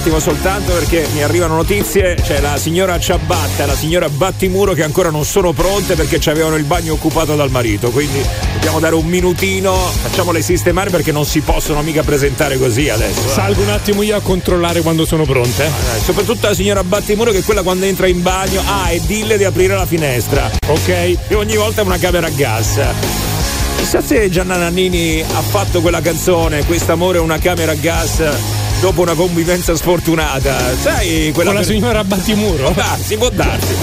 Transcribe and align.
attimo 0.00 0.18
soltanto 0.18 0.72
perché 0.72 1.06
mi 1.12 1.22
arrivano 1.22 1.56
notizie. 1.56 2.14
C'è 2.14 2.40
la 2.40 2.56
signora 2.56 2.98
Ciabatta 2.98 3.64
e 3.64 3.66
la 3.66 3.74
signora 3.74 4.08
Battimuro 4.08 4.72
che 4.72 4.82
ancora 4.82 5.10
non 5.10 5.26
sono 5.26 5.52
pronte 5.52 5.94
perché 5.94 6.18
avevano 6.30 6.56
il 6.56 6.64
bagno 6.64 6.94
occupato 6.94 7.36
dal 7.36 7.50
marito. 7.50 7.90
Quindi 7.90 8.24
dobbiamo 8.54 8.80
dare 8.80 8.94
un 8.94 9.04
minutino, 9.04 9.74
facciamole 9.74 10.40
sistemare 10.40 10.88
perché 10.88 11.12
non 11.12 11.26
si 11.26 11.42
possono 11.42 11.82
mica 11.82 12.02
presentare 12.02 12.56
così 12.56 12.88
adesso. 12.88 13.26
Eh. 13.26 13.32
Salgo 13.32 13.60
un 13.60 13.68
attimo 13.68 14.00
io 14.00 14.16
a 14.16 14.20
controllare 14.20 14.80
quando 14.80 15.04
sono 15.04 15.24
pronte. 15.24 15.66
Eh, 15.66 16.00
soprattutto 16.02 16.48
la 16.48 16.54
signora 16.54 16.82
Battimuro 16.82 17.30
che 17.30 17.38
è 17.38 17.42
quella 17.42 17.62
quando 17.62 17.84
entra 17.84 18.06
in 18.06 18.22
bagno. 18.22 18.62
Ah, 18.64 18.90
e 18.90 19.00
dille 19.04 19.36
di 19.36 19.44
aprire 19.44 19.74
la 19.74 19.86
finestra. 19.86 20.50
Ok? 20.66 20.88
E 20.88 21.34
ogni 21.34 21.56
volta 21.56 21.82
è 21.82 21.84
una 21.84 21.98
camera 21.98 22.26
a 22.26 22.30
gas. 22.30 22.80
Chissà 23.76 24.00
se 24.00 24.30
Gianna 24.30 24.56
Nannini 24.56 25.20
ha 25.20 25.42
fatto 25.42 25.82
quella 25.82 26.00
canzone, 26.00 26.64
Quest'amore 26.64 27.18
è 27.18 27.20
una 27.20 27.38
camera 27.38 27.72
a 27.72 27.76
gas 27.76 28.59
dopo 28.80 29.02
una 29.02 29.14
convivenza 29.14 29.76
sfortunata. 29.76 30.74
Sai, 30.76 31.30
quella 31.32 31.50
con 31.50 31.60
la 31.60 31.66
per... 31.66 31.74
signora 31.74 32.02
Battimuro? 32.02 32.72
Darsi, 32.74 33.16
può 33.18 33.28
darsi. 33.28 33.74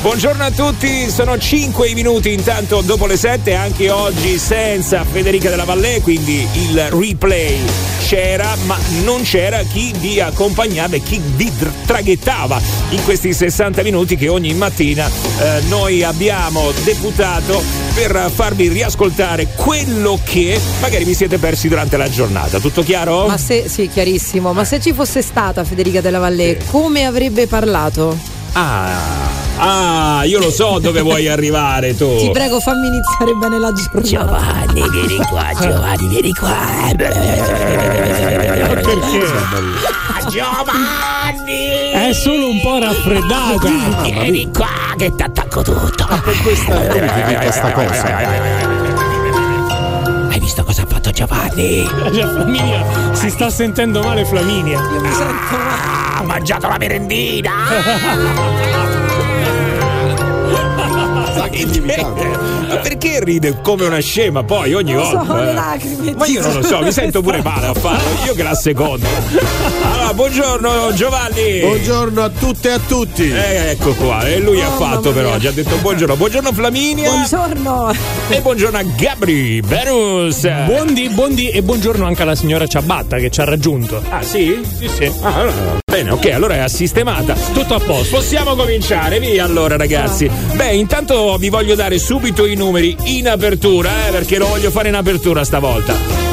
Buongiorno 0.00 0.44
a 0.44 0.50
tutti, 0.50 1.10
sono 1.10 1.36
5 1.36 1.92
minuti 1.94 2.32
intanto 2.32 2.80
dopo 2.82 3.06
le 3.06 3.16
7, 3.16 3.54
anche 3.54 3.90
oggi 3.90 4.38
senza 4.38 5.04
Federica 5.04 5.50
della 5.50 5.64
Vallée, 5.64 6.00
quindi 6.00 6.46
il 6.52 6.88
replay 6.90 7.58
c'era, 8.06 8.54
ma 8.66 8.76
non 9.02 9.22
c'era 9.22 9.62
chi 9.62 9.92
vi 9.98 10.20
accompagnava 10.20 10.96
e 10.96 11.02
chi 11.02 11.20
vi 11.36 11.50
traghettava 11.86 12.60
in 12.90 13.02
questi 13.02 13.32
60 13.32 13.82
minuti 13.82 14.16
che 14.16 14.28
ogni 14.28 14.52
mattina 14.52 15.08
eh, 15.08 15.62
noi 15.68 16.02
abbiamo 16.02 16.70
deputato 16.84 17.62
per 17.94 18.30
farvi 18.32 18.68
riascoltare 18.68 19.48
quello 19.54 20.18
che 20.22 20.60
magari 20.80 21.04
vi 21.04 21.14
siete 21.14 21.38
persi 21.38 21.68
durante 21.68 21.96
la 21.96 22.10
giornata. 22.10 22.58
Tutto 22.60 22.82
chiaro? 22.82 23.26
Ma 23.26 23.38
se, 23.38 23.68
sì, 23.68 23.88
chiarissimo. 23.88 24.43
Ma 24.52 24.64
se 24.64 24.80
ci 24.80 24.92
fosse 24.92 25.22
stata 25.22 25.64
Federica 25.64 26.00
della 26.00 26.18
Valle, 26.18 26.58
sì. 26.60 26.66
come 26.70 27.04
avrebbe 27.04 27.46
parlato? 27.46 28.16
Ah. 28.52 29.32
Ah, 29.56 30.24
io 30.24 30.40
lo 30.40 30.50
so 30.50 30.78
dove 30.80 31.00
vuoi 31.00 31.28
arrivare 31.28 31.96
tu. 31.96 32.16
Ti 32.18 32.30
prego, 32.32 32.58
fammi 32.58 32.88
iniziare 32.88 33.34
bene 33.34 33.60
la 33.60 33.72
giornata. 33.72 34.00
Giovanni, 34.02 34.90
vieni 34.90 35.16
qua, 35.24 35.50
Giovanni, 35.60 36.08
vieni 36.08 36.32
qua. 36.32 36.56
Perché? 36.96 37.22
Ah, 40.12 40.24
Giovanni! 40.28 41.90
È 41.92 42.12
solo 42.12 42.48
un 42.50 42.60
po' 42.60 42.78
raffreddata. 42.78 44.02
Vieni 44.02 44.50
qua 44.50 44.94
che 44.96 45.14
ti 45.14 45.22
attacco 45.22 45.62
tutto. 45.62 46.06
Ma 46.08 46.18
per 46.18 46.42
questa, 46.42 46.74
per 46.74 47.38
questa 47.38 47.72
cosa. 47.72 48.73
Visto 50.44 50.62
cosa 50.62 50.82
ha 50.82 50.86
fatto 50.86 51.10
Giovanni? 51.10 51.86
Flaminia 51.86 53.14
si 53.14 53.30
sta 53.30 53.48
sentendo 53.48 54.02
male 54.02 54.26
Flaminia. 54.26 54.78
Io 54.78 55.00
mi 55.00 55.10
sento 55.10 55.56
male. 55.56 56.18
Ha 56.18 56.22
mangiato 56.22 56.68
la 56.68 56.76
merendina. 56.76 57.50
Ma 62.66 62.76
perché 62.76 63.22
ride 63.22 63.60
come 63.62 63.86
una 63.86 64.00
scema 64.00 64.42
poi 64.42 64.74
ogni 64.74 64.92
non 64.92 65.02
volta? 65.02 65.24
So, 65.24 65.42
le 65.42 65.52
lacrime. 65.52 66.14
Ma 66.16 66.26
io 66.26 66.40
non 66.40 66.54
lo 66.54 66.62
so, 66.62 66.80
mi 66.80 66.92
sento 66.92 67.22
pure 67.22 67.42
male 67.42 67.66
a 67.66 67.74
farlo. 67.74 68.24
Io 68.24 68.34
che 68.34 68.42
la 68.42 68.54
seconda. 68.54 69.06
Allora, 69.82 70.14
buongiorno 70.14 70.92
Giovanni. 70.94 71.60
Buongiorno 71.60 72.22
a 72.22 72.28
tutte 72.30 72.68
e 72.70 72.72
a 72.72 72.78
tutti. 72.78 73.30
Eh, 73.30 73.70
ecco 73.70 73.94
qua. 73.94 74.26
E 74.26 74.40
lui 74.40 74.60
oh, 74.60 74.66
ha 74.66 74.70
fatto 74.70 75.12
però, 75.12 75.32
ha 75.34 75.38
già 75.38 75.50
detto 75.50 75.76
buongiorno. 75.76 76.16
Buongiorno 76.16 76.52
Flaminia. 76.52 77.10
Buongiorno. 77.10 77.92
E 78.28 78.40
buongiorno 78.40 78.78
a 78.78 78.82
Gabri 78.82 79.60
Benus. 79.60 80.48
Buondì, 80.66 81.08
buondì 81.10 81.50
e 81.50 81.62
buongiorno 81.62 82.04
anche 82.04 82.22
alla 82.22 82.34
signora 82.34 82.66
Ciabatta 82.66 83.18
che 83.18 83.30
ci 83.30 83.40
ha 83.40 83.44
raggiunto. 83.44 84.02
Ah, 84.08 84.22
sì? 84.22 84.60
Sì, 84.78 84.88
sì. 84.88 85.12
Ah, 85.22 85.34
allora. 85.34 85.83
Bene, 85.94 86.10
ok, 86.10 86.32
allora 86.32 86.64
è 86.64 86.68
sistemata. 86.68 87.34
Tutto 87.34 87.74
a 87.74 87.78
posto. 87.78 88.16
Possiamo 88.16 88.56
cominciare, 88.56 89.20
via 89.20 89.44
allora 89.44 89.76
ragazzi. 89.76 90.28
Beh, 90.56 90.74
intanto 90.74 91.36
vi 91.36 91.50
voglio 91.50 91.76
dare 91.76 92.00
subito 92.00 92.46
i 92.46 92.56
numeri 92.56 92.96
in 93.04 93.28
apertura, 93.28 94.08
eh, 94.08 94.10
perché 94.10 94.38
lo 94.38 94.48
voglio 94.48 94.72
fare 94.72 94.88
in 94.88 94.96
apertura 94.96 95.44
stavolta. 95.44 95.92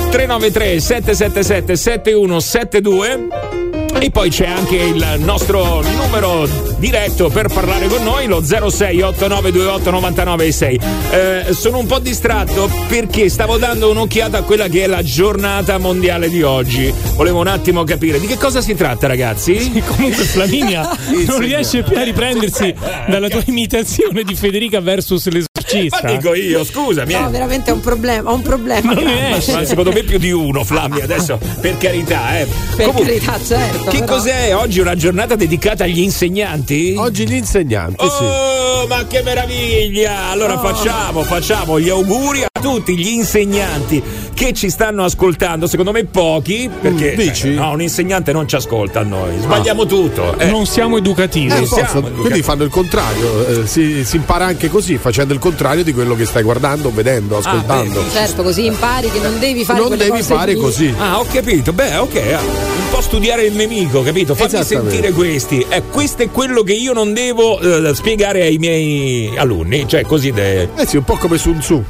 393 0.10 0.80
777 0.80 1.76
7172 1.76 3.71
e 4.00 4.12
poi 4.12 4.30
c'è 4.30 4.48
anche 4.48 4.76
il 4.76 5.16
nostro 5.20 5.82
numero 5.82 6.48
diretto 6.78 7.30
per 7.30 7.48
parlare 7.48 7.88
con 7.88 8.04
noi, 8.04 8.28
lo 8.28 8.42
0689289966. 8.42 10.80
Eh, 11.12 11.54
sono 11.54 11.80
un 11.80 11.86
po' 11.86 12.00
distratto 12.00 12.70
perché 12.88 13.30
stavo 13.30 13.58
dando 13.58 13.90
un'occhiata 13.92 14.40
a 14.40 14.44
quella 14.44 14.68
che 14.68 14.84
è 14.84 14.88
la 14.88 15.04
giornata 15.04 15.78
mondiale 15.78 16.30
di 16.30 16.42
oggi. 16.42 16.94
Volevo 17.16 17.40
un 17.40 17.48
attimo 17.48 17.84
capire 17.84 18.20
di 18.20 18.28
che 18.28 18.38
cosa 18.38 18.62
si 18.62 18.76
tratta, 18.76 19.08
ragazzi. 19.08 19.60
Sì, 19.60 19.82
comunque 19.86 20.24
Flaminia 20.24 20.90
non 21.28 21.40
riesce 21.40 21.84
più 21.84 21.98
a 21.98 22.04
riprendersi 22.04 22.74
dalla 23.08 23.30
tua 23.30 23.44
imitazione 23.46 24.24
di 24.24 24.36
Federica 24.36 24.80
versus 24.82 25.28
l'esorcista. 25.28 26.02
Ma 26.04 26.12
dico 26.14 26.34
io, 26.34 26.64
scusami. 26.64 27.14
No, 27.14 27.28
eh. 27.28 27.32
veramente 27.32 27.72
è 27.72 27.74
un 27.74 27.82
problema, 27.82 28.32
un 28.32 28.42
problema. 28.42 28.94
Non 28.94 29.04
ne 29.04 29.38
esce. 29.38 29.54
Ma 29.54 29.66
secondo 29.66 29.92
me 29.92 30.04
più 30.04 30.18
di 30.18 30.32
uno, 30.32 30.64
Flammi, 30.64 31.02
adesso, 31.02 31.38
per 31.60 31.78
carità, 31.78 32.40
eh. 32.40 32.48
Per 32.76 32.88
Comunque, 32.88 33.20
carità, 33.20 33.40
certo. 33.44 33.81
Che 33.90 34.00
però. 34.00 34.06
cos'è 34.16 34.56
oggi 34.56 34.80
una 34.80 34.96
giornata 34.96 35.36
dedicata 35.36 35.84
agli 35.86 36.00
insegnanti? 36.00 36.96
Oggi 36.98 37.28
gli 37.28 37.34
insegnanti, 37.34 38.04
oh, 38.06 38.10
sì. 38.10 38.88
ma 38.88 39.06
che 39.08 39.22
meraviglia! 39.24 40.30
Allora 40.30 40.54
Oh. 40.54 40.60
facciamo, 40.60 41.24
facciamo 41.24 41.80
gli 41.80 41.90
auguri 41.90 42.44
a 42.44 42.60
tutti 42.62 42.96
gli 42.98 43.08
insegnanti 43.08 44.02
che 44.34 44.54
ci 44.54 44.70
stanno 44.70 45.04
ascoltando, 45.04 45.68
secondo 45.68 45.92
me 45.92 46.06
pochi, 46.06 46.70
perché 46.82 47.14
Mm, 47.14 47.18
dici? 47.18 47.50
no, 47.54 47.72
un 47.72 47.82
insegnante 47.82 48.32
non 48.32 48.48
ci 48.48 48.56
ascolta 48.56 49.00
a 49.00 49.04
noi, 49.04 49.40
sbagliamo 49.40 49.86
tutto. 49.86 50.38
eh. 50.38 50.46
Non 50.46 50.66
siamo 50.66 50.98
educativi. 50.98 51.48
Eh, 51.48 51.66
siamo 51.66 51.84
posso- 51.84 51.98
educati. 52.00 52.20
quindi 52.22 52.42
fanno 52.44 52.64
il 52.64 52.70
contrario, 52.70 53.48
eh, 53.64 53.68
si, 53.68 54.04
si 54.06 54.16
impara 54.18 54.46
anche 54.46 54.70
così, 54.70 54.98
facendo 54.98 55.34
il 55.34 55.40
contrario 55.40 55.84
di 55.84 55.92
quello 55.94 56.16
che 56.16 56.26
stai 56.26 56.44
guardando, 56.44 56.92
vedendo, 56.94 57.38
ascoltando. 57.38 58.00
vedi. 58.02 58.12
Certo, 58.12 58.44
così 58.44 58.66
impari 58.66 59.10
che 59.12 59.20
non 59.20 59.38
devi 59.40 59.64
fare 59.64 59.80
non 59.80 59.88
quelle 59.90 60.04
devi 60.06 60.18
cose 60.20 60.34
fare 60.36 60.54
lì. 60.54 60.60
così. 60.60 60.94
Ah, 60.98 61.20
ho 61.20 61.26
capito. 61.32 61.74
Beh, 61.74 61.98
ok. 61.98 62.71
Po' 63.02 63.08
studiare 63.08 63.44
il 63.44 63.54
nemico, 63.56 64.02
capito? 64.04 64.36
Fammi 64.36 64.64
sentire 64.64 65.12
questi. 65.12 65.66
Eh, 65.68 65.84
questo 65.90 66.22
è 66.24 66.30
quello 66.30 66.62
che 66.64 66.74
io 66.74 66.94
non 66.94 67.14
devo 67.14 67.60
eh, 67.60 67.94
spiegare 67.96 68.44
ai 68.44 68.58
miei 68.58 69.32
alunni. 69.38 69.88
Cioè, 69.88 70.04
così. 70.04 70.32
de- 70.32 70.70
Eh 70.76 70.86
sì, 70.86 70.98
un 70.98 71.04
po' 71.04 71.18
come 71.18 71.38
Sun 71.38 71.58
Tzu, 71.60 71.84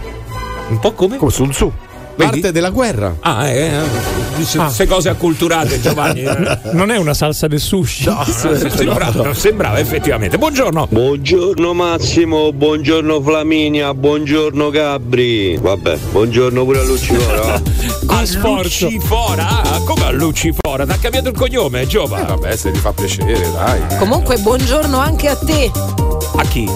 Un 0.70 0.80
po' 0.80 0.94
come? 0.94 1.18
come 1.18 1.32
Sun 1.32 1.50
Tzu. 1.50 1.72
Vedi? 2.16 2.32
L'arte 2.32 2.52
della 2.52 2.70
guerra. 2.70 3.16
Ah, 3.22 3.48
eh, 3.48 3.68
eh. 3.68 3.80
Dice 4.36 4.58
queste 4.60 4.88
cose 4.88 5.10
acculturate, 5.10 5.80
Giovanni. 5.82 6.22
eh. 6.24 6.60
Non 6.74 6.92
è 6.92 6.98
una 6.98 7.14
salsa 7.14 7.48
del 7.48 7.60
sushi. 7.60 8.06
No, 8.06 8.24
sembrava, 8.70 9.34
sembrava 9.34 9.80
effettivamente. 9.80 10.38
Buongiorno. 10.38 10.88
Buongiorno 10.90 11.74
Massimo, 11.74 12.52
buongiorno 12.54 13.22
Flaminia, 13.22 13.94
buongiorno 13.94 14.70
Gabri. 14.70 15.58
Vabbè, 15.58 15.98
buongiorno 16.12 16.64
pure 16.66 16.80
a 16.80 16.84
Lucifora. 16.84 17.62
A 18.08 18.26
sforzo. 18.26 18.86
Lucifora? 18.86 19.48
Ah, 19.64 19.80
come 19.86 20.06
a 20.06 20.12
Lucifora? 20.12 20.86
Ti 20.86 20.92
ha 20.92 20.98
cambiato 20.98 21.30
il 21.30 21.36
cognome, 21.36 21.88
Giova? 21.88 22.22
Eh, 22.22 22.26
vabbè, 22.26 22.56
se 22.56 22.72
ti 22.72 22.80
fa 22.80 22.92
piacere, 22.92 23.50
dai. 23.52 23.98
Comunque, 23.98 24.38
buongiorno 24.38 24.98
anche 25.00 25.28
a 25.30 25.36
te. 25.38 25.72
A 26.36 26.44
chi? 26.44 26.70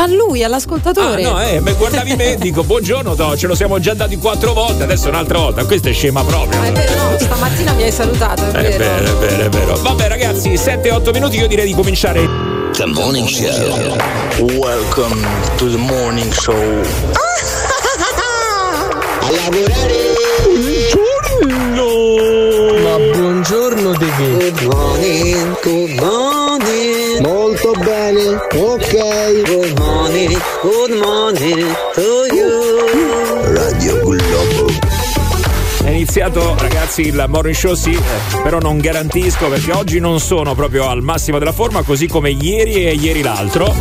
A 0.00 0.06
lui, 0.06 0.42
Ah, 0.44 0.46
all'ascoltatore. 0.46 1.22
no, 1.22 1.42
eh, 1.42 1.58
beh, 1.60 1.72
guardavi 1.72 2.14
me, 2.14 2.36
dico 2.38 2.62
buongiorno, 2.62 3.14
no, 3.16 3.36
ce 3.36 3.48
lo 3.48 3.56
siamo 3.56 3.80
già 3.80 3.94
dati 3.94 4.16
quattro 4.16 4.52
volte, 4.52 4.84
adesso 4.84 5.08
un'altra 5.08 5.38
volta. 5.38 5.64
Questa 5.64 5.88
è 5.88 5.92
scema 5.92 6.22
proprio. 6.22 6.60
Ah, 6.60 6.66
è 6.66 6.72
vero, 6.72 6.94
no, 6.94 7.18
stamattina 7.18 7.72
mi 7.72 7.82
hai 7.82 7.90
salutato, 7.90 8.44
è 8.44 8.50
È 8.52 8.76
vero. 8.76 8.78
vero, 8.78 9.04
è 9.04 9.26
vero, 9.26 9.42
è 9.44 9.48
vero. 9.48 9.76
Vabbè 9.82 10.06
ragazzi, 10.06 10.56
7-8 10.56 11.10
minuti, 11.10 11.36
io 11.38 11.48
direi 11.48 11.66
di 11.66 11.74
cominciare. 11.74 12.20
The 12.74 12.86
morning 12.86 13.26
show. 13.26 13.96
Welcome 14.56 15.26
to 15.56 15.68
the 15.68 15.76
morning 15.76 16.32
show. 16.32 16.54
A 19.20 19.30
lavorare. 19.32 20.16
Ma 22.82 22.96
buongiorno 23.18 23.90
De 23.96 24.06
che? 24.16 24.52
Good 24.52 24.60
morning, 24.62 25.60
good 25.60 26.00
morning. 26.00 27.20
Molto 27.20 27.72
bene, 27.72 28.36
ok. 28.54 29.42
Good 29.44 29.77
good 30.62 30.90
morning 31.02 31.74
to 31.94 32.26
you. 32.34 33.54
Radio 33.54 34.00
Globo. 34.00 34.72
È 35.84 35.90
iniziato 35.90 36.56
ragazzi 36.58 37.02
il 37.02 37.24
morning 37.28 37.54
show, 37.54 37.74
sì, 37.74 37.92
eh, 37.92 38.42
però 38.42 38.58
non 38.58 38.78
garantisco 38.78 39.48
perché 39.48 39.72
oggi 39.72 40.00
non 40.00 40.20
sono 40.20 40.54
proprio 40.54 40.88
al 40.88 41.02
massimo 41.02 41.38
della 41.38 41.52
forma, 41.52 41.82
così 41.82 42.06
come 42.06 42.30
ieri 42.30 42.86
e 42.86 42.94
ieri 42.94 43.22
l'altro. 43.22 43.74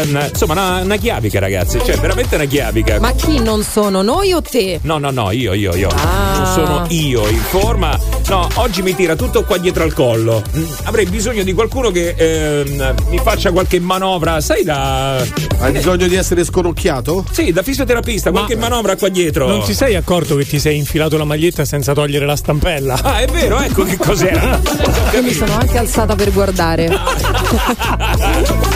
Ehm, 0.00 0.28
insomma, 0.30 0.52
una, 0.52 0.80
una 0.82 0.96
chiavica 0.96 1.38
ragazzi, 1.38 1.78
cioè 1.84 1.96
veramente 1.98 2.36
una 2.36 2.44
chiavica. 2.44 2.98
Ma 3.00 3.12
chi 3.12 3.40
non 3.40 3.62
sono, 3.62 4.02
noi 4.02 4.32
o 4.32 4.40
te? 4.42 4.80
No, 4.82 4.98
no, 4.98 5.10
no, 5.10 5.30
io, 5.32 5.52
io, 5.52 5.74
io. 5.74 5.88
Ah. 5.88 6.36
Non 6.38 6.46
sono 6.46 6.84
io 6.88 7.28
in 7.28 7.40
forma. 7.40 7.98
No, 8.28 8.48
oggi 8.54 8.82
mi 8.82 8.94
tira 8.94 9.16
tutto 9.16 9.44
qua 9.44 9.58
dietro 9.58 9.82
al 9.82 9.92
collo. 9.92 10.42
Mm, 10.56 10.64
Avrei 10.84 11.06
bisogno 11.06 11.42
di 11.42 11.52
qualcuno 11.52 11.90
che 11.90 12.14
ehm, 12.16 12.94
mi 13.08 13.18
faccia 13.22 13.50
qualche 13.50 13.80
manovra, 13.80 14.40
sai, 14.40 14.62
da. 14.64 15.16
Hai 15.58 15.72
bisogno 15.72 16.06
di 16.06 16.14
essere 16.14 16.44
sconocchiato? 16.44 17.24
Sì, 17.30 17.52
da 17.52 17.62
fisioterapista, 17.62 18.30
qualche 18.30 18.56
manovra 18.56 18.96
qua 18.96 19.08
dietro. 19.08 19.46
Non 19.48 19.62
ti 19.64 19.74
sei 19.74 19.96
accorto 19.96 20.36
che 20.36 20.46
ti 20.46 20.58
sei 20.58 20.76
infilato 20.78 21.16
la 21.16 21.24
maglietta 21.24 21.38
maglietta 21.40 21.64
senza 21.64 21.94
togliere 21.94 22.26
la 22.26 22.36
stampella. 22.36 22.98
Ah, 23.02 23.20
è 23.20 23.26
vero, 23.26 23.58
ecco 23.60 23.82
che 23.84 23.96
cos'era. 23.96 24.60
Io 25.14 25.22
mi 25.22 25.32
sono 25.32 25.54
anche 25.54 25.78
alzata 25.78 26.14
per 26.14 26.32
guardare. 26.32 26.88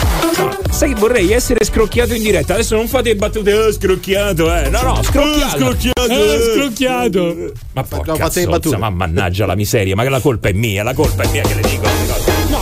Sai 0.75 0.93
che 0.93 0.99
vorrei 0.99 1.31
essere 1.31 1.63
scrocchiato 1.63 2.13
in 2.13 2.21
diretta. 2.21 2.53
Adesso 2.55 2.75
non 2.75 2.89
fate 2.89 3.15
battute, 3.15 3.53
oh, 3.53 3.71
scrocchiato, 3.71 4.53
eh. 4.53 4.67
No, 4.69 4.81
no, 4.81 5.03
scrocchiato. 5.03 5.57
scrocchiato. 5.57 6.11
Eh, 6.11 6.53
scrocchiato. 6.53 7.51
Ma 7.71 7.83
porca 7.83 8.11
No, 8.11 8.17
fate 8.17 8.45
battute. 8.45 8.75
ma 8.77 8.89
mannaggia 8.89 9.45
la 9.45 9.55
miseria, 9.55 9.95
ma 9.95 10.03
che 10.03 10.09
la 10.09 10.19
colpa 10.19 10.49
è 10.49 10.51
mia, 10.51 10.83
la 10.83 10.93
colpa 10.93 11.23
è 11.23 11.29
mia 11.31 11.43
che 11.43 11.53
le 11.55 11.61
dico. 11.61 12.04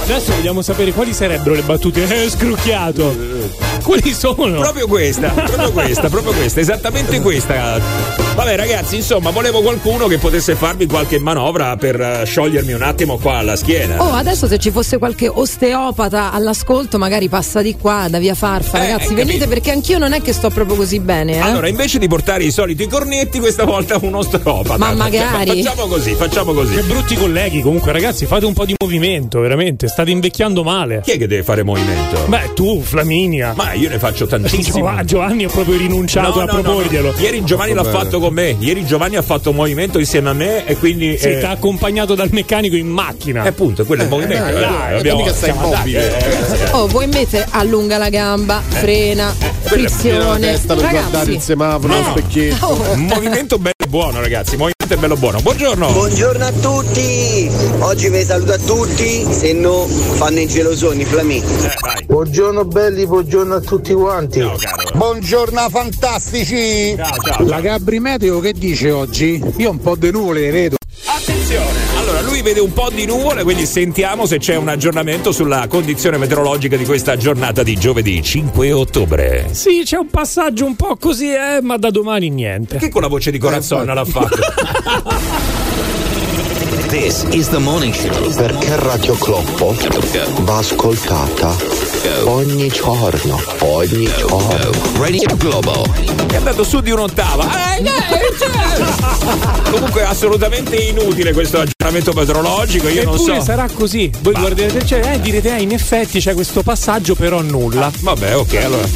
Adesso 0.03 0.33
vogliamo 0.33 0.61
sapere 0.61 0.91
quali 0.91 1.13
sarebbero 1.13 1.55
le 1.55 1.61
battute. 1.61 2.01
Eh, 2.13 2.29
scrocchiato. 2.29 3.15
Quali 3.81 4.13
sono? 4.13 4.59
Proprio 4.59 4.87
questa, 4.87 5.29
proprio 5.29 5.71
questa, 5.71 6.09
proprio 6.09 6.31
questa, 6.33 6.59
esattamente 6.59 7.19
questa. 7.21 7.79
Vabbè 8.35 8.55
ragazzi, 8.55 8.97
insomma, 8.97 9.31
volevo 9.31 9.61
qualcuno 9.61 10.07
che 10.07 10.17
potesse 10.19 10.55
farmi 10.55 10.85
qualche 10.85 11.17
manovra 11.19 11.75
per 11.75 11.99
eh, 11.99 12.25
sciogliermi 12.25 12.71
un 12.73 12.81
attimo 12.81 13.17
qua 13.17 13.37
alla 13.37 13.55
schiena. 13.55 14.01
Oh, 14.01 14.13
adesso 14.13 14.47
se 14.47 14.59
ci 14.59 14.69
fosse 14.69 14.97
qualche 14.99 15.27
osteopata 15.27 16.31
all'ascolto, 16.31 16.97
magari 16.97 17.29
passa 17.29 17.61
di 17.61 17.75
qua, 17.75 18.07
da 18.09 18.19
via 18.19 18.35
Farfa. 18.35 18.77
Eh, 18.77 18.91
Ragazzi, 18.91 19.13
venite 19.15 19.39
capito. 19.39 19.49
perché 19.49 19.71
anch'io 19.71 19.97
non 19.97 20.13
è 20.13 20.21
che 20.21 20.33
sto 20.33 20.49
proprio 20.49 20.75
così 20.75 20.99
bene, 20.99 21.35
eh. 21.37 21.39
Allora, 21.39 21.67
invece 21.67 21.97
di 21.99 22.07
portare 22.07 22.43
i 22.43 22.51
soliti 22.51 22.87
cornetti, 22.87 23.39
questa 23.39 23.63
volta 23.65 23.97
un 24.01 24.13
osteopata. 24.15 24.77
Ma 24.77 24.93
magari. 24.93 25.61
Facciamo 25.63 25.87
così, 25.87 26.13
facciamo 26.13 26.53
così. 26.53 26.75
Che 26.75 26.83
brutti 26.83 27.15
colleghi, 27.15 27.61
comunque, 27.61 27.91
ragazzi, 27.91 28.25
fate 28.25 28.45
un 28.45 28.53
po' 28.53 28.65
di 28.65 28.75
movimento, 28.77 29.39
veramente. 29.39 29.87
State 29.93 30.09
invecchiando 30.09 30.63
male. 30.63 31.01
Chi 31.05 31.11
è 31.11 31.17
che 31.19 31.27
deve 31.27 31.43
fare 31.43 31.61
movimento? 31.61 32.25
Beh, 32.25 32.53
tu, 32.55 32.81
Flaminia. 32.81 33.53
Ma 33.55 33.73
io 33.73 33.89
ne 33.89 33.99
faccio 33.99 34.25
tantissimi. 34.25 34.63
Giova- 34.63 35.03
Giovanni 35.03 35.45
ho 35.45 35.49
proprio 35.49 35.77
rinunciato 35.77 36.41
a 36.41 36.45
proporglielo. 36.45 37.13
Ieri 37.19 37.43
Giovanni 37.43 37.73
l'ha 37.73 37.83
fatto 37.83 38.19
con 38.19 38.33
me. 38.33 38.55
Ieri 38.57 38.87
Giovanni 38.87 39.17
ha 39.17 39.21
fatto 39.21 39.51
un 39.51 39.55
movimento 39.55 39.99
insieme 39.99 40.29
a 40.29 40.33
me 40.33 40.65
e 40.65 40.77
quindi. 40.77 41.15
Sì, 41.19 41.27
eh, 41.27 41.39
ti 41.39 41.45
ha 41.45 41.51
accompagnato 41.51 42.15
dal 42.15 42.29
meccanico 42.31 42.75
in 42.75 42.87
macchina. 42.87 43.43
eh, 43.43 43.49
appunto, 43.49 43.85
quello 43.85 44.01
è 44.01 44.05
il 44.05 44.09
movimento. 44.11 44.43
dai, 44.51 44.55
eh, 44.55 44.59
dai, 44.59 44.97
abbiamo- 44.97 45.19
mica 45.19 45.33
stai 45.33 45.49
immobile. 45.51 46.17
eh, 46.17 46.63
eh, 46.63 46.69
Oh, 46.71 46.87
voi 46.87 47.03
invece 47.03 47.45
allunga 47.51 47.97
la 47.99 48.09
gamba, 48.09 48.61
frena, 48.67 49.31
Tira 49.37 49.51
la 49.61 49.69
frizione. 49.69 50.39
testa 50.39 50.73
per 50.73 50.89
guardare 50.89 51.05
il 51.05 51.11
Ragazzi, 51.27 51.39
semaforo, 51.39 51.93
lo 51.95 52.03
specchietto. 52.03 52.65
oh, 52.65 52.91
Un 52.93 53.01
movimento 53.05 53.59
bello 53.59 53.75
e 53.77 53.87
buono, 53.87 54.19
ragazzi. 54.21 54.51
Movimento 54.57 54.82
bello 54.97 55.15
buono. 55.15 55.39
Buongiorno. 55.41 55.91
Buongiorno 55.91 56.45
a 56.45 56.51
tutti, 56.51 57.49
oggi 57.79 58.09
vi 58.09 58.23
saluto 58.23 58.53
a 58.53 58.57
tutti, 58.57 59.25
se 59.31 59.53
no 59.53 59.85
fanno 59.87 60.39
i 60.39 60.47
gelosoni, 60.47 61.05
Flamì. 61.05 61.37
Eh. 61.37 62.05
Buongiorno 62.05 62.65
belli, 62.65 63.05
buongiorno 63.07 63.55
a 63.55 63.59
tutti 63.59 63.93
quanti. 63.93 64.39
Ciao, 64.39 64.57
caro. 64.57 64.91
Buongiorno 64.93 65.69
fantastici! 65.69 66.95
Ciao, 66.95 67.17
ciao. 67.17 67.47
La 67.47 67.61
Gabri 67.61 67.99
Meteo 67.99 68.39
che 68.39 68.53
dice 68.53 68.91
oggi? 68.91 69.41
Io 69.57 69.69
un 69.69 69.79
po' 69.79 69.95
di 69.95 70.11
nuvole 70.11 70.41
le 70.41 70.51
vedo. 70.51 70.75
Attenzione. 71.05 71.79
Allora, 71.97 72.21
lui 72.21 72.41
vede 72.41 72.59
un 72.59 72.73
po' 72.73 72.89
di 72.89 73.05
nuvole, 73.05 73.43
quindi 73.43 73.65
sentiamo 73.65 74.25
se 74.25 74.37
c'è 74.39 74.55
un 74.55 74.69
aggiornamento 74.69 75.31
sulla 75.31 75.67
condizione 75.67 76.17
meteorologica 76.17 76.77
di 76.77 76.85
questa 76.85 77.17
giornata 77.17 77.63
di 77.63 77.75
giovedì 77.75 78.21
5 78.21 78.71
ottobre. 78.71 79.47
Sì, 79.51 79.83
c'è 79.83 79.97
un 79.97 80.07
passaggio 80.07 80.65
un 80.65 80.75
po' 80.75 80.95
così, 80.97 81.31
eh, 81.31 81.59
ma 81.61 81.77
da 81.77 81.89
domani 81.89 82.29
niente. 82.29 82.77
Che 82.77 82.89
con 82.89 83.01
la 83.01 83.07
voce 83.07 83.31
di 83.31 83.37
Corazzona 83.37 83.93
l'ha 83.93 84.05
fatto? 84.05 84.37
This 86.93 87.25
is 87.31 87.49
the 87.49 87.57
morning 87.57 87.91
show. 87.91 88.31
Perché 88.35 88.75
Radio 88.75 89.15
Cloppo 89.15 89.75
va 90.41 90.57
ascoltata 90.57 91.55
ogni 92.25 92.67
giorno, 92.67 93.41
ogni 93.59 94.07
giorno. 94.15 94.71
Radio 94.99 95.35
Globo. 95.37 95.85
È 96.27 96.35
andato 96.35 96.63
su 96.63 96.81
di 96.81 96.91
un'ottava. 96.91 97.75
Eh, 97.77 97.81
eh, 97.81 97.91
cioè. 98.37 98.62
Comunque 99.71 100.03
assolutamente 100.03 100.75
inutile 100.75 101.33
questo 101.33 101.59
aggiornamento 101.59 102.13
meteorologico. 102.13 102.87
Io 102.87 103.03
non 103.03 103.15
Eppure 103.15 103.39
so. 103.39 103.45
sarà 103.45 103.67
così. 103.73 104.11
Voi 104.21 104.33
guarderete, 104.33 104.85
cioè, 104.85 105.13
eh, 105.13 105.19
direte, 105.19 105.55
eh, 105.55 105.61
in 105.61 105.71
effetti 105.71 106.19
c'è 106.19 106.33
questo 106.33 106.63
passaggio, 106.63 107.15
però 107.15 107.41
nulla. 107.41 107.91
Vabbè, 107.99 108.35
ok, 108.37 108.55
allora. 108.63 108.87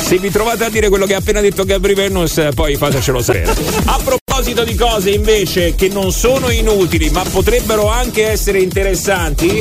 Se 0.00 0.18
vi 0.18 0.30
trovate 0.30 0.64
a 0.64 0.70
dire 0.70 0.88
quello 0.88 1.06
che 1.06 1.14
ha 1.14 1.18
appena 1.18 1.40
detto 1.40 1.64
Gabri 1.64 1.94
Venus, 1.94 2.48
poi 2.54 2.76
fatecelo 2.76 3.20
sapere. 3.22 3.50
A 3.50 3.96
proposito 3.96 4.27
di 4.38 4.74
cose 4.76 5.10
invece 5.10 5.74
che 5.74 5.88
non 5.88 6.12
sono 6.12 6.48
inutili, 6.50 7.10
ma 7.10 7.24
potrebbero 7.24 7.88
anche 7.88 8.28
essere 8.28 8.60
interessanti, 8.60 9.60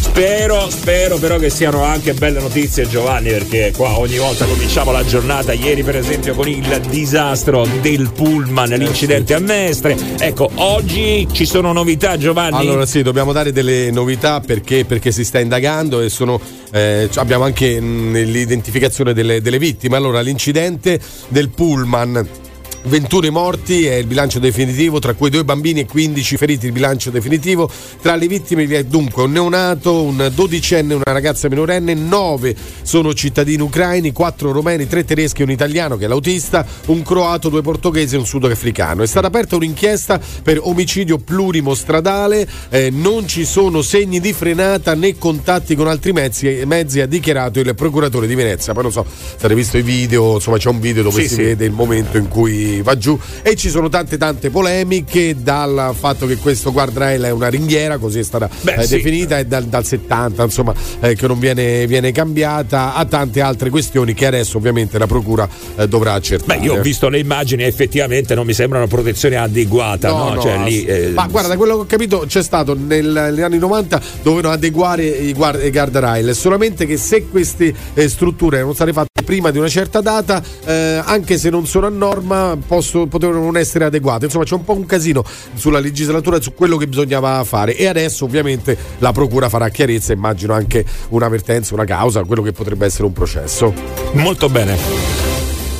spero, 0.00 0.68
spero 0.68 1.16
però 1.16 1.38
che 1.38 1.48
siano 1.48 1.84
anche 1.84 2.12
belle 2.12 2.40
notizie, 2.40 2.88
Giovanni, 2.88 3.28
perché 3.28 3.72
qua 3.76 3.98
ogni 3.98 4.16
volta 4.16 4.44
cominciamo 4.44 4.90
la 4.90 5.04
giornata. 5.04 5.52
Ieri, 5.52 5.84
per 5.84 5.96
esempio, 5.96 6.34
con 6.34 6.48
il 6.48 6.80
disastro 6.88 7.68
del 7.80 8.10
pullman, 8.12 8.70
l'incidente 8.70 9.32
a 9.32 9.38
Mestre. 9.38 9.96
Ecco, 10.18 10.50
oggi 10.56 11.28
ci 11.30 11.46
sono 11.46 11.72
novità, 11.72 12.18
Giovanni. 12.18 12.56
Allora 12.58 12.84
sì, 12.84 13.02
dobbiamo 13.02 13.32
dare 13.32 13.52
delle 13.52 13.92
novità 13.92 14.40
perché, 14.40 14.84
perché 14.84 15.12
si 15.12 15.24
sta 15.24 15.38
indagando 15.38 16.00
e 16.00 16.08
sono, 16.08 16.40
eh, 16.72 17.08
abbiamo 17.14 17.44
anche 17.44 17.80
mh, 17.80 18.24
l'identificazione 18.24 19.14
delle, 19.14 19.40
delle 19.40 19.58
vittime. 19.58 19.96
Allora, 19.96 20.20
l'incidente 20.20 20.98
del 21.28 21.48
pullman. 21.50 22.44
21 22.86 23.32
morti 23.32 23.84
è 23.84 23.94
il 23.94 24.06
bilancio 24.06 24.38
definitivo, 24.38 25.00
tra 25.00 25.14
cui 25.14 25.28
due 25.28 25.44
bambini 25.44 25.80
e 25.80 25.86
15 25.86 26.36
feriti 26.36 26.66
il 26.66 26.72
bilancio 26.72 27.10
definitivo. 27.10 27.68
Tra 28.00 28.14
le 28.14 28.28
vittime 28.28 28.64
vi 28.64 28.74
è 28.74 28.84
dunque 28.84 29.24
un 29.24 29.32
neonato, 29.32 30.02
un 30.02 30.30
dodicenne 30.32 30.92
e 30.92 30.96
una 30.96 31.12
ragazza 31.12 31.48
minorenne, 31.48 31.94
9 31.94 32.54
sono 32.82 33.12
cittadini 33.12 33.60
ucraini, 33.60 34.12
4 34.12 34.52
romeni, 34.52 34.86
3 34.86 35.04
tedeschi 35.04 35.40
e 35.40 35.44
un 35.44 35.50
italiano 35.50 35.96
che 35.96 36.04
è 36.04 36.08
l'autista, 36.08 36.64
un 36.86 37.02
croato, 37.02 37.48
due 37.48 37.60
portoghesi 37.60 38.14
e 38.14 38.18
un 38.18 38.26
sudafricano. 38.26 39.02
È 39.02 39.06
stata 39.06 39.26
aperta 39.26 39.56
un'inchiesta 39.56 40.20
per 40.44 40.60
omicidio 40.62 41.18
plurimostradale, 41.18 42.46
eh, 42.68 42.90
non 42.90 43.26
ci 43.26 43.44
sono 43.44 43.82
segni 43.82 44.20
di 44.20 44.32
frenata 44.32 44.94
né 44.94 45.18
contatti 45.18 45.74
con 45.74 45.88
altri 45.88 46.12
mezzi, 46.12 46.62
mezzi 46.64 47.00
ha 47.00 47.06
dichiarato 47.06 47.58
il 47.58 47.74
procuratore 47.74 48.28
di 48.28 48.36
Venezia. 48.36 48.72
Poi 48.72 48.84
non 48.84 48.92
so 48.92 49.04
se 49.08 49.34
avete 49.44 49.54
visto 49.56 49.76
i 49.76 49.82
video, 49.82 50.34
insomma 50.34 50.58
c'è 50.58 50.68
un 50.68 50.78
video 50.78 51.02
dove 51.02 51.22
Sì, 51.22 51.28
si 51.28 51.34
sì. 51.34 51.42
vede 51.42 51.64
il 51.64 51.72
momento 51.72 52.16
in 52.16 52.28
cui 52.28 52.75
va 52.82 52.96
giù 52.96 53.18
e 53.42 53.54
ci 53.56 53.68
sono 53.68 53.88
tante 53.88 54.16
tante 54.16 54.50
polemiche 54.50 55.36
dal 55.38 55.94
fatto 55.98 56.26
che 56.26 56.36
questo 56.36 56.72
guardrail 56.72 57.22
è 57.22 57.30
una 57.30 57.48
ringhiera, 57.48 57.98
così 57.98 58.20
è 58.20 58.22
stata 58.22 58.48
Beh, 58.60 58.74
eh, 58.74 58.82
sì. 58.84 58.96
definita, 58.96 59.38
e 59.38 59.46
dal, 59.46 59.64
dal 59.64 59.84
70 59.84 60.42
insomma 60.42 60.74
eh, 61.00 61.14
che 61.14 61.26
non 61.26 61.38
viene, 61.38 61.86
viene 61.86 62.12
cambiata, 62.12 62.94
a 62.94 63.04
tante 63.04 63.40
altre 63.40 63.70
questioni 63.70 64.14
che 64.14 64.26
adesso 64.26 64.58
ovviamente 64.58 64.98
la 64.98 65.06
procura 65.06 65.48
eh, 65.76 65.88
dovrà 65.88 66.14
accertare. 66.14 66.58
Beh, 66.58 66.64
io 66.64 66.74
ho 66.74 66.80
visto 66.80 67.08
le 67.08 67.18
immagini 67.18 67.62
e 67.62 67.66
effettivamente 67.66 68.34
non 68.34 68.46
mi 68.46 68.54
sembra 68.54 68.78
una 68.78 68.86
protezione 68.86 69.36
adeguata, 69.36 70.08
no? 70.08 70.40
cioè, 70.40 70.58
lì, 70.58 70.84
eh, 70.84 71.10
Ma 71.14 71.26
guarda, 71.26 71.48
da 71.48 71.56
quello 71.56 71.74
che 71.76 71.80
ho 71.80 71.86
capito 71.86 72.24
c'è 72.26 72.42
stato 72.42 72.74
nel- 72.74 73.06
negli 73.06 73.40
anni 73.42 73.58
90 73.58 74.00
dovevano 74.22 74.52
adeguare 74.52 75.04
i, 75.04 75.32
guard- 75.32 75.62
i 75.62 75.70
guardrail, 75.70 76.34
solamente 76.34 76.86
che 76.86 76.96
se 76.96 77.28
queste 77.28 77.74
eh, 77.94 78.08
strutture 78.08 78.58
erano 78.58 78.72
state 78.72 78.92
fatte 78.92 79.22
prima 79.24 79.50
di 79.50 79.58
una 79.58 79.68
certa 79.68 80.00
data, 80.00 80.42
eh, 80.64 81.02
anche 81.04 81.38
se 81.38 81.50
non 81.50 81.66
sono 81.66 81.86
a 81.86 81.90
norma, 81.90 82.56
posso- 82.66 83.06
potevano 83.06 83.40
non 83.40 83.56
essere 83.56 83.84
adeguate. 83.84 84.26
Insomma, 84.26 84.44
c'è 84.44 84.54
un 84.54 84.64
po' 84.64 84.74
un 84.74 84.86
casino 84.86 85.24
sulla 85.54 85.78
legislatura 85.78 86.40
su 86.40 86.54
quello 86.54 86.76
che 86.76 86.86
bisognava 86.86 87.42
fare 87.44 87.76
e 87.76 87.86
adesso 87.86 88.24
ovviamente 88.24 88.76
la 88.98 89.12
procura 89.12 89.48
farà 89.48 89.68
chiarezza, 89.68 90.12
immagino 90.12 90.52
anche 90.52 90.84
un'avvertenza, 91.10 91.74
una 91.74 91.84
causa, 91.84 92.22
quello 92.24 92.42
che 92.42 92.52
potrebbe 92.52 92.86
essere 92.86 93.04
un 93.04 93.12
processo. 93.12 93.72
molto 94.12 94.48
bene. 94.48 94.76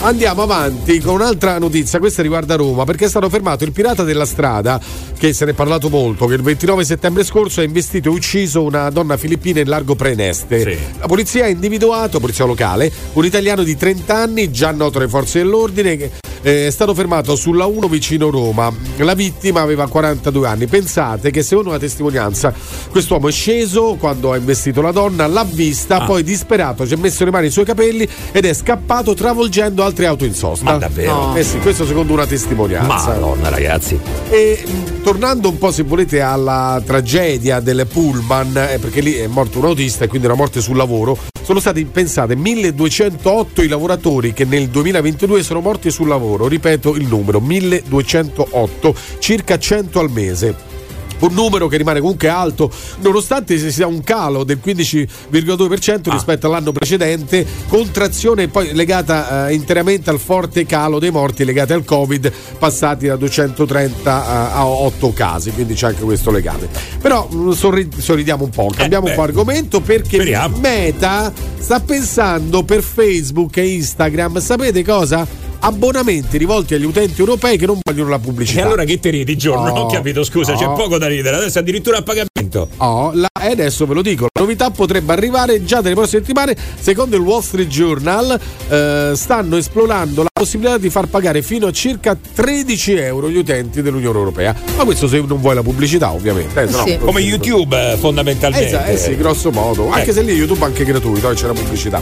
Andiamo 0.00 0.42
avanti 0.42 1.00
con 1.00 1.14
un'altra 1.14 1.58
notizia, 1.58 1.98
questa 1.98 2.22
riguarda 2.22 2.54
Roma, 2.54 2.84
perché 2.84 3.06
è 3.06 3.08
stato 3.08 3.28
fermato 3.28 3.64
il 3.64 3.72
pirata 3.72 4.04
della 4.04 4.26
strada, 4.26 4.78
che 5.18 5.32
se 5.32 5.46
ne 5.46 5.50
è 5.50 5.54
parlato 5.54 5.88
molto, 5.88 6.26
che 6.26 6.34
il 6.34 6.42
29 6.42 6.84
settembre 6.84 7.24
scorso 7.24 7.60
ha 7.60 7.64
investito 7.64 8.10
e 8.10 8.12
ucciso 8.12 8.62
una 8.62 8.88
donna 8.90 9.16
filippina 9.16 9.58
in 9.60 9.68
largo 9.68 9.96
Praeneste. 9.96 10.60
Sì. 10.60 10.78
La 11.00 11.06
polizia 11.06 11.46
ha 11.46 11.48
individuato, 11.48 12.20
polizia 12.20 12.44
locale, 12.44 12.92
un 13.14 13.24
italiano 13.24 13.62
di 13.62 13.74
30 13.74 14.14
anni, 14.14 14.50
già 14.52 14.70
noto 14.70 14.98
alle 14.98 15.08
forze 15.08 15.38
dell'ordine, 15.38 15.96
che 15.96 16.10
è 16.46 16.70
stato 16.70 16.94
fermato 16.94 17.34
sulla 17.34 17.66
1 17.66 17.88
vicino 17.88 18.30
Roma. 18.30 18.72
La 18.98 19.14
vittima 19.14 19.62
aveva 19.62 19.88
42 19.88 20.46
anni. 20.46 20.66
Pensate 20.68 21.30
che 21.32 21.42
secondo 21.42 21.70
una 21.70 21.78
testimonianza 21.78 22.52
quest'uomo 22.90 23.26
è 23.28 23.32
sceso 23.32 23.96
quando 23.98 24.30
ha 24.30 24.36
investito 24.36 24.80
la 24.80 24.92
donna, 24.92 25.26
l'ha 25.26 25.44
vista, 25.44 25.96
Ah. 25.96 26.04
poi 26.04 26.22
disperato 26.22 26.86
ci 26.86 26.94
ha 26.94 26.98
messo 26.98 27.24
le 27.24 27.30
mani 27.32 27.46
ai 27.46 27.50
suoi 27.50 27.64
capelli 27.64 28.08
ed 28.30 28.44
è 28.44 28.54
scappato 28.54 29.14
travolgendo 29.14 29.82
altre 29.82 30.06
auto 30.06 30.24
in 30.24 30.34
sosta. 30.34 30.64
Ma 30.72 30.76
davvero? 30.76 31.34
Eh 31.34 31.42
sì, 31.42 31.58
questo 31.58 31.84
secondo 31.84 32.12
una 32.12 32.26
testimonianza. 32.26 33.08
Madonna, 33.08 33.48
ragazzi. 33.48 33.98
E 34.28 34.62
mh, 34.64 35.02
tornando 35.02 35.48
un 35.48 35.58
po', 35.58 35.72
se 35.72 35.82
volete, 35.82 36.20
alla 36.20 36.80
tragedia 36.84 37.58
del 37.58 37.88
pullman, 37.92 38.56
eh, 38.56 38.78
perché 38.78 39.00
lì 39.00 39.14
è 39.14 39.26
morto 39.26 39.58
un 39.58 39.64
autista 39.64 40.04
e 40.04 40.08
quindi 40.08 40.26
una 40.28 40.36
morte 40.36 40.60
sul 40.60 40.76
lavoro, 40.76 41.18
sono 41.42 41.60
stati, 41.60 41.84
pensate, 41.84 42.34
1208 42.36 43.62
i 43.62 43.68
lavoratori 43.68 44.32
che 44.32 44.44
nel 44.44 44.68
2022 44.68 45.42
sono 45.42 45.60
morti 45.60 45.90
sul 45.90 46.06
lavoro. 46.08 46.34
Ripeto 46.46 46.94
il 46.96 47.06
numero, 47.06 47.40
1208, 47.40 48.94
circa 49.18 49.58
100 49.58 49.98
al 50.00 50.10
mese. 50.10 50.74
un 51.18 51.32
numero 51.32 51.66
che 51.66 51.78
rimane 51.78 52.00
comunque 52.00 52.28
alto, 52.28 52.70
nonostante 53.00 53.58
ci 53.58 53.70
sia 53.70 53.86
un 53.86 54.02
calo 54.02 54.44
del 54.44 54.60
15,2% 54.62 56.10
rispetto 56.10 56.46
all'anno 56.46 56.72
precedente, 56.72 57.46
contrazione 57.68 58.48
poi 58.48 58.74
legata 58.74 59.48
eh, 59.48 59.54
interamente 59.54 60.10
al 60.10 60.18
forte 60.18 60.66
calo 60.66 60.98
dei 60.98 61.10
morti 61.10 61.46
legati 61.46 61.72
al 61.72 61.86
Covid, 61.86 62.30
passati 62.58 63.06
da 63.06 63.16
230 63.16 64.52
a 64.52 64.66
8 64.66 65.12
casi, 65.14 65.52
quindi 65.52 65.72
c'è 65.72 65.86
anche 65.86 66.02
questo 66.02 66.30
legame. 66.30 66.68
Però 67.00 67.26
mh, 67.30 67.52
sorri- 67.52 67.88
sorridiamo 67.96 68.44
un 68.44 68.50
po', 68.50 68.70
cambiamo 68.76 69.06
Eh, 69.06 69.10
un 69.10 69.16
po' 69.16 69.22
argomento 69.22 69.80
perché 69.80 70.16
Speriamo. 70.16 70.58
Meta 70.58 71.32
sta 71.58 71.80
pensando 71.80 72.62
per 72.62 72.82
Facebook 72.82 73.56
e 73.56 73.66
Instagram, 73.68 74.38
sapete 74.40 74.84
cosa? 74.84 75.26
Abbonamenti 75.60 76.38
rivolti 76.38 76.74
agli 76.74 76.84
utenti 76.84 77.20
europei 77.20 77.56
che 77.56 77.66
non 77.66 77.78
vogliono 77.82 78.10
la 78.10 78.18
pubblicità. 78.18 78.60
E 78.60 78.62
allora 78.62 78.84
che 78.84 78.98
ti 79.00 79.10
ridi, 79.10 79.36
giorno? 79.36 79.64
No, 79.66 79.72
Non 79.74 79.82
ho 79.82 79.86
capito, 79.86 80.22
scusa, 80.24 80.54
c'è 80.54 80.64
no. 80.66 80.74
poco 80.74 80.98
da 80.98 81.06
ridere. 81.08 81.36
Adesso 81.36 81.58
addirittura 81.58 81.98
a 81.98 82.02
pagamento. 82.02 82.68
Oh, 82.78 83.10
la- 83.14 83.28
e 83.42 83.50
adesso 83.50 83.86
ve 83.86 83.94
lo 83.94 84.02
dico, 84.02 84.26
la 84.32 84.40
novità 84.42 84.70
potrebbe 84.70 85.12
arrivare 85.12 85.64
già 85.64 85.80
dalle 85.80 85.94
prossime 85.94 86.20
settimane. 86.22 86.56
Secondo 86.78 87.16
il 87.16 87.22
Wall 87.22 87.40
Street 87.40 87.68
Journal, 87.68 88.38
eh, 88.68 89.12
stanno 89.14 89.56
esplorando 89.56 90.22
la 90.22 90.28
possibilità 90.32 90.78
di 90.78 90.90
far 90.90 91.06
pagare 91.06 91.42
fino 91.42 91.66
a 91.66 91.72
circa 91.72 92.16
13 92.34 92.94
euro 92.94 93.28
gli 93.30 93.36
utenti 93.36 93.82
dell'Unione 93.82 94.18
Europea. 94.18 94.54
Ma 94.76 94.84
questo 94.84 95.08
se 95.08 95.20
non 95.20 95.40
vuoi 95.40 95.54
la 95.54 95.62
pubblicità, 95.62 96.12
ovviamente. 96.12 96.62
eh, 96.62 96.66
no- 96.70 96.84
Sì. 96.86 96.98
Come 96.98 97.20
YouTube, 97.20 97.96
fondamentalmente. 97.98 98.84
Eh, 98.86 98.92
eh 98.92 98.96
sì, 98.96 99.16
grosso 99.16 99.50
modo. 99.50 99.90
Anche 99.90 100.10
Eh. 100.10 100.12
se 100.12 100.22
lì 100.22 100.32
YouTube 100.32 100.60
è 100.60 100.64
anche 100.64 100.84
gratuito, 100.84 101.30
eh, 101.30 101.34
c'è 101.34 101.46
la 101.46 101.52
pubblicità. 101.54 102.00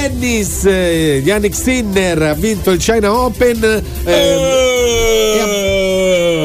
Tennis, 0.00 0.64
eh, 0.64 1.20
Yannick 1.24 1.56
Sinner 1.56 2.22
ha 2.22 2.32
vinto 2.32 2.70
il 2.70 2.78
China 2.78 3.12
Open. 3.12 3.82
Eh, 4.04 5.32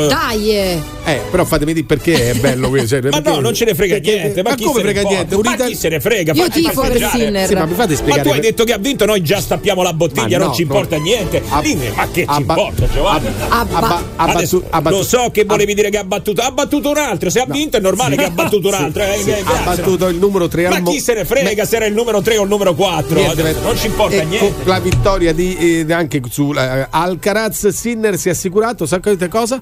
Dai! 0.10 0.82
Eh. 1.06 1.22
Però 1.32 1.44
fatemi 1.46 1.74
dire 1.74 1.86
perché 1.86 2.32
è 2.32 2.34
bello 2.36 2.70
questo. 2.70 2.88
cioè, 2.88 3.02
Ma 3.10 3.10
perché- 3.22 3.30
no, 3.30 3.40
non 3.40 3.54
ce 3.54 3.66
ne 3.66 3.76
frega 3.76 3.94
perché- 3.96 4.14
niente. 4.14 4.44
Ma, 4.44 4.50
Ma 4.52 4.56
chi 4.56 4.64
come 4.64 4.80
se 4.80 4.86
ne 4.86 4.92
frega 4.94 5.10
niente? 5.10 5.36
Un 5.36 5.42
Ma 5.44 5.56
chi 5.56 5.76
se 5.76 5.90
ne 5.90 6.00
frega? 6.00 6.34
Io 6.34 6.48
tifo 6.50 6.82
per. 6.82 7.10
Sinner. 7.12 7.48
Sì, 7.48 7.54
ma 7.56 7.66
mi 7.66 7.74
fate 7.74 7.92
Ma 7.92 7.96
spiegare. 7.98 8.22
tu 8.24 8.30
hai 8.30 8.40
detto 8.40 8.64
che 8.64 8.74
ha 8.74 8.78
vinto, 8.78 9.06
noi 9.06 9.22
già 9.22 9.40
stappiamo 9.42 9.82
la 9.84 9.94
bottiglia, 9.94 10.38
Ma 10.38 10.44
non 10.44 10.48
no, 10.48 10.54
ci 10.54 10.62
importa 10.64 10.98
no. 10.98 11.04
niente. 11.04 11.42
Ha- 11.50 11.60
Lì, 11.62 11.76
ma 11.96 12.08
che 12.12 12.26
ci 12.30 12.40
importa, 12.42 12.88
Giovanni? 12.90 13.28
Ha 13.50 13.60
ha 13.60 13.66
ba- 13.66 14.04
ha 14.16 14.24
Adesso, 14.26 14.60
battu- 14.60 14.74
ha 14.74 14.82
battu- 14.82 14.98
lo 14.98 15.04
so 15.04 15.30
che 15.32 15.44
volevi 15.46 15.74
dire 15.74 15.90
che 15.90 15.98
ha 15.98 16.04
battuto, 16.04 16.42
ha 16.42 16.52
battuto 16.52 16.90
un 16.90 16.98
altro. 16.98 17.30
Se 17.30 17.40
ha 17.40 17.46
vinto 17.48 17.78
è 17.78 17.80
normale 17.80 18.16
che 18.16 18.26
ha 18.26 18.30
battuto 18.30 18.68
un 18.70 18.74
altro. 18.74 19.04
eh, 19.04 19.18
Sì, 19.22 19.32
ha 19.32 19.62
battuto 19.64 20.08
il 20.08 20.18
numero 20.18 20.48
3 20.48 20.68
Ma 20.70 20.76
al 20.76 20.82
mo- 20.82 20.92
chi 20.92 21.00
se 21.00 21.14
ne 21.14 21.26
frega 21.26 21.66
se 21.66 21.76
era 21.76 21.86
il 21.86 21.94
numero 21.94 22.22
3 22.22 22.38
o 22.38 22.44
il 22.44 22.50
numero 22.50 22.74
4? 22.74 23.16
Niente, 23.16 23.42
Adesso 23.42 23.62
non 23.62 23.78
ci 23.78 23.88
importa 23.88 24.22
niente. 24.24 24.54
la 24.66 24.80
vittoria 24.80 25.34
di, 25.34 25.86
eh, 25.88 25.94
anche 25.94 26.22
su 26.30 26.54
eh, 26.56 26.88
Alcaraz 26.90 27.68
Sinner 27.70 28.18
si 28.18 28.30
è 28.30 28.32
assicurato 28.32 28.86
sapete 28.86 29.28
cosa? 29.28 29.62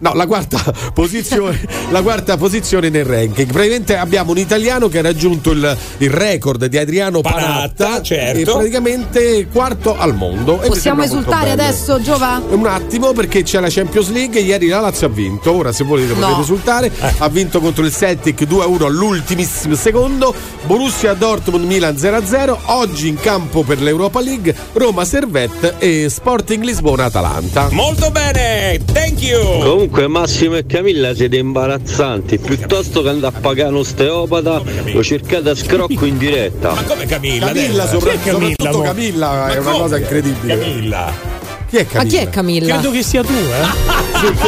No, 0.00 0.14
la 0.14 0.26
quarta 0.26 0.58
posizione, 0.94 1.60
la 1.90 2.00
quarta 2.02 2.36
posizione 2.36 2.88
nel 2.88 3.04
ranking. 3.04 3.50
Praticamente 3.52 3.96
abbiamo 3.96 4.30
un 4.30 4.38
italiano 4.38 4.88
che 4.88 4.98
ha 4.98 5.02
raggiunto 5.02 5.50
il, 5.50 5.76
il 5.98 6.10
record 6.10 6.64
di 6.66 6.78
Adriano 6.78 7.20
Panatta, 7.20 7.44
Panatta, 7.84 8.02
certo. 8.02 8.38
e 8.38 8.44
praticamente 8.44 9.46
quarto 9.52 9.96
al 9.98 10.14
mondo. 10.14 10.62
E 10.62 10.68
Possiamo 10.68 11.02
esultare 11.02 11.50
adesso, 11.50 12.00
Giova? 12.00 12.40
Un 12.48 12.66
attimo 12.66 13.12
perché 13.12 13.42
c'è 13.42 13.60
la 13.60 13.68
Champions 13.68 14.10
League, 14.10 14.40
ieri 14.40 14.68
la 14.68 14.80
Lazio 14.80 15.06
ha 15.06 15.10
vinto, 15.10 15.54
ora 15.54 15.70
se 15.72 15.84
volete 15.84 16.14
No. 16.14 16.20
potete 16.20 16.40
esultare, 16.40 16.90
ha 17.18 17.28
vinto 17.28 17.60
contro 17.60 17.84
il 17.84 17.92
Celtic 17.92 18.42
2-1 18.42 18.84
all'ultimissimo 18.84 19.74
secondo, 19.74 20.34
Borussia 20.64 21.12
Dortmund 21.12 21.64
Milan 21.66 21.94
0-0, 21.96 22.56
oggi 22.66 23.08
in 23.08 23.16
campo 23.16 23.62
per 23.64 23.80
l'Europa 23.82 24.20
League 24.20 24.54
Roma 24.72 25.04
Servette 25.04 25.74
e 25.78 26.08
Sporting 26.08 26.64
Lisbona 26.64 27.04
Atalanta. 27.04 27.68
Molto 27.70 28.10
bene, 28.10 28.80
thank 28.92 29.20
you. 29.20 29.40
Comunque 29.60 29.88
Massimo 30.08 30.56
e 30.56 30.64
Camilla 30.66 31.14
siete 31.14 31.36
imbarazzanti, 31.36 32.38
piuttosto 32.38 33.02
che 33.02 33.08
andare 33.08 33.36
a 33.36 33.40
pagare 33.40 33.70
un 33.70 33.76
osteopata 33.76 34.62
lo 34.92 35.02
cercate 35.02 35.50
a 35.50 35.54
scrocco 35.54 36.04
in 36.04 36.16
diretta. 36.16 36.72
Ma 36.72 36.82
come 36.84 37.06
Camilla? 37.06 37.46
Camilla, 37.46 37.86
sopra- 37.86 38.12
Camilla, 38.12 38.48
soprattutto 38.50 38.78
mo? 38.78 38.82
Camilla 38.84 39.28
Ma 39.28 39.48
è 39.48 39.58
una 39.58 39.70
come? 39.70 39.82
cosa 39.82 39.98
incredibile. 39.98 40.58
Camilla. 40.58 41.39
Chi 41.70 41.76
è 41.76 41.84
Ma 41.84 41.88
Camilla? 41.90 42.08
chi 42.08 42.16
è 42.16 42.30
Camilla? 42.30 42.74
Credo 42.74 42.90
che 42.90 43.02
sia 43.04 43.22
tu, 43.22 43.32
eh? 43.32 43.98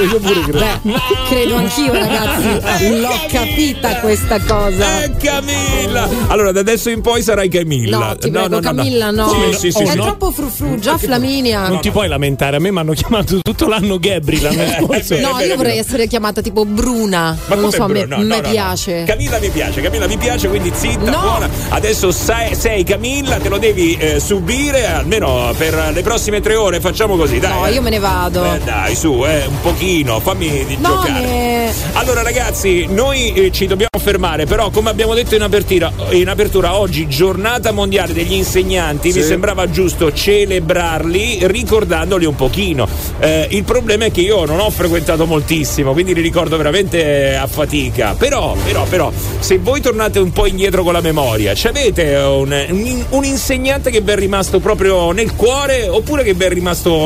Io 0.02 0.19
pure 0.19 0.41
credo. 0.43 0.59
Beh, 0.59 1.00
credo 1.29 1.57
anch'io, 1.57 1.93
ragazzi. 1.93 2.99
L'ho 3.00 3.21
capita 3.29 4.00
questa 4.00 4.41
cosa. 4.41 5.05
Eh, 5.05 5.12
Camilla! 5.17 6.09
Allora, 6.26 6.50
da 6.52 6.61
adesso 6.61 6.91
in 6.91 7.00
poi 7.00 7.23
sarai 7.23 7.49
Camilla. 7.49 7.97
No, 7.99 8.17
ti 8.17 8.31
prego, 8.31 8.59
Camilla, 8.59 9.11
no. 9.11 9.29
Sì, 9.52 9.59
sì, 9.59 9.71
sì, 9.71 9.83
è 9.85 9.87
sì. 9.87 9.99
troppo 9.99 10.31
frufru, 10.33 10.79
già 10.79 10.99
Flaminia. 10.99 11.69
Non 11.69 11.81
ti 11.81 11.91
puoi 11.91 12.09
lamentare, 12.09 12.57
a 12.57 12.59
me 12.59 12.71
mi 12.73 12.79
hanno 12.79 12.93
chiamato 12.93 13.41
tutto 13.41 13.69
l'anno 13.69 13.99
Gabri 13.99 14.41
l'anno 14.41 14.64
scorso. 14.79 15.17
No, 15.19 15.38
io 15.41 15.57
vorrei 15.57 15.79
essere 15.79 16.09
chiamata 16.09 16.41
tipo 16.43 16.64
Bruna. 16.64 17.37
Ma 17.47 17.55
non 17.55 17.64
lo 17.64 17.71
so, 17.71 17.85
a 17.85 17.88
me? 17.88 18.05
No, 18.05 18.19
me 18.19 18.25
no, 18.25 18.41
no, 18.41 18.50
piace. 18.50 19.00
no. 19.00 19.07
Camilla 19.07 19.38
mi 19.38 19.49
piace, 19.50 19.81
Camilla 19.81 20.07
mi 20.09 20.17
piace, 20.17 20.49
quindi 20.49 20.73
zitta, 20.75 21.09
No. 21.11 21.21
buona. 21.21 21.49
Adesso 21.69 22.11
sei, 22.11 22.55
sei 22.57 22.83
Camilla, 22.85 23.37
te 23.37 23.49
lo 23.49 23.59
devi 23.59 23.97
eh, 23.97 24.19
subire 24.21 24.87
almeno 24.87 25.55
per 25.57 25.93
le 25.95 26.02
prossime 26.02 26.41
tre 26.41 26.57
ore. 26.57 26.81
Facciamo 26.81 27.12
così, 27.16 27.38
dai. 27.38 27.52
No, 27.52 27.66
eh. 27.66 27.73
io 27.73 27.83
me 27.83 27.90
ne 27.90 27.99
vado. 27.99 28.45
Eh, 28.45 28.61
dai, 28.64 28.95
su, 28.95 29.25
eh, 29.26 29.45
un 29.47 29.61
pochino, 29.61 30.21
fammi 30.21 30.64
di 30.66 30.76
No, 30.81 30.88
giocare. 30.88 31.21
ne- 31.21 31.73
Allora, 31.95 32.23
ragazzi, 32.23 32.87
noi 32.88 33.33
eh, 33.33 33.50
ci 33.52 33.66
dobbiamo 33.66 33.90
fermare, 33.99 34.47
però, 34.47 34.71
come 34.71 34.90
abbiamo 34.90 35.14
detto 35.14 35.35
in 35.35 35.42
apertura, 35.42 35.90
in 36.11 36.28
apertura 36.28 36.76
oggi, 36.78 37.09
giornata 37.09 37.71
mondiale 37.73 38.12
degli 38.12 38.33
insegnanti, 38.35 39.09
mi 39.09 39.14
Sì. 39.21 39.23
sembrava 39.23 39.71
giusto 39.71 40.12
celebrarli 40.12 41.38
ricordandoli 41.42 42.25
un 42.25 42.35
pochino. 42.35 42.87
Eh, 43.19 43.47
il 43.50 43.64
problema 43.64 44.04
è 44.07 44.11
che 44.11 44.21
io 44.21 44.45
non 44.45 44.61
ho 44.61 44.71
frequentato 44.71 45.26
moltissimo, 45.26 45.92
quindi 45.92 46.14
li 46.14 46.21
ricordo 46.21 46.57
veramente 46.57 47.37
a 47.37 47.47
fatica. 47.47 48.14
Però, 48.19 48.54
però, 48.64 48.85
però, 48.85 49.11
se 49.38 49.59
voi 49.59 49.81
tornate 49.81 50.19
un 50.19 50.33
po' 50.33 50.47
indietro 50.47 50.83
con 50.83 50.92
la 50.92 51.00
memoria, 51.00 51.54
ci 51.54 51.66
avete 51.69 52.14
un, 52.16 52.52
un- 52.71 53.04
un 53.11 53.25
insegnante 53.25 53.90
che 53.90 54.00
vi 54.00 54.11
è 54.12 54.16
rimasto 54.16 54.61
proprio 54.61 55.11
nel 55.12 55.35
cuore 55.35 55.88
oppure 55.88 56.23
che 56.23 56.35
vi 56.35 56.45
è 56.45 56.49
rimasto 56.49 57.01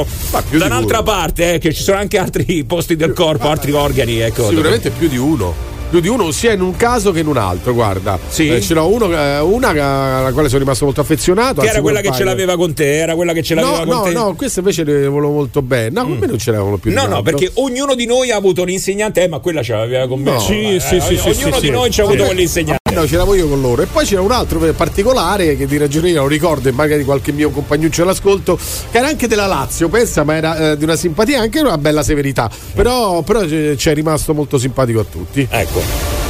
più 0.49 0.59
da 0.59 0.67
un'altra 0.67 1.03
parte, 1.03 1.55
eh, 1.55 1.59
che 1.59 1.73
ci 1.73 1.83
sono 1.83 1.99
anche 1.99 2.19
altri 2.19 2.65
posti 2.69 2.97
del 2.97 3.13
corpo, 3.13 3.49
altri 3.49 3.73
organi, 3.73 4.19
ecco. 4.19 4.49
Sicuramente 4.49 4.91
più 4.91 5.09
di 5.09 5.17
uno. 5.17 5.75
Più 5.89 6.01
di 6.01 6.09
uno, 6.09 6.33
sia 6.33 6.51
in 6.53 6.63
un 6.63 6.75
caso 6.75 7.13
che 7.13 7.21
in 7.21 7.29
un 7.29 7.37
altro, 7.37 7.73
guarda. 7.73 8.19
Sì? 8.29 8.49
Eh, 8.49 8.61
ce 8.61 8.75
n'ho 8.75 8.89
uno, 8.89 9.07
eh, 9.13 9.39
una 9.39 9.69
alla 9.69 10.33
quale 10.33 10.49
sono 10.49 10.59
rimasto 10.61 10.85
molto 10.85 11.01
affezionato. 11.01 11.61
Che 11.61 11.69
era 11.69 11.81
quella 11.81 12.01
che 12.01 12.11
ce 12.11 12.25
l'aveva 12.25 12.57
con 12.57 12.75
te, 12.75 12.97
era 12.99 13.15
quella 13.15 13.33
che 13.33 13.45
ce 13.45 13.55
l'aveva 13.55 13.85
No, 13.85 13.85
con 13.85 13.95
no, 13.95 14.03
te. 14.03 14.13
no, 14.13 14.35
queste 14.35 14.59
invece 14.59 14.83
le 14.83 15.07
volevo 15.07 15.33
molto 15.33 15.63
bene. 15.63 15.91
No, 15.91 16.03
con 16.03 16.19
me 16.19 16.27
non 16.27 16.39
ce 16.39 16.51
l'avevano 16.51 16.77
più 16.79 16.93
No, 16.93 17.07
no, 17.07 17.23
perché 17.23 17.53
ognuno 17.55 17.95
di 17.95 18.05
noi 18.05 18.33
ha 18.33 18.37
avuto 18.37 18.63
un 18.63 18.71
insegnante, 18.71 19.23
eh, 19.23 19.29
ma 19.29 19.39
quella 19.39 19.63
ce 19.63 19.75
l'aveva 19.75 20.09
con 20.09 20.21
me. 20.21 20.33
No. 20.33 20.41
Sì, 20.41 20.75
Eh, 20.75 20.81
sì, 20.81 21.01
sì, 21.01 21.17
sì, 21.19 21.29
Ognuno 21.29 21.55
sì, 21.55 21.61
di 21.61 21.71
noi 21.71 21.91
ci 21.93 22.01
ha 22.01 22.05
avuto 22.05 22.25
quell'insegnante. 22.25 22.86
No, 22.93 23.07
ce 23.07 23.17
l'avevo 23.17 23.35
io 23.35 23.49
con 23.49 23.61
loro. 23.61 23.83
E 23.83 23.87
poi 23.87 24.05
c'era 24.07 24.23
un 24.23 24.31
altro 24.31 24.59
particolare 24.75 25.57
che 25.57 25.67
di 25.67 25.77
ragioneria 25.77 26.21
lo 26.21 26.29
ricordo 26.29 26.69
e 26.69 26.73
magari 26.73 27.05
qualche 27.05 27.33
mio 27.33 27.51
compagnuccio 27.51 28.03
all'ascolto, 28.03 28.59
che 28.91 28.99
era 28.99 29.09
anche 29.09 29.27
della 29.27 29.47
Lazio, 29.47 29.89
pensa, 29.89 30.25
ma 30.25 30.37
era 30.37 30.73
eh, 30.73 30.77
di 30.77 30.85
una 30.85 30.97
simpatia, 30.97 31.41
anche 31.41 31.61
una 31.61 31.79
bella 31.79 32.03
severità. 32.03 32.49
Però, 32.75 33.23
però 33.23 33.43
eh, 33.43 33.77
ci 33.77 33.91
è 33.91 33.95
rimasto 33.95 34.33
molto 34.35 34.57
simpatico 34.57 35.01
a 35.01 35.05
tutti. 35.05 35.47
Ecco, 35.51 35.83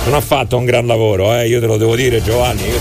non 0.07 0.15
ha 0.15 0.21
fatto 0.21 0.57
un 0.57 0.65
gran 0.65 0.87
lavoro, 0.87 1.33
eh, 1.35 1.47
io 1.47 1.61
te 1.61 1.67
lo 1.67 1.77
devo 1.77 1.95
dire, 1.95 2.23
Giovanni. 2.23 2.63
io 2.63 2.79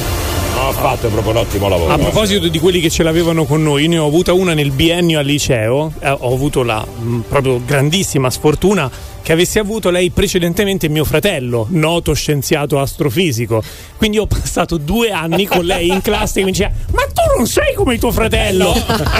Non 0.55 0.67
ha 0.67 0.71
fatto 0.71 1.09
proprio 1.09 1.33
un 1.33 1.37
ottimo 1.37 1.67
lavoro. 1.67 1.91
A 1.91 1.95
eh. 1.95 1.99
proposito 1.99 2.47
di 2.47 2.59
quelli 2.59 2.79
che 2.79 2.89
ce 2.89 3.03
l'avevano 3.03 3.43
con 3.45 3.61
noi, 3.61 3.87
ne 3.87 3.97
ho 3.99 4.07
avuta 4.07 4.33
una 4.33 4.53
nel 4.53 4.71
biennio 4.71 5.19
al 5.19 5.25
liceo, 5.25 5.91
eh, 5.99 6.09
ho 6.09 6.33
avuto 6.33 6.63
la 6.63 6.83
mh, 6.83 7.19
proprio 7.27 7.61
grandissima 7.63 8.29
sfortuna 8.31 8.89
che 9.25 9.31
avesse 9.31 9.57
avuto 9.57 9.89
lei 9.89 10.11
precedentemente 10.11 10.87
mio 10.87 11.03
fratello, 11.03 11.65
noto 11.71 12.13
scienziato 12.13 12.79
astrofisico. 12.79 13.63
Quindi 13.97 14.19
ho 14.19 14.27
passato 14.27 14.77
due 14.77 15.09
anni 15.09 15.47
con 15.47 15.65
lei 15.65 15.87
in 15.87 15.99
classe 16.03 16.39
che 16.41 16.45
mi 16.45 16.51
diceva 16.51 16.69
ma 16.91 17.01
tu 17.05 17.35
non 17.35 17.47
sei 17.47 17.73
come 17.73 17.97
tuo 17.97 18.11
fratello! 18.11 18.71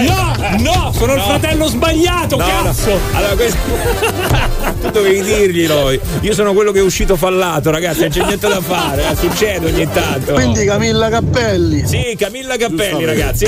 No, 0.02 0.36
no, 0.60 0.94
sono 0.96 1.14
il 1.14 1.18
No. 1.20 1.26
fratello 1.26 1.66
sbagliato, 1.68 2.36
No, 2.38 2.46
no. 2.46 2.64
cazzo! 2.66 3.00
Allora, 3.14 3.34
questo... 3.34 3.58
tu 4.82 4.90
dovevi 4.92 5.24
dirglielo. 5.24 6.00
Io 6.22 6.34
sono 6.36 6.54
quello 6.54 6.72
che 6.72 6.80
è 6.80 6.84
uscito 6.84 7.16
fallato, 7.16 7.72
ragazzi, 7.72 8.02
non 8.02 8.10
c'è 8.10 8.24
niente 8.26 8.48
da 8.48 8.62
fare, 8.62 9.10
eh, 9.10 9.16
succede 9.16 9.66
ogni 9.72 9.88
tanto. 9.92 10.34
Quindi 10.34 10.66
Camilla 10.66 11.10
Cappelli. 11.10 11.88
Sì, 11.88 12.16
Camilla 12.16 12.58
Cappelli, 12.58 13.06
ragazzi. 13.06 13.48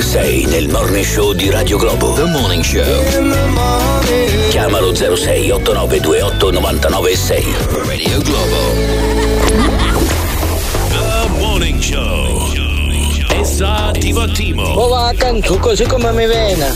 Sei 0.00 0.44
nel 0.44 0.68
morning 0.68 1.04
show 1.04 1.32
di 1.32 1.48
Radio 1.50 1.78
Globo. 1.78 2.12
The 2.12 2.24
Morning 2.24 2.62
Show. 2.62 2.84
Chiamalo 4.50 4.94
06 4.94 5.37
8928 5.38 6.50
996. 6.50 7.44
Radio 7.86 8.20
Globo. 8.22 8.56
The 10.88 11.28
Morning 11.38 11.80
Show. 11.80 12.52
Essa 13.40 13.86
attivo. 13.86 14.62
Oh 14.62 14.88
va 14.88 15.06
accanto 15.06 15.58
così 15.58 15.84
come 15.86 16.10
mi 16.12 16.26
viene. 16.26 16.72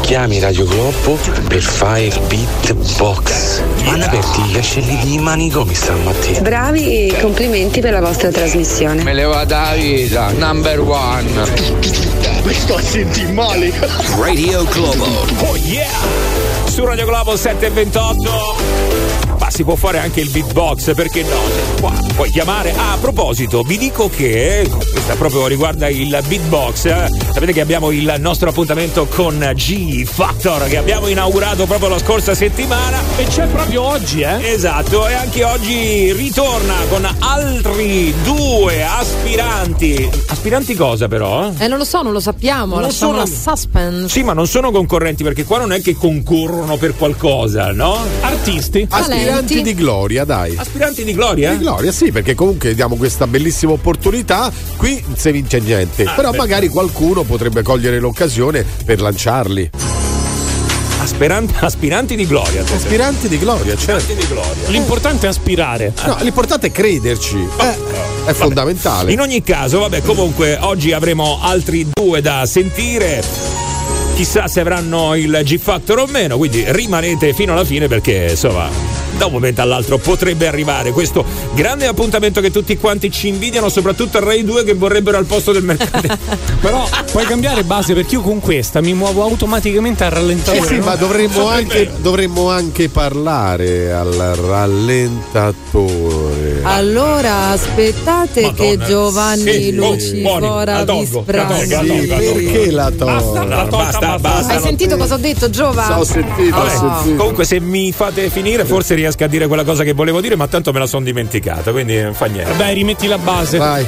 chiami 0.00 0.38
Radio 0.38 0.64
Globo 0.66 1.18
per 1.48 1.62
fare 1.62 2.04
il 2.04 2.20
beatbox. 2.28 3.60
Ma 3.84 3.92
hanno 3.92 4.04
aperti 4.04 4.40
gli 4.42 4.56
ascelli 4.56 4.98
di 4.98 5.18
manicomi 5.18 5.74
stamattina. 5.74 6.40
Bravi 6.40 7.08
e 7.08 7.20
complimenti 7.20 7.80
per 7.80 7.92
la 7.92 8.00
vostra 8.00 8.30
trasmissione. 8.30 9.02
Me 9.02 9.12
le 9.12 9.24
va 9.24 9.44
da 9.44 9.72
vita, 9.74 10.30
number 10.30 10.80
one. 10.80 12.35
Mi 12.46 12.54
sto 12.54 12.76
a 12.76 12.80
sentire 12.80 13.32
male. 13.32 13.72
Radio 14.18 14.64
Globo. 14.64 15.04
Oh 15.48 15.56
yeah! 15.56 15.88
Su 16.66 16.84
Radio 16.84 17.04
Globo 17.04 17.36
728. 17.36 19.34
Ma 19.38 19.50
si 19.50 19.64
può 19.64 19.74
fare 19.74 19.98
anche 19.98 20.20
il 20.20 20.30
beatbox, 20.30 20.94
perché 20.94 21.22
no? 21.22 21.28
Cioè, 21.28 21.80
Qua 21.80 21.92
puoi 22.14 22.30
chiamare. 22.30 22.72
Ah, 22.74 22.92
a 22.92 22.96
proposito, 22.96 23.62
vi 23.62 23.76
dico 23.76 24.08
che 24.08 24.68
questa 24.90 25.14
proprio 25.14 25.46
riguarda 25.46 25.88
il 25.88 26.18
beatbox. 26.26 26.84
eh. 26.86 27.10
Sapete 27.32 27.52
che 27.52 27.60
abbiamo 27.60 27.90
il 27.90 28.14
nostro 28.18 28.48
appuntamento 28.48 29.06
con 29.06 29.38
G 29.54 30.04
Factor 30.04 30.66
che 30.68 30.78
abbiamo 30.78 31.06
inaugurato 31.08 31.66
proprio 31.66 31.90
la 31.90 31.98
scorsa 31.98 32.34
settimana. 32.34 32.98
E 33.16 33.24
c'è 33.26 33.46
proprio 33.46 33.82
oggi, 33.82 34.22
eh? 34.22 34.52
Esatto, 34.52 35.06
e 35.06 35.12
anche 35.14 35.44
oggi 35.44 36.12
ritorna 36.12 36.74
con 36.88 37.06
altri 37.18 38.14
due 38.22 38.82
aspiranti. 38.84 40.08
Aspiranti 40.28 40.74
cosa 40.74 41.08
però? 41.08 41.50
Eh, 41.58 41.68
non 41.68 41.76
lo 41.78 41.84
so, 41.84 42.00
non 42.02 42.12
lo 42.12 42.20
sappiamo. 42.36 42.78
Non 42.78 42.90
sono- 42.92 43.16
la 43.18 43.26
suspense. 43.26 44.08
Sì, 44.08 44.22
ma 44.22 44.34
non 44.34 44.46
sono 44.46 44.70
concorrenti 44.70 45.22
perché 45.22 45.44
qua 45.44 45.58
non 45.58 45.72
è 45.72 45.80
che 45.80 45.96
concorrono 45.96 46.76
per 46.76 46.94
qualcosa, 46.94 47.72
no? 47.72 47.98
Artisti. 48.20 48.86
Aspiranti 48.88 49.62
di 49.62 49.74
gloria, 49.74 50.24
dai. 50.24 50.54
Aspiranti 50.56 51.02
di 51.04 51.12
gloria? 51.14 51.52
Di 51.52 51.58
gloria, 51.58 51.90
sì, 51.92 52.12
perché 52.12 52.34
comunque 52.34 52.74
diamo 52.74 52.96
questa 52.96 53.26
bellissima 53.26 53.72
opportunità. 53.72 54.52
Qui 54.76 55.02
non 55.06 55.16
si 55.16 55.30
vince 55.30 55.58
niente. 55.60 56.04
Ah, 56.04 56.12
Però 56.12 56.30
beh. 56.30 56.36
magari 56.36 56.68
qualcuno 56.68 57.22
potrebbe 57.22 57.62
cogliere 57.62 57.98
l'occasione 57.98 58.64
per 58.84 59.00
lanciarli. 59.00 59.70
Aspiranti, 61.06 61.54
aspiranti 61.60 62.16
di 62.16 62.26
gloria. 62.26 62.62
Aspiranti 62.62 63.28
di 63.28 63.38
gloria, 63.38 63.76
certo. 63.76 63.94
Aspiranti 63.94 64.26
di 64.26 64.26
gloria. 64.26 64.68
L'importante 64.70 65.26
è 65.26 65.28
aspirare. 65.28 65.92
No, 66.04 66.16
l'importante 66.22 66.66
è 66.66 66.72
crederci. 66.72 67.36
Eh, 67.60 68.28
è 68.28 68.32
fondamentale. 68.32 69.12
In 69.12 69.20
ogni 69.20 69.40
caso, 69.44 69.78
vabbè, 69.78 70.02
comunque 70.02 70.58
oggi 70.60 70.90
avremo 70.90 71.38
altri 71.40 71.86
due 71.92 72.20
da 72.20 72.44
sentire. 72.44 73.22
Chissà 74.16 74.48
se 74.48 74.58
avranno 74.58 75.14
il 75.14 75.42
G 75.44 75.58
Factor 75.58 76.00
o 76.00 76.06
meno, 76.06 76.38
quindi 76.38 76.64
rimanete 76.66 77.32
fino 77.34 77.52
alla 77.52 77.64
fine 77.64 77.86
perché 77.86 78.26
insomma 78.30 78.95
da 79.16 79.26
un 79.26 79.32
momento 79.32 79.60
all'altro 79.60 79.98
potrebbe 79.98 80.46
arrivare 80.46 80.92
questo 80.92 81.24
grande 81.54 81.86
appuntamento 81.86 82.40
che 82.40 82.50
tutti 82.50 82.76
quanti 82.76 83.10
ci 83.10 83.28
invidiano, 83.28 83.68
soprattutto 83.68 84.18
a 84.18 84.20
Rai 84.20 84.44
2 84.44 84.64
che 84.64 84.74
vorrebbero 84.74 85.16
al 85.16 85.26
posto 85.26 85.52
del 85.52 85.62
mercato. 85.62 86.18
Però 86.60 86.88
puoi 87.10 87.24
cambiare 87.24 87.64
base 87.64 87.94
perché 87.94 88.16
io 88.16 88.20
con 88.20 88.40
questa 88.40 88.80
mi 88.80 88.94
muovo 88.94 89.22
automaticamente 89.22 90.04
al 90.04 90.10
rallentatore. 90.10 90.58
Eh 90.58 90.64
sì, 90.64 90.76
no? 90.76 90.84
ma 90.84 90.96
dovremmo 90.96 91.48
anche, 91.48 91.90
dovremmo 91.98 92.50
anche 92.50 92.88
parlare 92.88 93.92
al 93.92 94.12
rallentatore. 94.12 96.05
Allora 96.68 97.50
aspettate 97.50 98.42
Madonna. 98.42 98.54
che 98.62 98.78
Giovanni 98.86 99.52
Sì, 99.52 99.76
oh, 99.78 99.90
Lucifora 99.92 100.64
la 100.64 100.80
vi 100.80 100.84
tolgo, 100.86 101.22
sprandi. 101.22 101.68
la 101.68 101.78
tolgo. 101.78 102.16
Perché 102.16 102.70
la 102.72 102.90
tolgo? 102.90 103.44
No, 103.44 103.66
basta, 103.66 104.18
basta. 104.18 104.52
Hai 104.52 104.58
no. 104.58 104.64
sentito 104.64 104.96
cosa 104.96 105.14
ho 105.14 105.18
detto, 105.18 105.48
Giova? 105.48 105.98
Ho 105.98 106.04
sentito, 106.04 106.56
ho 106.56 106.58
Vabbè, 106.64 106.70
sentito. 106.76 107.16
comunque 107.16 107.44
se 107.44 107.60
mi 107.60 107.92
fate 107.92 108.28
finire 108.30 108.64
forse 108.64 108.94
riesco 108.94 109.22
a 109.24 109.28
dire 109.28 109.46
quella 109.46 109.64
cosa 109.64 109.84
che 109.84 109.92
volevo 109.92 110.20
dire 110.20 110.34
ma 110.36 110.48
tanto 110.48 110.72
me 110.72 110.80
la 110.80 110.86
sono 110.86 111.04
dimenticata 111.04 111.70
quindi 111.70 112.00
non 112.02 112.14
fa 112.14 112.26
niente 112.26 112.56
Dai, 112.56 112.74
rimetti 112.74 113.06
la 113.06 113.18
base. 113.18 113.58
Vai. 113.58 113.86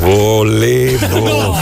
volevo 0.00 1.06
No, 1.20 1.54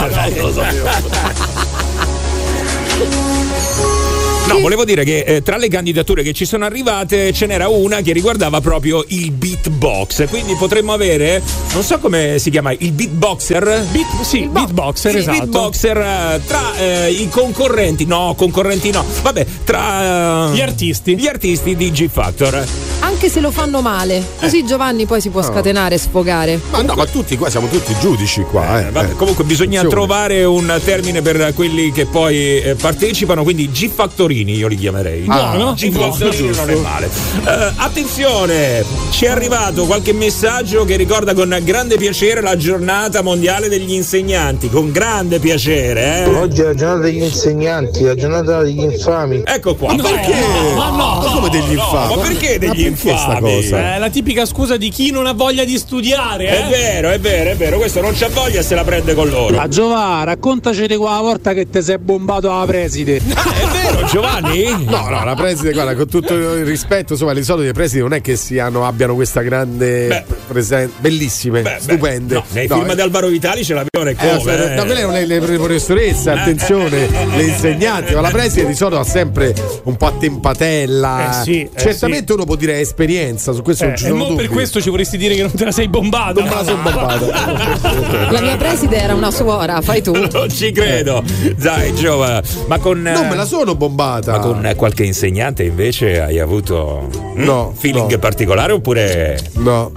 volevo 4.57 4.83
dire 4.85 5.03
che 5.03 5.19
eh, 5.19 5.41
tra 5.41 5.57
le 5.57 5.67
candidature 5.69 6.23
che 6.23 6.33
ci 6.33 6.45
sono 6.45 6.65
arrivate 6.65 7.31
ce 7.33 7.45
n'era 7.45 7.67
una 7.67 8.01
che 8.01 8.11
riguardava 8.13 8.59
proprio 8.61 9.03
il 9.09 9.31
beatbox. 9.31 10.27
Quindi 10.29 10.55
potremmo 10.55 10.91
avere, 10.93 11.41
non 11.73 11.83
so 11.83 11.99
come 11.99 12.37
si 12.39 12.49
chiama, 12.49 12.71
il 12.77 12.91
beatboxer? 12.91 13.85
Beat, 13.91 14.21
sì, 14.21 14.47
beatboxer, 14.47 15.11
Sì, 15.11 15.17
esatto. 15.19 15.37
beatboxer 15.37 15.97
eh, 15.97 16.41
tra 16.45 16.75
eh, 16.77 17.11
i 17.11 17.29
concorrenti, 17.29 18.05
no, 18.05 18.33
concorrenti 18.37 18.91
no, 18.91 19.05
vabbè, 19.21 19.45
tra 19.63 20.49
eh, 20.51 20.53
Gli 20.55 20.61
artisti. 20.61 21.15
gli 21.17 21.27
artisti 21.27 21.75
di 21.75 21.91
G 21.91 22.07
Factor. 22.09 22.65
Anche 23.01 23.29
se 23.29 23.39
lo 23.39 23.51
fanno 23.51 23.81
male. 23.81 24.23
Così 24.39 24.65
Giovanni 24.65 25.05
poi 25.05 25.21
si 25.21 25.29
può 25.29 25.41
scatenare 25.41 25.95
e 25.95 25.97
sfogare. 25.97 26.59
Ma 26.71 26.81
no, 26.81 26.95
ma 26.95 27.05
tutti 27.05 27.37
qua 27.37 27.49
siamo 27.49 27.67
tutti 27.67 27.95
giudici 27.99 28.41
qua. 28.41 28.85
Eh. 28.87 28.91
Vabbè, 28.91 29.11
Eh, 29.11 29.15
comunque 29.15 29.43
bisogna 29.45 29.79
attenzione. 29.79 30.05
trovare 30.05 30.43
un 30.43 30.79
termine 30.83 31.21
per 31.21 31.53
quelli 31.55 31.91
che 31.91 32.05
poi 32.05 32.59
eh, 32.61 32.75
partecipano, 32.75 33.43
quindi 33.43 33.69
G 33.69 33.89
Factorini 34.39 34.55
io 34.55 34.67
li 34.67 34.75
chiamerei. 34.75 35.21
Buono, 35.21 35.73
G 35.73 35.89
buono, 35.89 36.11
Factorini 36.13 36.55
non 36.55 36.69
è 36.69 36.75
male. 36.75 37.09
Eh, 37.45 37.73
attenzione, 37.75 38.85
ci 39.11 39.25
è 39.25 39.29
arrivato 39.29 39.85
qualche 39.85 40.13
messaggio 40.13 40.85
che 40.85 40.95
ricorda 40.95 41.33
con 41.33 41.57
grande 41.63 41.97
piacere 41.97 42.41
la 42.41 42.55
giornata 42.55 43.21
mondiale 43.21 43.67
degli 43.67 43.91
insegnanti, 43.91 44.69
con 44.69 44.91
grande 44.91 45.39
piacere, 45.39 46.23
eh. 46.23 46.35
Oggi 46.35 46.61
è 46.61 46.65
la 46.65 46.73
giornata 46.73 47.01
degli 47.01 47.21
insegnanti, 47.21 48.03
la 48.03 48.15
giornata 48.15 48.61
degli 48.61 48.79
infami. 48.81 49.43
Ecco 49.45 49.75
qua. 49.75 49.93
No, 49.93 50.03
perché? 50.03 50.35
ma 50.75 50.89
no, 50.89 50.95
Ma 50.95 51.29
come 51.33 51.49
degli 51.49 51.71
infami? 51.71 52.15
ma 52.15 52.21
perché 52.21 52.59
degli 52.59 52.81
Ma 52.81 52.87
infami? 52.87 53.39
cosa? 53.41 53.95
È 53.95 53.99
la 53.99 54.09
tipica 54.09 54.45
scusa 54.45 54.77
di 54.77 54.89
chi 54.89 55.11
non 55.11 55.25
ha 55.25 55.33
voglia 55.33 55.65
di 55.65 55.77
studiare, 55.77 56.47
È 56.47 56.65
eh? 56.65 56.69
vero, 56.69 57.09
è 57.09 57.19
vero, 57.19 57.49
è 57.49 57.55
vero, 57.55 57.77
questo 57.77 57.99
non 58.01 58.13
c'ha 58.15 58.29
voglia 58.29 58.61
se 58.61 58.75
la 58.75 58.83
prende 58.83 59.13
con 59.13 59.27
loro. 59.27 59.59
A 59.59 59.67
Giova, 59.67 60.23
raccontaci 60.23 60.87
di 60.87 60.95
quella 60.95 61.19
volta 61.19 61.53
che 61.53 61.69
ti 61.69 61.81
sei 61.81 61.97
bombato 61.97 62.51
alla 62.51 62.65
preside. 62.65 63.21
Ah, 63.33 63.43
è 63.53 63.65
vero, 63.67 64.05
Giovanni? 64.07 64.27
No, 64.39 65.09
no, 65.09 65.23
la 65.25 65.35
preside, 65.35 65.73
guarda, 65.73 65.95
con 65.95 66.07
tutto 66.07 66.33
il 66.33 66.63
rispetto, 66.65 67.13
insomma, 67.13 67.33
le 67.33 67.43
solite 67.43 67.71
presidi 67.73 68.01
non 68.01 68.13
è 68.13 68.21
che 68.21 68.35
siano, 68.35 68.85
abbiano 68.85 69.13
questa 69.15 69.41
grande 69.41 70.07
Beh. 70.07 70.23
presenza, 70.47 70.93
bellissime, 70.99 71.61
Beh, 71.61 71.73
beh, 71.75 71.79
stupende. 71.81 72.33
no, 72.35 72.43
nei 72.51 72.67
No, 72.67 72.75
film 72.77 72.89
eh, 72.91 72.95
di 72.95 73.01
Alvaro 73.01 73.27
Vitali 73.27 73.63
ce 73.63 73.73
l'abbiamo 73.73 74.07
e 74.09 74.11
eh, 74.11 74.15
come? 74.15 74.31
aspetta, 74.31 74.71
eh. 74.71 74.75
no, 74.75 74.83
quelle 74.85 74.99
erano 74.99 75.13
le, 75.13 75.25
le 75.25 75.39
professoresse, 75.57 76.29
attenzione, 76.29 77.07
le 77.35 77.43
insegnanti, 77.43 78.13
ma 78.13 78.21
la 78.21 78.29
preside 78.29 78.65
di 78.67 78.75
solito 78.75 78.99
ha 78.99 79.03
sempre 79.03 79.53
un 79.83 79.97
po' 79.97 80.05
a 80.05 80.11
tempatella. 80.17 81.41
Eh 81.41 81.43
sì, 81.43 81.61
eh 81.63 81.69
Certamente 81.79 82.33
uno 82.33 82.45
può 82.45 82.55
dire 82.55 82.79
esperienza, 82.79 83.51
su 83.51 83.61
questo 83.61 83.83
Eh, 83.83 83.87
non 83.87 83.97
ci 83.97 84.03
e 84.05 84.07
sono 84.07 84.19
non 84.19 84.27
dubbi. 84.29 84.41
per 84.43 84.51
questo 84.51 84.81
ci 84.81 84.89
vorresti 84.89 85.17
dire 85.17 85.35
che 85.35 85.41
non 85.41 85.51
te 85.53 85.65
la 85.65 85.71
sei 85.71 85.87
bombata. 85.89 86.39
Non 86.39 86.49
me 86.49 86.55
la 86.55 86.63
sono 86.63 86.81
bombata. 86.81 88.27
La 88.31 88.41
mia 88.41 88.57
preside 88.57 88.97
era 88.97 89.13
una 89.15 89.31
suora, 89.31 89.81
fai 89.81 90.01
tu. 90.01 90.13
Non 90.13 90.49
ci 90.49 90.71
credo. 90.71 91.23
Dai, 91.57 91.93
Giova, 91.95 92.41
ma 92.67 92.77
con 92.79 93.01
Non 93.01 93.27
me 93.27 93.35
la 93.35 93.45
sono 93.45 93.75
bombata. 93.75 94.18
Ma 94.25 94.39
con 94.39 94.73
qualche 94.75 95.03
insegnante 95.03 95.63
invece 95.63 96.21
hai 96.21 96.39
avuto 96.39 97.09
mm, 97.35 97.43
No, 97.43 97.73
feeling 97.75 98.11
no. 98.11 98.17
particolare 98.19 98.73
oppure 98.73 99.39
No. 99.53 99.91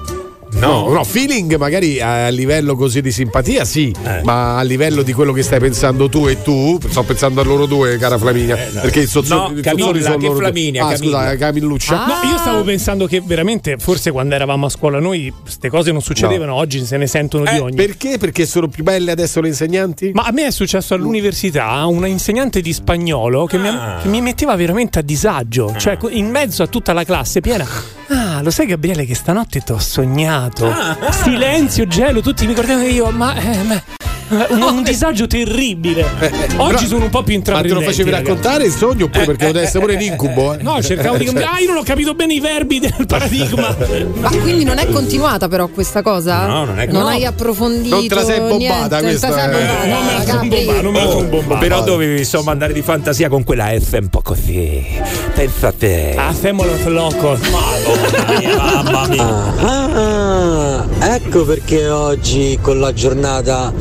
No. 0.55 0.85
No, 0.87 0.93
no, 0.93 1.05
feeling 1.05 1.57
magari 1.57 1.99
a 2.01 2.29
livello 2.29 2.77
così 2.77 3.01
di 3.01 3.11
simpatia 3.11 3.65
sì, 3.65 3.93
Eh. 4.05 4.21
ma 4.23 4.59
a 4.59 4.63
livello 4.63 5.03
di 5.03 5.13
quello 5.15 5.33
che 5.33 5.43
stai 5.43 5.59
pensando 5.61 6.09
tu 6.11 6.27
e 6.29 6.43
tu, 6.43 6.79
sto 6.89 7.03
pensando 7.05 7.41
a 7.41 7.45
loro 7.45 7.65
due, 7.67 7.97
cara 7.97 8.19
Flaminia, 8.19 8.57
Eh, 8.57 8.71
no. 8.73 8.81
perché 8.83 9.01
il 9.01 9.09
sozzo, 9.09 9.35
No, 9.35 9.51
il 9.55 9.63
Camilla, 9.63 10.01
sono 10.03 10.17
che. 10.19 10.31
Flaminia, 10.35 10.85
Ah, 10.87 10.93
Camilla. 10.93 11.19
scusa, 11.23 11.37
Camilluccia. 11.37 12.05
Ah. 12.05 12.07
No, 12.07 12.31
io 12.31 12.37
stavo 12.39 12.63
pensando 12.65 13.07
che 13.07 13.23
veramente, 13.25 13.77
forse 13.79 14.11
quando 14.11 14.35
eravamo 14.35 14.67
a 14.67 14.69
scuola 14.69 14.99
noi, 15.01 15.33
queste 15.43 15.71
cose 15.71 15.91
non 15.91 16.03
succedevano, 16.03 16.55
oggi 16.55 16.85
se 16.85 16.97
ne 16.99 17.07
sentono 17.07 17.45
di 17.45 17.57
Eh, 17.57 17.59
ogni. 17.61 17.75
perché? 17.75 18.19
Perché 18.19 18.45
sono 18.45 18.69
più 18.69 18.85
belle 18.85 19.11
adesso 19.11 19.41
le 19.41 19.49
insegnanti? 19.49 20.11
Ma 20.13 20.25
a 20.25 20.33
me 20.33 20.47
è 20.47 20.51
successo 20.51 20.93
all'università 20.95 21.85
una 21.87 22.07
insegnante 22.09 22.61
di 22.61 22.73
spagnolo 22.75 23.47
che, 23.47 23.57
mi, 23.59 23.69
Ah. 23.69 23.99
che 24.03 24.09
mi 24.09 24.21
metteva 24.21 24.55
veramente 24.57 24.99
a 24.99 25.03
disagio, 25.03 25.75
cioè 25.79 25.97
in 26.11 26.29
mezzo 26.29 26.63
a 26.63 26.67
tutta 26.67 26.93
la 26.93 27.05
classe 27.05 27.41
piena. 27.41 27.67
Ah, 28.43 28.45
lo 28.45 28.51
sai 28.51 28.67
Gabriele 28.67 29.05
che 29.05 29.15
stanotte 29.15 29.61
ti 29.61 29.71
ho 29.71 29.79
sognato. 29.79 30.67
Ah. 30.67 31.13
Silenzio, 31.13 31.87
gelo, 31.87 32.21
tutti 32.21 32.45
mi 32.45 32.55
guardavano 32.55 32.89
io, 32.89 33.09
ma... 33.13 33.37
eh, 33.37 33.63
ma- 33.63 33.81
un, 34.51 34.63
un 34.63 34.83
disagio 34.83 35.27
terribile. 35.27 36.03
Oggi 36.57 36.75
Però- 36.75 36.79
sono 36.87 37.05
un 37.05 37.11
po' 37.11 37.23
più 37.23 37.41
Ma 37.47 37.61
te 37.61 37.69
lo 37.69 37.81
facevi 37.81 38.11
ragazzi. 38.11 38.29
raccontare 38.29 38.65
il 38.65 38.73
sogno 38.73 39.05
oppure 39.07 39.25
perché 39.27 39.47
poteva 39.47 39.65
essere 39.65 39.81
pure 39.81 39.95
un 39.97 40.01
incubo? 40.01 40.55
Eh? 40.55 40.63
No, 40.63 40.83
cercavo 40.83 41.17
di. 41.17 41.29
Ah, 41.29 41.59
io 41.61 41.69
non 41.69 41.77
ho 41.79 41.83
capito 41.83 42.15
bene 42.15 42.35
i 42.35 42.41
verbi 42.41 42.81
del 42.81 42.95
paradigma. 43.07 43.75
Ma 44.21 44.29
quindi 44.31 44.65
non 44.65 44.79
è 44.79 44.87
continuata 44.91 45.49
però 45.49 45.69
questa 45.69 46.03
cosa? 46.03 46.47
No, 46.47 46.65
non 46.65 46.79
è- 46.79 46.87
Non 46.87 47.03
no. 47.03 47.09
hai 47.09 47.25
approfondito. 47.25 47.95
Non 47.97 48.09
te 48.09 48.15
la 48.15 48.25
sei 48.25 48.39
bombata, 48.41 49.01
niente, 49.01 49.01
questa 49.01 49.29
non 49.29 49.37
sei 49.39 49.51
non 49.53 50.03
me 50.05 50.13
la 50.13 50.25
sono 50.25 50.43
bombata, 50.49 50.83
non 50.83 50.93
me 50.93 51.05
la 51.05 51.11
sono 51.11 51.29
bombata. 51.29 51.61
però 51.61 51.83
dovevi 51.83 52.19
insomma 52.19 52.53
andare 52.53 52.73
di 52.73 52.83
fantasia 52.83 53.29
con 53.29 53.45
quella 53.45 53.69
F 53.79 53.99
un 54.01 54.09
po' 54.09 54.23
così. 54.23 54.85
Pensa 55.35 55.69
a 55.69 55.73
te. 55.73 56.15
Hacémoslo 56.17 56.89
loco. 56.91 57.39
Mamma 57.51 58.39
mia, 58.39 58.57
mamma 58.57 59.07
mia. 59.09 59.55
Ah, 59.61 60.85
ecco 61.15 61.45
perché 61.45 61.89
oggi 61.89 62.59
con 62.61 62.81
la 62.81 62.93
giornata 62.93 63.73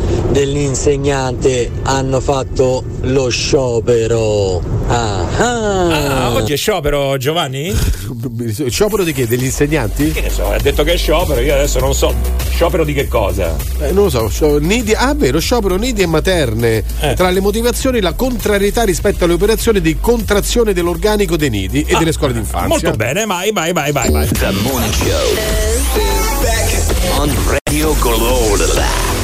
dell'insegnante 0.41 1.69
hanno 1.83 2.19
fatto 2.19 2.83
lo 3.01 3.29
sciopero. 3.29 4.59
Ah, 4.87 5.23
ah. 5.37 5.87
Ah, 6.23 6.33
oggi 6.33 6.53
è 6.53 6.55
sciopero 6.57 7.15
Giovanni? 7.17 7.71
Sciopero 8.69 9.03
di 9.03 9.13
che? 9.13 9.27
Degli 9.27 9.43
insegnanti? 9.43 10.11
Che 10.11 10.21
ne 10.21 10.29
so, 10.29 10.49
ha 10.51 10.57
detto 10.57 10.83
che 10.83 10.93
è 10.93 10.97
sciopero, 10.97 11.39
io 11.41 11.53
adesso 11.53 11.79
non 11.79 11.93
so. 11.93 12.13
Sciopero 12.49 12.83
di 12.83 12.93
che 12.93 13.07
cosa? 13.07 13.55
Eh, 13.79 13.91
non 13.91 14.05
lo 14.05 14.09
so, 14.09 14.27
scio- 14.29 14.57
nidi, 14.57 14.93
ah 14.93 15.13
vero, 15.13 15.39
sciopero 15.39 15.75
nidi 15.75 16.01
e 16.01 16.07
materne. 16.07 16.83
Eh. 16.99 17.13
Tra 17.13 17.29
le 17.29 17.39
motivazioni 17.39 18.01
la 18.01 18.13
contrarietà 18.13 18.83
rispetto 18.83 19.23
alle 19.25 19.33
operazioni 19.33 19.79
di 19.79 19.97
contrazione 19.99 20.73
dell'organico 20.73 21.37
dei 21.37 21.49
nidi 21.49 21.85
e 21.87 21.93
Ah, 21.95 21.99
delle 21.99 22.11
scuole 22.11 22.33
d'infanzia. 22.33 22.67
Molto 22.67 22.91
bene, 22.93 23.25
vai, 23.25 23.51
vai, 23.51 23.73
vai, 23.73 23.91
vai, 23.91 24.09
vai. 24.09 24.27
The 24.27 24.51
Morning 24.63 24.93
Show. 24.93 25.37
On 27.19 27.31
Radio 27.47 27.93
Glow. 27.99 29.20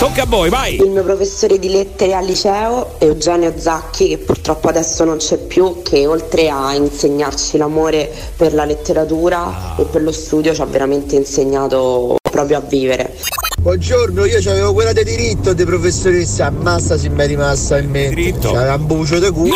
Tocca 0.00 0.22
a 0.22 0.26
voi, 0.26 0.48
vai. 0.48 0.76
Il 0.76 0.88
mio 0.88 1.02
professore 1.02 1.58
di 1.58 1.68
lettere 1.68 2.14
al 2.14 2.24
liceo, 2.24 2.94
Eugenio 3.00 3.52
Zacchi, 3.54 4.08
che 4.08 4.16
purtroppo 4.16 4.68
adesso 4.68 5.04
non 5.04 5.18
c'è 5.18 5.36
più, 5.36 5.82
che 5.82 6.06
oltre 6.06 6.48
a 6.48 6.72
insegnarci 6.72 7.58
l'amore 7.58 8.10
per 8.34 8.54
la 8.54 8.64
letteratura 8.64 9.76
e 9.76 9.84
per 9.84 10.00
lo 10.00 10.10
studio 10.10 10.54
ci 10.54 10.62
ha 10.62 10.64
veramente 10.64 11.16
insegnato 11.16 12.16
proprio 12.22 12.56
a 12.56 12.60
vivere. 12.60 13.14
Buongiorno, 13.60 14.24
io 14.24 14.38
avevo 14.38 14.72
quella 14.72 14.94
di 14.94 15.04
diritto 15.04 15.52
di 15.52 15.66
professoressa, 15.66 16.46
ammassa 16.46 16.96
se 16.96 17.10
mi 17.10 17.20
è 17.22 17.26
rimasta 17.26 17.76
in 17.76 17.90
mente. 17.90 18.14
Diritto. 18.14 18.52
C'aveva 18.52 18.76
un 18.76 18.86
bucio 18.86 19.18
di 19.18 19.28
culo. 19.28 19.54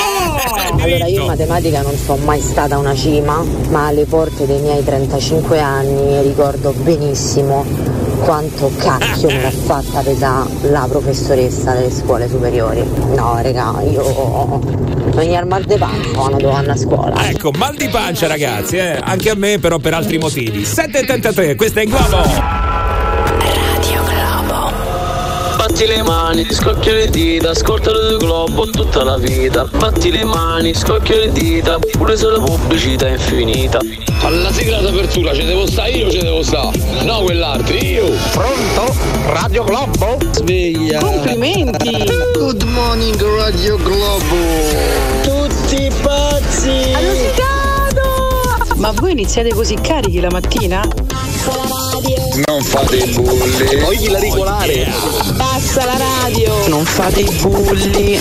Allora 0.73 1.07
io 1.07 1.23
in 1.23 1.27
matematica 1.27 1.81
non 1.81 1.97
sono 1.97 2.23
mai 2.23 2.43
stata 2.43 2.77
una 2.77 2.95
cima, 2.95 3.43
ma 3.71 3.87
alle 3.87 4.05
porte 4.05 4.45
dei 4.45 4.61
miei 4.61 4.85
35 4.85 5.59
anni 5.59 6.21
ricordo 6.21 6.73
benissimo 6.73 8.04
quanto 8.25 8.73
cacchio 8.79 9.29
mi 9.29 9.45
ha 9.45 9.51
fatta 9.51 10.01
pesare 10.01 10.49
la 10.63 10.87
professoressa 10.89 11.75
delle 11.75 11.91
scuole 11.91 12.27
superiori. 12.27 12.83
No, 13.15 13.39
raga, 13.43 13.83
io 13.83 14.61
veniva 15.13 15.39
al 15.41 15.47
mal 15.47 15.65
de 15.65 15.77
pancia 15.77 16.11
quando 16.15 16.51
andavo 16.51 16.73
a 16.73 16.77
scuola. 16.77 17.29
Ecco, 17.29 17.51
mal 17.53 17.77
di 17.77 17.89
pancia 17.89 18.27
ragazzi, 18.27 18.79
eh? 18.79 18.99
anche 18.99 19.29
a 19.29 19.35
me 19.35 19.59
però 19.59 19.79
per 19.79 19.93
altri 19.93 20.17
motivi. 20.17 20.63
7.33, 20.63 21.55
questa 21.55 21.81
è 21.81 21.85
in 21.85 21.91
globo. 21.91 22.74
Batti 25.75 25.89
le 25.89 26.03
mani, 26.05 26.47
scocchia 26.53 26.93
le 26.93 27.11
dita, 27.11 27.51
ascoltalo 27.51 27.99
del 27.99 28.19
globo 28.19 28.65
tutta 28.71 29.03
la 29.03 29.19
vita. 29.19 29.65
Batti 29.65 30.13
le 30.13 30.23
mani, 30.23 30.73
scocchia 30.73 31.17
le 31.17 31.33
dita, 31.33 31.81
pure 31.99 32.17
se 32.17 32.29
la 32.29 32.39
pubblicità 32.39 33.09
è 33.09 33.15
infinita. 33.15 33.81
Alla 34.21 34.53
sigla 34.53 34.79
d'apertura 34.79 35.35
ci 35.35 35.45
devo 35.45 35.67
stare 35.67 35.91
io, 35.91 36.13
ci 36.13 36.21
devo 36.21 36.45
stare. 36.45 36.79
No, 37.03 37.23
quell'altro, 37.23 37.75
io. 37.75 38.09
Pronto? 38.31 38.95
Radio 39.27 39.65
Globo? 39.65 40.17
Sveglia. 40.31 41.01
Complimenti. 41.01 41.91
Good 42.35 42.63
morning 42.63 43.21
Radio 43.37 43.77
Globo. 43.79 44.37
Tutti 45.25 45.91
pazzi. 46.03 46.93
Ma 48.77 48.93
voi 48.93 49.11
iniziate 49.11 49.53
così 49.53 49.75
carichi 49.75 50.21
la 50.21 50.31
mattina? 50.31 50.87
Non 52.47 52.63
fate 52.63 52.97
i 52.97 53.13
bulli. 53.13 53.79
Togli 53.79 54.09
la 54.09 54.19
regolare. 54.19 54.93
Basta 55.35 55.85
la 55.85 55.97
radio! 55.97 56.67
Non 56.67 56.85
fate 56.85 57.21
i 57.21 57.31
bulli. 57.41 58.19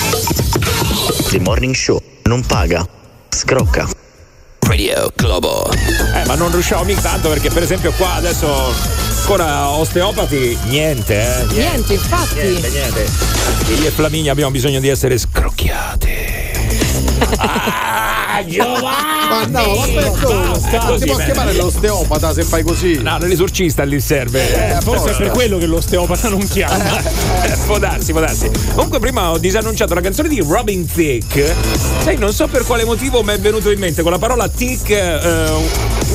The 1.29 1.39
Morning 1.39 1.73
Show 1.73 1.99
non 2.23 2.41
paga, 2.45 2.87
scrocca. 3.29 3.89
Radio 4.59 5.11
Globo. 5.15 5.67
Eh, 5.71 6.25
ma 6.27 6.35
non 6.35 6.51
riusciamo 6.51 6.83
mica 6.83 7.01
tanto 7.01 7.29
perché 7.29 7.49
per 7.49 7.63
esempio 7.63 7.91
qua 7.93 8.13
adesso 8.13 8.73
ancora 9.19 9.69
osteopati, 9.69 10.57
niente, 10.65 11.15
eh. 11.15 11.45
Niente, 11.45 11.93
infatti. 11.93 12.35
Niente, 12.35 12.69
niente. 12.69 13.09
Io 13.81 13.87
e 13.87 13.91
Flaminia 13.91 14.31
abbiamo 14.31 14.51
bisogno 14.51 14.79
di 14.79 14.89
essere 14.89 15.17
scrocchiate. 15.17 16.32
Ah, 17.37 18.43
Giovanni! 18.45 19.13
Ma 19.29 19.45
no, 19.47 19.75
ma 20.71 20.85
così, 20.85 21.05
ti 21.05 21.11
può 21.11 21.17
chiamare 21.17 21.53
l'osteopata 21.53 22.33
se 22.33 22.43
fai 22.43 22.63
così. 22.63 23.01
No, 23.01 23.17
nell'esorcista 23.17 23.83
lì 23.83 23.99
serve. 23.99 24.75
Eh, 24.77 24.81
forse 24.81 25.11
è 25.11 25.15
per 25.15 25.29
quello 25.29 25.57
che 25.57 25.65
l'osteopata 25.65 26.29
non 26.29 26.45
chiama. 26.47 26.99
Eh, 27.43 27.57
può 27.65 27.79
darsi, 27.79 28.11
può 28.11 28.21
darsi. 28.21 28.49
Comunque, 28.73 28.99
prima 28.99 29.31
ho 29.31 29.37
disannunciato 29.37 29.93
la 29.93 30.01
canzone 30.01 30.29
di 30.29 30.43
Robin 30.45 30.85
Thicke. 30.85 31.55
Sai, 32.03 32.17
non 32.17 32.33
so 32.33 32.47
per 32.47 32.63
quale 32.63 32.83
motivo 32.83 33.23
mi 33.23 33.33
è 33.33 33.39
venuto 33.39 33.71
in 33.71 33.79
mente 33.79 34.01
con 34.01 34.11
la 34.11 34.19
parola 34.19 34.47
Thick 34.47 34.89
eh, 34.89 35.51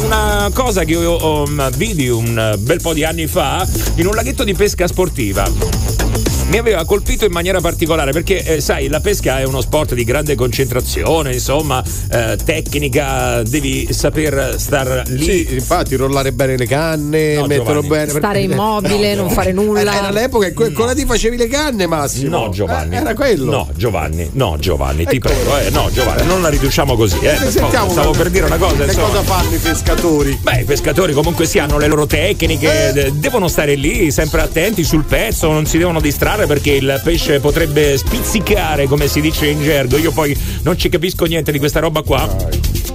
una 0.05 0.51
cosa 0.53 0.85
che 0.85 0.93
io 0.93 1.43
um, 1.43 1.71
vidi 1.77 2.09
un 2.09 2.57
bel 2.59 2.81
po' 2.81 2.93
di 2.93 3.05
anni 3.05 3.27
fa 3.27 3.67
in 3.97 4.07
un 4.07 4.15
laghetto 4.15 4.45
di 4.45 4.55
pesca 4.55 4.87
sportiva. 4.87 6.08
Mi 6.49 6.57
aveva 6.57 6.83
colpito 6.87 7.27
in 7.27 7.31
maniera 7.33 7.61
particolare 7.61 8.11
perché, 8.13 8.43
eh, 8.43 8.61
sai, 8.63 8.89
la 8.89 9.01
pesca 9.01 9.39
è 9.39 9.45
uno 9.45 9.61
sport 9.61 9.93
di 9.93 10.03
grande 10.03 10.35
concentrazione, 10.35 11.35
insomma, 11.35 11.85
eh, 12.11 12.39
tecnica, 12.43 13.43
devi 13.43 13.87
saper 13.93 14.55
star 14.57 15.03
lì. 15.09 15.25
Sì, 15.25 15.47
infatti, 15.53 15.95
rollare 15.97 16.33
bene 16.33 16.57
le 16.57 16.67
canne, 16.67 17.35
No, 17.35 17.45
metterlo 17.47 17.83
Giovanni. 17.83 17.89
bene. 17.89 18.11
Stare 18.13 18.41
immobile, 18.41 19.15
non 19.15 19.29
fare 19.29 19.53
nulla. 19.53 19.95
Era 19.95 20.11
l'epoca 20.11 20.47
in 20.47 20.55
cui 20.55 20.73
la 20.75 20.95
ti 20.95 21.05
facevi 21.05 21.37
le 21.37 21.49
canne, 21.49 21.87
Massimo. 21.87 22.45
No, 22.45 22.49
Giovanni. 22.49 22.95
Eh, 22.95 22.99
era 23.01 23.13
quello. 23.15 23.51
No, 23.51 23.69
Giovanni. 23.77 24.31
No, 24.33 24.57
Giovanni, 24.59 25.05
ti 25.05 25.17
Ecco. 25.17 25.29
prego. 25.29 25.59
Eh, 25.59 25.69
no, 25.69 25.91
Giovanni, 25.93 26.27
non 26.27 26.41
la 26.41 26.49
riduciamo 26.49 26.97
così. 26.97 27.19
Eh. 27.19 27.39
Ne 27.41 27.51
sentiamo 27.51 27.91
Stavo 27.91 28.13
per 28.13 28.31
dire 28.31 28.47
una 28.47 28.57
cosa. 28.57 28.75
Che 28.75 28.85
insomma. 28.85 29.07
cosa 29.09 29.23
fanno 29.23 29.55
i 29.55 29.59
pescatori? 29.59 30.39
Beh, 30.41 30.61
i 30.61 30.65
pescatori 30.65 31.13
comunque 31.13 31.45
si 31.45 31.59
hanno 31.59 31.77
le 31.77 31.89
loro 31.89 32.07
tecniche, 32.07 32.91
de- 32.95 33.13
devono 33.17 33.49
stare 33.49 33.75
lì 33.75 34.11
sempre 34.11 34.41
attenti 34.41 34.83
sul 34.83 35.05
pezzo, 35.05 35.53
non 35.53 35.67
si 35.67 35.77
devono 35.77 36.01
distrarre 36.01 36.37
perché 36.47 36.73
il 36.73 37.01
pesce 37.03 37.41
potrebbe 37.41 37.97
spizzicare, 37.97 38.87
come 38.87 39.09
si 39.09 39.21
dice 39.21 39.47
in 39.47 39.63
gergo. 39.63 39.99
Io 39.99 40.13
poi 40.13 40.37
non 40.63 40.79
ci 40.79 40.89
capisco 40.89 41.25
niente 41.25 41.53
di 41.53 41.59
questa 41.59 41.81
roba 41.81 42.03
qua. 42.03 42.27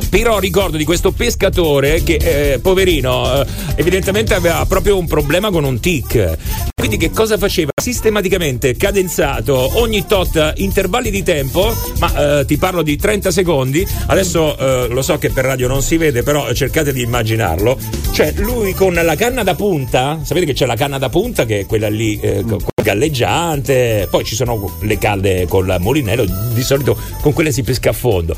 Però 0.10 0.38
ricordo 0.38 0.78
di 0.78 0.84
questo 0.86 1.12
pescatore 1.12 2.04
che, 2.04 2.54
eh, 2.54 2.60
poverino, 2.60 3.42
eh, 3.42 3.46
evidentemente 3.78 4.36
aveva 4.36 4.64
proprio 4.68 4.98
un 4.98 5.08
problema 5.08 5.50
con 5.50 5.64
un 5.64 5.80
tic. 5.80 6.38
Quindi 6.76 6.98
che 6.98 7.10
cosa 7.10 7.38
faceva? 7.38 7.72
Sistematicamente 7.82 8.76
cadenzato 8.76 9.80
ogni 9.80 10.06
tot 10.06 10.54
intervalli 10.58 11.10
di 11.10 11.24
tempo, 11.24 11.74
ma 11.98 12.42
eh, 12.42 12.46
ti 12.46 12.58
parlo 12.58 12.84
di 12.84 12.96
30 12.96 13.32
secondi. 13.32 13.88
Adesso 14.06 14.58
eh, 14.58 14.88
lo 14.90 15.02
so 15.02 15.18
che 15.18 15.32
per 15.32 15.46
radio 15.46 15.68
non 15.68 15.82
si 15.82 15.98
vede, 15.98 16.22
però 16.22 16.52
cercate 16.54 16.94
di 16.94 17.02
immaginarlo. 17.02 17.80
Cioè, 18.12 18.34
lui 18.38 18.74
con 18.74 18.94
la 18.94 19.16
canna 19.16 19.44
da 19.44 19.56
punta, 19.56 20.20
sapete 20.24 20.46
che 20.46 20.54
c'è 20.54 20.66
la 20.66 20.76
canna 20.76 21.00
da 21.00 21.10
punta 21.10 21.46
che 21.46 21.62
è 21.62 21.66
quella 21.66 21.90
lì 21.90 22.20
eh, 22.20 22.44
co- 22.48 22.73
galleggiante, 22.84 24.08
poi 24.12 24.24
ci 24.24 24.36
sono 24.36 24.78
le 24.82 24.98
calde 25.00 25.48
col 25.48 25.76
mulinello, 25.80 26.26
di 26.54 26.62
solito 26.62 26.96
con 27.22 27.34
quelle 27.34 27.52
si 27.52 27.64
pesca 27.64 27.90
a 27.90 27.94
fondo. 27.94 28.36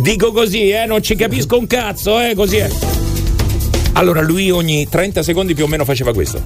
Dico 0.00 0.32
così, 0.32 0.70
eh, 0.70 0.86
non 0.86 1.02
ci 1.02 1.16
capisco 1.16 1.58
un 1.58 1.66
cazzo, 1.66 2.18
eh, 2.20 2.34
così 2.34 2.56
è. 2.56 2.70
Allora 3.94 4.22
lui 4.22 4.50
ogni 4.50 4.88
30 4.88 5.22
secondi 5.22 5.54
più 5.54 5.64
o 5.64 5.66
meno 5.66 5.84
faceva 5.84 6.14
questo. 6.14 6.40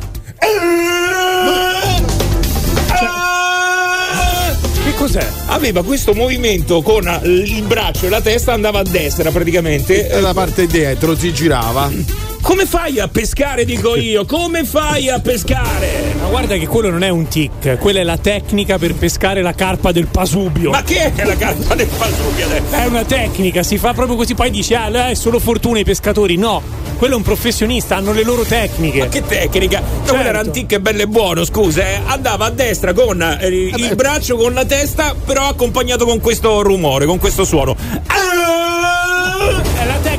Che 4.84 4.94
cos'è? 4.94 5.26
Aveva 5.46 5.84
questo 5.84 6.14
movimento 6.14 6.80
con 6.82 7.20
il 7.24 7.62
braccio 7.62 8.06
e 8.06 8.08
la 8.08 8.20
testa 8.20 8.52
andava 8.52 8.80
a 8.80 8.84
destra 8.84 9.30
praticamente. 9.30 10.08
E 10.08 10.20
la 10.20 10.32
parte 10.32 10.66
dietro 10.66 11.14
si 11.14 11.32
girava. 11.32 12.32
Come 12.42 12.66
fai 12.66 12.98
a 12.98 13.07
pescare, 13.07 13.64
dico 13.64 13.96
io? 13.96 14.26
Come 14.26 14.64
fai 14.64 15.09
a 15.09 15.20
pescare? 15.20 16.12
Ma 16.20 16.26
guarda 16.26 16.57
che 16.57 16.66
quello 16.66 16.90
non 16.90 17.05
è 17.05 17.09
un 17.09 17.28
tic, 17.28 17.78
quella 17.78 18.00
è 18.00 18.02
la 18.02 18.18
tecnica 18.18 18.78
per 18.78 18.94
pescare 18.94 19.42
la 19.42 19.55
carpa 19.55 19.92
del 19.92 20.09
pasubio. 20.09 20.70
Ma 20.70 20.83
che 20.83 21.14
è 21.14 21.24
la 21.24 21.37
carpa 21.37 21.76
del 21.76 21.87
Pasubio 21.87 22.44
adesso? 22.46 22.74
È 22.74 22.85
una 22.87 23.05
tecnica, 23.05 23.62
si 23.62 23.78
fa 23.78 23.94
proprio 23.94 24.16
così, 24.16 24.35
poi 24.35 24.50
dici, 24.50 24.74
ah, 24.74 24.88
là, 24.88 25.09
è 25.09 25.14
solo 25.14 25.38
fortuna 25.38 25.78
i 25.78 25.85
pescatori. 25.85 26.37
No, 26.37 26.61
quello 26.98 27.14
è 27.14 27.16
un 27.16 27.22
professionista, 27.22 27.96
hanno 27.96 28.12
le 28.12 28.24
loro 28.24 28.42
tecniche. 28.42 28.98
Ma 28.98 29.07
che 29.07 29.24
tecnica? 29.24 29.78
Certo. 29.78 30.12
Quello 30.12 30.28
era 30.28 30.40
antico 30.40 30.74
e 30.74 30.81
bello 30.81 31.02
e 31.02 31.07
buono, 31.07 31.44
scusa, 31.44 31.87
eh. 31.87 32.00
Andava 32.07 32.46
a 32.46 32.50
destra 32.50 32.92
con 32.92 33.22
eh, 33.22 33.46
il 33.46 33.94
braccio, 33.94 34.37
con 34.37 34.52
la 34.52 34.64
testa, 34.64 35.14
però 35.24 35.46
accompagnato 35.46 36.05
con 36.05 36.20
questo 36.20 36.61
rumore, 36.62 37.07
con 37.07 37.18
questo 37.18 37.44
suono. 37.44 37.76
La 38.09 38.71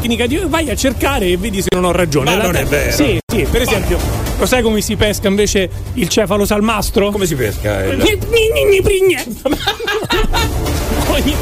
tecnica 0.03 0.27
di 0.27 0.37
vai 0.47 0.69
a 0.69 0.75
cercare 0.75 1.27
e 1.27 1.37
vedi 1.37 1.61
se 1.61 1.69
non 1.71 1.85
ho 1.85 1.91
ragione. 1.93 2.31
Ma 2.31 2.35
La 2.35 2.43
non 2.43 2.51
te- 2.51 2.59
è 2.59 2.65
vero. 2.65 2.91
Sì, 2.91 3.17
sì, 3.25 3.47
per 3.49 3.61
esempio, 3.61 3.97
lo 4.37 4.45
sai 4.45 4.61
come 4.61 4.81
si 4.81 4.97
pesca 4.97 5.29
invece 5.29 5.69
il 5.93 6.09
cefalo 6.09 6.43
salmastro? 6.45 7.09
Come 7.09 7.25
si 7.25 7.35
pesca? 7.35 7.85
il- 7.85 7.97
Gni, 7.97 8.17
gni, 8.17 8.65
gni, 8.69 8.81
prigne. 8.81 9.23
Ogni- 11.07 11.35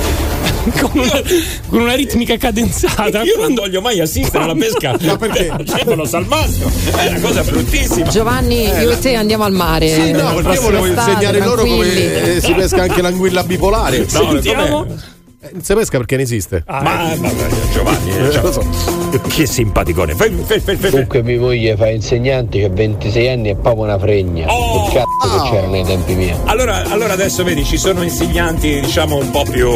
con, 0.80 0.92
una, 0.94 1.22
con 1.70 1.82
una 1.82 1.94
ritmica 1.96 2.38
cadenzata. 2.38 3.24
Io 3.24 3.36
non 3.40 3.56
voglio 3.56 3.82
mai 3.82 4.00
assistere 4.00 4.44
alla 4.44 4.54
pesca. 4.54 4.96
Ma 5.02 5.18
perché? 5.18 5.52
Cepano 5.66 6.06
salmastro. 6.06 6.70
È 6.96 7.08
una 7.08 7.20
cosa 7.20 7.42
bruttissima. 7.42 8.08
Giovanni, 8.10 8.66
io 8.68 8.92
e 8.92 9.00
te 9.00 9.16
andiamo 9.16 9.44
al 9.44 9.54
mare. 9.54 9.88
Sì, 9.90 10.12
no, 10.12 10.40
la 10.40 10.54
io 10.54 10.62
volevo 10.62 10.86
insegnare 10.86 11.40
loro 11.40 11.64
come 11.66 12.36
eh, 12.36 12.42
si 12.42 12.54
pesca 12.54 12.84
anche 12.84 13.02
l'anguilla 13.02 13.44
bipolare. 13.44 13.98
No, 14.00 14.06
Sentiamo. 14.08 14.84
com'è? 14.86 14.96
Eh, 15.52 15.54
non 15.54 15.64
si 15.64 15.74
pesca 15.74 15.98
perché 15.98 16.16
ne 16.16 16.22
esiste. 16.24 16.64
ma, 16.68 16.82
ma- 16.82 17.16
ma- 17.20 17.30
Giovanni, 17.74 18.10
eh, 18.12 18.32
cioè, 18.32 18.42
lo 18.42 18.52
so. 18.52 18.66
che 19.28 19.46
simpaticone. 19.46 20.16
Fai- 20.16 20.32
fai- 20.46 20.60
fai- 20.60 20.78
fai- 20.78 20.92
Comunque 20.92 21.22
mia 21.24 21.40
moglie 21.40 21.76
fa 21.76 21.90
insegnante, 21.90 22.60
che 22.60 22.66
ha 22.66 22.70
26 22.70 23.28
anni 23.30 23.50
e 23.50 23.56
proprio 23.56 23.84
una 23.84 24.00
fregna. 24.00 24.48
Oh! 24.52 24.88
Che 24.90 24.94
cazzo 24.96 25.44
che 25.44 25.50
c'era 25.50 25.68
nei 25.68 25.84
tempi 25.84 26.16
miei. 26.16 26.36
Allora, 26.46 26.84
allora 26.90 27.14
adesso 27.14 27.44
vedi, 27.44 27.64
ci 27.66 27.78
sono 27.78 28.02
insegnanti, 28.04 28.80
diciamo, 28.82 29.18
un 29.18 29.30
po' 29.30 29.44
più. 29.44 29.70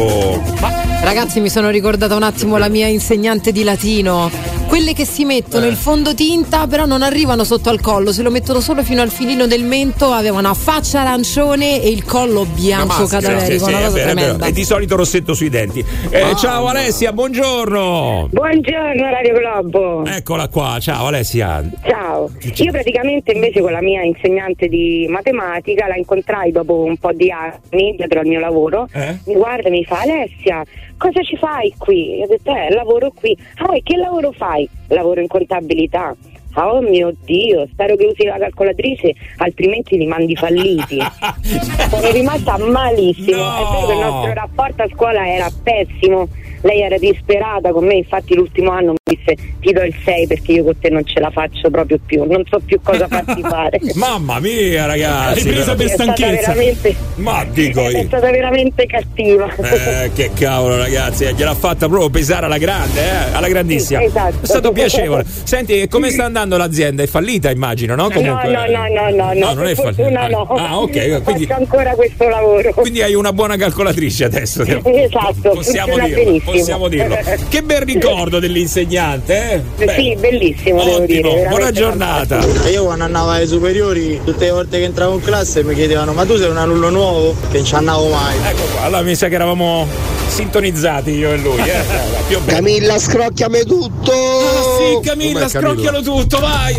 Ragazzi, 1.02 1.40
mi 1.40 1.48
sono 1.50 1.68
ricordata 1.70 2.14
un 2.16 2.22
attimo 2.22 2.56
la 2.56 2.68
mia 2.68 2.86
insegnante 2.86 3.52
di 3.52 3.62
latino. 3.62 4.30
Quelle 4.76 4.92
che 4.92 5.06
si 5.06 5.24
mettono 5.24 5.64
Eh. 5.64 5.68
il 5.70 5.74
fondotinta, 5.74 6.66
però 6.66 6.84
non 6.84 7.00
arrivano 7.00 7.44
sotto 7.44 7.70
al 7.70 7.80
collo, 7.80 8.12
se 8.12 8.22
lo 8.22 8.30
mettono 8.30 8.60
solo 8.60 8.82
fino 8.82 9.00
al 9.00 9.08
filino 9.08 9.46
del 9.46 9.64
mento, 9.64 10.10
avevano 10.10 10.48
una 10.48 10.52
faccia 10.54 11.00
arancione 11.00 11.80
e 11.82 11.88
il 11.88 12.04
collo 12.04 12.44
bianco 12.44 13.04
maschera, 13.04 13.22
cadaverico, 13.22 13.64
sì, 13.64 13.70
una 13.70 13.78
sì, 13.78 13.84
cosa 13.86 13.98
è 13.98 14.14
vero, 14.14 14.38
è. 14.38 14.48
E 14.48 14.52
di 14.52 14.64
solito 14.64 14.94
rossetto 14.94 15.32
sui 15.32 15.48
denti. 15.48 15.82
Eh, 16.10 16.36
ciao 16.36 16.66
Alessia, 16.66 17.14
buongiorno. 17.14 18.28
Buongiorno 18.30 19.10
Radio 19.10 19.32
Globo. 19.32 20.04
Eccola 20.04 20.46
qua, 20.48 20.76
ciao 20.78 21.06
Alessia. 21.06 21.64
Ciao, 21.88 22.30
io 22.42 22.70
praticamente 22.70 23.32
invece 23.32 23.62
con 23.62 23.72
la 23.72 23.80
mia 23.80 24.02
insegnante 24.02 24.68
di 24.68 25.06
matematica 25.08 25.86
la 25.86 25.96
incontrai 25.96 26.52
dopo 26.52 26.82
un 26.82 26.98
po' 26.98 27.12
di 27.14 27.30
anni 27.30 27.94
dietro 27.96 28.20
al 28.20 28.26
mio 28.26 28.40
lavoro. 28.40 28.86
Eh? 28.92 29.20
Mi 29.24 29.36
guarda 29.36 29.68
e 29.68 29.70
mi 29.70 29.84
fa 29.84 30.00
Alessia, 30.02 30.62
cosa 30.98 31.22
ci 31.22 31.38
fai 31.38 31.72
qui? 31.78 32.16
Io 32.18 32.24
ho 32.24 32.28
detto 32.28 32.54
eh, 32.54 32.74
lavoro 32.74 33.10
qui. 33.14 33.34
Ah, 33.54 33.74
e 33.74 33.80
che 33.82 33.96
lavoro 33.96 34.32
fai? 34.32 34.64
Lavoro 34.88 35.20
in 35.20 35.26
contabilità. 35.28 36.14
Ah, 36.54 36.72
Oh 36.72 36.80
mio 36.80 37.12
Dio, 37.24 37.66
spero 37.70 37.96
che 37.96 38.06
usi 38.06 38.24
la 38.24 38.38
calcolatrice, 38.38 39.12
altrimenti 39.36 39.98
li 39.98 40.06
mandi 40.06 40.34
falliti. 40.34 40.98
Sono 41.90 42.10
rimasta 42.10 42.56
malissimo. 42.56 43.36
È 43.36 43.62
vero 43.62 43.86
che 43.86 43.92
il 43.92 43.98
nostro 43.98 44.32
rapporto 44.32 44.82
a 44.82 44.88
scuola 44.88 45.28
era 45.28 45.50
pessimo. 45.62 46.26
Lei 46.66 46.80
era 46.82 46.98
disperata 46.98 47.70
con 47.70 47.84
me, 47.86 47.94
infatti 47.94 48.34
l'ultimo 48.34 48.70
anno 48.72 48.90
mi 48.92 49.16
disse 49.16 49.34
ti 49.60 49.72
do 49.72 49.82
il 49.82 49.94
6 50.04 50.26
perché 50.26 50.52
io 50.52 50.64
con 50.64 50.76
te 50.80 50.90
non 50.90 51.04
ce 51.06 51.20
la 51.20 51.30
faccio 51.30 51.70
proprio 51.70 51.98
più, 52.04 52.24
non 52.24 52.42
so 52.50 52.58
più 52.64 52.80
cosa 52.82 53.06
farti 53.06 53.40
fare. 53.48 53.78
Mamma 53.94 54.40
mia, 54.40 54.86
ragazzi. 54.86 55.44
Ripresa 55.44 55.74
per 55.76 55.86
È 55.86 55.88
stata 55.90 56.12
stanchezza. 56.14 56.52
veramente, 56.52 56.94
Ma 57.16 57.44
dico 57.48 57.80
è 57.88 57.98
io. 58.00 58.04
stata 58.06 58.30
veramente 58.30 58.86
cattiva. 58.86 59.48
Eh, 59.54 60.10
che 60.14 60.30
cavolo 60.34 60.76
ragazzi, 60.76 61.24
eh, 61.24 61.34
gliel'ha 61.34 61.54
fatta 61.54 61.86
proprio 61.88 62.10
pesare 62.10 62.46
alla 62.46 62.58
grande, 62.58 63.00
eh, 63.00 63.32
alla 63.34 63.48
grandissima. 63.48 64.00
Sì, 64.00 64.06
esatto. 64.06 64.36
È 64.42 64.46
stato 64.46 64.72
piacevole. 64.72 65.24
Senti, 65.44 65.80
e 65.82 65.88
come 65.88 66.10
sta 66.10 66.24
andando 66.24 66.56
l'azienda? 66.56 67.02
È 67.04 67.06
fallita, 67.06 67.50
immagino, 67.50 67.94
no? 67.94 68.04
No, 68.08 68.10
Comunque- 68.10 68.50
no, 68.50 68.64
no, 68.66 68.86
no, 68.88 69.10
no, 69.10 69.32
no, 69.34 69.52
non 69.52 69.66
è 69.66 69.74
fallita. 69.74 70.26
no. 70.28 70.42
Ah, 70.48 70.78
ok, 70.80 71.22
quindi, 71.22 71.46
Faccio 71.46 71.60
ancora 71.60 71.94
questo 71.94 72.28
lavoro. 72.28 72.72
quindi 72.72 73.02
hai 73.02 73.14
una 73.14 73.32
buona 73.32 73.56
calcolatrice 73.56 74.24
adesso. 74.24 74.62
Esatto, 74.62 75.50
Possiamo 75.50 75.92
funziona 75.92 76.06
dirlo, 76.06 76.24
benissimo. 76.24 76.52
Possiamo 76.58 76.88
dirlo. 76.88 77.16
Che 77.48 77.62
bel 77.62 77.80
ricordo 77.82 78.38
dell'insegnante, 78.38 79.62
eh? 79.76 79.88
Sì, 79.94 80.16
bellissimo, 80.18 80.82
devo 80.84 81.02
Ottimo, 81.02 81.48
buona 81.48 81.70
giornata. 81.70 82.44
Io 82.70 82.84
quando 82.84 83.04
andavo 83.04 83.30
ai 83.30 83.46
superiori, 83.46 84.20
tutte 84.24 84.46
le 84.46 84.50
volte 84.50 84.78
che 84.78 84.84
entravo 84.84 85.14
in 85.14 85.20
classe 85.22 85.62
mi 85.62 85.74
chiedevano 85.74 86.12
ma 86.12 86.24
tu 86.24 86.36
sei 86.36 86.50
un 86.50 86.56
alunno 86.56 86.90
nuovo? 86.90 87.34
Che 87.50 87.56
non 87.58 87.66
ci 87.66 87.74
andavo 87.74 88.08
mai. 88.08 88.36
Ecco 88.44 88.62
qua, 88.72 88.82
allora 88.82 89.02
mi 89.02 89.14
sa 89.14 89.28
che 89.28 89.34
eravamo 89.34 89.86
sintonizzati 90.28 91.10
io 91.10 91.32
e 91.32 91.36
lui, 91.38 91.60
eh? 91.68 92.44
Camilla, 92.46 92.98
scrocchiami 92.98 93.64
tutto! 93.64 94.12
Ah, 94.12 94.76
sì, 94.78 95.08
Camilla? 95.08 95.48
scrocchialo 95.48 96.02
tutto, 96.02 96.38
vai! 96.40 96.76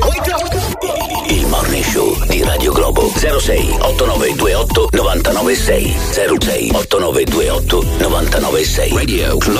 Il 1.29 1.45
morning 1.47 1.83
show 1.83 2.15
di 2.27 2.43
Radio 2.43 2.71
Globo 2.71 3.11
06 3.15 3.77
8928 3.79 4.89
996 4.91 5.95
06 6.39 6.71
8928 6.73 7.85
996 7.99 8.91
Radio 8.93 9.37
Globo 9.37 9.56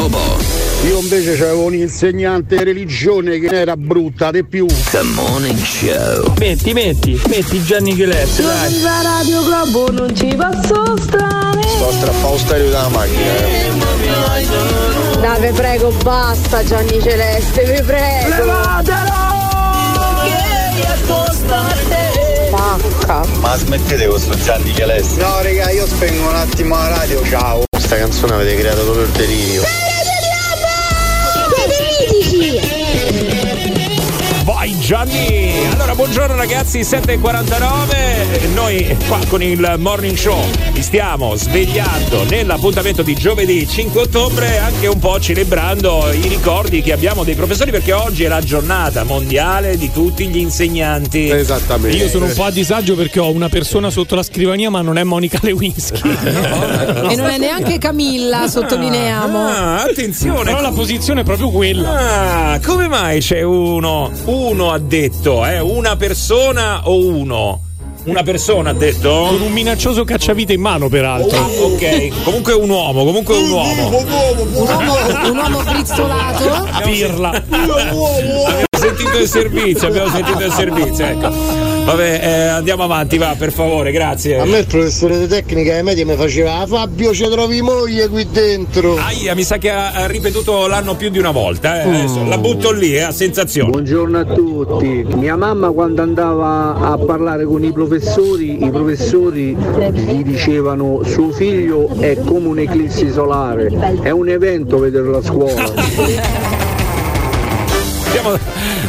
Io 0.86 1.00
invece 1.00 1.32
avevo 1.44 1.64
un 1.64 1.74
insegnante 1.74 2.56
di 2.56 2.64
religione 2.64 3.40
che 3.40 3.48
era 3.48 3.76
brutta 3.76 4.30
di 4.30 4.46
più. 4.46 4.68
The 4.92 5.02
Morning 5.02 5.58
Show 5.58 6.34
Metti, 6.38 6.72
metti, 6.74 7.20
metti 7.28 7.64
Gianni 7.64 7.96
Chiletti, 7.96 8.44
dai. 8.44 8.72
Senza 8.72 9.02
Radio 9.02 9.44
Globo 9.44 9.92
non 9.92 10.16
ci 10.16 10.28
posso 10.36 10.96
stare. 11.02 11.62
Sto 11.64 11.92
strappando 11.92 12.38
stereo 12.38 12.70
dalla 12.70 12.90
macchina. 12.90 13.38
eh. 13.48 13.72
Dai, 15.20 15.42
vi 15.42 15.52
prego, 15.58 15.90
basta 16.04 16.64
Gianni 16.64 17.02
Celeste, 17.02 17.64
vi 17.64 17.82
prego. 17.82 19.46
Bacca. 23.08 23.26
Ma 23.40 23.56
smettete 23.56 24.06
con 24.08 24.20
sto 24.20 24.38
Gianni 24.38 24.72
Chialessi. 24.72 25.18
No 25.18 25.42
raga, 25.42 25.72
io 25.72 25.88
spengo 25.88 26.28
un 26.28 26.36
attimo 26.36 26.76
la 26.76 26.90
radio, 26.90 27.26
ciao. 27.26 27.64
Questa 27.70 27.96
canzone 27.96 28.34
avete 28.34 28.56
creato 28.56 28.84
proprio 28.84 29.06
il 29.06 29.12
delirio. 29.12 29.64
Vai 34.44 34.78
Gianni! 34.80 35.68
Allora, 35.72 35.96
buongiorno 35.96 36.36
ragazzi, 36.36 36.82
7.49. 36.82 38.37
Noi 38.68 38.98
qua 39.08 39.22
con 39.30 39.42
il 39.42 39.76
morning 39.78 40.18
show 40.18 40.44
vi 40.74 40.82
stiamo 40.82 41.36
svegliando 41.36 42.26
nell'appuntamento 42.26 43.02
di 43.02 43.16
giovedì 43.16 43.66
5 43.66 44.02
ottobre, 44.02 44.58
anche 44.58 44.88
un 44.88 45.00
po' 45.00 45.22
celebrando 45.22 46.12
i 46.12 46.28
ricordi 46.28 46.82
che 46.82 46.92
abbiamo 46.92 47.24
dei 47.24 47.34
professori, 47.34 47.72
perché 47.72 47.94
oggi 47.94 48.26
è 48.26 48.28
la 48.28 48.42
giornata 48.42 49.06
mondiale 49.06 49.78
di 49.78 49.90
tutti 49.90 50.28
gli 50.28 50.40
insegnanti. 50.40 51.30
Esattamente. 51.30 51.96
Io 51.96 52.10
sono 52.10 52.26
un 52.26 52.34
po' 52.34 52.44
a 52.44 52.52
disagio 52.52 52.96
perché 52.96 53.22
ho 53.22 53.32
una 53.32 53.48
persona 53.48 53.90
sotto 53.90 54.16
la 54.16 54.24
scrivania, 54.24 54.70
ma 54.70 54.82
non 54.82 54.98
è 54.98 55.04
Monica 55.06 55.40
Lewinsky. 55.42 56.02
E 57.08 57.16
non 57.16 57.28
è 57.28 57.38
neanche 57.38 57.78
Camilla, 57.78 58.50
sottolineiamo. 58.50 59.48
Ah, 59.48 59.84
attenzione! 59.84 60.44
Però 60.44 60.60
la 60.60 60.72
posizione 60.72 61.22
è 61.22 61.24
proprio 61.24 61.52
quella. 61.52 62.52
Ah, 62.52 62.60
come 62.60 62.90
mai 62.90 63.22
c'è 63.22 63.44
uno? 63.44 64.12
Uno 64.26 64.72
ha 64.72 64.80
detto, 64.80 65.46
eh? 65.46 65.60
Una 65.60 65.96
persona 65.96 66.86
o 66.90 66.98
uno? 66.98 67.62
Una 68.08 68.24
persona 68.24 68.70
ha 68.70 68.74
detto? 68.74 69.28
Con 69.30 69.42
un 69.42 69.52
minaccioso 69.52 70.06
cacciavite 70.06 70.54
in 70.54 70.62
mano, 70.62 70.88
peraltro. 70.88 71.38
Ah, 71.38 71.46
ok, 71.46 72.24
comunque 72.24 72.54
un 72.54 72.70
uomo, 72.70 73.04
comunque 73.04 73.36
un 73.36 73.50
uomo. 73.52 73.88
Un 73.88 73.94
uomo, 73.94 74.96
un 75.30 75.38
uomo 75.38 75.64
brizzolato. 75.64 76.70
Pirla. 76.84 77.44
Abbiamo 77.50 78.66
sentito 78.78 79.18
il 79.18 79.28
servizio, 79.28 79.88
abbiamo 79.88 80.10
sentito 80.10 80.44
il 80.44 80.52
servizio, 80.52 81.06
ecco. 81.06 81.76
Vabbè, 81.88 82.20
eh, 82.22 82.48
andiamo 82.48 82.84
avanti, 82.84 83.18
va, 83.18 83.34
per 83.38 83.54
favore, 83.54 83.92
grazie. 83.94 84.40
A 84.40 84.46
me 84.46 84.60
il 84.60 84.66
professore 84.68 85.18
di 85.20 85.28
tecnica 85.28 85.74
ai 85.74 85.84
media 85.84 86.06
mi 86.06 86.16
faceva 86.18 86.58
"Ah, 86.60 86.68
Fabio 86.68 87.14
ci 87.14 87.24
trovi 87.30 87.62
moglie 87.62 88.10
qui 88.10 88.28
dentro. 88.30 88.98
Aia, 88.98 89.34
mi 89.36 89.44
sa 89.44 89.58
che 89.58 89.70
ha, 89.70 89.94
ha 89.94 90.06
ripetuto 90.06 90.68
l'anno 90.68 90.96
più 90.96 91.10
di 91.10 91.18
una 91.18 91.32
volta, 91.32 91.82
eh. 91.82 91.88
Adesso 91.88 92.26
la 92.26 92.38
butto 92.38 92.72
lì, 92.74 92.94
eh, 92.94 93.04
a 93.04 93.12
sensazione. 93.12 93.70
Buongiorno 93.70 94.20
a 94.20 94.26
tutti. 94.26 95.06
Mia 95.16 95.38
mamma 95.38 95.72
quando 95.72 96.02
andava 96.02 96.76
a 96.76 96.98
parlare 96.98 97.46
con 97.46 97.64
i 97.64 97.72
professori, 97.72 98.66
i 98.66 98.70
professori 98.70 99.56
gli 99.56 100.24
dicevano 100.24 101.04
suo 101.06 101.32
figlio 101.32 101.88
è 102.00 102.18
come 102.26 102.48
un'eclissi 102.50 103.10
solare, 103.12 103.70
è 104.02 104.10
un 104.10 104.28
evento 104.28 104.78
vederlo 104.78 105.20
a 105.20 105.24
scuola. 105.24 106.46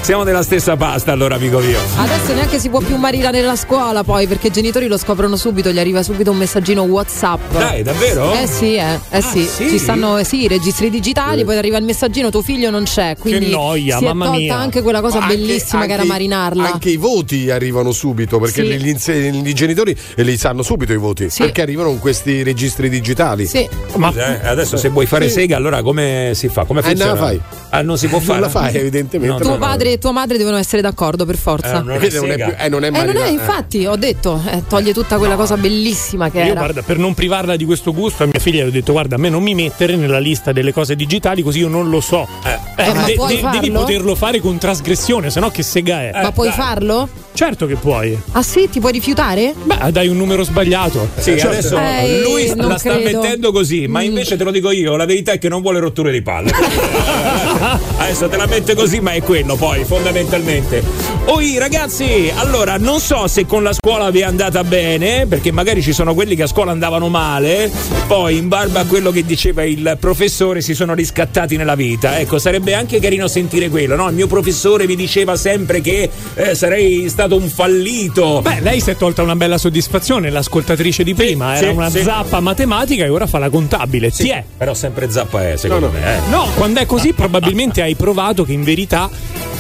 Siamo, 0.01 0.23
nella 0.23 0.43
stessa 0.43 0.77
pasta 0.77 1.13
allora, 1.13 1.35
amico 1.35 1.59
mio. 1.59 1.79
Adesso 1.97 2.33
neanche 2.35 2.59
si 2.59 2.69
può 2.69 2.81
più 2.81 2.97
marinare 2.97 3.41
nella 3.41 3.57
scuola 3.57 4.05
poi 4.05 4.27
perché 4.27 4.47
i 4.47 4.51
genitori 4.51 4.87
lo 4.87 4.97
scoprono 4.97 5.37
subito, 5.37 5.71
gli 5.71 5.79
arriva 5.79 6.03
subito 6.03 6.31
un 6.31 6.37
messaggino 6.39 6.83
WhatsApp. 6.83 7.53
Dai, 7.53 7.83
davvero? 7.83 8.33
Eh 8.35 8.47
sì, 8.47 8.77
eh, 8.77 8.99
eh 9.11 9.21
sì. 9.21 9.43
sì? 9.45 9.69
Ci 9.69 9.79
stanno 9.79 10.17
eh, 10.19 10.25
sì, 10.25 10.43
i 10.45 10.49
registri 10.49 10.89
digitali, 10.89 11.45
poi 11.45 11.57
arriva 11.59 11.77
il 11.79 11.85
messaggino 11.85 12.31
tuo 12.31 12.43
figlio 12.43 12.71
non 12.71 12.85
c'è, 12.85 13.17
quindi 13.19 13.51
noia, 13.51 13.99
si 13.99 14.05
mamma 14.05 14.25
è 14.25 14.29
tolta 14.29 14.41
mia. 14.41 14.57
anche 14.57 14.83
quella 14.83 15.01
cosa 15.01 15.19
Anche- 15.21 15.37
bellissima 15.37 15.85
che 15.85 15.93
era 15.93 16.03
anche- 16.03 16.13
marinarla. 16.13 16.73
Anche 16.73 16.91
i 16.91 16.97
voti 16.97 17.51
arrivano 17.51 17.93
subito 17.93 18.39
perché 18.39 18.63
Sì. 18.65 18.79
gli, 18.79 18.89
inse- 18.89 19.15
i 19.15 19.55
genitori 19.55 19.97
li 20.17 20.37
sanno 20.37 20.63
subito 20.63 20.93
i 20.93 20.97
voti 20.99 21.29
Sì. 21.29 21.43
perché 21.43 21.61
arrivano 21.63 21.89
con 21.89 21.99
questi 21.99 22.43
registri 22.43 22.89
digitali. 22.89 23.47
Sì. 23.47 23.69
Ma 23.97 24.13
eh, 24.15 24.47
adesso 24.49 24.77
se 24.77 24.89
vuoi 24.89 25.07
fare 25.07 25.29
sega, 25.29 25.57
allora 25.57 25.83
come 25.83 26.33
si 26.35 26.49
fa? 26.49 26.65
Come 26.65 26.81
Eh, 26.81 26.95
non 26.95 26.97
la 26.97 27.05
funziona? 27.07 27.27
fai. 27.27 27.41
Ah, 27.71 27.83
non 27.83 27.99
si 27.99 28.09
può 28.09 28.19
fare. 28.19 28.41
Non 28.41 28.41
la 28.41 28.49
fai, 28.49 28.75
evidentemente. 28.77 29.33
No, 29.35 29.41
Tuo 29.41 29.49
no, 29.51 29.55
no. 29.57 29.67
padre 29.67 29.93
e 29.93 29.99
tua 29.99 30.13
madre 30.13 30.39
devono 30.39 30.57
essere 30.57 30.81
d'accordo 30.83 31.25
per 31.27 31.37
forza. 31.37 31.79
Eh, 31.79 31.83
non 31.83 31.91
è 31.91 32.09
non 32.11 32.31
è 32.31 32.35
più- 32.35 32.55
eh, 32.59 32.69
non 32.69 32.85
è 32.85 32.87
Eh, 32.89 32.91
non 32.91 33.17
è, 33.17 33.27
eh. 33.27 33.31
infatti, 33.31 33.85
ho 33.87 33.97
detto, 33.97 34.41
eh, 34.51 34.63
toglie 34.67 34.93
tutta 34.95 35.19
quella 35.19 35.35
cosa 35.37 35.57
bellissima 35.57 36.31
che 36.31 36.39
Io 36.39 36.45
era. 36.53 36.55
guarda, 36.61 36.83
per 36.83 36.97
non 36.99 37.15
privarla 37.15 37.57
di 37.57 37.65
questo 37.65 37.93
gusto, 37.93 38.23
a 38.23 38.27
mia 38.27 38.41
figlia 38.41 38.63
le 38.63 38.69
ho 38.69 38.73
detto: 38.73 38.93
guarda, 38.93 39.17
a 39.17 39.19
me 39.19 39.29
non 39.29 39.43
mi 39.43 39.55
mettere 39.55 39.97
nella 39.97 40.19
lista 40.19 40.53
delle 40.53 40.73
cose 40.73 40.97
digitali, 40.97 41.43
così 41.43 41.59
io 41.61 41.69
non 41.69 41.91
lo 41.91 42.01
so. 42.01 42.27
Eh, 42.45 42.85
Eh, 42.85 42.93
ma 42.95 43.03
puoi 43.15 43.29
devi 43.37 43.41
farlo? 43.43 43.81
poterlo 43.81 44.15
fare 44.15 44.41
con 44.41 44.57
trasgressione, 44.59 45.31
se 45.31 45.41
no 45.41 45.51
che 45.51 45.63
sega 45.63 46.03
è. 46.03 46.23
Ma 46.23 46.33
puoi 46.33 46.51
farlo? 46.51 47.09
Certo 47.35 47.67
che 47.67 47.75
puoi. 47.77 48.19
Ah 48.33 48.43
sì, 48.43 48.69
ti 48.71 48.81
puoi 48.81 48.91
rifiutare? 48.93 49.55
Beh, 49.63 49.93
dai 49.93 50.09
un 50.09 50.17
numero 50.17 50.43
sbagliato. 50.43 51.09
Sì, 51.17 51.39
Certo. 51.39 51.49
adesso 51.49 51.79
Eh, 51.79 52.21
lui 52.23 52.47
la 52.57 52.79
sta 52.79 52.91
credo. 52.95 53.21
mettendo 53.21 53.53
così, 53.53 53.87
ma 53.87 54.03
invece 54.03 54.37
te 54.37 54.43
lo 54.45 54.51
dico 54.51 54.71
io, 54.73 54.97
la 54.97 55.05
verità 55.07 55.33
è 55.33 55.39
che 55.39 55.49
non 55.49 55.61
vuole 55.63 55.79
rotture 55.79 56.11
di 56.11 56.23
palle. 56.23 56.51
adesso 57.99 58.29
te 58.29 58.37
la 58.37 58.47
mette 58.47 58.75
così, 58.75 59.01
ma 59.01 59.13
è 59.13 59.23
quello 59.23 59.57
poi, 59.57 59.85
fondamentalmente. 59.85 60.83
Oi 61.27 61.59
ragazzi, 61.59 62.31
allora 62.35 62.79
non 62.79 63.01
so 63.01 63.27
se 63.27 63.47
con 63.47 63.63
la 63.63 63.73
scuola 63.73 64.11
vi 64.11 64.21
è 64.21 64.25
andata 64.25 64.63
bene, 64.65 65.27
perché 65.27 65.51
magari 65.51 65.83
ci 65.83 65.93
sono 65.93 66.15
quelli 66.15 66.37
che 66.37 66.45
a 66.45 66.47
scuola 66.47 66.71
andavano 66.71 67.09
male, 67.09 67.71
poi 68.07 68.37
in 68.37 68.49
barba 68.49 68.81
a 68.81 68.85
quello 68.87 69.11
che 69.11 69.25
diceva 69.25 69.65
il 69.65 69.97
professore 69.99 70.61
si 70.61 70.75
sono 70.75 70.95
riscattati 70.95 71.57
nella 71.57 71.75
vita. 71.75 72.19
Ecco, 72.19 72.39
sarebbe 72.39 72.75
anche 72.75 73.01
carino 73.01 73.27
sentire 73.29 73.69
quello, 73.69 73.97
no? 73.97 74.09
Il 74.09 74.15
mio 74.15 74.27
professore 74.27 74.87
mi 74.87 74.97
diceva 74.97 75.37
sempre 75.37 75.81
che 75.81 76.09
eh, 76.35 76.55
sarei 76.55 77.09
stato 77.09 77.37
un 77.37 77.49
fallito. 77.49 78.41
Beh, 78.41 78.61
lei 78.61 78.81
si 78.81 78.91
è 78.91 78.97
tolta 78.97 79.23
una 79.23 79.37
bella 79.37 79.59
soddisfazione, 79.59 80.31
l'ascoltatrice 80.31 81.03
di 81.03 81.15
prima 81.15 81.57
sì, 81.57 81.65
era 81.65 81.73
una 81.73 81.91
sì. 81.91 82.03
zappa 82.03 82.41
matematica 82.41 83.05
e 83.05 83.09
ora 83.09 83.27
fa 83.27 83.39
la 83.39 83.51
contabile. 83.51 84.11
Ti 84.11 84.29
è. 84.29 84.45
Però 84.57 84.75
sempre 84.75 85.11
zappa 85.11 85.51
è, 85.51 85.57
secondo 85.57 85.91
me. 85.91 86.17
Eh. 86.17 86.31
No, 86.31 86.49
quando 86.55 86.81
è 86.81 86.87
così 86.87 87.13
probabilmente 87.13 87.48
hai 87.83 87.95
provato 87.95 88.45
che 88.45 88.53
in 88.53 88.63
verità 88.63 89.11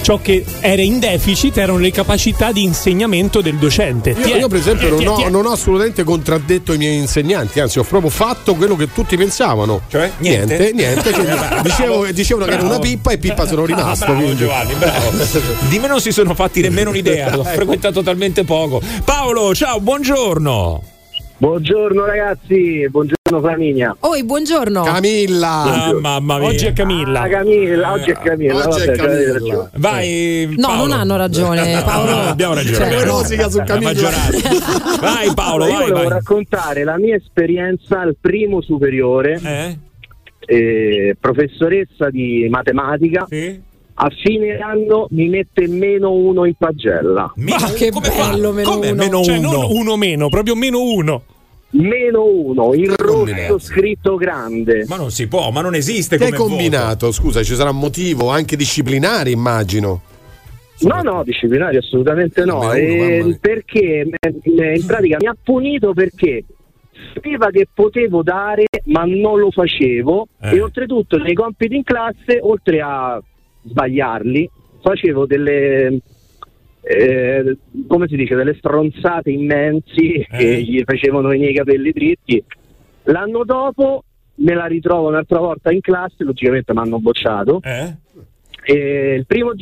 ciò 0.08 0.18
che 0.22 0.44
era 0.60 0.80
in 0.80 0.98
deficit 0.98 1.56
erano 1.58 1.78
le 1.78 1.90
capacità 1.90 2.50
di 2.50 2.62
insegnamento 2.62 3.42
del 3.42 3.56
docente. 3.56 4.10
Io, 4.10 4.34
è. 4.34 4.38
io, 4.38 4.48
per 4.48 4.58
esempio 4.58 4.88
non 4.88 5.02
è, 5.02 5.06
ho, 5.06 5.28
non 5.28 5.44
ho 5.44 5.50
assolutamente 5.50 6.02
contraddetto 6.02 6.72
i 6.72 6.78
miei 6.78 6.96
insegnanti, 6.96 7.60
anzi 7.60 7.78
ho 7.78 7.82
proprio 7.82 8.10
fatto 8.10 8.54
quello 8.54 8.74
che 8.74 8.90
tutti 8.92 9.16
pensavano. 9.16 9.82
Cioè? 9.88 10.10
Niente? 10.18 10.72
Niente, 10.72 11.12
niente, 11.12 11.12
Bravo. 11.36 11.62
dicevo, 11.62 12.06
dicevano 12.06 12.46
che 12.46 12.52
era 12.52 12.62
Bravo. 12.62 12.76
una 12.76 12.82
pippa 12.82 13.10
e 13.10 13.18
pippa 13.18 13.46
sono 13.46 13.66
rimasto. 13.66 14.06
bravo. 14.06 14.34
Giovanni, 14.34 14.74
bravo. 14.74 15.10
Di 15.68 15.78
me 15.78 15.88
non 15.88 16.00
si 16.00 16.10
sono 16.10 16.34
fatti 16.34 16.60
nemmeno 16.62 16.90
un'idea, 16.90 17.28
l'ho 17.36 17.44
frequentato 17.44 18.02
talmente 18.02 18.44
poco. 18.44 18.80
Paolo, 19.04 19.54
ciao, 19.54 19.80
buongiorno. 19.80 20.96
Buongiorno 21.40 22.04
ragazzi, 22.04 22.88
buongiorno 22.90 23.40
famiglia. 23.48 23.96
Oi, 24.00 24.24
buongiorno. 24.24 24.82
Camilla. 24.82 25.84
Ah, 25.84 25.94
mamma 25.94 26.38
mia. 26.38 26.48
Oggi 26.48 26.66
è 26.66 26.72
Camilla. 26.72 27.20
Ah, 27.20 27.28
Camilla, 27.28 27.92
oggi 27.92 28.10
è 28.10 28.14
Camilla. 28.18 28.66
Oggi 28.66 28.80
è 28.82 28.86
vabbè, 28.86 28.96
Camilla. 28.96 29.12
avete 29.14 29.32
ragione. 29.32 29.70
Vai. 29.76 30.54
No, 30.56 30.66
Paolo. 30.66 30.82
non 30.86 30.98
hanno 30.98 31.16
ragione, 31.16 31.82
Paolo. 31.86 32.10
No, 32.10 32.20
abbiamo 32.22 32.54
ragione. 32.54 32.74
Cioè, 32.76 32.86
abbiamo 32.86 33.04
no. 33.04 33.10
Rosica 33.18 33.48
su 33.50 33.58
La 33.58 33.64
Camilla. 33.64 34.10
Vai 35.00 35.32
Paolo, 35.34 35.64
Allora, 35.64 35.70
io 35.70 35.78
vai, 35.78 35.88
volevo 35.90 36.08
vai. 36.08 36.18
raccontare 36.18 36.82
la 36.82 36.98
mia 36.98 37.14
esperienza 37.14 38.00
al 38.00 38.16
primo 38.20 38.60
superiore, 38.60 39.40
Eh? 39.44 39.78
eh, 40.40 41.16
professoressa 41.20 42.10
di 42.10 42.48
matematica. 42.50 43.26
Sì? 43.28 43.66
A 44.00 44.10
fine 44.22 44.56
anno 44.58 45.08
mi 45.10 45.28
mette 45.28 45.66
meno 45.66 46.12
uno 46.12 46.44
in 46.44 46.54
pagella. 46.56 47.32
Ma 47.36 47.56
che 47.76 47.90
come 47.90 48.06
fa? 48.10 48.30
bello, 48.30 48.52
meno 48.52 48.70
Come 48.70 48.90
uno. 48.90 49.02
meno 49.02 49.22
Cioè, 49.24 49.38
uno? 49.38 49.50
non 49.50 49.66
uno 49.70 49.96
meno, 49.96 50.28
proprio 50.28 50.54
meno 50.54 50.80
uno. 50.80 51.22
Meno 51.70 52.24
uno, 52.24 52.72
in 52.74 52.94
rosso 52.96 53.58
scritto 53.58 54.14
grande. 54.16 54.84
Ma 54.86 54.96
non 54.96 55.10
si 55.10 55.26
può, 55.26 55.50
ma 55.50 55.60
non 55.62 55.74
esiste 55.74 56.16
Che 56.16 56.24
hai 56.26 56.30
come 56.32 56.48
combinato? 56.48 57.10
Scusa, 57.12 57.42
ci 57.42 57.54
sarà 57.54 57.70
un 57.70 57.78
motivo 57.78 58.30
anche 58.30 58.56
disciplinare, 58.56 59.30
immagino. 59.30 60.00
No, 60.80 61.02
no, 61.02 61.22
disciplinari 61.24 61.76
assolutamente 61.76 62.44
no. 62.44 62.60
Uno, 62.60 62.72
Eh, 62.72 62.96
mamma 62.96 63.24
mia. 63.26 63.38
perché 63.40 64.08
eh, 64.18 64.74
in 64.78 64.86
pratica 64.86 65.16
mi 65.20 65.26
ha 65.26 65.36
punito 65.42 65.92
perché 65.92 66.44
sapeva 67.14 67.50
che 67.50 67.66
potevo 67.74 68.22
dare, 68.22 68.64
ma 68.84 69.02
non 69.04 69.40
lo 69.40 69.50
facevo. 69.50 70.28
Eh. 70.40 70.54
E 70.54 70.60
oltretutto 70.62 71.18
nei 71.18 71.34
compiti 71.34 71.74
in 71.74 71.82
classe, 71.82 72.38
oltre 72.40 72.80
a 72.80 73.20
sbagliarli, 73.68 74.50
facevo 74.80 75.26
delle. 75.26 76.00
eh, 76.80 77.56
come 77.86 78.08
si 78.08 78.16
dice, 78.16 78.34
delle 78.34 78.54
stronzate 78.54 79.30
immensi 79.30 80.26
che 80.30 80.62
gli 80.62 80.82
facevano 80.84 81.32
i 81.32 81.38
miei 81.38 81.54
capelli 81.54 81.90
dritti. 81.92 82.42
L'anno 83.04 83.44
dopo 83.44 84.04
me 84.36 84.54
la 84.54 84.66
ritrovo 84.66 85.08
un'altra 85.08 85.38
volta 85.38 85.70
in 85.72 85.80
classe, 85.80 86.24
logicamente 86.24 86.72
mi 86.72 86.78
hanno 86.80 86.98
bocciato. 86.98 87.60
Eh? 87.62 87.96
Il 88.72 89.26
primo 89.26 89.52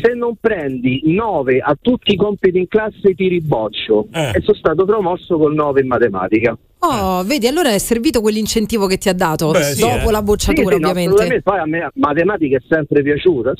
se 0.00 0.14
non 0.14 0.36
prendi 0.40 1.02
9 1.04 1.58
a 1.58 1.76
tutti 1.80 2.12
i 2.12 2.16
compiti 2.16 2.58
in 2.58 2.68
classe 2.68 3.14
ti 3.14 3.28
riboccio 3.28 4.08
Eh. 4.12 4.30
e 4.34 4.40
sono 4.40 4.56
stato 4.56 4.84
promosso 4.86 5.36
col 5.36 5.54
9 5.54 5.80
in 5.82 5.86
matematica 5.86 6.56
Oh, 6.84 7.22
vedi, 7.22 7.46
allora 7.46 7.70
è 7.72 7.78
servito 7.78 8.20
quell'incentivo 8.20 8.86
che 8.86 8.98
ti 8.98 9.08
ha 9.08 9.12
dato 9.14 9.50
Beh, 9.52 9.62
sì, 9.62 9.80
dopo 9.80 10.08
eh. 10.08 10.10
la 10.10 10.18
Sì, 10.18 10.24
bocciatura, 10.24 10.74
sì, 10.74 10.80
no, 10.80 10.88
ovviamente. 10.88 11.22
assolutamente. 11.22 11.42
poi 11.42 11.58
a 11.58 11.66
me 11.66 11.90
matematica 11.94 12.56
è 12.56 12.60
sempre 12.68 13.02
piaciuta 13.02 13.52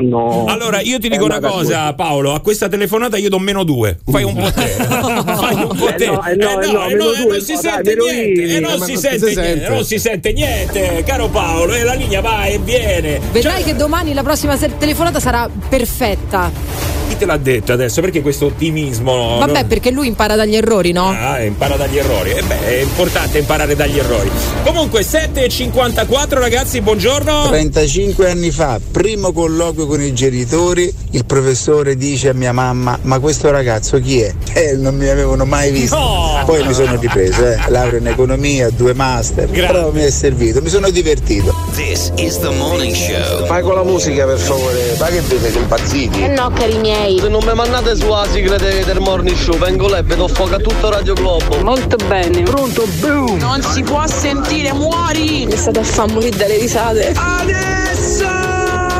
no, 0.00 0.44
Allora, 0.46 0.80
io 0.80 0.98
ti 1.00 1.08
dico 1.08 1.24
una 1.24 1.40
cosa, 1.40 1.80
così. 1.86 1.94
Paolo. 1.96 2.34
A 2.34 2.40
questa 2.40 2.68
telefonata 2.68 3.16
io 3.16 3.28
do 3.30 3.38
meno 3.40 3.64
due. 3.64 3.98
Fai 4.04 4.22
un 4.22 4.34
po' 4.34 4.52
te. 4.52 4.66
Fai 4.78 5.54
un 5.54 5.76
po' 5.76 5.88
Eh 5.88 5.94
te. 5.94 6.06
no, 6.06 6.24
eh 6.24 6.36
no, 6.36 6.60
eh 6.60 6.66
no, 6.66 6.84
eh 6.84 6.92
eh, 6.92 7.26
non 7.26 7.40
si 7.40 7.54
no, 7.54 7.58
sente 7.60 7.96
niente. 7.96 8.42
E 8.42 8.54
Eh, 8.56 8.60
non 8.60 8.78
si 8.78 8.96
sente. 8.96 9.68
Non 9.68 9.84
si 9.84 9.98
sente 9.98 10.32
niente, 10.32 11.02
caro 11.04 11.28
Paolo. 11.28 11.74
E 11.74 11.82
la 11.82 11.94
linea 11.94 12.20
va 12.20 12.44
e 12.44 12.58
viene. 12.58 13.18
Vedrai 13.32 13.64
che 13.64 13.74
domani 13.74 14.12
la 14.14 14.22
prossima 14.22 14.56
telefonata 14.56 15.18
sarà 15.18 15.48
perfetta. 15.68 16.97
Chi 17.08 17.16
te 17.16 17.24
l'ha 17.24 17.38
detto 17.38 17.72
adesso? 17.72 18.00
Perché 18.02 18.20
questo 18.20 18.46
ottimismo? 18.46 19.38
Vabbè, 19.38 19.62
no? 19.62 19.66
perché 19.66 19.90
lui 19.90 20.06
impara 20.06 20.36
dagli 20.36 20.54
errori, 20.54 20.92
no? 20.92 21.08
Ah, 21.08 21.42
impara 21.42 21.76
dagli 21.76 21.96
errori. 21.96 22.30
E 22.30 22.42
beh, 22.42 22.66
è 22.66 22.80
importante 22.82 23.38
imparare 23.38 23.74
dagli 23.74 23.98
errori. 23.98 24.30
Comunque, 24.62 25.00
7.54 25.00 26.38
ragazzi, 26.38 26.80
buongiorno. 26.82 27.48
35 27.48 28.30
anni 28.30 28.50
fa, 28.50 28.78
primo 28.90 29.32
colloquio 29.32 29.86
con 29.86 30.02
i 30.02 30.12
genitori, 30.12 30.92
il 31.12 31.24
professore 31.24 31.96
dice 31.96 32.28
a 32.28 32.34
mia 32.34 32.52
mamma: 32.52 32.98
Ma 33.02 33.18
questo 33.18 33.50
ragazzo 33.50 33.98
chi 34.00 34.20
è? 34.20 34.34
Eh, 34.52 34.76
non 34.76 34.94
mi 34.94 35.08
avevano 35.08 35.44
mai 35.46 35.70
visto. 35.70 35.96
No! 35.96 36.42
Poi 36.44 36.62
mi 36.66 36.74
sono 36.74 36.96
ripreso, 37.00 37.46
eh. 37.46 37.58
laurea 37.68 37.98
in 37.98 38.06
economia, 38.06 38.68
due 38.70 38.92
master, 38.92 39.48
però 39.48 39.90
mi 39.92 40.02
è 40.02 40.10
servito, 40.10 40.60
mi 40.60 40.68
sono 40.68 40.90
divertito. 40.90 41.54
This 41.74 42.12
is 42.16 42.38
the 42.38 42.50
morning 42.50 42.94
show. 42.94 43.46
Fai 43.46 43.62
con 43.62 43.74
la 43.74 43.82
musica 43.82 44.26
per 44.26 44.38
favore, 44.38 44.96
ma 44.98 45.06
che 45.06 45.20
vi 45.20 45.38
siete 45.38 45.58
impazziti? 45.58 46.22
Eh 46.22 46.28
no, 46.28 46.50
cari 46.50 46.78
miei. 46.78 46.97
Se 47.20 47.28
non 47.28 47.42
mi 47.44 47.54
mandate 47.54 47.96
sulla 47.96 48.26
sigla 48.30 48.56
de- 48.56 48.84
del 48.84 48.98
morning 49.00 49.36
show, 49.36 49.56
vengo 49.56 49.88
là 49.88 49.98
e 49.98 50.02
vedo 50.02 50.26
fuoco 50.28 50.56
tutto 50.56 50.90
Radio 50.90 51.14
Globo. 51.14 51.58
Molto 51.62 51.96
bene. 52.06 52.42
pronto 52.42 52.84
boom 53.00 53.38
Non 53.38 53.62
si 53.62 53.82
può 53.82 54.04
sentire, 54.06 54.72
muori! 54.72 55.46
Mi 55.46 55.56
state 55.56 55.78
a 55.78 55.84
far 55.84 56.10
morire 56.10 56.36
dalle 56.36 56.58
risate. 56.58 57.14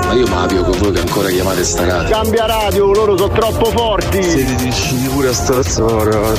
Ma 0.06 0.14
io 0.14 0.26
mavio 0.28 0.62
con 0.62 0.78
voi 0.78 0.92
che 0.92 1.00
ancora 1.00 1.28
chiamate 1.28 1.64
sta 1.64 1.84
radio. 1.84 2.08
Cambia 2.16 2.46
radio, 2.46 2.92
loro 2.92 3.16
sono 3.16 3.32
troppo 3.32 3.66
forti. 3.70 4.22
Siete 4.22 4.54
riusciti 4.62 5.06
pure 5.08 5.28
a 5.28 5.32
stronzare. 5.34 6.37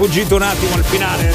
Sfuggito 0.00 0.36
un 0.36 0.40
attimo 0.40 0.76
al 0.76 0.84
finale. 0.84 1.30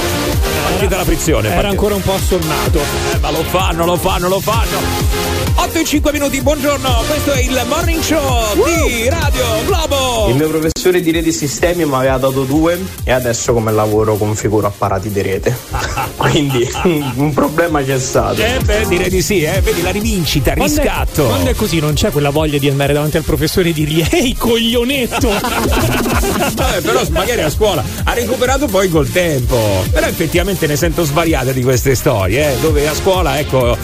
Partita 0.69 0.97
la 0.97 1.04
frizione. 1.04 1.49
Era 1.49 1.62
partita. 1.62 1.69
ancora 1.69 1.93
un 1.93 2.01
po' 2.01 2.13
assonnato. 2.13 2.80
Eh, 3.13 3.17
ma 3.19 3.30
lo 3.30 3.43
fanno, 3.43 3.86
lo 3.86 3.95
fanno, 3.95 4.28
lo 4.28 4.39
fanno. 4.39 5.36
8 5.58 5.78
e 5.80 5.84
5 5.84 6.12
minuti, 6.12 6.41
buongiorno. 6.41 7.04
Questo 7.08 7.32
è 7.32 7.41
il 7.41 7.62
morning 7.67 8.01
show 8.01 8.56
di 8.65 9.08
Radio 9.08 9.45
Globo. 9.65 10.30
Il 10.30 10.36
mio 10.36 10.49
professore 10.49 10.99
di 11.01 11.12
reti 11.12 11.32
sistemi 11.32 11.86
mi 11.86 11.93
aveva 11.93 12.17
dato 12.17 12.43
due 12.43 12.84
e 13.04 13.12
adesso 13.12 13.54
come 13.54 13.71
lavoro 13.71 14.15
configuro 14.17 14.65
apparati 14.65 15.12
di 15.12 15.21
rete. 15.21 15.56
Quindi 16.17 16.67
un 17.15 17.34
problema 17.34 17.84
c'è 17.84 17.99
stato. 17.99 18.41
Eh 18.41 18.60
beh, 18.63 18.86
direi 18.88 19.10
di 19.10 19.21
sì, 19.21 19.43
eh. 19.43 19.62
Vedi 19.62 19.82
la 19.82 19.91
rivincita, 19.91 20.51
il 20.51 20.58
Quando 20.58 20.75
è, 20.75 20.84
riscatto. 20.84 21.25
quando 21.25 21.49
è 21.51 21.54
così 21.56 21.80
non 21.80 21.93
c'è 21.93 22.12
quella 22.12 22.32
voglia 22.32 22.58
di 22.58 22.67
andare 22.67 22.93
davanti 22.93 23.17
al 23.17 23.23
professore 23.23 23.69
e 23.69 23.73
dirgli 23.73 24.06
ehi 24.10 24.36
coglionetto 24.36 25.30
Vabbè, 26.56 26.82
però 26.82 27.01
magari 27.10 27.41
a 27.41 27.49
scuola 27.49 27.84
ha 28.04 28.13
recuperato 28.13 28.55
poi 28.68 28.89
col 28.89 29.10
tempo. 29.10 29.58
Però 29.91 30.08
effettivamente 30.08 30.65
ne 30.68 30.76
sento 30.76 31.04
svariate 31.04 31.54
di 31.54 31.62
queste 31.63 31.96
storie, 31.96 32.54
eh, 32.54 32.60
dove 32.62 32.88
a 32.88 32.94
scuola, 32.94 33.38
ecco, 33.39 33.78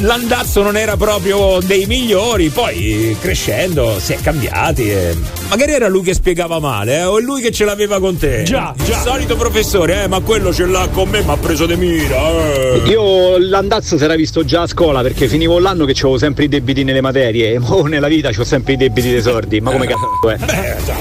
l'andazzo 0.00 0.62
non 0.62 0.76
era 0.76 0.96
proprio 0.96 1.58
dei 1.64 1.86
migliori, 1.86 2.48
poi 2.48 3.16
crescendo 3.20 3.98
si 4.00 4.12
è 4.12 4.16
cambiati. 4.20 4.90
e 4.90 5.16
Magari 5.48 5.72
era 5.72 5.88
lui 5.88 6.02
che 6.02 6.14
spiegava 6.14 6.58
male, 6.58 6.98
eh, 6.98 7.04
o 7.04 7.18
è 7.18 7.22
lui 7.22 7.40
che 7.40 7.50
ce 7.50 7.64
l'aveva 7.64 7.98
con 8.00 8.16
te. 8.16 8.42
Già, 8.44 8.72
Il 8.78 8.84
già. 8.84 9.00
solito 9.02 9.36
professore, 9.36 10.04
eh, 10.04 10.08
ma 10.08 10.20
quello 10.20 10.52
ce 10.52 10.66
l'ha 10.66 10.88
con 10.92 11.08
me, 11.08 11.22
mi 11.22 11.30
ha 11.30 11.36
preso 11.36 11.66
de 11.66 11.76
mira. 11.76 12.16
eh. 12.54 12.82
Io 12.86 13.38
l'andazzo 13.38 13.96
si 13.98 14.04
era 14.04 14.14
visto 14.14 14.44
già 14.44 14.62
a 14.62 14.66
scuola 14.66 15.02
perché 15.02 15.26
finivo 15.28 15.58
l'anno 15.58 15.84
che 15.84 15.92
avevo 15.92 16.18
sempre 16.18 16.44
i 16.44 16.48
debiti 16.48 16.84
nelle 16.84 17.00
materie 17.00 17.54
e 17.54 17.60
nella 17.84 18.08
vita 18.08 18.30
ho 18.36 18.44
sempre 18.44 18.74
i 18.74 18.76
debiti 18.76 19.10
dei 19.10 19.22
sordi. 19.22 19.60
Ma 19.60 19.70
come 19.70 19.86
cazzo 19.86 20.28
è? 20.30 20.36
Beh, 20.36 20.76
già, 20.84 20.94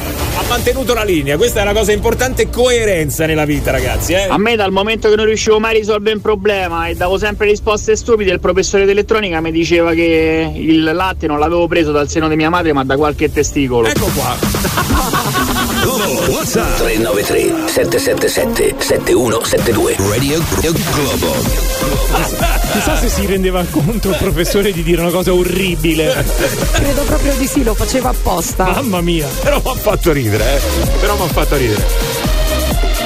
mantenuto 0.48 0.94
la 0.94 1.04
linea, 1.04 1.38
questa 1.38 1.60
è 1.60 1.64
una 1.64 1.74
cosa 1.74 1.92
importante, 1.92 2.50
coerenza 2.50 3.26
nella 3.26 3.46
vita, 3.46 3.72
ragazzi. 3.72 4.14
Eh. 4.14 4.28
A 4.30 4.38
me 4.38 4.56
dal 4.56 4.72
momento 4.72 5.10
che 5.10 5.16
non 5.16 5.26
riuscivo 5.26 5.60
mai 5.60 5.76
a 5.76 5.80
risolvere 5.80 6.16
un 6.16 6.22
problema 6.22 6.88
e 6.88 6.96
davo 6.96 7.18
sempre 7.18 7.48
risposte 7.48 7.96
stupide, 7.96 8.32
il 8.32 8.40
professore 8.40 8.86
di 8.86 8.92
elettronica 8.92 9.42
mi 9.42 9.52
diceva 9.52 9.94
che 9.94 10.52
il 10.56 10.84
latte 10.84 11.28
non 11.28 11.40
l'avevo 11.40 11.68
preso 11.68 11.92
dal 11.92 12.10
seno 12.10 12.28
di 12.30 12.36
mia 12.36 12.50
madre 12.50 12.74
ma 12.74 12.84
da 12.84 12.96
qualche 12.96 13.32
testicolo. 13.32 13.88
Ecco 13.88 14.06
qua. 14.14 15.56
WhatsApp 15.88 16.80
393 16.80 17.69
777 17.69 18.76
7172 18.78 19.95
Radio 20.10 20.43
Globo. 20.91 21.34
Chissà 22.73 22.97
se 22.97 23.08
si 23.08 23.26
rendeva 23.26 23.63
conto 23.69 24.10
il 24.10 24.17
professore 24.17 24.73
di 24.73 24.84
dire 24.84 25.00
una 25.00 25.12
cosa 25.12 25.34
orribile. 25.34 26.26
Credo 26.73 27.04
proprio 27.04 27.34
di 27.36 27.47
sì, 27.47 27.63
lo 27.63 27.73
faceva 27.73 28.10
apposta. 28.10 28.65
Mamma 28.65 29.00
mia. 29.00 29.28
Però 29.41 29.62
mi 29.63 29.69
ha 29.69 29.76
fatto 29.76 30.12
ridere, 30.12 30.58
eh. 30.58 30.62
Però 31.00 31.15
mi 31.15 31.23
ha 31.23 31.28
fatto 31.28 31.56
ridere. 31.56 31.86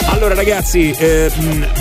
Allora 0.08 0.34
ragazzi, 0.34 0.92
eh, 0.98 1.32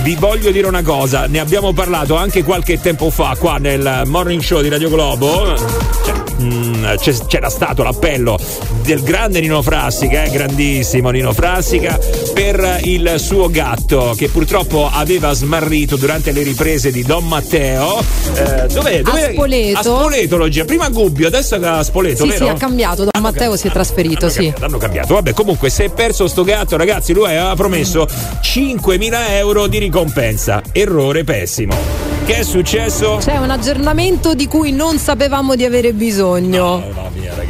vi 0.02 0.14
voglio 0.16 0.50
dire 0.50 0.66
una 0.66 0.82
cosa, 0.82 1.26
ne 1.26 1.40
abbiamo 1.40 1.72
parlato 1.72 2.14
anche 2.14 2.44
qualche 2.44 2.78
tempo 2.78 3.08
fa 3.08 3.36
qua 3.38 3.56
nel 3.56 4.02
morning 4.04 4.42
show 4.42 4.60
di 4.60 4.68
Radio 4.68 4.90
Globo. 4.90 5.56
Cioè, 6.04 6.19
mh, 6.40 6.96
c'è- 6.96 7.26
c'era 7.26 7.48
stato 7.50 7.82
l'appello 7.82 8.38
del 8.82 9.02
grande 9.02 9.40
Nino 9.40 9.62
Frassica, 9.62 10.24
eh, 10.24 10.30
grandissimo 10.30 11.10
Nino 11.10 11.32
Frassica, 11.32 11.98
per 12.32 12.80
il 12.84 13.14
suo 13.18 13.48
gatto 13.50 14.14
che 14.16 14.28
purtroppo 14.28 14.88
aveva 14.90 15.32
smarrito 15.32 15.96
durante 15.96 16.32
le 16.32 16.42
riprese 16.42 16.90
di 16.90 17.02
Don 17.02 17.26
Matteo. 17.26 17.98
Eh, 18.34 18.66
dov'è? 18.72 19.02
dov'è? 19.02 19.22
A 19.28 19.32
Spoleto. 19.32 19.78
A 19.78 19.82
Spoleto 19.82 20.36
lo 20.36 20.48
gira. 20.48 20.64
Prima 20.64 20.84
a 20.86 20.90
Gubbio, 20.90 21.26
adesso 21.26 21.54
a 21.56 21.82
Spoleto, 21.82 22.24
Sì, 22.24 22.30
vero? 22.30 22.44
sì, 22.44 22.50
ha 22.50 22.54
cambiato. 22.54 23.04
Don 23.10 23.22
Matteo 23.22 23.56
si 23.56 23.68
è 23.68 23.70
trasferito, 23.70 24.28
sì. 24.28 24.52
L'hanno 24.58 24.78
cambiato. 24.78 25.14
Vabbè, 25.14 25.32
comunque, 25.32 25.70
si 25.70 25.82
è 25.84 25.90
perso 25.90 26.26
sto 26.28 26.44
gatto, 26.44 26.76
ragazzi. 26.76 27.12
Lui 27.12 27.26
aveva 27.26 27.54
promesso 27.54 28.06
5.000 28.40 29.36
euro 29.36 29.66
di 29.66 29.78
ricompensa. 29.78 30.62
Errore 30.72 31.24
pessimo. 31.24 32.18
Che 32.30 32.36
è 32.36 32.42
successo? 32.44 33.16
C'è 33.20 33.38
un 33.38 33.50
aggiornamento 33.50 34.34
di 34.34 34.46
cui 34.46 34.70
non 34.70 34.98
sapevamo 34.98 35.56
di 35.56 35.64
avere 35.64 35.92
bisogno. 35.92 36.80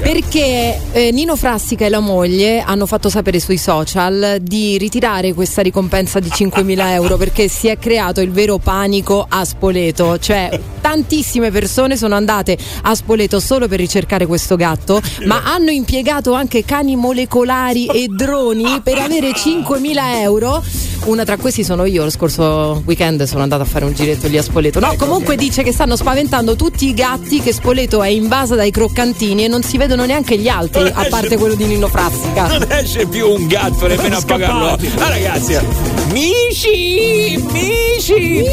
Perché 0.01 0.81
eh, 0.93 1.11
Nino 1.13 1.37
Frassica 1.37 1.85
e 1.85 1.91
la 1.91 2.01
moglie 2.01 2.63
hanno 2.63 2.87
fatto 2.87 3.11
sapere 3.11 3.41
sui 3.41 3.59
social 3.59 4.39
di 4.41 4.79
ritirare 4.79 5.35
questa 5.35 5.61
ricompensa 5.61 6.19
di 6.19 6.31
5.000 6.31 6.93
euro 6.93 7.19
perché 7.19 7.47
si 7.49 7.69
è 7.69 7.77
creato 7.77 8.23
il 8.23 8.31
vero 8.31 8.57
panico 8.57 9.27
a 9.29 9.45
Spoleto. 9.45 10.19
Cioè, 10.19 10.59
tantissime 10.81 11.51
persone 11.51 11.99
sono 11.99 12.15
andate 12.15 12.57
a 12.81 12.95
Spoleto 12.95 13.39
solo 13.39 13.69
per 13.69 13.79
ricercare 13.79 14.25
questo 14.25 14.57
gatto, 14.57 15.03
ma 15.27 15.43
hanno 15.45 15.71
impiegato 15.71 16.33
anche 16.33 16.65
cani 16.65 16.97
molecolari 16.97 17.85
e 17.85 18.07
droni 18.09 18.81
per 18.83 18.97
avere 18.97 19.33
5.000 19.33 20.21
euro. 20.23 20.65
Una 21.05 21.25
tra 21.25 21.37
questi 21.39 21.65
sono 21.65 21.85
io, 21.87 22.05
lo 22.05 22.11
scorso 22.11 22.83
weekend 22.85 23.23
sono 23.25 23.43
andata 23.43 23.63
a 23.63 23.67
fare 23.67 23.85
un 23.85 23.93
giretto 23.95 24.27
lì 24.27 24.37
a 24.37 24.43
Spoleto. 24.43 24.70
No, 24.79 24.95
comunque 24.97 25.37
dice 25.37 25.63
che 25.63 25.73
stanno 25.73 25.97
spaventando 25.97 26.55
tutti 26.55 26.87
i 26.87 26.95
gatti, 26.95 27.41
che 27.41 27.53
Spoleto 27.53 28.03
è 28.03 28.09
invasa 28.09 28.55
dai 28.55 28.71
croccantini 28.71 29.45
e 29.45 29.49
non 29.49 29.63
si 29.63 29.77
vedono 29.77 30.05
neanche 30.05 30.37
gli 30.39 30.49
altri, 30.49 30.91
a 30.93 31.07
parte 31.09 31.37
quello 31.37 31.55
di 31.55 31.65
Nino 31.65 31.89
Frassica. 31.89 32.47
Non 32.47 32.67
esce 32.69 33.07
più 33.07 33.29
un 33.29 33.47
gatto 33.47 33.87
nemmeno 33.87 34.17
a 34.19 34.23
pagarlo. 34.25 34.67
Ah, 34.99 35.09
ragazzi, 35.09 35.57
Mici! 36.13 37.41
Mici! 37.53 38.45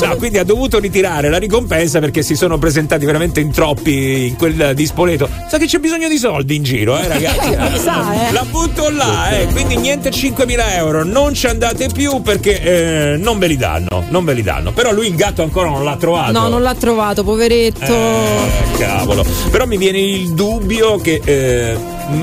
No, 0.00 0.16
quindi 0.16 0.38
ha 0.38 0.44
dovuto 0.44 0.78
ritirare 0.78 1.30
la 1.30 1.38
ricompensa 1.38 2.00
perché 2.00 2.22
si 2.22 2.34
sono 2.34 2.58
presentati 2.58 3.06
veramente 3.06 3.40
in 3.40 3.50
troppi 3.50 4.26
in 4.26 4.36
quel 4.36 4.72
di 4.74 4.84
Spoleto. 4.84 5.28
Sa 5.48 5.56
che 5.56 5.66
c'è 5.66 5.78
bisogno 5.78 6.08
di 6.08 6.18
soldi 6.18 6.56
in 6.56 6.62
giro, 6.62 6.98
eh, 6.98 7.08
ragazzi. 7.08 7.50
Eh, 7.62 7.78
sa, 7.78 8.28
eh. 8.28 8.32
La 8.32 8.44
butto 8.44 8.90
là, 8.90 9.30
eh. 9.30 9.46
Quindi 9.46 9.76
niente 9.76 10.10
5.000 10.10 10.74
euro. 10.74 11.04
Non 11.04 11.32
ci 11.32 11.46
andate 11.46 11.88
più 11.88 12.20
perché 12.20 12.60
eh, 12.60 13.16
non 13.16 13.38
ve 13.38 13.46
li 13.46 13.56
danno. 13.56 14.04
Non 14.08 14.24
ve 14.24 14.34
li 14.34 14.42
danno. 14.42 14.72
Però 14.72 14.92
lui 14.92 15.06
il 15.06 15.14
gatto 15.14 15.31
ancora 15.40 15.70
non 15.70 15.84
l'ha 15.84 15.96
trovato. 15.96 16.32
No, 16.32 16.48
non 16.48 16.60
l'ha 16.60 16.74
trovato, 16.74 17.24
poveretto. 17.24 17.94
Eh, 17.94 18.76
cavolo. 18.76 19.24
Però 19.50 19.66
mi 19.66 19.78
viene 19.78 19.98
il 19.98 20.34
dubbio 20.34 20.98
che 20.98 21.22
eh, 21.24 21.76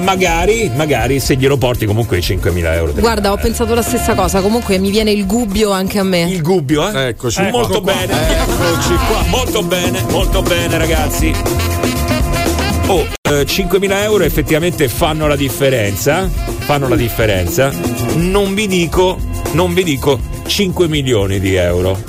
magari, 0.03 0.69
magari 0.75 1.19
se 1.19 1.35
glielo 1.35 1.57
porti 1.57 1.85
comunque 1.85 2.17
i 2.17 2.21
5.000 2.21 2.73
euro. 2.73 2.91
Guarda, 2.93 3.31
ho 3.31 3.37
pensato 3.37 3.73
la 3.73 3.81
stessa 3.81 4.13
cosa. 4.13 4.41
Comunque 4.41 4.77
mi 4.77 4.91
viene 4.91 5.11
il 5.11 5.25
gubbio 5.25 5.71
anche 5.71 5.97
a 5.97 6.03
me. 6.03 6.29
Il 6.29 6.41
gubbio, 6.43 6.87
eh? 6.87 7.07
Eccoci. 7.07 7.41
molto 7.49 7.81
qua. 7.81 7.93
bene. 7.93 8.13
Eccoci 8.37 8.95
qua. 9.07 9.23
Molto 9.27 9.63
bene, 9.63 10.05
molto 10.11 10.41
bene, 10.41 10.77
ragazzi. 10.77 11.33
Oh, 12.87 13.05
eh, 13.21 13.45
5.000 13.45 14.01
euro 14.01 14.23
effettivamente 14.23 14.87
fanno 14.87 15.27
la 15.27 15.35
differenza. 15.35 16.27
Fanno 16.59 16.87
la 16.87 16.95
differenza. 16.95 17.71
Non 18.15 18.53
vi 18.53 18.67
dico, 18.67 19.17
non 19.51 19.73
vi 19.73 19.83
dico 19.83 20.19
5 20.45 20.87
milioni 20.87 21.39
di 21.39 21.55
euro. 21.55 22.01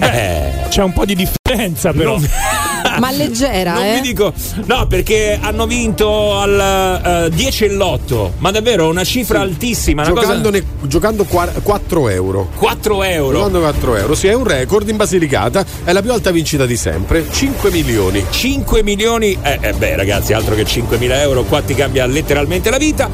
Eh. 0.00 0.66
C'è 0.68 0.82
un 0.82 0.92
po' 0.92 1.04
di 1.04 1.14
differenza, 1.14 1.92
però. 1.92 2.18
Ma 2.98 3.10
leggera, 3.10 3.74
Non 3.74 3.84
eh? 3.84 3.94
vi 3.94 4.00
dico, 4.00 4.32
no, 4.66 4.86
perché 4.86 5.38
hanno 5.40 5.66
vinto 5.66 6.38
al 6.38 7.26
eh, 7.26 7.30
10 7.34 7.64
e 7.64 7.68
l'8, 7.70 8.30
ma 8.38 8.50
davvero 8.50 8.88
una 8.88 9.04
cifra 9.04 9.40
altissima. 9.40 10.02
Una 10.02 10.12
cosa... 10.12 10.40
Giocando 10.82 11.24
qua- 11.24 11.50
4 11.62 12.08
euro. 12.08 12.50
4 12.54 13.02
euro. 13.04 13.36
Giocando 13.36 13.60
4 13.60 13.96
euro. 13.96 14.14
Sì, 14.14 14.28
è 14.28 14.34
un 14.34 14.44
record 14.44 14.88
in 14.88 14.96
Basilicata. 14.96 15.64
È 15.84 15.92
la 15.92 16.02
più 16.02 16.12
alta 16.12 16.30
vincita 16.30 16.66
di 16.66 16.76
sempre. 16.76 17.26
5 17.30 17.70
milioni. 17.70 18.24
5 18.28 18.82
milioni, 18.82 19.36
eh, 19.42 19.58
eh, 19.60 19.72
beh 19.72 19.96
ragazzi, 19.96 20.32
altro 20.32 20.54
che 20.54 20.64
5.000 20.64 21.10
euro, 21.20 21.44
qua 21.44 21.62
ti 21.62 21.74
cambia 21.74 22.06
letteralmente 22.06 22.70
la 22.70 22.78
vita. 22.78 23.10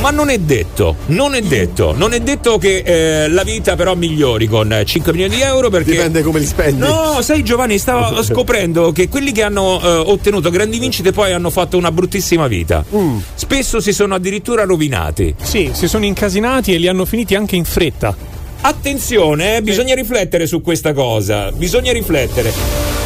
Ma 0.00 0.10
non 0.10 0.28
è 0.28 0.38
detto, 0.38 0.96
non 1.06 1.34
è 1.34 1.40
detto, 1.40 1.92
non 1.96 2.12
è 2.12 2.20
detto 2.20 2.58
che 2.58 2.82
eh, 2.84 3.28
la 3.28 3.42
vita 3.42 3.76
però 3.76 3.94
migliori 3.94 4.46
con 4.46 4.72
eh, 4.72 4.84
5 4.84 5.12
milioni 5.12 5.34
di 5.34 5.40
euro 5.40 5.68
perché... 5.68 5.92
Dipende 5.92 6.22
come 6.22 6.38
li 6.38 6.46
spendi. 6.46 6.78
No, 6.78 7.20
sai 7.22 7.42
Giovanni, 7.42 7.78
stavo 7.78 8.22
scoprendo 8.24 8.92
che 8.92 9.08
quelli 9.08 9.32
che 9.32 9.42
hanno 9.42 9.80
eh, 9.80 9.86
ottenuto 9.88 10.50
grandi 10.50 10.78
vincite 10.78 11.12
poi 11.12 11.32
hanno 11.32 11.50
fatto 11.50 11.76
una 11.76 11.90
bruttissima 11.90 12.46
vita. 12.46 12.84
Mm. 12.94 13.18
Spesso 13.34 13.80
si 13.80 13.92
sono 13.92 14.14
addirittura 14.14 14.64
rovinati. 14.64 15.34
Sì, 15.42 15.70
si 15.72 15.88
sono 15.88 16.04
incasinati 16.04 16.74
e 16.74 16.78
li 16.78 16.88
hanno 16.88 17.04
finiti 17.04 17.34
anche 17.34 17.56
in 17.56 17.64
fretta. 17.64 18.14
Attenzione, 18.60 19.56
eh, 19.56 19.62
bisogna 19.62 19.94
riflettere 19.94 20.46
su 20.46 20.60
questa 20.60 20.92
cosa, 20.92 21.50
bisogna 21.52 21.92
riflettere. 21.92 23.05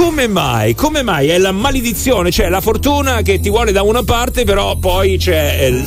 Come 0.00 0.28
mai? 0.28 0.74
Come 0.74 1.02
mai? 1.02 1.28
È 1.28 1.36
la 1.36 1.52
maledizione, 1.52 2.30
cioè 2.30 2.48
la 2.48 2.62
fortuna 2.62 3.20
che 3.20 3.38
ti 3.38 3.50
vuole 3.50 3.70
da 3.70 3.82
una 3.82 4.02
parte, 4.02 4.44
però 4.44 4.76
poi 4.76 5.18
c'è 5.18 5.58
eh, 5.60 5.84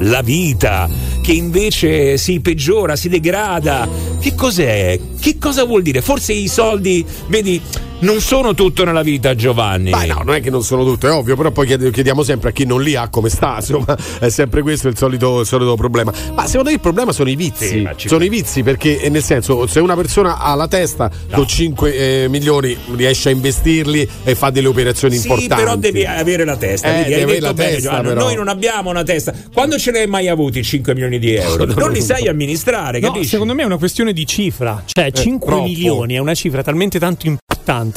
la 0.00 0.20
vita 0.20 0.90
che 1.22 1.30
invece 1.30 2.16
si 2.18 2.40
peggiora, 2.40 2.96
si 2.96 3.08
degrada. 3.08 3.88
Che 4.18 4.34
cos'è? 4.34 4.98
Che 5.18 5.38
cosa 5.38 5.62
vuol 5.62 5.82
dire? 5.82 6.02
Forse 6.02 6.32
i 6.32 6.48
soldi, 6.48 7.06
vedi, 7.28 7.62
non 8.02 8.20
sono 8.20 8.54
tutto 8.54 8.84
nella 8.84 9.02
vita, 9.02 9.34
Giovanni. 9.34 9.90
Ma 9.90 10.04
no, 10.04 10.22
non 10.24 10.34
è 10.34 10.40
che 10.40 10.50
non 10.50 10.62
sono 10.62 10.84
tutto, 10.84 11.06
è 11.06 11.12
ovvio, 11.12 11.36
però 11.36 11.50
poi 11.50 11.66
chied- 11.66 11.90
chiediamo 11.90 12.22
sempre 12.22 12.50
a 12.50 12.52
chi 12.52 12.64
non 12.64 12.82
li 12.82 12.94
ha 12.94 13.08
come 13.08 13.28
sta, 13.28 13.56
insomma, 13.60 13.96
è 14.20 14.28
sempre 14.28 14.62
questo 14.62 14.88
il 14.88 14.96
solito, 14.96 15.40
il 15.40 15.46
solito 15.46 15.74
problema. 15.74 16.12
Ma 16.34 16.46
secondo 16.46 16.68
me 16.68 16.74
il 16.74 16.80
problema 16.80 17.12
sono 17.12 17.30
i 17.30 17.36
vizi. 17.36 17.66
Sì, 17.96 18.08
sono 18.08 18.24
i 18.24 18.28
vizi 18.28 18.62
perché, 18.62 19.00
eh, 19.00 19.08
nel 19.08 19.22
senso, 19.22 19.66
se 19.66 19.80
una 19.80 19.94
persona 19.96 20.38
ha 20.38 20.54
la 20.54 20.68
testa 20.68 21.10
con 21.32 21.46
5 21.46 22.26
milioni 22.28 22.76
riesce 22.94 23.28
a 23.28 23.32
investirli 23.32 24.08
e 24.24 24.34
fa 24.34 24.50
delle 24.50 24.68
operazioni 24.68 25.16
Sì, 25.16 25.28
importanti. 25.28 25.62
però 25.64 25.76
devi 25.76 26.04
avere 26.04 26.44
la 26.44 26.56
testa. 26.56 26.88
Eh, 26.88 27.02
devi 27.02 27.14
hai 27.14 27.22
avere 27.22 27.40
la 27.40 27.54
bene, 27.54 27.72
testa. 27.76 28.00
Noi 28.02 28.34
non 28.34 28.48
abbiamo 28.48 28.90
una 28.90 29.02
testa. 29.02 29.32
Quando 29.52 29.78
ce 29.78 29.92
l'hai 29.92 30.06
mai 30.06 30.28
avuti 30.28 30.62
5 30.62 30.92
milioni 30.94 31.18
di 31.18 31.34
euro? 31.34 31.64
No, 31.64 31.72
no, 31.74 31.80
non 31.80 31.92
li 31.92 32.00
no, 32.00 32.04
sai 32.04 32.24
no. 32.24 32.30
amministrare, 32.30 32.98
No, 33.00 33.08
capisci? 33.08 33.28
secondo 33.28 33.54
me 33.54 33.62
è 33.62 33.66
una 33.66 33.78
questione 33.78 34.12
di 34.12 34.26
cifra. 34.26 34.82
Cioè, 34.86 35.10
5 35.12 35.46
troppo. 35.46 35.62
milioni 35.64 36.14
è 36.14 36.18
una 36.18 36.34
cifra 36.34 36.62
talmente 36.62 36.98
tanto 36.98 37.26
importante 37.26 37.51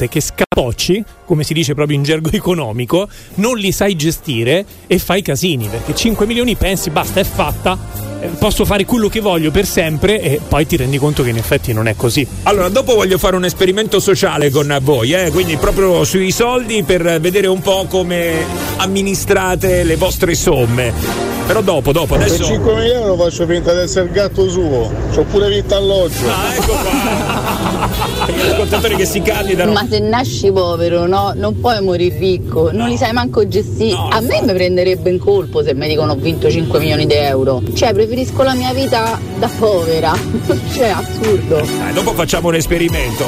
che 0.08 0.20
scapocci, 0.20 1.04
come 1.24 1.42
si 1.42 1.52
dice 1.52 1.74
proprio 1.74 1.96
in 1.96 2.02
gergo 2.02 2.30
economico, 2.36 3.08
non 3.36 3.56
li 3.56 3.72
sai 3.72 3.96
gestire 3.96 4.64
e 4.86 4.98
fai 4.98 5.22
casini. 5.22 5.68
Perché 5.68 5.94
5 5.94 6.26
milioni 6.26 6.54
pensi, 6.56 6.90
basta, 6.90 7.20
è 7.20 7.24
fatta, 7.24 8.15
posso 8.38 8.64
fare 8.64 8.84
quello 8.84 9.08
che 9.08 9.20
voglio 9.20 9.50
per 9.50 9.66
sempre 9.66 10.20
e 10.20 10.40
poi 10.46 10.66
ti 10.66 10.76
rendi 10.76 10.98
conto 10.98 11.22
che 11.22 11.30
in 11.30 11.36
effetti 11.36 11.72
non 11.72 11.88
è 11.88 11.94
così. 11.96 12.26
Allora, 12.44 12.68
dopo 12.68 12.94
voglio 12.94 13.18
fare 13.18 13.36
un 13.36 13.44
esperimento 13.44 14.00
sociale 14.00 14.50
con 14.50 14.76
voi, 14.82 15.12
eh? 15.12 15.30
quindi 15.30 15.56
proprio 15.56 16.04
sui 16.04 16.30
soldi 16.30 16.82
per 16.82 17.20
vedere 17.20 17.46
un 17.46 17.60
po' 17.60 17.86
come 17.88 18.44
amministrate 18.76 19.84
le 19.84 19.96
vostre 19.96 20.34
somme. 20.34 21.26
Però 21.46 21.62
dopo, 21.62 21.92
dopo, 21.92 22.16
Per 22.16 22.26
adesso. 22.26 22.42
5.000 22.42 22.92
euro 22.92 23.16
faccio 23.16 23.46
finta 23.46 23.72
di 23.72 23.80
essere 23.80 24.06
il 24.06 24.10
gatto 24.10 24.48
suo. 24.48 24.90
C'ho 25.14 25.22
pure 25.22 25.48
vitto 25.48 25.76
alloggio. 25.76 26.26
Ah, 26.26 26.54
ecco 26.54 26.72
qua. 26.72 28.26
Gli 28.34 28.50
ascoltatori 28.50 28.96
che 28.96 29.04
si 29.04 29.22
candidano. 29.22 29.70
Ma 29.70 29.86
se 29.88 30.00
nasci 30.00 30.50
povero, 30.50 31.06
no? 31.06 31.32
Non 31.36 31.60
puoi 31.60 31.80
morire 31.82 32.18
ricco, 32.18 32.70
non 32.72 32.88
li 32.88 32.96
sai 32.96 33.12
manco 33.12 33.46
gestire. 33.46 33.96
A 34.10 34.20
me 34.20 34.42
mi 34.42 34.52
prenderebbe 34.52 35.08
in 35.08 35.18
colpo 35.18 35.62
se 35.62 35.72
mi 35.74 35.86
dicono 35.86 36.12
ho 36.12 36.16
vinto 36.16 36.50
5 36.50 36.80
milioni 36.80 37.06
di 37.06 37.14
euro. 37.14 37.62
Cioè, 37.72 37.92
preferisco 37.92 38.15
la 38.42 38.54
mia 38.54 38.72
vita 38.72 39.20
da 39.36 39.48
povera. 39.58 40.14
cioè, 40.72 40.88
assurdo. 40.88 41.60
Dai, 41.60 41.92
dopo 41.92 42.14
facciamo 42.14 42.48
un 42.48 42.54
esperimento. 42.54 43.24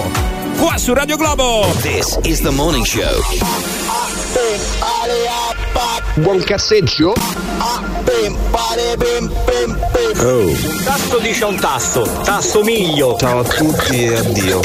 Qua 0.58 0.78
su 0.78 0.94
Radio 0.94 1.16
Globo. 1.16 1.66
This 1.82 2.18
is 2.22 2.40
the 2.40 2.50
morning 2.50 2.84
show. 2.84 3.20
Buon 6.14 6.42
casseggio? 6.42 7.12
Oh. 10.20 10.52
Tasto 10.84 11.18
dice 11.18 11.44
un 11.44 11.56
tasto, 11.56 12.02
tasto 12.24 12.62
miglio. 12.62 13.16
Ciao 13.18 13.40
a 13.40 13.44
tutti 13.44 14.04
e 14.04 14.16
addio. 14.16 14.60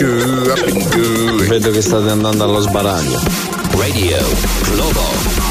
Vedo 1.47 1.71
che 1.71 1.82
state 1.82 2.09
andando 2.09 2.43
allo 2.43 2.59
sbaraglio. 2.59 3.19
Radio 3.71 4.17
Globo. 4.71 5.43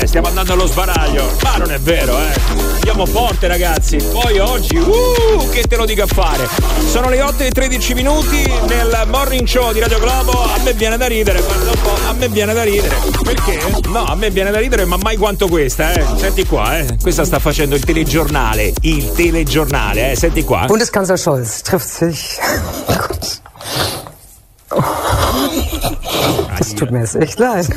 Eh, 0.00 0.06
stiamo 0.06 0.28
andando 0.28 0.54
allo 0.54 0.66
sbaraglio. 0.66 1.30
Ma 1.42 1.56
non 1.58 1.70
è 1.70 1.78
vero, 1.78 2.16
eh. 2.16 2.32
Andiamo 2.76 3.04
forte, 3.04 3.48
ragazzi. 3.48 3.98
Poi 3.98 4.38
oggi, 4.38 4.78
uh, 4.78 5.46
che 5.50 5.64
te 5.64 5.76
lo 5.76 5.84
dica 5.84 6.04
a 6.04 6.06
fare. 6.06 6.48
Sono 6.86 7.10
le 7.10 7.20
8 7.20 7.42
e 7.42 7.50
13 7.50 7.92
minuti 7.92 8.50
nel 8.66 9.04
morning 9.08 9.46
show 9.46 9.70
di 9.72 9.78
Radio 9.78 9.98
Globo. 9.98 10.42
A 10.42 10.58
me 10.64 10.72
viene 10.72 10.96
da 10.96 11.06
ridere, 11.06 11.42
guarda 11.42 11.70
un 11.70 11.80
po', 11.82 11.94
a 12.08 12.12
me 12.14 12.28
viene 12.28 12.54
da 12.54 12.62
ridere. 12.62 12.96
Perché? 13.22 13.60
No, 13.88 14.04
a 14.06 14.14
me 14.14 14.30
viene 14.30 14.50
da 14.50 14.58
ridere, 14.58 14.86
ma 14.86 14.96
mai 14.96 15.18
quanto 15.18 15.48
questa, 15.48 15.92
eh. 15.92 16.02
Senti 16.16 16.46
qua, 16.46 16.78
eh. 16.78 16.96
Questa 16.98 17.26
sta 17.26 17.38
facendo 17.38 17.74
il 17.74 17.84
telegiornale. 17.84 18.72
Il 18.80 19.12
telegiornale, 19.12 20.12
eh. 20.12 20.16
Senti 20.16 20.42
qua. 20.44 20.64
Bundeskanzler 20.64 21.18
Scholz 21.18 21.60
trifft 21.60 21.88
sich. 21.88 22.38
Das 26.58 26.74
tut 26.74 26.90
mir 26.90 27.00
jetzt 27.00 27.16
echt 27.16 27.38
leid. 27.38 27.68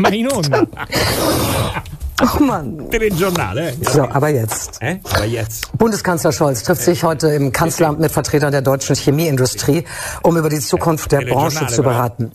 Ma 0.00 0.08
in 0.08 0.32
onda. 0.32 0.66
Oh 2.22 2.42
Mann. 2.42 2.90
Telegiornale, 2.90 3.70
eh. 3.70 3.74
So, 3.82 4.02
aber 4.02 4.28
jetzt. 4.28 4.78
Eh? 4.80 4.96
Aber 5.04 5.24
jetzt. 5.24 5.76
Bundeskanzler 5.76 6.32
Scholz 6.32 6.62
trifft 6.62 6.82
sich 6.82 7.02
heute 7.02 7.28
im 7.28 7.52
Kanzleramt 7.52 7.98
mit 8.00 8.12
Vertretern 8.12 8.52
der 8.52 8.62
deutschen 8.62 8.94
Chemieindustrie, 8.94 9.84
um 10.22 10.36
über 10.36 10.48
die 10.48 10.60
Zukunft 10.60 11.12
der 11.12 11.22
Branche 11.22 11.66
zu 11.66 11.82
beraten. 11.82 12.32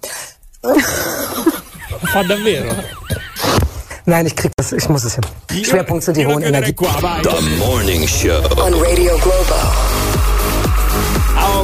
Fa 2.11 2.23
davvero? 2.23 2.73
Nein, 4.05 4.27
ich 4.27 4.35
krieg 4.35 4.51
das, 4.57 4.71
ich 4.71 4.87
muss 4.89 5.03
es 5.03 5.15
hin. 5.15 5.63
Schwerpunkt 5.63 6.03
sind 6.03 6.17
die 6.17 6.25
hohen 6.25 6.43
Energie. 6.43 6.75
The 7.23 7.57
Morning 7.57 8.07
Show. 8.07 8.41
On 8.57 8.73
Radio 8.73 9.17
Globo. 9.17 10.14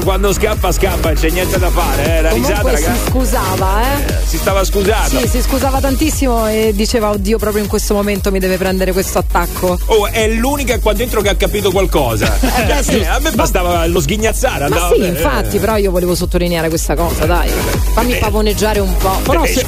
Quando 0.04 0.34
scappa, 0.34 0.72
scappa, 0.72 1.14
c'è 1.14 1.30
niente 1.30 1.60
da 1.60 1.70
fare, 1.70 2.18
eh. 2.18 2.22
La 2.22 2.30
risata, 2.32 2.54
Comunque 2.62 2.78
si 2.82 2.86
ragazzi. 2.88 3.10
scusava, 3.12 3.82
eh. 3.84 4.14
Si 4.26 4.38
stava 4.38 4.64
scusando. 4.64 5.20
Sì, 5.20 5.28
si 5.28 5.42
scusava 5.42 5.80
tantissimo 5.80 6.48
e 6.48 6.72
diceva 6.74 7.10
oddio 7.12 7.38
proprio 7.38 7.62
in 7.62 7.70
questo 7.70 7.94
momento 7.94 8.32
mi 8.32 8.40
deve 8.40 8.58
prendere 8.58 8.92
questo 8.94 9.20
attacco. 9.20 9.78
Oh, 9.86 10.08
è 10.08 10.28
l'unica 10.28 10.80
qua 10.80 10.94
dentro 10.94 11.22
che 11.22 11.30
ha 11.30 11.36
capito 11.36 11.72
qualcosa. 11.72 12.30
Cioè, 12.72 12.84
sì. 12.84 13.00
eh, 13.00 13.08
A 13.08 13.20
me 13.20 13.32
bastava 13.32 13.86
lo 13.88 14.00
sghignazzare. 14.02 14.68
Ma 14.70 14.90
sì, 14.94 15.06
infatti, 15.06 15.58
però 15.60 15.78
io 15.78 15.92
volevo 15.92 16.16
sottolineare 16.16 16.70
questa 16.70 16.96
cosa, 16.96 17.26
dai. 17.26 17.50
Fammi 17.94 18.16
pavoneggiare 18.16 18.80
un 18.80 18.96
po'. 18.98 19.18
Però 19.24 19.46
se, 19.46 19.66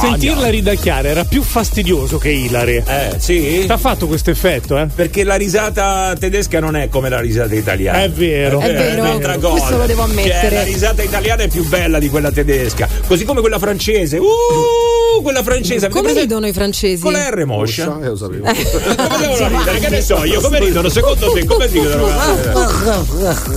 sentirla 0.00 0.48
ridacchiare 0.48 1.08
era 1.08 1.24
più 1.24 1.42
fastidioso 1.42 2.18
che 2.18 2.30
Ilari. 2.30 2.82
Eh, 2.86 3.14
sì. 3.18 3.64
T'ha 3.66 3.76
fatto 3.78 4.06
questo 4.06 4.30
effetto, 4.30 4.76
eh? 4.78 4.86
Perché 4.86 5.24
la 5.24 5.36
risata 5.36 6.14
tedesca 6.18 6.60
non 6.60 6.76
è 6.76 6.88
come 6.88 7.08
la 7.08 7.20
risata 7.20 7.54
italiana. 7.54 8.02
È 8.02 8.10
vero. 8.10 8.60
È 8.60 8.72
vero, 8.72 9.02
un'altra 9.02 9.38
cosa. 9.38 9.69
Questo 9.70 9.76
lo 9.78 9.86
devo 9.86 10.02
ammettere. 10.02 10.40
Cioè, 10.40 10.50
la 10.52 10.62
risata 10.64 11.02
italiana 11.02 11.42
è 11.44 11.48
più 11.48 11.66
bella 11.68 11.98
di 11.98 12.08
quella 12.08 12.30
tedesca. 12.30 12.88
Così 13.06 13.24
come 13.24 13.40
quella 13.40 13.58
francese. 13.58 14.18
Uh, 14.18 15.22
quella 15.22 15.42
francese. 15.42 15.86
Avete 15.86 15.88
Come 15.90 16.02
presente? 16.02 16.20
ridono 16.28 16.46
i 16.46 16.52
francesi? 16.52 17.02
Con 17.02 17.12
la 17.12 17.28
R 17.30 17.44
moscia. 17.44 17.98
Eh, 18.02 18.06
lo 18.08 18.16
sapevo. 18.16 18.44
Come 18.44 19.18
devono 19.18 19.58
ridere? 19.58 19.78
Che 19.78 19.88
ne 19.88 20.00
so 20.02 20.24
io? 20.24 20.40
Come 20.40 20.58
ridono? 20.58 20.88
Secondo 20.88 21.30
te 21.32 21.44
come 21.44 21.66
ridono? 21.66 22.08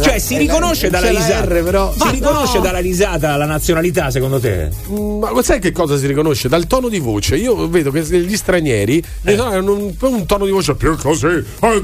Cioè, 0.02 0.20
si 0.20 0.38
riconosce 0.38 0.90
dalla 0.90 1.10
risata. 1.10 1.46
R, 1.46 1.64
però. 1.64 1.94
Si 2.00 2.10
riconosce 2.12 2.60
dalla 2.60 2.80
risata 2.80 3.36
la 3.36 3.46
nazionalità, 3.46 4.12
secondo 4.12 4.40
te? 4.40 4.70
Ma 4.88 5.42
sai 5.42 5.60
che 5.60 5.72
cosa 5.72 5.98
si 5.98 6.06
riconosce? 6.08 6.48
Dal 6.48 6.68
tono 6.68 6.90
di 6.90 7.00
voce. 7.00 7.36
Io 7.36 7.68
vedo 7.70 7.92
che 7.92 8.02
gli 8.04 8.36
stranieri 8.36 9.02
Eh. 9.24 9.34
hanno 9.36 9.74
un, 9.74 9.94
un 10.00 10.26
tono 10.26 10.46
di 10.46 10.52
voce 10.52 10.76
più 10.76 10.96
così. 10.98 11.26
eh. 11.28 11.84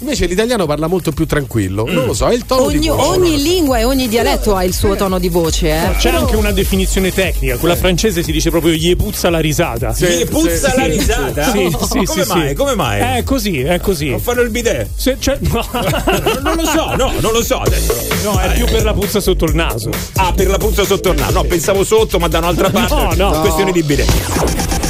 Invece 0.00 0.26
l'italiano 0.26 0.66
parla 0.66 0.86
molto 0.86 1.12
più 1.12 1.26
tranquillo. 1.26 1.84
Non 1.86 2.06
lo 2.06 2.12
so, 2.14 2.26
è 2.28 2.34
il 2.34 2.44
tono 2.46 2.62
Ogni, 2.64 2.78
di 2.78 2.88
voce. 2.88 3.18
ogni 3.18 3.42
lingua 3.54 3.78
e 3.78 3.84
ogni 3.84 4.08
dialetto 4.08 4.56
ha 4.56 4.64
il 4.64 4.74
suo 4.74 4.96
tono 4.96 5.20
di 5.20 5.28
voce, 5.28 5.68
eh. 5.70 5.90
C'è 5.96 6.10
anche 6.10 6.34
una 6.34 6.50
definizione 6.50 7.12
tecnica, 7.12 7.56
quella 7.56 7.76
francese 7.76 8.22
si 8.24 8.32
dice 8.32 8.50
proprio 8.50 8.72
gli 8.72 8.96
puzza 8.96 9.30
la 9.30 9.38
risata. 9.38 9.94
Gli 9.96 10.26
puzza 10.26 10.70
sì, 10.70 10.76
la 10.76 10.82
sì, 10.82 10.90
risata? 10.90 11.50
Sì, 11.52 11.72
Oh, 11.72 11.86
sì, 11.86 12.04
come 12.04 12.22
sì, 12.24 12.28
mai? 12.32 12.48
sì. 12.48 12.54
Come 12.54 12.74
mai? 12.74 13.18
È 13.18 13.22
così, 13.22 13.60
è 13.60 13.78
così. 13.80 14.08
Non 14.10 14.20
fanno 14.20 14.40
il 14.40 14.50
bidet? 14.50 14.88
Se- 14.96 15.16
cioè- 15.20 15.38
no. 15.40 15.64
non 16.42 16.56
lo 16.56 16.64
so, 16.64 16.96
no, 16.96 17.12
non 17.20 17.32
lo 17.32 17.42
so 17.44 17.58
adesso. 17.60 17.94
No, 18.24 18.38
è 18.40 18.52
più 18.54 18.64
per 18.66 18.82
la 18.82 18.92
puzza 18.92 19.20
sotto 19.20 19.44
il 19.44 19.54
naso. 19.54 19.90
Ah, 20.14 20.32
per 20.32 20.48
la 20.48 20.58
puzza 20.58 20.84
sotto 20.84 21.10
il 21.12 21.18
naso. 21.20 21.32
No, 21.32 21.44
pensavo 21.44 21.84
sotto, 21.84 22.18
ma 22.18 22.26
da 22.28 22.38
un'altra 22.38 22.70
parte. 22.70 23.14
No, 23.16 23.30
no. 23.30 23.40
Questione 23.40 23.70
di 23.72 23.82
bidet. 23.82 24.10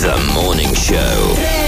The 0.01 0.12
Morning 0.33 0.75
Show. 0.75 1.64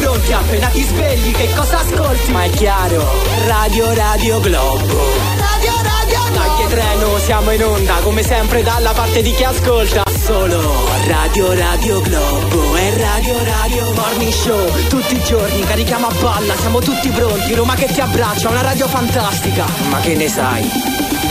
Pronti, 0.00 0.32
appena 0.32 0.68
ti 0.68 0.82
svegli, 0.82 1.32
che 1.32 1.52
cosa 1.54 1.78
ascolti? 1.78 2.32
Ma 2.32 2.44
è 2.44 2.50
chiaro, 2.50 3.06
Radio 3.46 3.92
Radio 3.92 4.40
Globo. 4.40 4.98
Radio 5.36 5.72
Radio 5.82 6.20
Globo. 6.30 6.38
Dai 6.38 6.56
che 6.56 6.74
treno, 6.74 7.18
siamo 7.18 7.50
in 7.50 7.64
onda, 7.64 7.94
come 8.02 8.22
sempre 8.22 8.62
dalla 8.62 8.92
parte 8.92 9.22
di 9.22 9.32
chi 9.32 9.44
ascolta. 9.44 10.02
Solo 10.24 10.60
Radio 11.06 11.52
Radio 11.52 12.00
Globo 12.00 12.76
e 12.76 12.96
Radio 12.96 13.44
Radio 13.44 13.92
Morning 13.94 14.32
Show. 14.32 14.86
Tutti 14.88 15.16
i 15.16 15.22
giorni 15.22 15.60
carichiamo 15.64 16.06
a 16.06 16.14
palla, 16.20 16.54
siamo 16.56 16.80
tutti 16.80 17.08
pronti, 17.10 17.54
Roma 17.54 17.74
che 17.74 17.86
ti 17.86 18.00
abbraccia, 18.00 18.48
una 18.48 18.62
radio 18.62 18.86
fantastica. 18.88 19.66
Ma 19.90 20.00
che 20.00 20.14
ne 20.14 20.28
sai? 20.28 20.68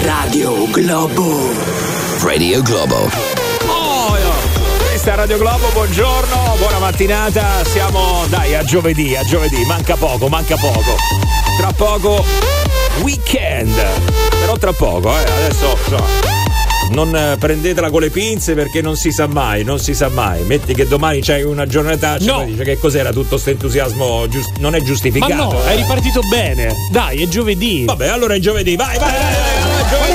Radio 0.02 0.68
Globo. 0.70 1.50
Radio 2.22 2.62
Globo. 2.62 3.49
Oh, 5.10 5.12
questa 5.12 5.14
è 5.14 5.16
Radio 5.16 5.38
Globo, 5.38 5.70
buongiorno, 5.74 6.56
buona 6.60 6.78
mattinata. 6.78 7.64
Siamo, 7.64 8.26
dai, 8.28 8.54
a 8.54 8.64
giovedì, 8.64 9.16
a 9.16 9.24
giovedì. 9.24 9.66
Manca 9.66 9.96
poco, 9.96 10.28
manca 10.28 10.56
poco. 10.56 10.96
Tra 11.58 11.72
poco, 11.72 12.24
weekend. 13.02 13.74
Però 14.40 14.56
tra 14.58 14.72
poco, 14.72 15.12
eh. 15.18 15.22
Adesso, 15.24 15.78
insomma. 15.84 16.38
Non 16.92 17.16
eh, 17.16 17.38
prendetela 17.40 17.90
con 17.90 18.02
le 18.02 18.10
pinze 18.12 18.54
perché 18.54 18.82
non 18.82 18.96
si 18.96 19.12
sa 19.12 19.26
mai, 19.28 19.64
non 19.64 19.80
si 19.80 19.94
sa 19.96 20.10
mai. 20.10 20.44
Metti 20.44 20.74
che 20.76 20.88
domani 20.88 21.22
c'hai 21.22 21.44
una 21.44 21.66
giornata, 21.66 22.18
No. 22.20 22.44
dice 22.46 22.64
che 22.64 22.78
cos'era 22.78 23.12
tutto 23.12 23.30
questo 23.30 23.50
entusiasmo, 23.50 24.28
gius- 24.28 24.52
non 24.60 24.76
è 24.76 24.80
Ma 24.80 24.86
giustificato. 24.86 25.34
no, 25.34 25.64
eh. 25.66 25.72
è 25.72 25.76
ripartito 25.76 26.22
bene. 26.30 26.72
Dai, 26.92 27.24
è 27.24 27.28
giovedì. 27.28 27.84
Vabbè, 27.86 28.08
allora 28.08 28.36
è 28.36 28.40
giovedì, 28.40 28.76
vai, 28.76 28.98
vai, 29.00 29.12
vai, 29.12 29.22
vai, 29.22 29.90
vai, 29.90 30.00
vai. 30.00 30.09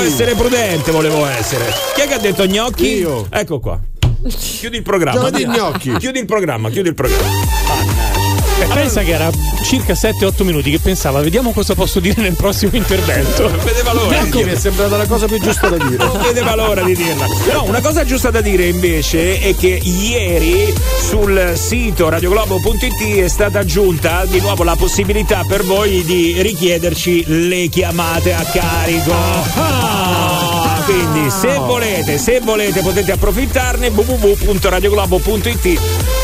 Volevo 0.00 0.14
essere 0.14 0.34
prudente, 0.34 0.90
volevo 0.92 1.26
essere. 1.26 1.66
Chi 1.94 2.00
è 2.00 2.06
che 2.06 2.14
ha 2.14 2.18
detto 2.18 2.46
gnocchi? 2.46 2.86
Io. 2.86 3.26
Ecco 3.28 3.60
qua. 3.60 3.78
Chiudi 4.26 4.78
il 4.78 4.82
programma. 4.82 5.30
Gnocchi. 5.30 5.94
Chiudi 5.98 6.18
il 6.20 6.24
programma, 6.24 6.70
chiudi 6.70 6.88
il 6.88 6.94
programma. 6.94 7.28
Mannaggia. 7.68 8.19
E 8.60 8.66
pensa 8.72 9.02
che 9.02 9.12
era 9.12 9.30
circa 9.62 9.94
7-8 9.94 10.44
minuti 10.44 10.70
che 10.70 10.78
pensava, 10.78 11.20
vediamo 11.20 11.52
cosa 11.52 11.74
posso 11.74 12.00
dire 12.00 12.20
nel 12.20 12.34
prossimo 12.34 12.76
intervento. 12.76 13.48
Non 13.48 13.58
vedeva 13.64 13.92
l'ora. 13.92 14.20
Ecco, 14.20 14.42
mi 14.42 14.50
è 14.50 14.56
sembrata 14.56 14.96
la 14.96 15.06
cosa 15.06 15.26
più 15.26 15.40
giusta 15.40 15.68
da 15.68 15.76
dire. 15.76 16.04
Non 16.04 16.20
vedeva 16.22 16.54
l'ora 16.54 16.82
di 16.82 16.94
dirla. 16.94 17.26
No, 17.52 17.64
una 17.64 17.80
cosa 17.80 18.04
giusta 18.04 18.30
da 18.30 18.40
dire 18.40 18.66
invece 18.66 19.40
è 19.40 19.54
che 19.56 19.80
ieri 19.82 20.72
sul 21.00 21.52
sito 21.56 22.08
radioglobo.it 22.08 23.16
è 23.18 23.28
stata 23.28 23.60
aggiunta 23.60 24.24
di 24.26 24.40
nuovo 24.40 24.62
la 24.64 24.76
possibilità 24.76 25.44
per 25.46 25.64
voi 25.64 26.04
di 26.04 26.40
richiederci 26.42 27.24
le 27.48 27.68
chiamate 27.68 28.34
a 28.34 28.42
carico. 28.42 29.12
Ah, 29.12 30.49
quindi 30.90 31.30
se 31.30 31.56
volete, 31.58 32.18
se 32.18 32.40
volete 32.40 32.80
potete 32.80 33.12
approfittarne 33.12 33.90
www.radioglobo.it 33.90 35.80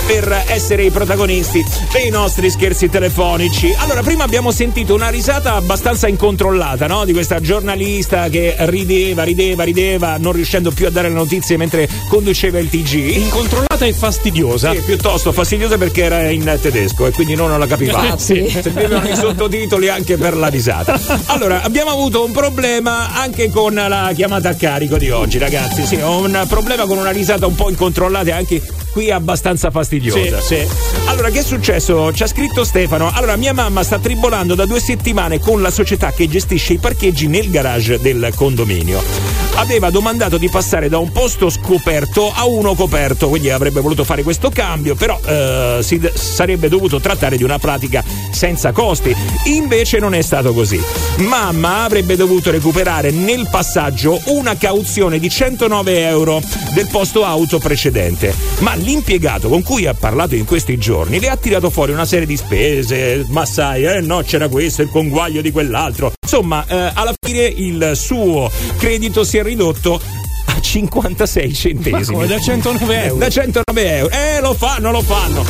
per 0.07 0.45
essere 0.49 0.85
i 0.85 0.91
protagonisti 0.91 1.65
dei 1.93 2.11
nostri 2.11 2.51
scherzi 2.51 2.89
telefonici. 2.89 3.73
Allora, 3.79 4.03
prima 4.03 4.25
abbiamo 4.25 4.51
sentito 4.51 4.95
una 4.95 5.09
risata 5.09 5.55
abbastanza 5.55 6.09
incontrollata, 6.09 6.87
no? 6.87 7.05
Di 7.05 7.13
questa 7.13 7.41
giornalista 7.41 8.29
che 8.29 8.55
rideva, 8.59 9.23
rideva, 9.25 9.63
rideva, 9.65 10.17
non 10.19 10.33
riuscendo 10.33 10.71
più 10.73 10.87
a 10.87 10.91
dare 10.91 11.09
le 11.09 11.15
notizie 11.15 11.57
mentre 11.57 11.89
conduceva 12.09 12.59
il 12.59 12.69
TG. 12.69 13.17
Incontrollata 13.17 13.85
e 13.85 13.93
fastidiosa. 13.93 14.73
Sì, 14.73 14.81
piuttosto 14.81 15.33
fastidiosa 15.33 15.77
perché 15.77 16.05
era 16.05 16.29
in 16.31 16.59
tedesco 16.61 17.07
e 17.07 17.11
quindi 17.13 17.35
non 17.35 17.57
la 17.57 17.67
capivamo. 17.67 18.17
Sì. 18.17 18.49
Servivano 18.63 19.09
i 19.09 19.15
sottotitoli 19.17 19.89
anche 19.89 20.17
per 20.17 20.37
la 20.37 20.49
risata. 20.49 20.99
Allora, 21.27 21.63
abbiamo 21.63 21.91
avuto 21.91 22.25
un 22.25 22.33
problema 22.33 23.15
anche 23.15 23.51
con 23.51 23.75
la 23.75 24.13
chiamata 24.15 24.55
carico 24.57 24.97
di 24.97 25.11
oggi, 25.11 25.39
ragazzi. 25.39 25.85
Sì, 25.85 25.97
ho 25.97 26.19
un 26.19 26.45
problema 26.49 26.87
con 26.87 26.99
una 26.99 27.11
risata 27.11 27.47
un 27.47 27.55
po' 27.55 27.71
incontrollata 27.71 28.31
e 28.31 28.33
anche 28.33 28.63
qui 28.97 29.11
abbastanza 29.11 29.71
fastidiosa. 29.71 30.41
Sì, 30.41 30.55
sì. 30.57 30.67
Allora, 31.05 31.29
che 31.29 31.41
è 31.41 31.43
successo? 31.43 32.15
Ci 32.15 32.23
ha 32.23 32.27
scritto 32.27 32.65
Stefano. 32.65 33.11
Allora, 33.13 33.37
mia 33.37 33.53
mamma 33.53 33.83
sta 33.83 33.99
tribolando 33.99 34.55
da 34.55 34.65
due 34.65 34.81
settimane 34.81 35.39
con 35.39 35.61
la 35.61 35.71
società 35.71 36.13
che 36.13 36.27
gestisce 36.27 36.73
i 36.73 36.79
parcheggi 36.79 37.27
nel 37.27 37.51
garage 37.51 38.01
del 38.01 38.33
condominio. 38.35 39.03
Aveva 39.57 39.91
domandato 39.91 40.39
di 40.39 40.49
passare 40.49 40.89
da 40.89 40.97
un 40.97 41.13
posto 41.13 41.51
scoperto 41.51 42.33
a 42.35 42.47
uno 42.47 42.75
coperto, 42.75 43.29
quindi 43.29 43.51
avrebbe 43.51 43.81
voluto 43.81 44.03
fare 44.03 44.23
questo 44.23 44.49
cambio, 44.49 44.95
però 44.95 45.19
eh, 45.25 45.79
si 45.83 45.99
d- 45.99 46.13
sarebbe 46.15 46.69
dovuto 46.69 46.99
trattare 46.99 47.37
di 47.37 47.43
una 47.43 47.59
pratica 47.59 48.03
senza 48.31 48.73
costi. 48.73 49.15
Invece 49.45 49.99
non 49.99 50.15
è 50.15 50.23
stato 50.23 50.55
così. 50.55 50.83
Mamma 51.19 51.85
avrebbe 51.85 52.17
dovuto 52.17 52.51
recuperare 52.51 53.11
nel 53.11 53.47
passaggio 53.51 54.21
una 54.27 54.57
cauzione 54.57 55.19
di 55.19 55.29
109 55.29 56.07
euro 56.07 56.41
del 56.75 56.89
posto 56.91 57.25
auto 57.25 57.59
precedente, 57.59 58.35
ma 58.59 58.75
l'impiegato 58.87 59.49
con 59.49 59.65
cui 59.65 59.85
ha 59.87 59.95
parlato 59.95 60.37
in 60.37 60.45
questi 60.45 60.79
giorni 60.79 61.19
le 61.19 61.29
ha 61.29 61.37
tirato 61.37 61.71
fuori 61.71 61.91
una 61.91 62.05
serie 62.05 62.25
di 62.25 62.37
spese, 62.37 63.27
ma 63.31 63.45
sai, 63.45 63.85
eh 63.85 64.01
no, 64.01 64.23
c'era 64.23 64.49
questo, 64.49 64.83
il 64.83 64.91
conguaglio 64.91 65.43
di 65.43 65.51
quell'altro. 65.51 66.13
Insomma, 66.23 66.65
eh, 66.69 66.93
alla 66.95 67.13
fine 67.21 67.43
il 67.45 67.93
suo 67.95 68.49
credito 68.79 69.25
si 69.25 69.39
è 69.39 69.43
ridotto 69.43 70.01
a 70.47 70.61
56 70.61 71.53
centesimi. 71.53 72.15
come, 72.15 72.27
da 72.29 72.39
109 72.39 73.03
euro? 73.03 73.17
Da 73.17 73.29
109 73.29 73.97
euro. 73.97 74.15
Eh, 74.15 74.41
lo 74.41 74.55
fanno, 74.55 74.93
lo 74.93 75.03
fanno. 75.03 75.45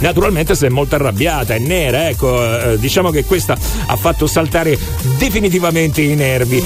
Naturalmente 0.00 0.56
si 0.56 0.66
è 0.66 0.68
molto 0.68 0.96
arrabbiata, 0.96 1.54
è 1.54 1.58
nera, 1.58 2.08
ecco, 2.08 2.72
eh, 2.72 2.78
diciamo 2.78 3.10
che 3.10 3.24
questa 3.24 3.56
ha 3.86 3.96
fatto 3.96 4.26
saltare 4.26 4.76
definitivamente 5.16 6.02
i 6.02 6.16
nervi. 6.16 6.62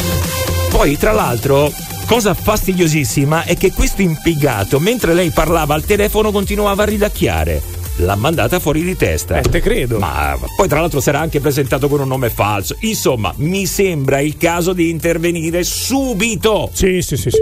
Poi, 0.70 0.96
tra 0.96 1.12
l'altro, 1.12 1.70
cosa 2.11 2.34
fastidiosissima 2.34 3.44
è 3.44 3.56
che 3.56 3.72
questo 3.72 4.02
impiegato, 4.02 4.80
mentre 4.80 5.14
lei 5.14 5.30
parlava 5.30 5.74
al 5.74 5.84
telefono, 5.84 6.32
continuava 6.32 6.82
a 6.82 6.86
ridacchiare. 6.86 7.62
L'ha 7.98 8.16
mandata 8.16 8.58
fuori 8.58 8.82
di 8.82 8.96
testa. 8.96 9.38
Eh, 9.38 9.42
te 9.42 9.61
credo. 9.61 10.00
Ma 10.00 10.36
poi, 10.56 10.66
tra 10.66 10.80
l'altro, 10.80 11.00
era 11.04 11.20
anche 11.20 11.38
presentato 11.38 11.86
con 11.86 12.00
un 12.00 12.08
nome 12.08 12.28
falso. 12.28 12.74
Insomma, 12.80 13.32
mi 13.36 13.64
sembra 13.64 14.18
il 14.18 14.36
caso 14.36 14.72
di 14.72 14.90
intervenire 14.90 15.62
subito. 15.62 16.68
Sì, 16.72 17.00
sì, 17.00 17.16
sì, 17.16 17.30
sì. 17.30 17.38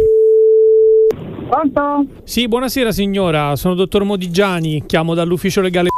Pronto? 1.49 2.05
Sì, 2.25 2.47
buonasera 2.47 2.93
signora, 2.93 3.57
sono 3.57 3.73
dottor 3.73 4.05
Modigiani, 4.05 4.83
chiamo 4.85 5.15
dall'ufficio 5.15 5.63
legale. 5.63 5.89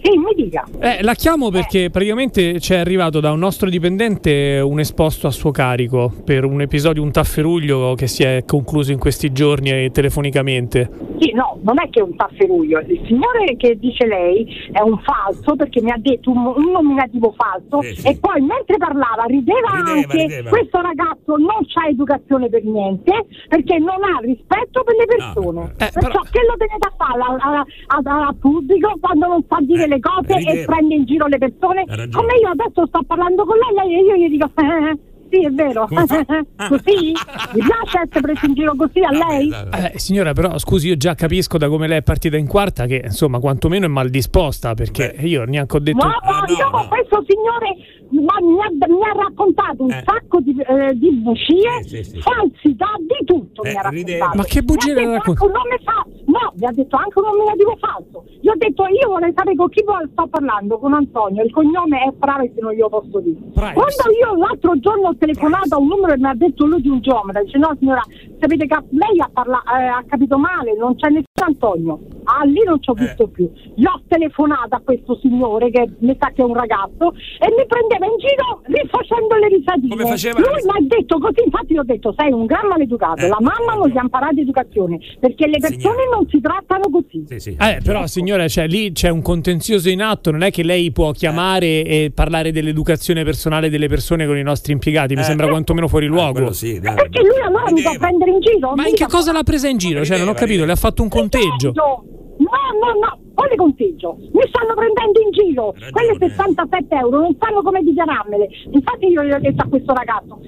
Sì, 0.00 0.16
mi 0.16 0.32
dica. 0.36 0.64
Eh, 0.80 1.02
la 1.02 1.14
chiamo 1.14 1.50
perché 1.50 1.90
praticamente 1.90 2.60
ci 2.60 2.72
è 2.72 2.76
arrivato 2.76 3.18
da 3.20 3.32
un 3.32 3.38
nostro 3.38 3.68
dipendente 3.68 4.60
un 4.62 4.78
esposto 4.78 5.26
a 5.26 5.30
suo 5.30 5.50
carico 5.50 6.12
per 6.24 6.44
un 6.44 6.60
episodio, 6.60 7.02
un 7.02 7.10
tafferuglio 7.10 7.94
che 7.94 8.06
si 8.06 8.22
è 8.22 8.44
concluso 8.46 8.92
in 8.92 8.98
questi 8.98 9.32
giorni 9.32 9.70
eh, 9.70 9.90
telefonicamente. 9.92 10.88
Sì, 11.18 11.32
no, 11.32 11.58
non 11.62 11.80
è 11.80 11.90
che 11.90 11.98
è 11.98 12.02
un 12.02 12.14
tafferuglio. 12.14 12.78
Il 12.78 13.00
signore 13.06 13.56
che 13.56 13.76
dice 13.76 14.06
lei 14.06 14.46
è 14.70 14.80
un 14.80 14.98
falso 15.00 15.56
perché 15.56 15.80
mi 15.82 15.90
ha 15.90 15.96
detto 15.98 16.30
un, 16.30 16.46
un 16.46 16.70
nominativo 16.70 17.34
falso 17.36 17.82
Sì, 17.82 17.96
sì. 18.00 18.06
e 18.06 18.18
poi 18.20 18.40
mentre 18.40 18.76
parlava 18.76 19.24
rideva, 19.26 19.68
Rideva, 19.74 19.90
anche 19.98 20.16
rideva. 20.22 20.48
questo 20.50 20.80
ragazzo 20.80 21.36
non 21.36 21.58
ha 21.74 21.88
educazione 21.88 22.48
per 22.48 22.62
niente 22.64 23.12
perché 23.48 23.78
non 23.78 23.98
ha 24.04 24.18
rispetto 24.22 24.84
per 24.84 24.94
le 24.94 25.06
persone. 25.06 25.62
Eh, 25.78 25.90
Perciò 25.92 26.20
che 26.30 26.40
lo 26.46 26.54
tenete 26.56 26.86
a 26.86 26.92
fare 26.96 27.20
al- 27.20 27.40
al- 27.40 27.64
al- 28.06 28.22
al 28.28 28.36
pubblico 28.36 28.92
quando 29.00 29.26
non 29.26 29.44
sa 29.48 29.56
dire 29.62 29.86
le 29.88 30.00
cose 30.00 30.34
e 30.38 30.64
prende 30.64 30.94
in 30.94 31.04
giro 31.04 31.26
le 31.26 31.38
persone? 31.38 31.84
Come 31.86 32.34
io 32.40 32.48
adesso 32.50 32.86
sto 32.86 33.02
parlando 33.06 33.44
con 33.44 33.56
lei 33.74 33.94
e 33.94 34.02
io 34.02 34.14
gli 34.16 34.30
dico 34.30 34.50
"Eh, 34.54 34.96
sì 35.30 35.44
è 35.44 35.50
vero, 35.50 35.86
fa? 35.86 36.04
così? 36.68 37.12
Mi 37.54 37.62
piace 37.62 38.00
essere 38.04 38.20
preso 38.20 38.46
in 38.46 38.54
giro 38.54 38.74
così 38.76 39.00
a 39.00 39.10
lei? 39.10 39.50
Eh, 39.92 39.98
signora, 39.98 40.32
però 40.32 40.58
scusi, 40.58 40.88
io 40.88 40.96
già 40.96 41.14
capisco 41.14 41.58
da 41.58 41.68
come 41.68 41.86
lei 41.86 41.98
è 41.98 42.02
partita 42.02 42.36
in 42.36 42.46
quarta 42.46 42.86
che 42.86 43.02
insomma 43.04 43.38
quantomeno 43.38 43.86
è 43.86 43.88
mal 43.88 44.08
disposta 44.10 44.74
perché 44.74 45.14
io 45.20 45.44
neanche 45.44 45.76
ho 45.76 45.80
detto... 45.80 46.04
No, 46.06 46.12
no, 46.12 46.54
io 46.54 46.88
questo 46.88 47.24
signore 47.26 47.76
ma 48.10 48.34
mi, 48.40 48.56
ha, 48.58 48.86
mi 48.88 49.02
ha 49.04 49.12
raccontato 49.22 49.82
un 49.84 49.90
sacco 50.02 50.40
di, 50.40 50.56
eh, 50.58 50.94
di 50.96 51.12
bugie, 51.12 51.82
Sì, 51.82 52.02
sì, 52.02 52.04
sì. 52.04 52.20
falsità, 52.22 52.86
di 53.00 53.24
tutto 53.26 53.62
Eh, 53.64 53.70
mi 53.72 53.76
ha 53.76 53.88
ride- 53.90 54.12
raccontato. 54.18 54.36
Ma 54.38 54.44
che 54.44 54.62
bugie 54.62 54.94
Mi 54.94 54.94
le 54.94 55.04
ha 55.04 55.10
detto 55.12 55.32
racconta? 55.32 55.44
anche 55.44 55.44
un 55.44 55.52
nome 55.52 55.78
falso. 55.84 56.16
No, 56.28 56.52
mi 56.56 56.64
ha 56.66 56.72
detto 56.72 56.96
anche 56.96 57.18
un 57.20 57.24
nominativo 57.28 57.76
falso. 57.76 58.24
Io 58.40 58.52
ho 58.52 58.56
detto, 58.56 58.82
io 58.88 59.08
vorrei 59.08 59.32
sapere 59.36 59.56
con 59.56 59.68
chi 59.68 59.84
sto 59.84 60.26
parlando, 60.26 60.78
con 60.78 60.92
Antonio. 60.94 61.42
Il 61.44 61.52
cognome 61.52 62.00
è 62.00 62.12
Privacy, 62.18 62.60
non 62.60 62.72
glielo 62.72 62.88
posso 62.88 63.20
dire. 63.20 63.36
Privacy. 63.52 63.74
Quando 63.76 64.04
io 64.18 64.34
l'altro 64.40 64.78
giorno 64.80 65.08
ho 65.08 65.16
telefonato 65.18 65.74
a 65.74 65.78
un 65.78 65.88
numero 65.88 66.14
e 66.14 66.18
mi 66.18 66.26
ha 66.26 66.34
detto 66.34 66.64
lui 66.64 66.80
di 66.80 66.88
un 66.88 67.00
geometra, 67.00 67.42
dice 67.42 67.58
no 67.58 67.76
signora, 67.78 68.02
sapete 68.40 68.66
che 68.66 68.76
lei 68.90 69.20
ha, 69.20 69.28
parla- 69.32 69.62
eh, 69.78 69.86
ha 69.86 70.04
capito 70.06 70.38
male, 70.38 70.76
non 70.78 70.94
c'è 70.96 71.08
nessun 71.08 71.26
Antonio. 71.44 71.98
Ah, 72.24 72.44
lì 72.44 72.62
non 72.64 72.80
ci 72.82 72.90
ho 72.90 72.94
visto 72.94 73.26
più. 73.28 73.50
Gli 73.74 73.84
ho 73.84 74.02
telefonato 74.06 74.74
a 74.74 74.80
questo 74.84 75.18
signore 75.20 75.70
che 75.70 75.88
mi 76.00 76.16
sa 76.18 76.30
che 76.34 76.42
è 76.42 76.44
un 76.44 76.54
ragazzo 76.54 77.14
e 77.14 77.48
mi 77.56 77.64
prendeva 77.66 78.06
in 78.06 78.18
giro 78.18 78.60
rifacendo 78.64 79.34
le. 79.36 79.46
Come 79.88 80.04
faceva? 80.04 80.38
Lui 80.38 80.62
mi 80.62 80.70
ha 80.70 80.96
detto 80.96 81.18
così, 81.18 81.42
infatti 81.44 81.74
gli 81.74 81.78
ho 81.78 81.84
detto 81.84 82.14
sei 82.16 82.32
un 82.32 82.46
gran 82.46 82.66
maleducato, 82.68 83.22
Eh, 83.22 83.28
la 83.28 83.38
mamma 83.40 83.74
non 83.74 83.88
gli 83.88 83.96
ha 83.96 84.02
imparato 84.02 84.40
educazione, 84.40 84.98
perché 85.18 85.46
le 85.46 85.58
persone 85.58 86.08
non 86.12 86.26
si 86.28 86.40
trattano 86.40 86.88
così. 86.90 87.24
Sì, 87.26 87.38
sì. 87.40 87.56
Eh, 87.58 87.80
però 87.82 88.06
signora, 88.06 88.46
cioè, 88.46 88.66
lì 88.66 88.92
c'è 88.92 89.08
un 89.08 89.22
contenzioso 89.22 89.88
in 89.88 90.02
atto, 90.02 90.30
non 90.30 90.42
è 90.42 90.50
che 90.50 90.62
lei 90.62 90.92
può 90.92 91.10
chiamare 91.12 91.82
e 91.84 92.12
parlare 92.14 92.52
dell'educazione 92.52 93.24
personale 93.24 93.68
delle 93.70 93.88
persone 93.88 94.26
con 94.26 94.36
i 94.36 94.42
nostri 94.42 94.72
impiegati, 94.72 95.07
mi 95.14 95.20
Eh. 95.20 95.24
sembra 95.24 95.48
quantomeno 95.48 95.88
fuori 95.88 96.06
luogo. 96.06 96.32
Quello 96.32 96.52
sì, 96.52 96.78
dai. 96.80 96.94
Perché 96.94 97.20
lui 97.22 97.40
allora 97.40 97.64
mi 97.70 97.76
Rideva. 97.82 97.98
prendere 97.98 98.30
in 98.32 98.40
giro? 98.40 98.74
Ma 98.74 98.82
Mi 98.82 98.88
in 98.90 98.94
che 98.94 99.06
cosa 99.06 99.32
l'ha 99.32 99.42
presa 99.42 99.68
in 99.68 99.76
giro? 99.78 100.04
Cioè, 100.04 100.16
non 100.18 100.28
ho 100.28 100.32
Rideva, 100.32 100.46
capito, 100.46 100.64
le 100.64 100.72
ha 100.72 100.76
fatto 100.76 101.02
un 101.02 101.08
conteggio. 101.08 101.72
No, 101.74 102.04
no, 102.38 102.92
no, 103.00 103.18
quale 103.34 103.56
conteggio? 103.56 104.16
Mi 104.32 104.42
stanno 104.48 104.74
prendendo 104.74 105.20
in 105.20 105.30
giro. 105.32 105.72
Ragione. 105.72 105.90
Quelle 105.90 106.16
67 106.30 106.94
euro 106.94 107.18
non 107.20 107.36
sanno 107.38 107.62
come 107.62 107.82
dichiararmele. 107.82 108.48
Infatti 108.70 109.06
io 109.06 109.24
gli 109.24 109.32
ho 109.32 109.40
detto 109.40 109.62
a 109.64 109.68
questo 109.68 109.92
ragazzo. 109.92 110.38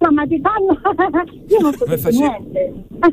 "Eh, 0.00 0.10
Ma 0.10 0.24
ti 0.26 0.40
fanno. 0.40 0.78
Io 1.48 1.58
non 1.60 1.72
so 1.72 1.84
Come 1.84 1.98
facevi? 1.98 2.22
niente. 2.22 2.72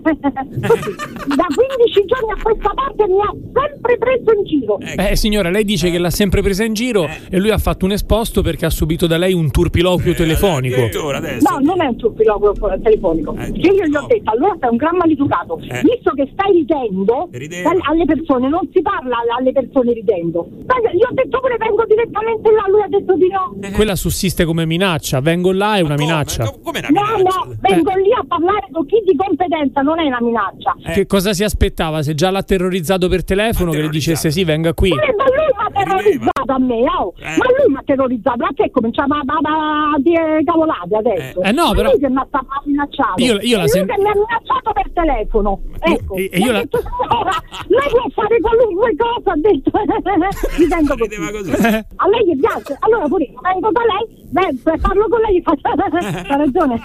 Da 1.35 1.45
15 1.53 2.05
giorni 2.05 2.31
a 2.31 2.41
questa 2.41 2.71
parte 2.73 3.07
mi 3.07 3.19
ha 3.19 3.33
sempre 3.53 3.97
preso 3.97 4.31
in 4.37 4.43
giro. 4.45 4.79
Eh, 4.79 5.15
signora, 5.15 5.49
lei 5.49 5.63
dice 5.65 5.89
che 5.91 5.97
l'ha 5.97 6.09
sempre 6.09 6.41
presa 6.41 6.63
in 6.63 6.73
giro 6.73 7.07
e 7.29 7.37
lui 7.39 7.49
ha 7.51 7.57
fatto 7.57 7.85
un 7.85 7.91
esposto 7.91 8.41
perché 8.41 8.65
ha 8.65 8.69
subito 8.69 9.05
da 9.07 9.17
lei 9.17 9.33
un 9.33 9.51
turpiloquio 9.51 10.13
telefonico. 10.13 10.75
Addirittura 10.75 11.17
adesso. 11.17 11.47
No, 11.51 11.59
non 11.59 11.81
è 11.81 11.87
un 11.87 11.95
turpiloquio 11.97 12.53
telefonico. 12.81 13.35
Eh, 13.37 13.51
Che 13.51 13.67
io 13.67 13.85
gli 13.85 13.95
ho 13.95 14.01
no. 14.01 14.07
detto, 14.07 14.31
allora 14.31 14.55
sei 14.59 14.69
un 14.69 14.77
gran 14.77 14.95
maleducato. 14.97 15.59
Eh. 15.59 15.81
Visto 15.83 16.11
che 16.15 16.29
stai 16.33 16.51
ridendo 16.53 17.27
Rideva. 17.31 17.69
al- 17.71 17.79
alle 17.81 18.05
persone, 18.05 18.47
non 18.49 18.67
si 18.71 18.81
parla 18.81 19.17
alle 19.37 19.51
persone 19.51 19.93
ridendo. 19.93 20.47
Gli 20.93 21.01
ho 21.03 21.13
detto 21.13 21.39
pure 21.39 21.57
vengo 21.57 21.83
direttamente 21.87 22.49
là, 22.51 22.65
lui 22.69 22.81
ha 22.81 22.87
detto 22.87 23.15
di 23.15 23.27
no. 23.27 23.55
Quella 23.73 23.95
sussiste 23.95 24.45
come 24.45 24.65
minaccia. 24.65 25.19
Vengo 25.19 25.51
là 25.51 25.77
è 25.77 25.81
una 25.81 25.95
Come? 25.95 26.05
minaccia. 26.07 26.43
Co- 26.45 26.59
Come 26.75 26.87
una 26.89 27.01
No, 27.01 27.15
minaccia? 27.17 27.37
no, 27.45 27.55
vengo 27.61 27.91
lì 27.95 28.11
a 28.13 28.23
parlare 28.27 28.67
con 28.71 28.85
chi 28.85 29.01
di 29.05 29.15
competenza, 29.15 29.81
non 29.81 29.99
è 29.99 30.05
una 30.07 30.19
minaccia. 30.21 30.75
Eh. 30.85 30.91
Che 30.93 31.05
cosa 31.05 31.33
si 31.33 31.43
aspettava? 31.43 32.01
Se 32.01 32.13
già 32.15 32.29
l'ha 32.31 32.43
terrorizzato 32.43 33.07
per 33.07 33.23
telefono, 33.23 33.71
che 33.71 33.81
le 33.81 33.89
dicesse 33.89 34.29
sì, 34.31 34.43
venga 34.43 34.73
qui. 34.73 34.89
Eh, 34.89 35.15
ma 35.15 35.23
lui 35.25 35.45
mi 35.45 35.55
ha 35.55 35.83
terrorizzato 35.83 36.51
a 36.51 36.59
me, 36.59 36.79
oh. 36.99 37.13
Eh. 37.17 37.37
Ma 37.37 37.45
lui 37.57 37.71
mi 37.71 37.77
ha 37.77 37.83
terrorizzato, 37.85 38.43
a 38.43 38.49
che 38.53 38.69
cominciava 38.71 39.15
a, 39.15 39.21
a, 39.23 39.91
a 39.95 39.99
dire 39.99 40.41
cavolate 40.43 40.95
adesso? 40.95 41.41
Eh, 41.41 41.49
eh, 41.49 41.51
no, 41.51 41.67
Ma 41.67 41.73
però- 41.73 41.89
lui 41.91 41.99
che 41.99 42.09
mi 42.09 42.17
ha 42.17 42.27
minacciato. 42.65 43.23
Io- 43.23 43.39
io 43.39 43.57
la 43.57 43.63
È 43.63 43.67
lui 43.67 43.69
sen- 43.69 43.87
che 43.87 43.95
mi 44.01 44.09
ha 44.09 44.13
minacciato 44.13 44.71
per 44.73 44.89
telefono. 44.93 45.59
Ecco. 45.79 46.15
e- 46.15 46.29
e 46.31 46.37
io 46.39 46.49
ha 46.49 46.53
la- 46.53 46.59
detto, 46.59 46.79
signora, 46.81 47.31
lei 47.67 47.89
può 47.89 48.05
fare 48.13 48.39
qualunque 48.41 48.95
cosa, 48.97 49.31
ha 49.31 49.37
detto. 49.37 49.71
Mi 50.59 50.65
sento 50.67 50.95
così. 50.97 51.13
Così. 51.15 51.51
A 51.51 52.07
lei 52.09 52.25
gli 52.27 52.39
piace? 52.39 52.75
Allora 52.79 53.07
pure 53.07 53.23
io 53.23 53.39
vengo 53.41 53.71
da 53.71 53.81
lei, 53.81 54.24
beh, 54.35 54.77
parlo 54.79 55.07
con 55.07 55.19
lei. 55.21 55.41
Ha 55.43 56.35
ragione. 56.35 56.81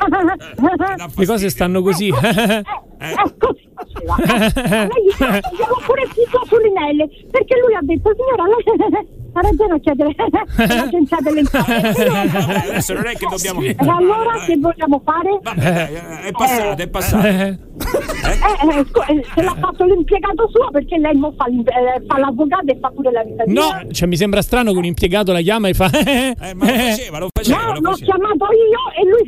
Le 1.16 1.26
cose 1.26 1.51
stanno 1.51 1.82
così. 1.82 2.09
Eh, 2.09 2.55
eh, 2.55 2.64
così 3.38 3.68
faceva. 3.74 4.16
Eh, 4.18 4.86
lei 4.92 5.05
gliel'ho 5.18 5.80
pure 5.84 6.07
scritto 6.12 6.44
sull'email 6.46 7.26
perché 7.30 7.59
lui 7.61 7.74
ha 7.74 7.80
detto 7.82 8.11
signora 8.14 8.44
lei 8.44 9.09
ha 9.32 9.40
ragione 9.40 9.74
a 9.74 9.78
chiedere 9.78 10.14
l'agenzia 10.74 11.18
delle. 11.20 11.42
Vabbè, 11.42 12.68
adesso 12.70 12.92
non 12.94 13.07
è 13.07 13.14
che 13.14 13.26
dobbiamo. 13.28 13.61
E 13.61 13.76
allora 13.78 14.44
che 14.44 14.57
vogliamo 14.59 15.01
fare? 15.05 15.38
Vabbè, 15.42 15.90
eh, 15.92 16.28
è 16.28 16.30
passato, 16.32 16.82
è 16.82 16.88
passato. 16.88 17.26
Eh, 17.26 17.59
Eh, 17.80 18.32
eh, 18.32 18.80
eh, 18.80 19.24
se 19.34 19.42
l'ha 19.42 19.57
fatto 19.59 19.84
l'impiegato 19.84 20.48
suo 20.51 20.70
perché 20.70 20.98
lei 20.98 21.14
mo 21.14 21.32
fa, 21.36 21.46
eh, 21.46 22.05
fa 22.07 22.18
l'avvocato 22.18 22.66
e 22.66 22.78
fa 22.78 22.90
pure 22.90 23.11
la 23.11 23.22
risatina. 23.22 23.61
No, 23.61 23.92
cioè 23.92 24.09
mi 24.09 24.16
sembra 24.16 24.42
strano 24.42 24.72
che 24.72 24.78
un 24.78 24.84
impiegato 24.84 25.32
la 25.32 25.40
chiama 25.40 25.68
e 25.68 25.74
fa. 25.74 25.90
Eh, 25.90 26.34
ma 26.55 26.66
lo 26.66 26.72
faceva, 26.72 27.18
lo 27.18 27.28
faceva, 27.32 27.62
No, 27.72 27.78
l'ho 27.80 27.92
chiamato 27.92 28.46
io 28.53 28.80
e 28.96 29.09
lui 29.09 29.24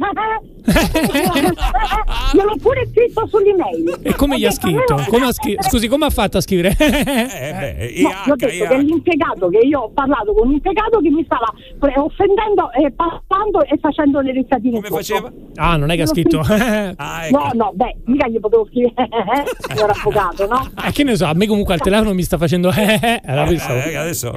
gliel'ho 2.33 2.57
pure 2.61 2.87
scritto 2.91 3.27
sull'email. 3.27 3.62
E 4.03 4.15
come 4.15 4.39
gli 4.39 4.45
ha 4.45 4.51
scritto? 4.51 4.95
"No, 4.97 5.05
Come 5.09 5.27
ha 5.27 5.33
scri- 5.33 5.57
Scusi, 5.63 5.89
come 5.89 6.07
ha 6.07 6.11
fatto 6.11 6.39
a 6.39 6.41
scrivere? 6.41 6.75
Eh, 6.79 6.87
beh, 7.95 8.03
No, 8.03 8.09
ho 8.33 8.35
detto 8.37 8.67
che 8.67 8.79
l'impiegato 8.79 9.49
che 9.49 9.59
io 9.59 9.81
ho 9.81 9.91
parlato 9.91 10.33
con 10.33 10.49
un 10.49 10.53
impiegato 10.55 11.01
che 11.01 11.11
mi 11.11 11.25
stava 11.25 11.53
pre- 11.79 11.95
offendendo 11.99 12.71
e 12.73 12.91
parlando 12.93 13.63
e 13.65 13.79
facendo 13.81 14.21
le 14.21 14.33
risatine 14.33 14.81
Come 14.81 14.87
sotto. 14.89 14.97
faceva? 14.97 15.33
Ah, 15.57 15.77
non 15.77 15.91
è 15.91 15.97
che 15.97 16.03
ha 16.03 16.07
scritto. 16.07 16.41
Ah, 16.97 17.27
ecco. 17.27 17.39
No, 17.39 17.51
no, 17.55 17.73
beh, 17.75 17.97
mica 18.07 18.29
gli 18.29 18.39
potevo 18.41 18.67
scrivere 18.67 18.95
signor 19.69 19.91
avvocato, 19.91 20.47
no? 20.47 20.69
Eh, 20.87 20.93
che 20.93 21.05
ne 21.05 21.17
so, 21.17 21.27
a 21.27 21.33
me 21.35 21.47
comunque 21.47 21.75
al 21.75 21.81
telefono 21.81 22.13
mi 22.15 22.23
sta 22.23 22.37
facendo. 22.39 22.69
Allora, 22.69 23.45
Eh, 23.45 23.49
pensavo- 23.49 23.81
eh, 23.83 23.97
adesso. 23.97 24.33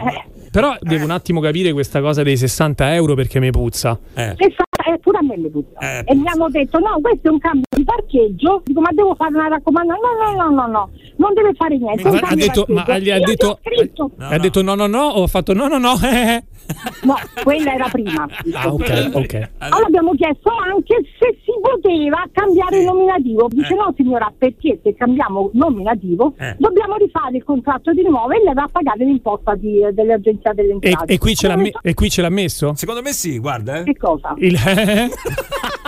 Però 0.52 0.74
devo 0.80 1.04
un 1.04 1.12
attimo 1.12 1.42
capire 1.42 1.74
questa 1.74 2.00
cosa 2.02 2.24
dei 2.24 2.38
60 2.38 2.94
euro 2.96 3.14
perché 3.14 3.40
mi 3.40 3.50
puzza. 3.52 4.00
Eh. 4.14 4.36
Eh, 4.88 4.98
pure 5.00 5.18
a 5.18 5.24
me 5.24 5.38
mi 5.38 5.50
puzza. 5.50 5.80
Eh, 5.80 6.04
e 6.06 6.16
mi 6.16 6.28
hanno 6.28 6.50
detto 6.50 6.80
no, 6.80 6.98
questo 7.02 7.28
è 7.28 7.32
un 7.32 7.40
cambio 7.40 7.64
di 7.76 7.84
parcheggio. 7.84 8.62
Dico, 8.66 8.82
ma 8.82 8.90
devo 8.92 9.16
fare 9.16 9.34
una 9.36 9.48
raccomandazione? 9.48 10.10
No, 10.36 10.44
no, 10.44 10.50
no, 10.50 10.56
no, 10.56 10.68
no, 10.68 10.90
non 11.18 11.34
deve 11.34 11.54
fare 11.54 11.78
niente. 11.78 12.10
Ma 12.10 12.20
ha 12.22 12.36
detto, 12.36 12.66
ma 12.70 12.98
gli 13.00 13.10
ha 13.10 13.20
detto, 13.20 13.48
ho 13.48 13.60
scritto. 13.64 14.12
ha 14.18 14.38
detto 14.38 14.62
no, 14.62 14.76
no, 14.76 14.88
no, 14.88 15.02
o 15.08 15.24
ha 15.24 15.28
fatto 15.28 15.54
no, 15.54 15.68
no, 15.68 15.78
no. 15.78 15.94
eh. 16.04 16.44
No, 17.04 17.14
quella 17.44 17.74
era 17.76 17.88
prima. 17.92 18.28
Ah, 18.54 18.74
ok, 18.74 19.12
ok. 19.14 19.50
Allora 19.60 19.86
abbiamo 19.86 20.14
chiesto 20.16 20.50
anche 20.50 20.96
se 21.20 21.38
si 21.46 21.52
poteva 21.62 22.26
cambiare 22.32 22.80
il 22.80 22.86
nominativo. 22.86 23.48
Dice 23.52 23.74
Eh. 23.74 23.76
no 23.76 23.94
signora, 23.96 24.34
perché 24.36 24.80
se 24.82 24.96
cambiamo 24.96 25.52
nominativo 25.54 26.34
Eh. 26.40 26.56
dobbiamo 26.58 26.96
rifare 26.96 27.38
il 27.38 27.44
contratto 27.44 27.92
di 27.94 28.02
nuovo 28.02 28.32
e 28.32 28.42
lei 28.44 28.56
va 28.56 28.64
a 28.64 28.70
pagare 28.72 29.06
l'imposta 29.06 29.54
di- 29.54 29.82
dell'agenzia 29.92 30.54
delle 30.54 30.70
E, 30.80 30.88
entrate. 30.90 31.14
e 31.14 31.18
qui 31.20 31.36
ce 31.36 31.48
l'ha 31.48 31.54
Allora, 31.54 31.70
me- 31.84 31.90
e 31.92 31.94
qui 31.94 32.10
ce 32.10 32.22
l'ha 32.24 32.30
messo? 32.30 32.72
Secondo 32.76 33.02
me 33.04 33.12
sì, 33.14 33.38
guarda. 33.38 33.78
Eh. 33.82 33.84
Che 33.84 33.98
cosa? 33.98 34.34
Il- 34.38 34.58
No, 34.76 35.10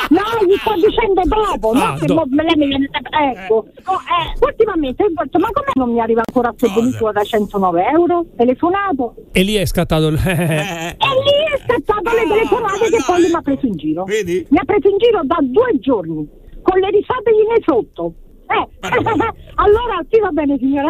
No, 0.10 0.24
gli 0.48 0.56
sto 0.56 0.74
dicendo 0.76 1.22
dopo, 1.26 1.72
Ah, 1.72 1.92
no 1.92 1.96
che 2.00 2.06
do- 2.06 2.24
lei 2.30 2.56
mi 2.56 2.68
viene 2.68 2.90
ecco. 3.34 3.66
No, 3.86 3.94
eh, 4.00 4.40
ultimamente 4.40 5.04
ho 5.04 5.08
detto, 5.14 5.38
ma 5.40 5.50
come 5.52 5.72
non 5.76 5.92
mi 5.92 6.00
arriva 6.00 6.22
ancora 6.26 6.54
questo 6.58 6.80
bonifico 6.80 7.12
da 7.12 7.24
109 7.24 7.86
euro? 7.92 8.26
Telefonato? 8.38 9.16
E 9.34 9.44
lì 9.44 9.56
è 9.56 9.66
scattato 9.66 10.08
il. 10.08 10.16
E 10.26 10.30
lì 10.30 11.54
è 11.54 11.58
scattato 11.66 12.16
le 12.16 12.26
telefonate 12.28 12.90
che 12.90 13.04
poi 13.06 13.20
lui 13.20 13.30
mi 13.30 13.36
ha 13.36 13.42
preso 13.42 13.66
in 13.66 13.76
giro. 13.76 14.06
Mi 14.06 14.58
ha 14.58 14.64
preso 14.66 14.88
in 14.90 14.98
giro 14.98 15.22
da 15.24 15.38
due 15.42 15.78
giorni, 15.80 16.28
con 16.62 16.80
le 16.80 16.90
risate 16.90 17.32
gliene 17.32 17.60
sotto. 17.66 18.14
Eh, 18.48 18.68
allora 19.56 20.00
sì 20.10 20.20
va 20.22 20.30
bene 20.30 20.58
signora, 20.58 20.90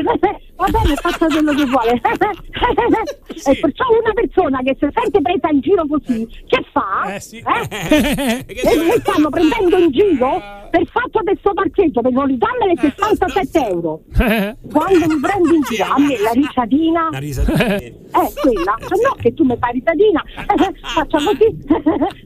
va 0.57 0.67
bene 0.69 0.95
faccia 0.95 1.27
quello 1.27 1.53
che 1.53 1.65
vuole. 1.65 1.91
e 2.01 3.59
perciò 3.59 3.85
una 4.01 4.13
persona 4.13 4.59
che 4.61 4.75
si 4.79 4.87
sente 4.93 5.21
presa 5.21 5.49
in 5.51 5.59
giro 5.61 5.85
così, 5.87 6.27
che 6.47 6.65
fa? 6.71 7.13
Eh? 7.13 8.45
E 8.67 8.77
mi 8.77 8.91
stanno 8.99 9.29
prendendo 9.29 9.77
in 9.77 9.91
giro 9.91 10.41
per 10.69 10.85
fatto 10.87 11.21
del 11.23 11.37
suo 11.41 11.53
parcheggio, 11.53 12.01
per 12.01 12.11
non 12.11 12.25
ridarmene 12.25 12.73
67 12.75 13.67
euro. 13.67 14.01
Quando 14.17 15.07
mi 15.07 15.19
prendi 15.19 15.55
in 15.55 15.61
giro, 15.61 15.85
a 15.85 15.99
me 15.99 16.17
la 16.19 16.31
risatina, 16.31 17.09
La 17.11 17.19
risatina. 17.19 17.75
eh, 17.75 17.93
quella, 18.41 18.75
se 18.79 18.95
no 19.01 19.15
che 19.21 19.33
tu 19.33 19.43
mi 19.43 19.55
fai 19.59 19.73
risatina, 19.73 20.23
faccia 20.81 21.17
così, 21.17 21.57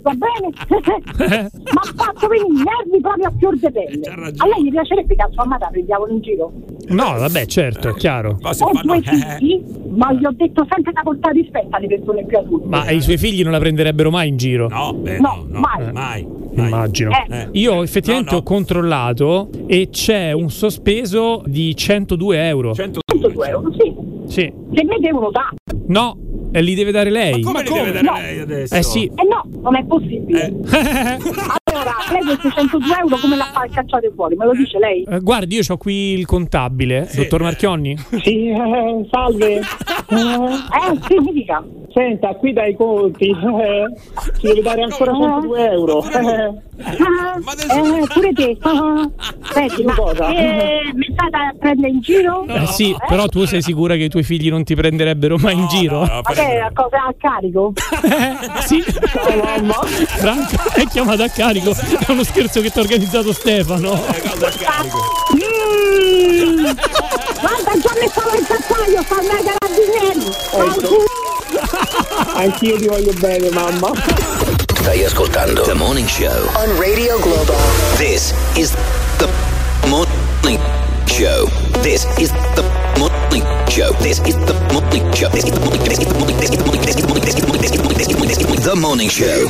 va 0.02 0.14
bene? 0.14 1.50
Ma 1.74 1.82
ha 1.82 1.94
fatto 1.96 2.28
venire 2.28 2.48
i 2.48 2.64
nervi 2.64 3.02
proprio 3.02 3.28
a 3.28 3.34
fior 3.38 3.56
di 3.58 3.72
pelle. 3.72 4.08
A 4.38 4.48
lei 4.48 4.64
gli 4.64 4.72
piacerebbe 4.72 5.16
che 5.16 5.22
a 5.22 5.30
sua 5.32 5.44
amata 5.44 5.68
prendiamo 5.68 6.08
in 6.08 6.22
giro? 6.22 6.52
No, 6.88 7.18
vabbè, 7.18 7.46
certo, 7.46 7.90
è 7.90 7.94
chiaro. 7.96 8.21
Ho 8.30 8.82
due 8.84 9.02
figli, 9.04 9.64
ma 9.90 10.14
gli 10.14 10.26
ho 10.26 10.34
detto 10.36 10.66
sempre 10.70 10.92
da 10.92 11.02
portare 11.02 11.34
rispetto 11.40 11.68
alle 11.72 11.88
persone 11.88 12.26
più 12.26 12.38
adulte. 12.38 12.68
Ma 12.68 12.90
i 12.90 13.02
suoi 13.02 13.18
figli 13.18 13.44
non 13.44 13.52
la 13.52 13.60
prenderebbero 13.60 14.10
mai 14.10 14.30
in 14.30 14.38
giro? 14.38 14.68
No, 14.70 14.94
beh, 14.94 15.20
No, 15.20 15.46
mai. 15.50 15.92
mai. 15.92 16.28
Immagino. 16.54 17.12
Eh. 17.30 17.48
Io 17.54 17.82
effettivamente 17.82 18.36
ho 18.36 18.44
controllato 18.44 19.50
e 19.68 19.88
c'è 19.90 20.32
un 20.34 20.50
sospeso 20.50 21.44
di 21.46 21.76
102 21.76 22.48
euro. 22.48 22.74
102 22.74 23.48
euro, 23.48 23.72
sì. 23.72 23.94
Sì. 24.28 24.52
Che 24.74 24.84
me 24.84 24.98
devono 25.00 25.30
dare. 25.32 25.56
No, 25.88 26.18
e 26.52 26.62
li 26.62 26.74
deve 26.76 26.92
dare 26.92 27.10
lei. 27.10 27.42
come 27.42 27.64
li 27.64 27.70
deve 27.70 27.92
dare 27.92 28.06
No. 28.06 28.14
lei 28.14 28.40
adesso? 28.40 28.76
Eh 28.76 28.84
sì. 28.84 29.06
Eh 29.16 29.24
no, 29.24 29.46
non 29.62 29.76
è 29.76 29.84
possibile. 29.86 30.46
allora, 31.64 31.94
lei 32.12 32.24
questi 32.24 32.50
102 32.52 32.96
euro 33.02 33.18
come 33.18 33.36
la 33.36 33.50
fa 33.54 33.66
cacciare 33.72 34.12
fuori? 34.16 34.36
Me 34.36 34.46
lo 34.46 34.54
dice 34.54 34.78
lei? 34.80 35.04
Eh, 35.04 35.20
guardi, 35.20 35.56
io 35.56 35.62
ho 35.68 35.78
qui 35.78 36.14
il 36.14 36.26
contabile, 36.26 37.10
dottor 37.14 37.42
Marchionni. 37.42 37.98
Sì, 38.24 38.48
eh, 38.50 39.08
salve. 39.10 39.62
Eh, 40.12 41.00
sì, 41.08 41.20
mi 41.20 41.32
dica. 41.32 41.64
Senta, 41.94 42.36
qui 42.36 42.52
dai 42.52 42.76
conti. 42.76 43.30
Eh, 43.30 43.86
ci 44.40 44.48
devi 44.48 44.62
dare 44.62 44.82
ancora 44.82 45.14
102 45.14 45.72
euro. 45.72 46.04
Eh, 46.04 46.70
Ah, 46.84 47.38
eh, 47.38 48.08
pure 48.14 48.34
te. 48.34 48.58
Ah, 48.62 49.10
Senti, 49.54 49.84
ma 49.84 49.94
eh, 50.34 50.80
mi 50.94 51.08
state 51.12 51.36
a 51.36 51.54
prendere 51.58 51.90
in 51.90 52.00
giro? 52.02 52.46
Eh 52.48 52.66
sì, 52.68 52.96
però 53.08 53.28
tu 53.28 53.46
sei 53.46 53.62
sicura 53.62 53.96
che 53.96 54.08
tuoi 54.12 54.24
figli 54.24 54.50
non 54.50 54.64
ti 54.64 54.76
prendererebero 54.76 55.38
mai 55.38 55.56
in 55.56 55.68
giro? 55.68 56.02
Ma 56.02 56.22
che 56.22 56.46
è 56.46 56.58
una 56.58 56.72
cosa 56.74 57.06
a 57.08 57.16
carico? 57.18 57.74
sì. 58.68 58.84
Franco 60.06 60.56
è 60.74 60.86
chiamato 60.86 61.24
a 61.24 61.30
carico. 61.30 61.72
È 61.72 62.12
uno 62.12 62.24
scherzo 62.24 62.62
che 62.62 62.70
ti 62.70 62.78
ha 62.78 62.82
organizzato 62.82 63.34
Stefano. 63.34 63.94
Mm. 65.36 66.64
Guarda, 67.42 67.72
già 67.80 67.94
mi 68.00 68.08
stavo 68.08 68.36
il 68.36 68.46
cacciaio, 68.46 69.02
stanno 69.02 69.32
ai 69.32 69.44
carabinieri. 69.44 70.32
Anch'io 72.36 72.78
ti 72.78 72.88
voglio 72.88 73.14
bene, 73.20 73.50
mamma. 73.50 73.92
Stai 74.74 75.04
ascoltando 75.04 75.62
The 75.62 75.74
Morning 75.74 76.08
Show 76.08 76.50
On 76.56 76.78
Radio 76.80 77.20
Global. 77.20 77.56
This 77.98 78.34
is 78.56 78.76
the 79.18 79.28
morning 79.88 80.60
show. 81.08 81.48
This 81.82 82.06
is 82.18 82.32
the 82.56 82.64
morning 82.98 83.61
show. 83.72 83.94
This 84.04 84.20
is 84.28 84.36
the 84.36 84.54
morning 84.74 85.08
show. 85.14 85.30
This 85.30 85.46
is 85.46 85.52
the 85.52 85.60
morning 85.64 85.80
This 85.88 86.00
is 86.00 86.08
the 86.08 86.14
morning 86.20 86.38
This 86.38 86.50
is 86.50 86.58
the 86.58 86.64
morning 86.68 86.82
This 86.84 86.92
is 86.92 87.00
the 87.00 87.08
morning 87.08 87.22
This 87.24 87.32
is 87.32 87.40
the 87.40 87.48
morning 87.48 87.62
This 87.62 87.72
is 87.72 87.78
the 87.78 87.84
morning 87.84 87.96
This 87.96 88.04
is 88.04 88.12
the 88.12 88.18
morning 88.18 88.28
This 88.28 88.38
is 88.38 88.44
the 88.44 88.48
morning 88.48 88.64
The 88.64 88.76
morning 88.76 89.10
show. 89.10 89.50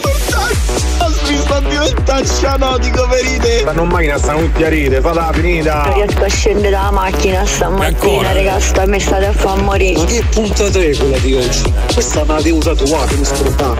Mi 1.31 1.37
sta 1.37 1.59
diventando 1.61 2.27
cianotico 2.27 3.07
ferite. 3.07 3.59
Stanno 3.59 3.83
in 3.83 3.89
macchina, 3.89 4.17
stanno 4.17 4.39
tutti 4.39 4.63
a 4.63 4.69
ride, 4.69 4.99
falla 5.01 5.29
finita. 5.33 5.83
Non 5.85 5.93
riesco 5.93 6.23
a 6.23 6.27
scendere 6.27 6.69
dalla 6.71 6.91
macchina 6.91 7.45
stamattina, 7.45 8.33
raga, 8.33 8.59
sta 8.59 8.85
mi 8.85 8.99
state 8.99 9.25
a 9.27 9.31
far 9.31 9.61
morire. 9.61 9.97
Ma 9.97 10.05
che 10.05 10.23
puntata 10.29 10.79
è 10.79 10.95
quella 10.97 11.17
di 11.19 11.35
oggi? 11.35 11.73
Questa 11.93 12.23
me 12.25 12.33
la 12.33 12.41
devo 12.41 12.59
tatuare, 12.59 13.15
mi 13.15 13.23
sto 13.23 13.77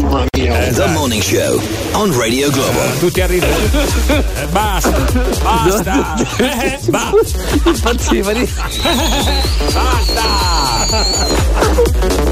Mamma 0.00 0.24
mia. 0.36 0.72
The 0.72 0.86
morning 0.88 1.22
show 1.22 1.58
on 1.92 2.14
Radio 2.18 2.50
Globo. 2.50 2.80
Tutti 2.98 3.20
a 3.22 3.26
ridere. 3.26 3.54
Eh, 4.08 4.46
basta, 4.50 4.90
basta. 5.42 6.16
Eh, 6.40 6.78
ba- 6.88 7.12
Impazziva 7.64 8.32
di... 8.32 8.48
basta. 9.80 10.24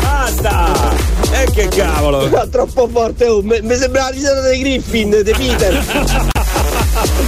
Basta. 0.01 0.97
E 1.31 1.51
che 1.53 1.69
cavolo. 1.69 2.29
Troppo 2.51 2.89
forte, 2.89 3.27
oh, 3.27 3.43
mi 3.43 3.61
mi 3.63 3.77
sembra 3.77 4.05
la 4.05 4.09
risata 4.11 4.41
dei 4.41 4.61
Griffin, 4.61 5.11
di 5.23 5.33
Peter. 5.33 7.27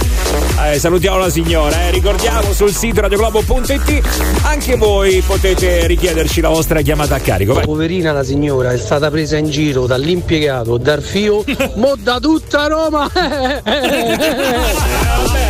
Eh, 0.63 0.79
salutiamo 0.79 1.17
la 1.17 1.29
signora, 1.29 1.87
eh. 1.87 1.91
ricordiamo 1.91 2.53
sul 2.53 2.73
sito 2.73 3.01
radioglobo.it 3.01 4.01
anche 4.43 4.75
voi 4.75 5.21
potete 5.21 5.87
richiederci 5.87 6.41
la 6.41 6.49
vostra 6.49 6.81
chiamata 6.81 7.15
a 7.15 7.19
carico. 7.19 7.53
Vai. 7.53 7.65
Poverina 7.65 8.11
la 8.11 8.23
signora 8.23 8.71
è 8.71 8.77
stata 8.77 9.09
presa 9.09 9.37
in 9.37 9.49
giro 9.49 9.85
dall'impiegato, 9.85 10.77
dal 10.77 11.01
fio, 11.01 11.43
mo 11.75 11.95
da 11.97 12.19
tutta 12.19 12.67
Roma. 12.67 13.09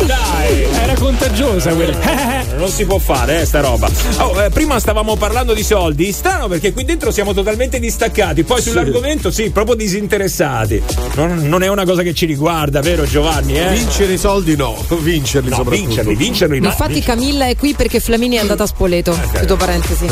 Dai, 0.04 0.62
era 0.62 0.94
contagiosa 0.94 1.72
quella. 1.72 2.42
non 2.56 2.68
si 2.68 2.84
può 2.84 2.98
fare, 2.98 3.40
eh, 3.40 3.44
sta 3.44 3.60
roba. 3.60 3.88
Oh, 4.18 4.42
eh, 4.42 4.50
prima 4.50 4.78
stavamo 4.78 5.16
parlando 5.16 5.52
di 5.54 5.62
soldi, 5.62 6.12
strano 6.12 6.48
perché 6.48 6.72
qui 6.72 6.84
dentro 6.84 7.10
siamo 7.10 7.32
totalmente 7.32 7.78
distaccati, 7.78 8.44
poi 8.44 8.60
sull'argomento 8.60 9.30
sì, 9.30 9.50
proprio 9.50 9.74
disinteressati. 9.74 10.82
Non, 11.14 11.48
non 11.48 11.62
è 11.62 11.68
una 11.68 11.84
cosa 11.84 12.02
che 12.02 12.14
ci 12.14 12.26
riguarda, 12.26 12.80
vero 12.80 13.04
Giovanni? 13.04 13.58
Eh? 13.58 13.70
Vincere 13.70 14.12
i 14.12 14.18
soldi 14.18 14.56
no, 14.56 14.76
vincerli 15.02 15.50
No, 15.50 15.56
soprattutto. 15.56 15.86
vincerli, 15.86 16.14
vincerli 16.14 16.60
no. 16.60 16.68
Infatti 16.68 17.00
Camilla 17.00 17.46
è 17.46 17.56
qui 17.56 17.74
perché 17.74 18.00
Flaminia 18.00 18.38
è 18.38 18.42
andata 18.42 18.62
a 18.62 18.66
Spoleto. 18.66 19.16
Chiudo 19.34 19.56
parentesi. 19.56 20.06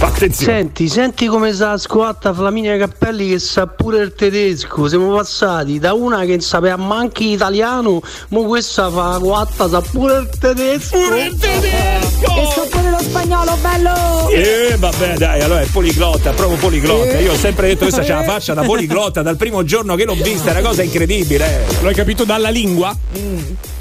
Attenzione. 0.00 0.52
Senti, 0.52 0.88
senti 0.88 1.26
come 1.26 1.52
sa 1.52 1.76
squatta 1.76 2.32
Flaminia 2.32 2.76
Cappelli 2.78 3.28
che 3.28 3.38
sa 3.38 3.66
pure 3.66 3.98
il 3.98 4.14
tedesco. 4.14 4.88
Siamo 4.88 5.14
passati 5.16 5.78
da 5.78 5.92
una 5.92 6.24
che 6.24 6.40
sapeva 6.40 6.76
manchi 6.76 7.32
italiano, 7.32 8.00
mo 8.28 8.42
questa 8.44 8.90
fa 8.90 9.18
quatta 9.20 9.68
sa 9.68 9.80
pure 9.80 10.18
il 10.18 10.28
tedesco. 10.38 10.98
Pure 10.98 11.24
il 11.24 11.36
E 11.40 12.48
so 12.54 12.66
pure 12.70 12.90
lo 12.90 12.98
spagnolo, 13.00 13.56
bello! 13.60 14.28
Eh, 14.30 14.76
vabbè, 14.78 15.14
dai, 15.16 15.40
allora 15.40 15.60
è 15.60 15.66
poliglotta, 15.66 16.30
proprio 16.32 16.58
poliglotta. 16.58 17.18
Io 17.18 17.32
ho 17.32 17.36
sempre 17.36 17.68
detto 17.68 17.80
questa 17.80 18.02
c'ha 18.02 18.16
la 18.16 18.24
faccia 18.24 18.54
da 18.54 18.62
poliglotta 18.62 19.22
dal 19.22 19.36
primo 19.36 19.64
giorno 19.64 19.94
che 19.96 20.04
l'ho 20.04 20.14
vista, 20.14 20.50
è 20.50 20.58
una 20.58 20.68
cosa 20.68 20.82
incredibile. 20.82 21.66
eh. 21.66 21.82
L'hai 21.82 21.94
capito 21.94 22.24
dalla 22.24 22.50
lingua? 22.50 22.96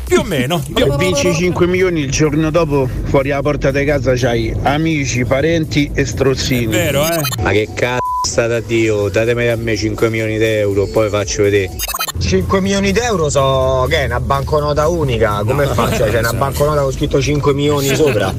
Più 0.08 0.20
o 0.20 0.24
meno. 0.24 0.64
Se 0.64 0.96
vinci 0.98 1.34
5 1.34 1.68
milioni 1.68 2.00
il 2.00 2.12
giorno 2.12 2.50
dopo, 2.50 2.90
fuori 3.04 3.32
alla 3.32 3.42
porta 3.42 3.72
di 3.72 3.84
casa 3.84 4.14
c'hai 4.16 4.56
amici, 4.64 5.26
parenti 5.26 5.92
e 5.94 6.06
strozzini. 6.06 6.68
Vero, 6.68 7.06
eh? 7.06 7.22
Ma 7.42 7.52
che 7.52 7.68
cazzo 7.74 8.48
da 8.48 8.62
Dio? 8.62 9.10
Datemi 9.10 9.48
a 9.48 9.58
me 9.58 9.76
5 9.76 10.10
milioni 10.10 10.38
di 10.38 10.46
euro, 10.46 10.86
poi 10.88 11.10
faccio 11.10 11.44
vedere. 11.44 11.76
5 12.20 12.62
milioni 12.62 12.92
d'euro 12.92 13.30
so 13.30 13.86
che 13.90 14.04
è 14.04 14.06
una 14.06 14.20
banconota 14.20 14.88
unica, 14.88 15.44
come 15.46 15.66
No, 15.66 15.74
faccio? 15.74 16.04
C'è 16.06 16.20
una 16.20 16.30
so. 16.30 16.36
banconota 16.38 16.82
con 16.82 16.92
scritto 16.92 17.22
5 17.22 17.54
milioni 17.54 17.94
sopra. 17.96 18.34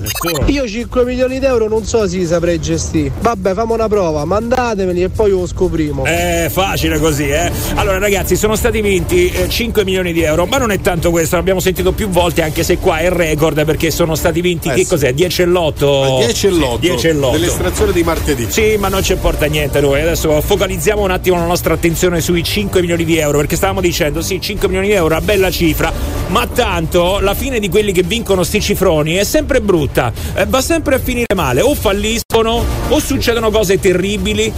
Io 0.47 0.67
5 0.67 1.05
milioni 1.05 1.39
d'euro 1.39 1.69
non 1.69 1.85
so 1.85 2.07
se 2.09 2.17
li 2.17 2.27
saprei 2.27 2.61
gestire. 2.61 3.11
Vabbè, 3.21 3.55
famo 3.55 3.75
una 3.75 3.89
prova, 3.89 4.25
mandatemeli 4.25 5.03
e 5.03 5.09
poi 5.09 5.31
lo 5.31 5.47
scoprimo. 5.47 6.05
È 6.05 6.49
facile 6.51 6.99
così, 6.99 7.29
eh. 7.29 7.51
Allora, 7.75 7.99
ragazzi, 7.99 8.37
sono 8.37 8.57
stati 8.57 8.81
vinti 8.81 9.31
eh, 9.31 9.49
5 9.49 9.85
milioni 9.85 10.13
di 10.13 10.23
euro, 10.23 10.47
ma 10.47 10.59
non 10.59 10.71
è 10.71 10.81
tanto 10.81 11.11
questo, 11.11 11.37
l'abbiamo 11.37 11.61
sentito 11.61 11.93
più 11.93 12.09
volte, 12.09 12.43
anche 12.43 12.63
se 12.63 12.79
qua 12.79 12.99
è 12.99 13.05
il 13.05 13.11
record 13.13 13.65
perché 13.65 13.91
sono 13.91 14.15
stati 14.15 14.41
vinti. 14.41 14.69
Eh 14.69 14.75
che 14.75 14.83
sì. 14.85 14.89
cos'è? 14.89 15.13
10 15.13 15.43
e 15.43 15.45
l'otto? 15.45 16.17
10 16.19 16.47
e 16.47 16.51
l'otto 16.51 16.77
10 16.79 17.07
e 17.07 17.13
l'otto. 17.13 17.33
dell'estrazione 17.39 17.93
di 17.93 18.03
martedì. 18.03 18.47
Sì, 18.51 18.77
ma 18.79 18.89
non 18.89 19.03
ci 19.03 19.13
importa 19.13 19.47
niente 19.47 19.81
noi. 19.81 20.01
Adesso 20.01 20.41
focalizziamo 20.41 21.03
un 21.03 21.11
attimo 21.11 21.37
la 21.37 21.47
nostra 21.47 21.75
attenzione 21.75 22.21
sui 22.21 22.43
5 22.43 22.81
milioni 22.81 23.05
di 23.05 23.17
euro, 23.19 23.39
perché 23.39 23.57
stavamo 23.69 23.81
dicendo, 23.81 24.23
sì, 24.23 24.41
5 24.41 24.67
milioni 24.69 24.89
di 24.89 24.95
euro, 24.95 25.15
una 25.15 25.21
bella 25.21 25.51
cifra, 25.51 25.93
ma 26.29 26.47
tanto 26.47 27.19
la 27.21 27.35
fine 27.35 27.59
di 27.59 27.69
quelli 27.69 27.93
che 27.93 28.03
vincono 28.03 28.43
sti 28.43 28.63
cifroni 28.63 29.15
è 29.15 29.25
sempre 29.25 29.61
brutta, 29.61 30.11
Eh, 30.35 30.47
va 30.47 30.63
sempre 30.63 30.95
a 30.95 30.99
finire 30.99 31.35
male, 31.35 31.61
o 31.61 31.75
falliscono, 31.75 32.65
o 32.89 32.99
succedono 32.99 33.51
cose 33.51 33.79
terribili. 33.79 34.51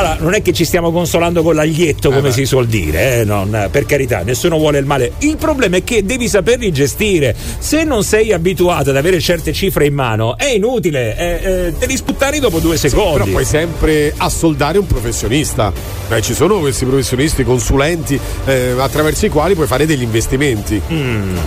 Allora, 0.00 0.16
non 0.18 0.32
è 0.32 0.40
che 0.40 0.54
ci 0.54 0.64
stiamo 0.64 0.92
consolando 0.92 1.42
con 1.42 1.54
l'aglietto, 1.54 2.08
come 2.08 2.28
beh. 2.28 2.32
si 2.32 2.46
suol 2.46 2.66
dire, 2.66 3.20
eh, 3.20 3.24
non, 3.24 3.68
per 3.70 3.84
carità, 3.84 4.22
nessuno 4.22 4.56
vuole 4.56 4.78
il 4.78 4.86
male. 4.86 5.12
Il 5.18 5.36
problema 5.36 5.76
è 5.76 5.84
che 5.84 6.06
devi 6.06 6.26
saperli 6.26 6.72
gestire. 6.72 7.36
Se 7.58 7.84
non 7.84 8.02
sei 8.02 8.32
abituato 8.32 8.90
ad 8.90 8.96
avere 8.96 9.20
certe 9.20 9.52
cifre 9.52 9.84
in 9.84 9.92
mano, 9.92 10.38
è 10.38 10.46
inutile, 10.46 11.14
eh, 11.18 11.66
eh, 11.66 11.72
devi 11.78 11.96
sputtare 11.98 12.38
dopo 12.38 12.60
due 12.60 12.78
secondi. 12.78 13.18
Però 13.18 13.24
puoi 13.26 13.44
sempre 13.44 14.14
assoldare 14.16 14.78
un 14.78 14.86
professionista. 14.86 15.70
Eh, 16.08 16.22
ci 16.22 16.32
sono 16.32 16.60
questi 16.60 16.86
professionisti, 16.86 17.44
consulenti, 17.44 18.18
eh, 18.46 18.74
attraverso 18.78 19.26
i 19.26 19.28
quali 19.28 19.54
puoi 19.54 19.66
fare 19.66 19.84
degli 19.84 20.02
investimenti. 20.02 20.80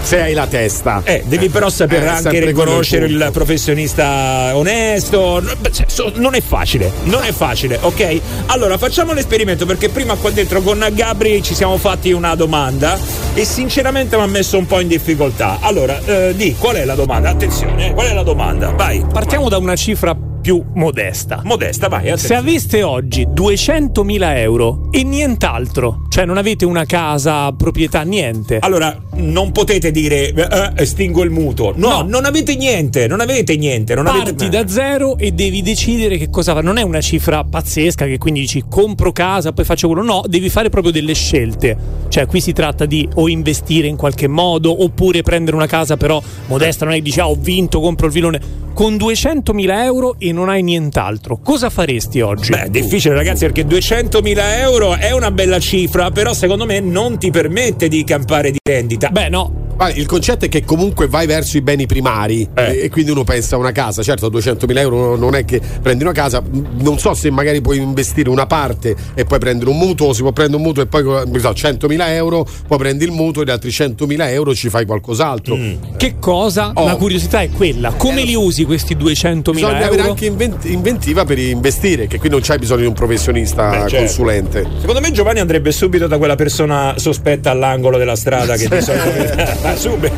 Se 0.04 0.22
hai 0.22 0.34
la 0.34 0.46
testa. 0.46 1.02
Eh, 1.04 1.24
devi 1.26 1.50
però 1.50 1.70
saper 1.70 2.04
Eh, 2.04 2.08
anche 2.08 2.22
sempre 2.22 2.40
quello 2.40 2.60
riconoscere 2.60 3.06
il 3.08 3.14
il 3.14 3.30
professionista 3.32 4.52
onesto. 4.54 5.42
Beh, 5.60 5.72
cioè, 5.72 5.86
so- 5.90 6.12
non 6.16 6.36
è 6.36 6.42
facile, 6.42 6.92
non 7.06 7.24
è 7.24 7.32
facile, 7.32 7.80
ok? 7.82 8.22
Allora 8.48 8.78
facciamo 8.78 9.14
l'esperimento 9.14 9.66
perché 9.66 9.90
prima 9.90 10.16
qua 10.16 10.30
dentro 10.30 10.62
con 10.62 10.86
Gabri 10.92 11.42
ci 11.42 11.56
siamo 11.56 11.78
fatti 11.78 12.12
una 12.12 12.36
domanda 12.36 13.00
e 13.34 13.46
sinceramente 13.46 14.16
mi 14.16 14.22
ha 14.24 14.28
messo 14.28 14.58
un 14.58 14.66
po' 14.66 14.80
in 14.80 14.88
difficoltà. 14.88 15.58
Allora, 15.62 16.00
eh, 16.06 16.36
di 16.36 16.56
qual 16.56 16.76
è 16.76 16.86
la 16.86 16.96
domanda? 16.96 17.30
Attenzione, 17.30 17.90
eh, 17.90 17.94
qual 17.94 18.08
è 18.08 18.14
la 18.14 18.24
domanda? 18.24 18.72
Vai. 18.72 19.04
Partiamo 19.12 19.50
da 19.50 19.58
una 19.58 19.76
cifra 19.76 20.16
più 20.44 20.62
modesta. 20.76 21.40
Modesta, 21.44 21.88
vai. 21.88 22.04
Se 22.04 22.10
attenzione. 22.10 22.40
aveste 22.42 22.84
oggi 22.84 23.26
200.000 23.26 24.38
euro 24.38 24.90
e 24.92 25.04
nient'altro, 25.04 26.02
cioè 26.10 26.26
non 26.26 26.38
avete 26.38 26.66
una 26.66 26.86
casa, 26.86 27.50
proprietà, 27.54 28.02
niente. 28.02 28.60
Allora, 28.60 28.96
non 29.16 29.52
potete 29.52 29.92
dire 29.92 30.34
eh, 30.34 30.42
eh, 30.42 30.72
estingo 30.76 31.24
il 31.24 31.30
mutuo. 31.30 31.74
No, 31.76 32.02
non 32.02 32.26
avete 32.26 32.56
niente, 32.56 33.08
non 33.08 33.20
avete 33.20 33.56
niente. 33.56 33.96
Non 33.96 34.06
Parti 34.06 34.46
avete... 34.46 34.50
da 34.50 34.68
zero 34.68 35.18
e 35.18 35.32
devi 35.32 35.62
decidere 35.62 36.18
che 36.18 36.30
cosa 36.30 36.54
fare. 36.54 36.66
Non 36.66 36.78
è 36.78 36.82
una 36.82 37.02
cifra 37.02 37.44
pazzesca 37.44 38.06
che 38.06 38.18
quindi 38.18 38.42
dici 38.42 38.64
compro 38.68 39.12
casa, 39.12 39.52
poi 39.52 39.66
faccio 39.66 39.88
quello. 39.88 40.04
No, 40.04 40.24
devi 40.28 40.50
fare 40.50 40.70
proprio 40.70 40.92
delle 40.92 41.14
scelte. 41.14 41.76
Cioè, 42.10 42.26
qui 42.26 42.40
si 42.42 42.54
tratta 42.54 42.86
di 42.86 43.08
o 43.16 43.28
investire 43.28 43.88
in 43.88 43.96
qualche 43.96 44.28
modo 44.28 44.84
oppure 44.84 45.22
prendere 45.22 45.56
una 45.56 45.68
casa 45.68 45.98
però 45.98 46.22
modesta. 46.48 46.86
Non 46.86 46.94
è 46.94 46.98
che 46.98 47.04
dici 47.04 47.20
ah, 47.20 47.30
ho 47.30 47.36
vinto, 47.36 47.80
compro 47.80 48.08
il 48.08 48.12
vilone. 48.12 48.62
Con 48.74 48.96
200.000 48.96 49.84
euro 49.84 50.16
e 50.18 50.32
non 50.32 50.50
hai 50.50 50.64
nient'altro, 50.64 51.38
cosa 51.38 51.70
faresti 51.70 52.22
oggi? 52.22 52.50
Beh, 52.50 52.64
è 52.64 52.70
difficile 52.70 53.14
ragazzi 53.14 53.46
perché 53.46 53.68
200.000 53.68 54.58
euro 54.62 54.96
è 54.96 55.12
una 55.12 55.30
bella 55.30 55.60
cifra, 55.60 56.10
però 56.10 56.34
secondo 56.34 56.66
me 56.66 56.80
non 56.80 57.20
ti 57.20 57.30
permette 57.30 57.88
di 57.88 58.04
campare 58.04 58.50
di 58.50 58.58
rendita. 58.64 59.03
Beh, 59.12 59.30
no. 59.30 59.62
Il 59.96 60.06
concetto 60.06 60.46
è 60.46 60.50
che 60.50 60.64
comunque 60.64 61.08
vai 61.08 61.26
verso 61.26 61.58
i 61.58 61.62
beni 61.62 61.88
primari 61.88 62.48
Eh. 62.54 62.84
e, 62.84 62.90
quindi 62.90 63.12
uno 63.12 63.26
pensa 63.26 63.56
a 63.56 63.60
una 63.60 63.74
casa. 63.74 64.02
Certo, 64.02 64.30
200.000 64.30 64.78
euro 64.78 65.18
non 65.18 65.36
è 65.36 65.44
che 65.44 65.60
prendi 65.82 66.04
una 66.04 66.14
casa. 66.14 66.42
Non 66.78 67.00
so 67.00 67.14
se 67.16 67.30
magari 67.32 67.60
puoi 67.60 67.80
investire 67.80 68.30
una 68.30 68.46
parte 68.46 68.96
e 69.14 69.26
poi 69.26 69.40
prendere 69.40 69.72
un 69.72 69.78
mutuo, 69.78 70.14
si 70.14 70.22
può 70.22 70.32
prendere 70.32 70.58
un 70.58 70.64
mutuo 70.64 70.84
e 70.84 70.86
poi 70.86 71.04
so, 71.04 71.50
100.000 71.50 71.98
euro, 72.12 72.48
poi 72.66 72.78
prendi 72.78 73.04
il 73.04 73.12
mutuo 73.12 73.42
e 73.42 73.46
gli 73.46 73.50
altri 73.50 73.72
100.000 73.72 74.30
euro 74.30 74.56
ci 74.56 74.70
fai 74.70 74.86
qualcos'altro. 74.86 75.58
Che 75.98 76.16
cosa? 76.20 76.72
Oh. 76.76 76.86
La 76.86 76.96
curiosità 76.96 77.42
è 77.42 77.50
quella. 77.50 77.92
Come 77.98 78.24
li 78.24 78.36
usi 78.36 78.64
questi 78.64 78.96
200.000 78.96 79.52
Bisogna 79.52 79.80
euro? 79.82 79.86
avere 79.88 80.02
anche 80.08 80.28
invent- 80.28 80.64
inventiva 80.66 81.26
per 81.26 81.40
investire, 81.40 82.08
che 82.08 82.20
qui 82.20 82.30
non 82.30 82.40
c'hai 82.42 82.60
bisogno 82.60 82.82
di 82.82 82.88
un 82.88 82.94
professionista 82.94 83.70
Beh, 83.70 83.78
certo. 83.80 83.96
consulente. 83.98 84.66
Secondo 84.80 85.02
me 85.02 85.12
Giovanni 85.12 85.40
andrebbe 85.40 85.74
subito 85.74 86.08
da 86.08 86.18
quella 86.18 86.36
persona 86.36 86.94
sospetta 86.98 87.50
all'angolo 87.52 87.98
della 87.98 88.16
strada 88.16 88.56
che 88.56 88.68
di 88.70 88.82
Ma 89.62 89.76
subito. 89.76 90.14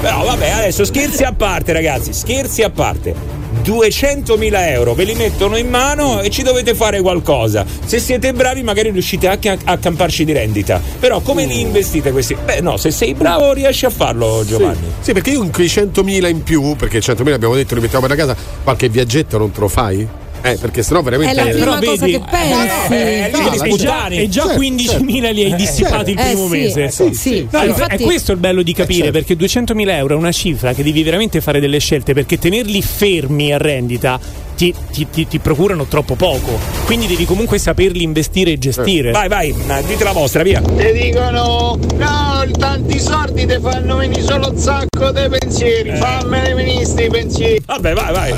Però 0.00 0.24
vabbè, 0.24 0.50
adesso 0.50 0.84
scherzi 0.84 1.22
a 1.24 1.32
parte, 1.32 1.72
ragazzi, 1.72 2.12
scherzi 2.12 2.62
a 2.62 2.70
parte. 2.70 3.40
200.000 3.62 4.68
euro 4.70 4.94
ve 4.94 5.04
li 5.04 5.14
mettono 5.14 5.56
in 5.56 5.68
mano 5.68 6.20
e 6.20 6.30
ci 6.30 6.42
dovete 6.42 6.74
fare 6.74 7.00
qualcosa. 7.00 7.64
Se 7.84 7.98
siete 8.00 8.32
bravi, 8.32 8.62
magari 8.62 8.90
riuscite 8.90 9.28
anche 9.28 9.50
a, 9.50 9.58
a 9.64 9.78
camparci 9.78 10.24
di 10.24 10.32
rendita. 10.32 10.80
Però 10.98 11.20
come 11.20 11.44
li 11.44 11.60
investite 11.60 12.10
questi? 12.10 12.36
Beh, 12.42 12.60
no, 12.60 12.76
se 12.76 12.90
sei 12.90 13.14
bravo 13.14 13.52
riesci 13.52 13.84
a 13.84 13.90
farlo, 13.90 14.42
Giovanni. 14.44 14.86
Sì, 14.98 15.04
sì, 15.04 15.12
perché 15.12 15.30
io 15.30 15.42
in 15.42 15.52
quei 15.52 15.66
100.000 15.66 16.28
in 16.28 16.42
più, 16.42 16.74
perché 16.76 16.98
100.000 16.98 17.32
abbiamo 17.32 17.54
detto 17.54 17.74
li 17.74 17.80
mettiamo 17.80 18.06
per 18.06 18.16
la 18.16 18.22
casa, 18.24 18.36
qualche 18.64 18.88
viaggetto 18.88 19.38
non 19.38 19.52
te 19.52 19.60
lo 19.60 19.68
fai? 19.68 20.08
Eh, 20.44 20.56
perché 20.60 20.82
sennò 20.82 21.02
veramente. 21.02 21.32
È 21.32 21.44
la 21.44 21.50
prima 21.50 21.78
Però 21.78 21.90
cosa 21.92 22.04
vedi- 22.06 22.18
che 22.18 22.24
pensi. 22.30 22.92
Eh, 22.94 23.30
No, 23.32 23.38
li 23.64 23.72
e 23.72 23.76
già, 23.76 24.06
e 24.08 24.28
già 24.28 24.42
Certo, 24.42 24.58
15.000 24.60 25.30
li 25.32 25.44
hai 25.44 25.54
dissipati 25.54 26.10
il 26.10 26.18
Eh, 26.18 26.22
primo 26.22 26.46
sì, 26.48 26.50
mese. 26.58 26.90
sì, 26.90 27.10
sì. 27.14 27.48
No, 27.50 27.62
infatti- 27.64 27.94
È 27.96 28.00
questo 28.00 28.32
il 28.32 28.38
bello 28.38 28.62
di 28.62 28.72
capire 28.74 29.04
certo. 29.12 29.12
perché 29.12 29.36
200.000 29.36 29.96
euro 29.96 30.14
è 30.14 30.18
una 30.18 30.32
cifra 30.32 30.74
che 30.74 30.82
devi 30.82 31.02
veramente 31.02 31.40
fare 31.40 31.60
delle 31.60 31.78
scelte 31.78 32.12
perché 32.12 32.38
tenerli 32.38 32.82
fermi 32.82 33.52
a 33.52 33.58
rendita 33.58 34.18
ti, 34.62 34.74
ti- 34.92 35.10
ti- 35.10 35.26
ti 35.26 35.38
procurano 35.40 35.86
troppo 35.86 36.14
poco. 36.14 36.56
Quindi 36.84 37.08
devi 37.08 37.24
comunque 37.24 37.58
saperli 37.58 38.04
investire 38.04 38.52
e 38.52 38.58
gestire. 38.58 39.10
Vai, 39.10 39.26
vai, 39.26 39.48
eh, 39.50 39.82
dite 39.86 40.04
la 40.04 40.12
vostra, 40.12 40.44
via. 40.44 40.60
Ti 40.60 40.92
dicono 40.92 41.76
no, 41.96 42.46
tanti 42.58 43.00
soldi 43.00 43.44
ti 43.44 43.58
fanno 43.60 43.96
venire 43.96 44.22
solo 44.22 44.50
un 44.50 44.56
sacco 44.56 45.10
di 45.10 45.28
pensieri, 45.28 45.96
fammene 45.96 46.54
venire 46.54 46.84
sti 46.84 47.08
pensieri. 47.10 47.62
Vabbè, 47.66 47.92
vai, 47.94 48.12
vai. 48.12 48.34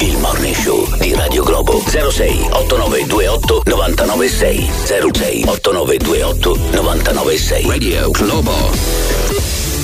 Il 0.00 0.18
Morning 0.18 0.54
Show 0.56 0.86
di 0.98 1.14
Radio 1.14 1.42
Globo 1.42 1.82
06 1.86 2.48
8928 2.50 3.62
996 3.64 4.70
06 5.12 5.44
8928 5.46 6.58
996 6.72 7.66
Radio 7.66 8.10
Globo 8.10 9.11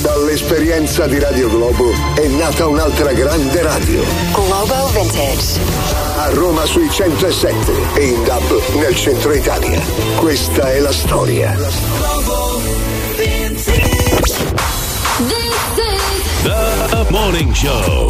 Dall'esperienza 0.01 1.07
di 1.07 1.19
Radio 1.19 1.49
Globo 1.49 1.91
è 2.15 2.25
nata 2.27 2.67
un'altra 2.67 3.11
grande 3.11 3.61
radio. 3.61 4.01
Globo 4.31 4.87
Vintage. 4.93 5.59
A 6.15 6.29
Roma 6.29 6.65
sui 6.65 6.89
107 6.89 7.71
e 7.95 8.05
in 8.05 8.23
DAB 8.23 8.75
nel 8.75 8.95
centro 8.95 9.33
Italia. 9.33 9.81
Questa 10.15 10.71
è 10.71 10.79
la 10.79 10.93
storia. 10.93 11.53
The 15.27 15.48
Morning 17.09 17.53
Show 17.53 18.09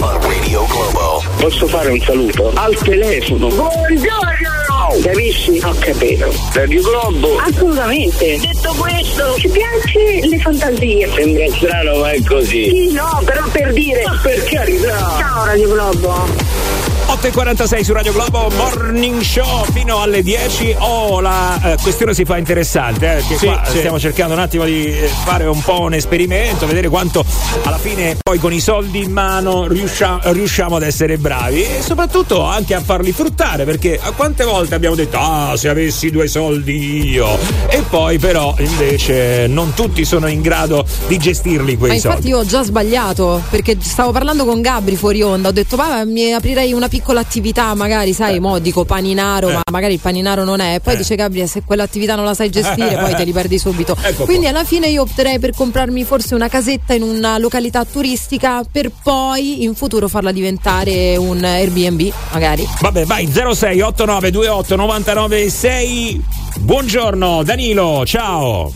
on 0.00 0.20
Radio 0.22 0.64
Globo 0.66 1.22
Posso 1.38 1.66
fare 1.66 1.90
un 1.90 2.00
saluto? 2.00 2.50
Al 2.54 2.74
telefono. 2.76 3.48
Buongiorno! 3.48 5.02
Capisci? 5.02 5.60
Ho 5.62 5.74
capito. 5.78 6.32
Radio 6.52 6.82
Globo. 6.82 7.36
Assolutamente. 7.38 8.38
Detto 8.38 8.74
questo, 8.76 9.34
ci 9.38 9.48
piace 9.48 10.26
le 10.26 10.38
fantasie. 10.38 11.08
Sembra 11.14 11.46
strano, 11.54 11.98
ma 11.98 12.10
è 12.10 12.22
così. 12.22 12.64
Sì, 12.64 12.92
no, 12.92 13.22
però 13.24 13.46
per 13.52 13.72
dire. 13.72 14.02
Ma 14.04 14.18
per 14.22 14.44
carità. 14.44 14.98
Ciao 15.18 15.44
Radio 15.44 15.68
Globo. 15.68 16.67
8.46 17.08 17.80
su 17.84 17.92
Radio 17.94 18.12
Globo 18.12 18.50
Morning 18.54 19.22
Show 19.22 19.64
fino 19.72 20.02
alle 20.02 20.22
10 20.22 20.76
oh 20.78 21.20
la 21.20 21.72
eh, 21.72 21.76
questione 21.80 22.12
si 22.12 22.26
fa 22.26 22.36
interessante 22.36 23.06
eh, 23.10 23.14
perché 23.14 23.36
Sì, 23.38 23.46
qua 23.46 23.62
sì. 23.64 23.78
stiamo 23.78 23.98
cercando 23.98 24.34
un 24.34 24.40
attimo 24.40 24.64
di 24.66 24.86
eh, 24.86 25.08
fare 25.24 25.46
un 25.46 25.60
po' 25.62 25.80
un 25.80 25.94
esperimento 25.94 26.66
vedere 26.66 26.88
quanto 26.90 27.24
alla 27.64 27.78
fine 27.78 28.18
poi 28.22 28.38
con 28.38 28.52
i 28.52 28.60
soldi 28.60 29.02
in 29.04 29.12
mano 29.12 29.66
riuscia- 29.66 30.20
riusciamo 30.22 30.76
ad 30.76 30.82
essere 30.82 31.16
bravi 31.16 31.62
e 31.62 31.80
soprattutto 31.82 32.42
anche 32.44 32.74
a 32.74 32.80
farli 32.82 33.10
fruttare 33.12 33.64
perché 33.64 33.98
a 34.00 34.10
quante 34.12 34.44
volte 34.44 34.74
abbiamo 34.74 34.94
detto 34.94 35.16
ah 35.18 35.56
se 35.56 35.70
avessi 35.70 36.10
due 36.10 36.28
soldi 36.28 37.08
io. 37.10 37.38
E 37.68 37.82
poi 37.88 38.18
però 38.18 38.54
invece 38.58 39.46
non 39.48 39.72
tutti 39.72 40.04
sono 40.04 40.26
in 40.26 40.42
grado 40.42 40.84
di 41.06 41.16
gestirli 41.16 41.72
Ma 41.72 41.78
quei 41.78 41.94
infatti 41.96 42.12
soldi. 42.14 42.28
io 42.28 42.38
ho 42.38 42.44
già 42.44 42.62
sbagliato 42.62 43.42
perché 43.48 43.78
stavo 43.80 44.12
parlando 44.12 44.44
con 44.44 44.60
Gabri 44.60 44.94
fuori 44.96 45.22
onda, 45.22 45.48
ho 45.48 45.52
detto 45.52 45.76
"Ma 45.76 46.04
mi 46.04 46.32
aprirei 46.34 46.72
una 46.74 46.82
piccola 46.86 46.96
attività, 47.18 47.74
magari 47.74 48.12
sai, 48.12 48.40
mo 48.40 48.58
dico 48.58 48.84
paninaro, 48.84 49.50
ma 49.50 49.60
magari 49.70 49.94
il 49.94 50.00
paninaro 50.00 50.44
non 50.44 50.60
è". 50.60 50.74
E 50.74 50.80
poi 50.80 50.94
Eh. 50.94 50.96
dice 50.98 51.14
Gabri 51.14 51.46
"Se 51.46 51.62
quell'attività 51.64 52.14
non 52.14 52.24
la 52.24 52.34
sai 52.34 52.50
gestire, 52.50 52.96
poi 52.96 53.14
te 53.14 53.24
li 53.24 53.32
perdi 53.32 53.58
subito". 53.58 53.96
Ecco 54.02 54.24
Quindi 54.24 54.46
qua. 54.46 54.50
alla 54.56 54.64
fine 54.64 54.88
io 54.88 55.02
opterei 55.02 55.38
per 55.38 55.52
comprarmi 55.54 56.04
forse 56.04 56.34
una 56.34 56.48
casetta 56.48 56.94
in 56.94 57.02
una 57.02 57.38
località 57.38 57.84
turistica 57.84 58.62
per 58.70 58.90
poi 59.02 59.62
in 59.64 59.74
futuro 59.74 60.08
farla 60.08 60.32
diventare 60.32 61.16
un 61.16 61.42
Airbnb, 61.44 62.10
magari. 62.32 62.66
Vabbè, 62.80 63.04
vai 63.04 63.28
06 63.30 63.80
89 63.80 64.30
28 64.30 64.76
99 64.76 65.50
6. 65.50 66.22
Buongiorno 66.60 67.42
Danilo, 67.44 68.04
ciao. 68.06 68.72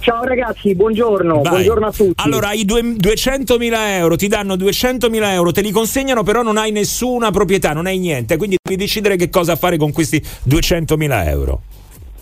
Ciao 0.00 0.22
ragazzi, 0.24 0.74
buongiorno. 0.74 1.42
Vai. 1.42 1.50
Buongiorno 1.50 1.86
a 1.86 1.92
tutti. 1.92 2.22
Allora, 2.24 2.52
i 2.52 2.64
due- 2.64 2.82
200.000 2.82 3.96
euro 3.96 4.16
ti 4.16 4.28
danno 4.28 4.54
200.000 4.54 5.32
euro, 5.32 5.50
te 5.52 5.60
li 5.60 5.70
consegnano, 5.70 6.22
però 6.22 6.42
non 6.42 6.56
hai 6.56 6.70
nessuna 6.70 7.30
proprietà, 7.30 7.72
non 7.72 7.86
hai 7.86 7.98
niente. 7.98 8.36
Quindi 8.36 8.56
devi 8.62 8.76
decidere 8.80 9.16
che 9.16 9.28
cosa 9.28 9.56
fare 9.56 9.76
con 9.76 9.92
questi 9.92 10.22
200.000 10.48 11.28
euro. 11.28 11.60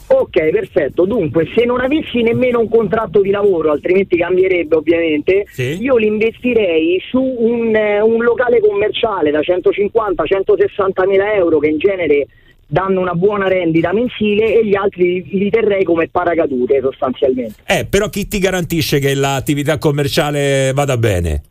Ok, 0.08 0.50
perfetto. 0.50 1.04
Dunque, 1.04 1.48
se 1.54 1.64
non 1.64 1.80
avessi 1.80 2.22
nemmeno 2.22 2.60
un 2.60 2.68
contratto 2.68 3.20
di 3.20 3.30
lavoro, 3.30 3.72
altrimenti 3.72 4.16
cambierebbe 4.16 4.76
ovviamente, 4.76 5.44
Sì. 5.50 5.78
io 5.80 5.96
li 5.96 6.06
investirei 6.06 7.00
su 7.10 7.20
un, 7.20 7.74
eh, 7.74 8.00
un 8.00 8.22
locale 8.22 8.60
commerciale 8.60 9.30
da 9.32 9.40
150-160 9.42 11.06
mila 11.06 11.34
euro 11.34 11.58
che 11.58 11.68
in 11.68 11.78
genere 11.78 12.26
danno 12.66 13.00
una 13.00 13.14
buona 13.14 13.46
rendita 13.48 13.92
mensile 13.92 14.58
e 14.58 14.66
gli 14.66 14.74
altri 14.74 15.24
li, 15.30 15.50
terrei 15.50 15.84
come 15.84 16.08
paracadute 16.08 16.80
sostanzialmente. 16.80 17.62
Eh, 17.66 17.86
però 17.86 18.08
chi 18.08 18.26
ti 18.26 18.38
garantisce 18.38 18.98
che 18.98 19.14
l'attività 19.14 19.78
commerciale 19.78 20.72
vada 20.74 20.96
bene? 20.96 21.42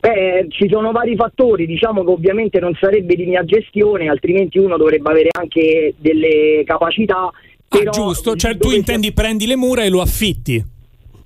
Beh, 0.00 0.46
ci 0.48 0.68
sono 0.68 0.90
vari 0.90 1.14
fattori, 1.14 1.64
diciamo 1.64 2.04
che 2.04 2.10
ovviamente 2.10 2.58
non 2.58 2.76
sarebbe 2.78 3.14
di 3.14 3.24
mia 3.24 3.44
gestione, 3.44 4.08
altrimenti 4.08 4.58
uno 4.58 4.76
dovrebbe 4.76 5.08
avere 5.08 5.28
anche 5.30 5.94
delle 5.96 6.62
capacità. 6.64 7.30
Ah, 7.68 7.84
giusto, 7.90 8.34
cioè 8.34 8.56
tu 8.56 8.70
intendi 8.70 9.12
prendi 9.12 9.46
le 9.46 9.56
mura 9.56 9.84
e 9.84 9.88
lo 9.88 10.00
affitti. 10.00 10.71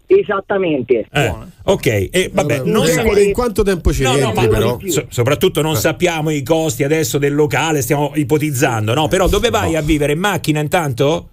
Esattamente. 0.07 1.07
Eh, 1.13 1.35
ok, 1.65 1.87
e 1.87 2.31
vabbè, 2.33 2.59
Vabbè, 2.59 2.71
non 2.71 2.87
in- 2.87 2.93
sa- 2.93 3.03
in 3.21 3.33
quanto 3.33 3.63
tempo 3.63 3.93
ci 3.93 4.03
No, 4.03 4.11
no, 4.11 4.17
rientri, 4.17 4.47
ma 4.49 4.49
però? 4.59 4.79
so- 4.87 5.07
soprattutto 5.09 5.63
non 5.63 5.75
sappiamo 5.77 6.31
i 6.31 6.43
costi 6.43 6.85
adesso 6.85 7.19
del 7.19 7.35
locale, 7.35 7.83
stiamo 7.83 8.13
ipotizzando, 8.15 8.95
no? 8.95 9.09
Però 9.09 9.27
dove 9.29 9.51
vai 9.51 9.75
a 9.75 9.81
vivere? 9.83 10.13
In 10.13 10.21
macchina 10.21 10.61
intanto? 10.61 11.29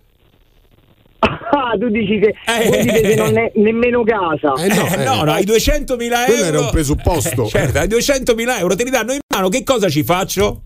Ah, 1.56 1.78
tu 1.80 1.88
dici 1.90 2.20
che, 2.20 2.34
dite 2.82 3.02
che 3.02 3.16
non 3.16 3.38
è 3.38 3.52
nemmeno 3.56 4.04
casa. 4.04 4.54
Eh, 4.56 4.68
no, 5.04 5.24
no, 5.24 5.32
hai 5.32 5.44
200.000 5.46 5.86
euro. 5.86 6.26
Quello 6.26 6.44
era 6.46 6.60
un 6.60 6.70
presupposto. 6.72 7.44
Eh, 7.46 7.48
certo, 7.48 7.78
hai 7.78 7.88
200.000 7.88 8.58
euro, 8.60 8.76
te 8.76 8.84
li 8.84 8.90
danno 8.90 9.14
in 9.14 9.20
mano, 9.34 9.50
che 9.50 9.64
cosa 9.64 9.88
ci 9.88 10.04
faccio? 10.04 10.62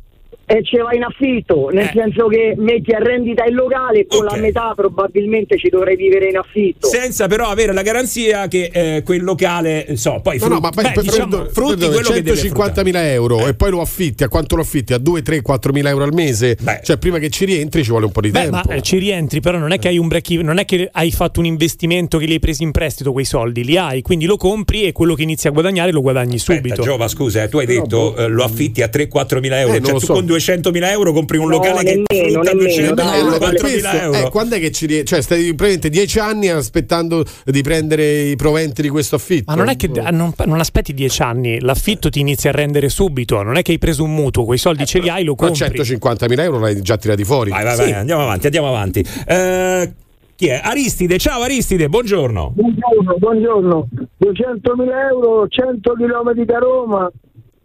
E 0.50 0.64
ce 0.64 0.78
vai 0.82 0.96
in 0.96 1.04
affitto, 1.04 1.68
nel 1.74 1.90
senso 1.94 2.28
che 2.28 2.54
metti 2.56 2.94
a 2.94 3.00
rendita 3.00 3.44
il 3.44 3.54
locale 3.54 4.00
e 4.00 4.06
con 4.08 4.26
Ok. 4.26 4.32
la 4.34 4.38
metà 4.42 4.72
probabilmente 4.74 5.58
ci 5.58 5.68
dovrei 5.68 5.98
vivere 5.98 6.30
in 6.30 6.38
affitto. 6.38 6.88
Senza 6.88 7.28
però 7.28 7.48
avere 7.50 7.74
la 7.74 7.82
garanzia 7.82 8.48
che 8.48 8.70
eh, 8.72 9.02
quel 9.04 9.24
locale, 9.26 9.86
eh, 9.86 9.98
so, 9.98 10.22
poi 10.24 10.38
No, 10.38 10.46
fru- 10.46 10.54
no, 10.54 10.60
ma 10.62 10.70
beh, 10.70 10.92
per- 10.94 11.04
diciamo, 11.04 11.38
per- 11.42 11.52
frutti 11.52 11.76
per- 11.80 11.90
quello 11.90 12.10
che 12.12 12.22
deve 12.24 12.38
150.000 12.38 13.12
euro 13.12 13.46
e 13.46 13.56
poi 13.56 13.72
lo 13.72 13.82
affitti 13.82 14.24
a 14.24 14.30
quanto 14.30 14.56
lo 14.56 14.62
affitti? 14.62 14.94
A 14.94 14.98
2, 15.00 15.22
3, 15.22 15.42
4.000 15.42 15.90
euro 15.90 16.06
al 16.06 16.14
mese? 16.14 16.58
Cioè, 16.82 16.98
prima 16.98 17.20
che 17.20 17.30
ci 17.30 17.44
rientri 17.44 17.84
ci 17.84 17.90
vuole 17.90 18.06
un 18.06 18.12
po' 18.14 18.22
di 18.22 18.32
Beh, 18.32 18.44
tempo. 18.44 18.62
ma 18.64 18.74
eh, 18.74 18.82
ci 18.82 18.98
rientri, 19.00 19.42
però 19.42 19.58
non 19.58 19.74
è 19.74 19.80
che 19.80 19.90
hai 19.90 19.98
un 19.98 20.08
break 20.08 20.30
even, 20.32 20.46
non 20.46 20.60
è 20.60 20.64
che 20.66 20.88
hai 20.94 21.12
fatto 21.12 21.42
un 21.42 21.46
investimento 21.46 22.18
che 22.18 22.26
li 22.26 22.32
hai 22.32 22.40
presi 22.40 22.64
in 22.64 22.72
prestito 22.72 23.12
quei 23.12 23.26
soldi, 23.26 23.66
li 23.66 23.76
hai, 23.76 24.02
quindi 24.02 24.26
lo 24.26 24.38
compri 24.38 24.84
e 24.84 24.94
quello 24.94 25.14
che 25.14 25.24
inizi 25.24 25.48
a 25.48 25.52
guadagnare 25.52 25.92
lo 25.92 26.00
guadagni 26.00 26.38
subito. 26.38 26.68
Aspetta, 26.70 26.84
Giova, 26.84 27.08
scusa, 27.10 27.44
eh, 27.44 27.50
tu 27.50 27.58
hai 27.58 27.66
detto 27.66 28.16
eh, 28.16 28.30
lo 28.30 28.46
affitti 28.46 28.82
a 28.82 28.88
3-4 28.90 29.40
mila 29.42 29.60
euro, 29.60 29.74
Eh, 29.74 29.80
non 29.80 29.84
cioè 29.84 29.94
lo 29.96 30.00
tu 30.00 30.06
so. 30.06 30.14
con 30.14 30.26
200.000 30.38 30.90
euro 30.92 31.12
compri 31.12 31.38
un 31.38 31.46
No, 31.48 31.56
locale 31.56 31.84
che 31.84 32.04
nemmeno, 32.08 32.34
frutta 32.44 32.52
nemmeno, 32.52 32.70
200 32.70 32.94
dai, 32.94 33.20
euro, 33.20 33.30
no, 33.32 33.38
4 33.38 33.60
Questo, 33.60 33.78
mila 33.78 34.04
euro. 34.04 34.18
eh, 34.18 34.30
quando 34.30 34.56
è 34.56 34.60
che 34.60 34.72
ci 34.72 34.86
rientri? 34.86 35.08
Cioè, 35.08 35.22
stai 35.22 35.44
praticamente 35.56 35.90
10 35.90 36.20
anni 36.20 36.50
aspettando 36.50 37.24
di 37.46 37.62
prendere 37.62 38.22
i 38.22 38.36
proventi 38.36 38.82
di 38.82 38.90
questo 38.90 39.16
affitto? 39.16 39.52
Ma 39.52 39.56
non 39.56 39.70
è 39.70 39.76
che 39.76 39.90
ah, 40.02 40.10
non, 40.12 40.34
non 40.46 40.60
aspetti 40.60 40.94
dieci 40.94 41.22
anni, 41.22 41.60
l'affitto 41.60 42.10
ti 42.10 42.20
inizia 42.20 42.50
a 42.50 42.54
rendere 42.54 42.90
subito, 42.90 43.42
non 43.42 43.58
è 43.58 43.62
che 43.62 43.72
hai 43.72 43.78
preso 43.80 44.04
un 44.04 44.14
mutuo, 44.14 44.46
quei 44.46 44.58
soldi 44.58 44.86
ce 44.86 45.00
li 45.00 45.10
hai, 45.10 45.24
lo 45.24 45.36
Ma 45.38 45.48
compri. 45.48 45.66
150.000 45.80 46.40
euro 46.42 46.60
l'hai 46.60 46.82
già 46.82 46.98
tirati 46.98 47.24
fuori. 47.24 47.50
Vai, 47.52 47.64
vai, 47.64 47.76
vai, 47.76 47.94
andiamo 47.94 48.24
avanti, 48.24 48.46
andiamo 48.46 48.68
avanti. 48.68 49.06
Eh, 49.26 49.92
chi 50.36 50.48
è? 50.48 50.62
Aristide, 50.64 51.18
ciao 51.18 51.42
Aristide, 51.42 51.90
buongiorno. 51.90 52.54
Buongiorno, 52.56 53.16
buongiorno. 53.18 53.88
200.000 54.24 55.10
euro, 55.10 55.48
100 55.48 55.94
km 55.94 56.44
da 56.46 56.58
Roma, 56.60 57.12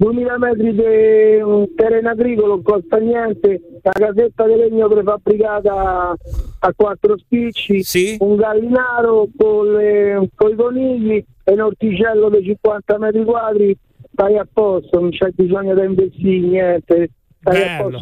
2000 0.03 0.38
metri 0.38 0.72
di 0.74 1.74
terreno 1.76 2.09
agricolo, 2.09 2.48
non 2.48 2.62
costa 2.62 2.96
niente, 2.96 3.61
la 3.82 3.92
casetta 3.92 4.48
di 4.48 4.57
legno 4.57 4.88
prefabbricata 4.88 6.16
a 6.59 6.72
quattro 6.74 7.16
spicci, 7.16 7.82
un 8.18 8.34
gallinaro 8.34 9.28
con, 9.36 9.72
le- 9.72 10.28
con 10.34 10.50
i 10.50 10.55
conigli 10.57 11.24
e 11.44 11.53
un 11.53 11.61
orticello 11.61 12.28
di 12.30 12.42
50 12.44 12.98
metri 12.98 13.24
quadri, 13.24 13.76
stai 14.12 14.38
a 14.38 14.46
posto, 14.53 14.98
non 14.98 15.11
c'è 15.11 15.30
bisogno 15.30 15.74
di 15.74 15.84
investire 15.84 16.38
niente. 16.38 17.11
Bello. 17.43 17.99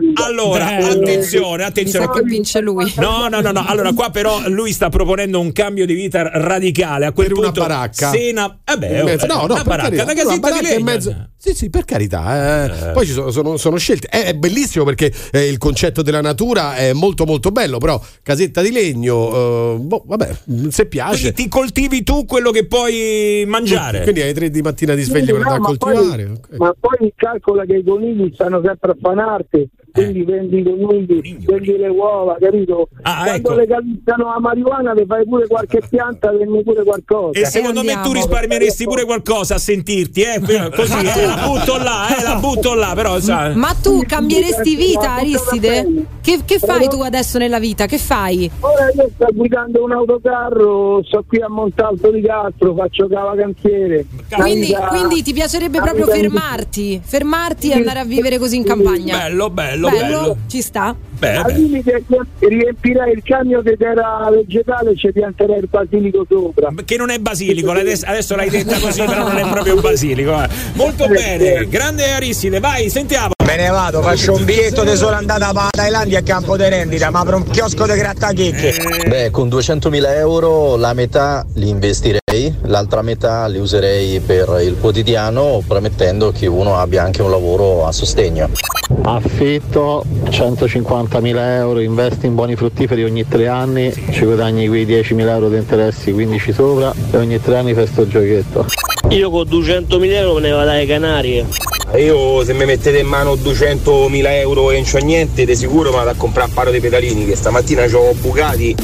vita. 0.00 0.24
Allora, 0.24 0.78
Eh, 0.78 0.84
attenzione, 0.90 1.64
attenzione. 1.64 2.06
Mi 2.06 2.12
sa 2.14 2.20
che 2.20 2.24
vince 2.26 2.60
lui. 2.60 2.92
No, 2.98 3.26
no, 3.28 3.40
no, 3.40 3.50
no. 3.50 3.64
Allora, 3.66 3.92
qua 3.92 4.10
però 4.10 4.40
lui 4.46 4.70
sta 4.72 4.88
proponendo 4.88 5.40
un 5.40 5.50
cambio 5.52 5.86
di 5.86 5.94
vita 5.94 6.22
radicale. 6.32 7.06
A 7.06 7.12
quel 7.12 7.26
Per 7.28 7.36
una 7.36 7.46
punto, 7.50 7.60
baracca? 7.62 8.10
Sena... 8.10 8.58
Eh 8.64 8.76
beh, 8.78 8.98
In 8.98 9.04
mezzo- 9.04 9.24
oh, 9.26 9.28
no, 9.28 9.46
no, 9.46 9.54
una 9.54 9.62
baracca, 9.64 9.88
una 9.92 10.02
una 10.04 10.12
casetta 10.14 10.34
di 10.34 10.38
baracca 10.40 10.60
in 10.62 10.68
legno. 10.68 10.84
mezzo- 10.84 11.28
Sì, 11.42 11.54
sì, 11.54 11.70
per 11.70 11.86
carità. 11.86 12.90
eh. 12.90 12.92
Poi 12.92 13.06
ci 13.06 13.12
sono, 13.12 13.30
sono, 13.30 13.56
sono 13.56 13.78
scelte. 13.78 14.08
È, 14.08 14.24
è 14.26 14.34
bellissimo 14.34 14.84
perché 14.84 15.10
eh, 15.32 15.46
il 15.48 15.56
concetto 15.56 16.02
della 16.02 16.20
natura 16.20 16.74
è 16.76 16.92
molto, 16.92 17.24
molto 17.24 17.50
bello. 17.50 17.78
Però, 17.78 17.98
casetta 18.22 18.60
di 18.60 18.70
legno, 18.70 19.74
eh, 19.74 19.76
boh, 19.80 20.02
vabbè, 20.06 20.36
se 20.68 20.84
piace. 20.84 21.32
Quindi 21.32 21.42
ti 21.42 21.48
coltivi 21.48 22.02
tu 22.02 22.26
quello 22.26 22.50
che 22.50 22.66
puoi 22.66 23.44
mangiare. 23.46 24.02
Quindi 24.02 24.20
alle 24.20 24.34
3 24.34 24.50
di 24.50 24.60
mattina 24.60 24.94
ti 24.94 25.00
svegli 25.00 25.26
Sì, 25.28 25.32
per 25.32 25.40
no, 25.40 25.50
andare 25.50 25.72
a 25.72 25.78
coltivare. 25.78 26.24
Poi, 26.24 26.58
ma 26.58 26.74
poi 26.78 27.12
calcola 27.16 27.64
che 27.64 27.76
i 27.76 27.84
conigli 27.84 28.30
stanno 28.34 28.60
sempre 28.62 28.90
a 28.90 28.96
fanarti, 29.00 29.68
quindi 29.92 30.22
vendi 30.24 30.58
i 30.58 30.62
conigli, 30.62 31.38
vendi 31.46 31.76
le 31.78 31.88
uova, 31.88 32.36
capito? 32.38 32.90
Ah, 33.00 33.22
Quando 33.24 33.48
ecco. 33.52 33.54
legalizzano 33.54 34.24
la 34.28 34.40
marijuana 34.40 34.92
ti 34.92 35.04
fai 35.08 35.24
pure 35.24 35.46
qualche 35.46 35.80
pianta, 35.88 36.30
vendi 36.32 36.62
pure 36.62 36.84
qualcosa. 36.84 37.38
E 37.40 37.46
secondo 37.46 37.82
me 37.82 37.98
tu 38.02 38.12
risparmieresti 38.12 38.84
pure 38.84 39.06
qualcosa 39.06 39.54
a 39.54 39.58
sentirti, 39.58 40.20
eh? 40.20 40.40
Così, 40.74 40.98
eh, 40.98 41.28
la 41.34 41.46
butto 41.46 41.76
là, 41.78 42.16
eh, 42.16 42.22
la 42.22 42.34
butto 42.36 42.74
là, 42.74 42.92
però 42.94 43.20
sa. 43.20 43.52
Ma 43.54 43.74
tu 43.80 44.02
cambieresti 44.06 44.74
vita, 44.74 45.14
Aristide? 45.14 46.06
Che, 46.20 46.40
che 46.44 46.58
fai 46.58 46.88
tu 46.88 47.00
adesso 47.00 47.38
nella 47.38 47.58
vita? 47.58 47.86
Che 47.86 47.98
fai? 47.98 48.50
Ora 48.60 48.90
io 48.94 49.08
sto 49.14 49.26
guidando 49.32 49.84
un 49.84 49.92
autocarro, 49.92 51.02
sto 51.04 51.24
qui 51.26 51.40
a 51.40 51.48
Montalto 51.48 52.10
di 52.10 52.22
Castro, 52.22 52.74
faccio 52.74 53.08
cavacantiere. 53.08 54.04
Quindi, 54.30 54.74
quindi 54.88 55.22
ti 55.22 55.32
piacerebbe 55.32 55.80
proprio 55.80 56.06
fermarti, 56.06 57.00
fermarti 57.04 57.70
e 57.70 57.74
andare 57.74 58.00
a 58.00 58.04
vivere 58.04 58.38
così 58.38 58.56
in 58.56 58.64
campagna. 58.64 59.16
Bello, 59.16 59.50
bello, 59.50 59.88
bello. 59.88 60.36
Ci 60.46 60.60
sta? 60.60 60.94
Beh, 61.20 61.36
Al 61.36 61.52
limite 61.52 62.02
riempirei 62.38 63.12
il 63.12 63.22
camion 63.22 63.62
di 63.62 63.76
terra 63.78 64.26
vegetale 64.30 64.92
e 64.92 64.96
ci 64.96 65.12
pianterei 65.12 65.58
il 65.58 65.68
basilico 65.68 66.24
sopra. 66.26 66.72
Che 66.82 66.96
non 66.96 67.10
è 67.10 67.18
basilico, 67.18 67.70
adesso, 67.72 68.06
adesso 68.06 68.36
l'hai 68.36 68.48
detta 68.48 68.78
così, 68.80 69.02
però 69.04 69.28
non 69.28 69.36
è 69.36 69.46
proprio 69.46 69.78
basilico. 69.82 70.42
eh. 70.42 70.48
Molto 70.72 71.06
bene, 71.08 71.68
grande 71.68 72.10
Aristide, 72.10 72.58
vai, 72.58 72.88
sentiamo. 72.88 73.32
Me 73.44 73.56
ne 73.56 73.68
vado, 73.68 74.00
faccio 74.00 74.32
un 74.32 74.44
biglietto 74.46 74.82
di 74.82 74.96
sola 74.96 75.16
andata 75.18 75.48
a 75.48 75.68
Thailandia 75.70 76.20
a 76.20 76.22
campo 76.22 76.56
di 76.56 76.66
rendita, 76.68 77.10
ma 77.10 77.22
per 77.22 77.34
un 77.34 77.44
chiosco 77.50 77.84
di 77.84 77.94
grattachicche. 77.98 78.74
Beh, 79.06 79.30
con 79.30 79.48
200.000 79.48 80.16
euro 80.16 80.76
la 80.76 80.94
metà 80.94 81.44
li 81.56 81.68
investirei, 81.68 82.54
l'altra 82.62 83.02
metà 83.02 83.46
li 83.46 83.58
userei 83.58 84.20
per 84.20 84.58
il 84.62 84.76
quotidiano, 84.80 85.62
promettendo 85.66 86.32
che 86.32 86.46
uno 86.46 86.78
abbia 86.78 87.02
anche 87.02 87.20
un 87.20 87.30
lavoro 87.30 87.86
a 87.86 87.92
sostegno. 87.92 88.48
Affitto 89.02 90.04
150.000 90.24 91.36
euro, 91.56 91.80
investi 91.80 92.26
in 92.26 92.34
buoni 92.34 92.56
fruttiferi 92.56 93.04
ogni 93.04 93.26
tre 93.26 93.46
anni, 93.46 93.92
ci 94.10 94.24
guadagni 94.24 94.68
quei 94.68 94.84
10.000 94.84 95.28
euro 95.28 95.48
di 95.48 95.56
interessi, 95.56 96.12
15 96.12 96.52
sopra 96.52 96.92
e 97.10 97.16
ogni 97.16 97.40
tre 97.40 97.56
anni 97.58 97.72
fai 97.72 97.86
sto 97.86 98.06
giochetto. 98.06 98.66
Io 99.10 99.30
con 99.30 99.46
200.000 99.46 100.10
euro 100.10 100.34
me 100.34 100.40
ne 100.40 100.50
vado 100.50 100.70
alle 100.70 100.86
Canarie. 100.86 101.46
Io 101.96 102.44
se 102.44 102.52
mi 102.52 102.64
mettete 102.64 102.98
in 102.98 103.06
mano 103.06 103.34
200.000 103.34 104.26
euro 104.38 104.70
e 104.70 104.74
non 104.76 104.84
c'ho 104.84 104.98
niente, 104.98 105.44
di 105.44 105.56
sicuro 105.56 105.90
vado 105.90 106.10
a 106.10 106.14
comprare 106.14 106.48
un 106.48 106.54
paro 106.54 106.70
di 106.70 106.80
pedalini 106.80 107.26
che 107.26 107.34
stamattina 107.34 107.84
ho 107.92 108.14
bucati. 108.14 108.76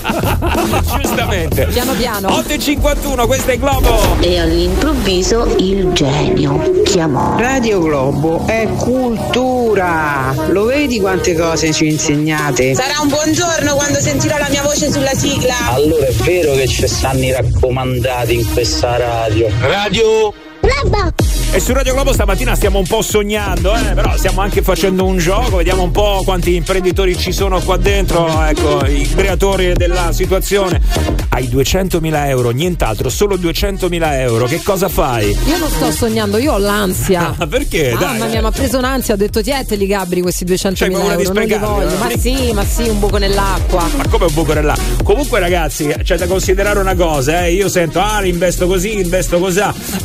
Giustamente. 1.00 1.66
Piano 1.66 1.92
piano. 1.92 2.28
8.51, 2.28 3.26
questo 3.26 3.50
è 3.50 3.58
Globo. 3.58 4.16
E 4.20 4.38
all'improvviso 4.38 5.54
il 5.58 5.92
genio 5.92 6.82
chiamò. 6.84 7.36
Radio 7.38 7.80
Globo 7.80 8.46
è 8.46 8.66
cultura. 8.76 10.34
Lo 10.48 10.64
vedi 10.64 10.98
quante 10.98 11.34
cose 11.34 11.72
ci 11.72 11.88
insegnate? 11.88 12.74
Sarà 12.74 13.00
un 13.02 13.08
buongiorno 13.08 13.74
quando 13.74 13.98
sentirò 14.00 14.38
la 14.38 14.48
mia 14.48 14.62
voce 14.62 14.90
sulla 14.90 15.14
sigla. 15.14 15.74
Allora 15.74 16.06
è 16.06 16.12
vero 16.12 16.54
che 16.54 16.66
ci 16.66 16.86
stanno 16.88 17.22
i 17.24 17.32
raccomandati 17.32 18.34
in 18.34 18.52
questa 18.52 18.96
radio. 18.96 19.48
Radio 19.60 20.32
E 21.52 21.58
su 21.58 21.72
Radio 21.72 21.94
Globo 21.94 22.12
stamattina 22.12 22.54
stiamo 22.54 22.78
un 22.78 22.86
po' 22.86 23.02
sognando, 23.02 23.74
eh, 23.74 23.92
però 23.92 24.16
stiamo 24.16 24.40
anche 24.40 24.62
facendo 24.62 25.04
un 25.04 25.18
gioco, 25.18 25.56
vediamo 25.56 25.82
un 25.82 25.90
po' 25.90 26.22
quanti 26.24 26.54
imprenditori 26.54 27.16
ci 27.16 27.32
sono 27.32 27.58
qua 27.60 27.76
dentro, 27.76 28.40
ecco, 28.44 28.86
i 28.86 29.02
creatori 29.12 29.72
della 29.72 30.12
situazione. 30.12 30.80
Hai 31.30 31.48
200.000 31.48 32.28
euro, 32.28 32.50
nient'altro, 32.50 33.08
solo 33.08 33.36
200.000 33.36 34.12
euro, 34.20 34.46
che 34.46 34.62
cosa 34.62 34.88
fai? 34.88 35.36
Io 35.46 35.58
non 35.58 35.68
sto 35.68 35.90
sognando, 35.90 36.38
io 36.38 36.52
ho 36.52 36.58
l'ansia. 36.58 37.34
Perché? 37.50 37.96
Dai, 37.98 38.18
Mamma 38.18 38.26
eh. 38.26 38.28
mia, 38.28 38.40
mi 38.42 38.46
ha 38.46 38.50
preso 38.52 38.78
un'ansia, 38.78 39.14
ho 39.14 39.16
detto 39.16 39.42
tieteli 39.42 39.86
Gabri 39.88 40.20
questi 40.20 40.44
200.000 40.44 40.74
C'hai 40.76 40.90
paura 40.92 41.16
di 41.16 41.22
euro, 41.24 41.34
non 41.34 41.44
li 41.46 41.58
voglio. 41.58 41.88
no? 41.90 41.96
Ma 41.96 42.10
sì, 42.16 42.52
ma 42.52 42.64
sì, 42.64 42.88
un 42.88 42.98
buco 43.00 43.18
nell'acqua. 43.18 43.88
Ma 43.96 44.06
come 44.08 44.26
un 44.26 44.34
buco 44.34 44.52
nell'acqua? 44.52 44.84
Comunque, 45.02 45.40
ragazzi, 45.40 45.92
c'è 46.04 46.16
da 46.16 46.28
considerare 46.28 46.78
una 46.78 46.94
cosa, 46.94 47.44
eh. 47.44 47.54
Io 47.54 47.68
sento, 47.68 47.98
ah, 48.00 48.24
investo 48.24 48.68
così, 48.68 49.00
investo 49.00 49.40
così. 49.40 49.60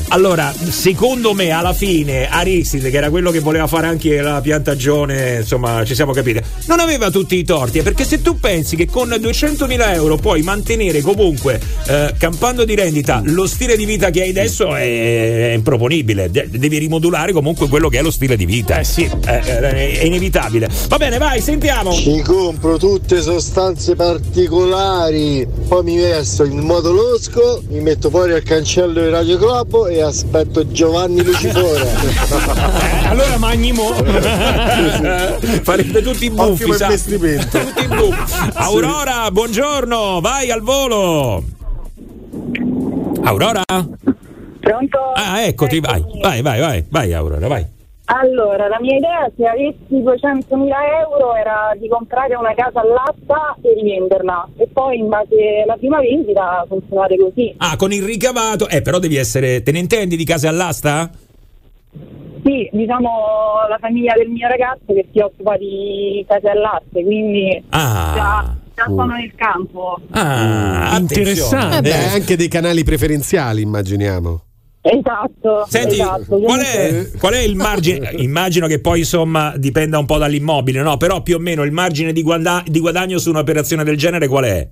Allora, 0.10 0.52
secondo 0.70 1.34
me 1.36 1.52
alla 1.52 1.74
fine 1.74 2.28
Aristide, 2.28 2.90
che 2.90 2.98
era 2.98 3.10
quello 3.10 3.30
che 3.30 3.40
voleva 3.40 3.68
fare 3.68 3.88
anche 3.88 4.22
la 4.22 4.42
piantagione, 4.42 5.38
insomma, 5.42 5.84
ci 5.86 5.94
siamo 5.94 6.14
capiti, 6.14 6.42
non 6.66 6.80
aveva 6.80 7.12
tutti 7.12 7.36
i 7.36 7.44
torti, 7.44 7.80
eh, 7.80 7.84
perché 7.84 8.06
se 8.06 8.22
tu 8.22 8.40
pensi 8.40 8.76
che 8.76 8.88
con 8.88 9.10
200.000 9.10 9.94
euro 9.94 10.16
puoi 10.16 10.42
mantenere 10.42 11.02
comunque, 11.02 11.60
eh, 11.88 12.14
campando 12.18 12.66
di 12.66 12.74
rendita, 12.74 13.22
lo 13.26 13.46
stile 13.46 13.76
di 13.78 13.86
vita 13.86 14.10
che 14.10 14.22
hai 14.24 14.30
adesso 14.30 14.76
è, 14.76 15.52
è 15.52 15.54
improponibile, 15.54 16.32
De- 16.32 16.48
devi 16.50 16.78
rimodulare 16.78 17.34
comunque 17.34 17.68
quello 17.68 17.90
che 17.90 18.00
è 18.00 18.02
lo 18.02 18.12
stile 18.12 18.36
di 18.36 18.46
vita. 18.46 18.80
Eh 18.80 18.84
sì, 18.84 19.04
è, 19.04 19.40
è 19.40 20.04
inevitabile. 20.04 20.70
Va 20.88 20.98
bene, 20.98 21.18
vai, 21.18 21.42
sentiamo. 21.42 21.92
Ci 21.92 22.22
compro 22.22 22.78
tutte 22.78 23.22
sostanze 23.22 23.96
particolari, 23.96 25.46
poi 25.68 25.84
mi 25.84 25.98
vesto 25.98 26.46
in 26.46 26.60
modo 26.60 26.92
losco, 26.92 27.62
mi 27.70 27.82
metto 27.82 28.10
fuori 28.10 28.32
al 28.34 28.44
cancello 28.44 29.02
di 29.02 29.10
Radio 29.10 29.38
Globo 29.38 29.88
e 29.88 30.02
aspetto 30.02 30.68
Giovanni 30.72 31.24
Lucifora. 31.26 31.84
Eh, 33.06 33.08
allora 33.08 33.38
magnimo. 33.38 33.94
Farebbe 35.64 36.02
tutti 36.02 36.26
i 36.26 36.30
buffi, 36.30 36.64
Ottimo 36.64 36.74
sa? 36.74 36.86
investimento. 36.86 37.60
Tutti 37.60 37.84
i 37.84 37.88
buffi. 37.88 38.50
Aurora, 38.54 39.32
buongiorno, 39.32 40.20
vai 40.22 40.52
al 40.52 40.62
volo. 40.62 41.44
Aurora? 43.24 43.64
Pronto? 43.66 45.00
Ah, 45.16 45.42
eccoti, 45.42 45.80
vai, 45.80 46.04
vai, 46.22 46.42
vai, 46.42 46.60
vai, 46.60 46.86
vai 46.90 47.14
Aurora, 47.14 47.48
vai. 47.48 47.66
Allora, 48.08 48.68
la 48.68 48.78
mia 48.80 48.98
idea 48.98 49.32
se 49.36 49.46
avessi 49.48 49.78
200.000 49.90 50.68
euro 51.02 51.36
era 51.36 51.74
di 51.80 51.88
comprare 51.88 52.36
una 52.36 52.54
casa 52.54 52.82
all'asta 52.82 53.56
e 53.62 53.74
rivenderla 53.74 54.50
e 54.58 54.68
poi 54.72 55.00
in 55.00 55.08
base 55.10 55.64
alla 55.64 55.76
prima 55.76 56.00
vendita 56.00 56.64
continuare 56.70 57.18
così. 57.18 57.54
Ah, 57.58 57.76
con 57.78 57.92
il 57.92 58.04
ricavato, 58.04 58.68
eh, 58.70 58.82
però 58.84 59.00
devi 59.00 59.16
essere, 59.16 59.64
te 59.64 59.72
ne 59.72 59.80
intendi 59.80 60.16
di 60.16 60.24
case 60.24 60.48
all'asta? 60.48 61.10
Sì, 62.44 62.70
diciamo 62.72 63.10
la 63.68 63.78
famiglia 63.80 64.14
del 64.16 64.30
mio 64.30 64.48
ragazzo 64.48 64.94
che 64.94 65.08
si 65.12 65.20
occupa 65.20 65.58
di 65.58 66.24
case 66.28 66.48
all'aste, 66.48 67.04
quindi 67.04 67.64
Ah. 67.70 68.14
già, 68.16 68.56
già 68.76 68.84
sono 68.86 69.16
nel 69.16 69.34
campo. 69.34 69.98
Ah, 70.12 70.96
interessante. 71.00 71.90
Eh, 71.90 72.14
anche 72.14 72.36
dei 72.38 72.50
canali 72.50 72.84
preferenziali, 72.84 73.64
immaginiamo. 73.64 74.42
Esatto. 74.88 75.66
Senti, 75.68 75.96
esatto. 75.96 76.38
qual 76.38 76.60
è, 76.60 77.10
qual 77.18 77.34
è 77.34 77.40
il 77.40 77.56
margine? 77.56 78.12
Immagino 78.22 78.68
che 78.68 78.80
poi 78.80 79.00
insomma 79.00 79.54
dipenda 79.58 79.98
un 79.98 80.06
po' 80.06 80.20
dall'immobile, 80.20 80.84
no? 80.84 80.96
Però 80.98 81.24
più 81.24 81.38
o 81.38 81.40
meno 81.40 81.64
il 81.64 81.72
margine 81.72 82.14
di, 82.14 82.22
guada- 82.22 82.64
di 82.64 82.80
guadagno 82.80 83.18
su 83.18 83.32
un'operazione 83.32 83.84
del 83.84 83.98
genere 83.98 84.28
qual 84.28 84.44
è? 84.44 84.70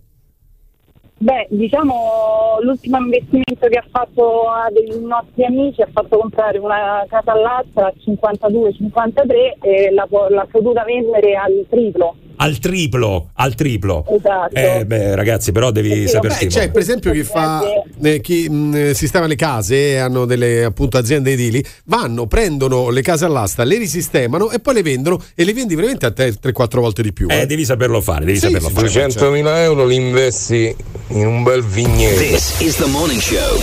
Beh, 1.18 1.48
diciamo 1.50 2.58
l'ultimo 2.62 2.98
investimento 2.98 3.68
che 3.68 3.78
ha 3.78 3.86
fatto 3.90 4.50
a 4.50 4.70
dei 4.70 5.00
nostri 5.02 5.46
amici 5.46 5.82
ha 5.82 5.88
fatto 5.92 6.18
comprare 6.18 6.60
una 6.60 7.06
casa 7.08 7.32
all'asta 7.32 7.88
a 7.88 7.94
52-53 8.06 9.54
e 9.62 9.92
l'ha, 9.92 10.08
l'ha 10.30 10.48
potuta 10.52 10.84
vendere 10.84 11.36
al 11.36 11.66
triplo. 11.70 12.16
Al 12.36 12.60
triplo, 12.60 13.30
al 13.36 13.56
triplo. 13.56 14.06
Esatto. 14.10 14.56
Eh, 14.56 14.86
beh, 14.86 15.16
ragazzi, 15.16 15.52
però 15.52 15.72
devi 15.72 16.08
sapersi. 16.08 16.46
Beh, 16.46 16.52
c'è 16.52 16.72
per 16.72 16.82
esempio 16.82 17.12
chi 17.12 17.24
fa 17.24 17.62
eh, 18.02 18.20
chi 18.22 18.50
mh, 18.50 18.92
sistema 18.92 19.28
le 19.28 19.36
case 19.36 19.98
hanno 20.00 20.26
delle 20.26 20.64
appunto 20.64 20.98
aziende 20.98 21.32
edili, 21.32 21.64
vanno, 21.86 22.26
prendono 22.28 22.90
le 22.90 23.02
case 23.02 23.26
all'asta, 23.26 23.64
le 23.64 23.78
risistemano 23.78 24.52
e 24.52 24.60
poi 24.60 24.74
le 24.76 24.82
vendono 24.82 25.22
e 25.36 25.44
le 25.44 25.54
vendi 25.54 25.76
veramente 25.76 26.06
a 26.06 26.10
3-4 26.10 26.80
volte 26.80 27.02
di 27.02 27.14
più. 27.14 27.28
Eh, 27.30 27.46
devi 27.46 27.66
saperlo 27.66 28.02
fare, 28.02 28.26
devi 28.26 28.40
Sì, 28.40 28.48
saperlo 28.48 28.68
sì, 28.70 28.74
fare. 28.74 29.08
200.000 29.08 29.58
euro 29.58 29.86
li 29.86 29.96
investi 29.96 30.76
in 31.10 31.28
un 31.28 31.44
bel 31.44 31.64
vigneto. 31.64 32.20
This 32.20 32.60
is 32.60 32.76
the 32.78 32.88
morning 32.88 33.22
show. 33.22 33.58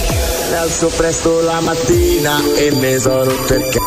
Mi 0.50 0.56
alzo 0.56 0.88
presto 0.96 1.40
la 1.42 1.60
mattina 1.60 2.38
e 2.56 2.70
mi 2.72 2.98
sono 2.98 3.30
c***o. 3.46 3.79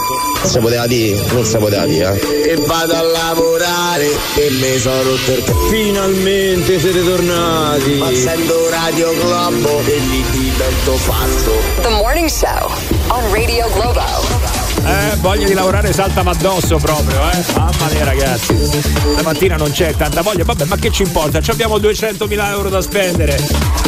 Si 0.43 0.59
poteva 0.59 0.85
dire, 0.87 1.19
non 1.31 1.45
si 1.45 1.57
poteva 1.57 1.85
dire. 1.85 2.19
eh. 2.19 2.49
E 2.51 2.55
vado 2.57 2.93
a 2.95 3.01
lavorare 3.01 4.05
e 4.35 4.49
mi 4.51 4.77
sono 4.77 5.01
rotto 5.03 5.31
il 5.31 5.43
c***o. 5.43 5.67
Finalmente 5.69 6.79
siete 6.79 7.03
tornati. 7.03 7.97
Facendo 7.97 8.69
Radio 8.69 9.13
Globo 9.19 9.79
e 9.85 9.97
li 9.97 10.23
divento 10.31 10.99
pazzo. 11.05 11.51
The 11.81 11.89
Morning 11.89 12.29
Show 12.29 12.69
on 13.07 13.31
Radio 13.33 13.67
Globo. 13.73 14.32
Eh, 14.85 15.15
voglia 15.21 15.47
di 15.47 15.53
lavorare 15.53 15.93
saltami 15.93 16.29
addosso 16.29 16.77
proprio, 16.77 17.17
eh. 17.31 17.43
Mamma 17.55 17.87
mia 17.93 18.03
ragazzi. 18.03 18.53
Stamattina 19.13 19.55
non 19.55 19.71
c'è 19.71 19.93
tanta 19.95 20.21
voglia, 20.21 20.43
vabbè, 20.43 20.65
ma 20.65 20.75
che 20.75 20.91
ci 20.91 21.03
importa? 21.03 21.39
Ci 21.39 21.51
abbiamo 21.51 21.77
200.000 21.77 22.47
euro 22.49 22.69
da 22.69 22.81
spendere. 22.81 23.39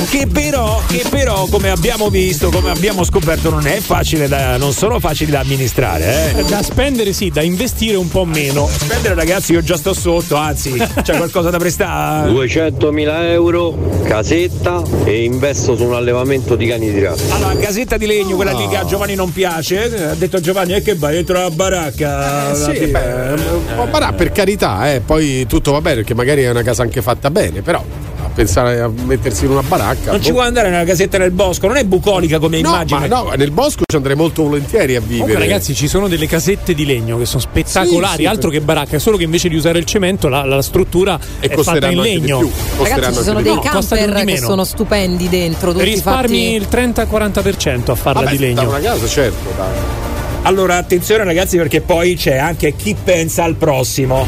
Che 0.09 0.27
però, 0.27 0.81
che 0.87 1.03
però, 1.09 1.47
come 1.47 1.69
abbiamo 1.69 2.09
visto, 2.09 2.49
come 2.49 2.69
abbiamo 2.69 3.03
scoperto, 3.03 3.49
non 3.49 3.67
è 3.67 3.79
facile 3.81 4.27
da. 4.29 4.55
non 4.57 4.71
sono 4.71 4.99
facili 4.99 5.31
da 5.31 5.41
amministrare, 5.41 6.33
eh. 6.37 6.43
Da 6.45 6.63
spendere 6.63 7.11
sì, 7.11 7.29
da 7.29 7.41
investire 7.41 7.97
un 7.97 8.07
po' 8.07 8.23
meno. 8.23 8.69
Spendere 8.71 9.15
ragazzi, 9.15 9.51
io 9.51 9.61
già 9.61 9.75
sto 9.75 9.93
sotto, 9.93 10.35
anzi, 10.35 10.71
c'è 11.01 11.15
qualcosa 11.17 11.49
da 11.49 11.57
prestare. 11.57 12.31
200.000 12.31 13.23
euro, 13.31 13.77
casetta 14.07 14.81
e 15.03 15.23
investo 15.25 15.75
su 15.75 15.83
un 15.83 15.93
allevamento 15.93 16.55
di 16.55 16.67
cani 16.67 16.89
di 16.91 17.01
razza. 17.01 17.35
Allora, 17.35 17.55
casetta 17.57 17.97
di 17.97 18.05
legno, 18.05 18.35
quella 18.37 18.53
lì 18.53 18.65
che 18.69 18.77
a 18.77 18.85
Giovanni 18.85 19.15
non 19.15 19.33
piace. 19.33 19.93
eh, 19.93 20.03
Ha 20.03 20.13
detto 20.13 20.39
Giovanni, 20.39 20.73
e 20.73 20.81
che 20.85 20.95
vai 20.95 21.15
dentro 21.15 21.33
la 21.41 21.49
baracca? 21.49 22.51
Eh, 22.51 22.55
sì, 22.55 22.85
beh, 22.85 23.33
po' 23.75 23.87
barà, 23.87 24.13
per 24.13 24.31
carità, 24.31 24.93
eh, 24.93 25.01
poi 25.01 25.45
tutto 25.47 25.71
va 25.71 25.81
bene 25.81 25.95
perché 25.97 26.13
magari 26.13 26.43
è 26.43 26.49
una 26.49 26.61
casa 26.61 26.83
anche 26.83 27.01
fatta 27.01 27.31
bene, 27.31 27.61
però 27.63 27.83
a 28.23 28.29
pensare 28.35 28.79
a 28.81 28.87
mettersi 28.89 29.45
in 29.45 29.51
una 29.51 29.63
baracca. 29.63 30.11
Non 30.11 30.21
ci 30.21 30.27
boh. 30.29 30.35
vuoi 30.35 30.47
andare 30.47 30.69
nella 30.69 30.83
casetta 30.83 31.17
nel 31.17 31.31
bosco, 31.31 31.67
non 31.67 31.77
è 31.77 31.83
bucolica 31.85 32.37
come 32.39 32.61
No, 32.61 32.69
immagine. 32.69 33.07
ma 33.07 33.07
no, 33.07 33.31
nel 33.35 33.51
bosco 33.51 33.83
ci 33.89 33.95
andrei 33.95 34.15
molto 34.15 34.43
volentieri 34.43 34.95
a 34.95 34.99
vivere. 34.99 35.19
Comunque, 35.21 35.39
ragazzi, 35.47 35.73
ci 35.73 35.87
sono 35.87 36.07
delle 36.07 36.27
casette 36.27 36.73
di 36.75 36.85
legno 36.85 37.17
che 37.17 37.25
sono 37.25 37.41
spettacolari, 37.41 38.15
Sì, 38.17 38.21
sì, 38.21 38.25
altro 38.25 38.49
che 38.49 38.61
baracca, 38.61 38.99
solo 38.99 39.17
che 39.17 39.23
invece 39.23 39.49
di 39.49 39.55
usare 39.55 39.79
il 39.79 39.85
cemento 39.85 40.27
la, 40.27 40.43
la 40.45 40.61
struttura 40.61 41.15
E 41.39 41.47
è 41.47 41.49
fatta 41.49 41.49
in 41.49 41.55
costeranno 41.55 42.01
anche 42.01 42.13
di 42.13 42.19
legno. 42.21 42.37
più. 42.39 42.51
Ragazzi, 42.83 43.13
ci 43.17 43.23
sono 43.23 43.41
dei 43.41 43.53
No, 43.53 43.59
camper 43.61 44.11
che 44.13 44.23
meno. 44.23 44.45
sono 44.47 44.63
stupendi 44.63 45.29
dentro. 45.29 45.71
Tutti 45.71 45.83
Risparmi 45.85 46.59
fatti... 46.59 46.77
il 46.77 46.93
30-40% 46.93 47.91
a 47.91 47.95
farla 47.95 48.21
Vabbè, 48.21 48.31
di 48.31 48.37
legno. 48.39 48.61
da 48.63 48.67
una 48.67 48.79
casa, 48.79 49.07
certo. 49.07 49.49
dai. 49.57 50.04
Allora, 50.45 50.77
attenzione 50.77 51.23
ragazzi, 51.23 51.57
perché 51.57 51.81
poi 51.81 52.15
c'è 52.15 52.37
anche 52.37 52.75
chi 52.75 52.95
pensa 53.01 53.43
al 53.43 53.55
prossimo. 53.55 54.27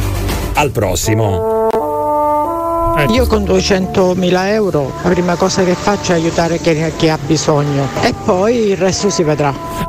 Al 0.53 0.71
prossimo. 0.71 1.69
Io 3.09 3.27
con 3.27 3.43
200.000 3.43 4.47
euro 4.47 4.91
la 5.03 5.09
prima 5.09 5.35
cosa 5.35 5.63
che 5.63 5.75
faccio 5.75 6.13
è 6.13 6.15
aiutare 6.15 6.59
chi, 6.59 6.75
chi 6.95 7.09
ha 7.09 7.19
bisogno 7.23 7.87
e 8.01 8.15
poi 8.25 8.69
il 8.69 8.77
resto 8.77 9.11
si 9.11 9.21
vedrà. 9.21 9.53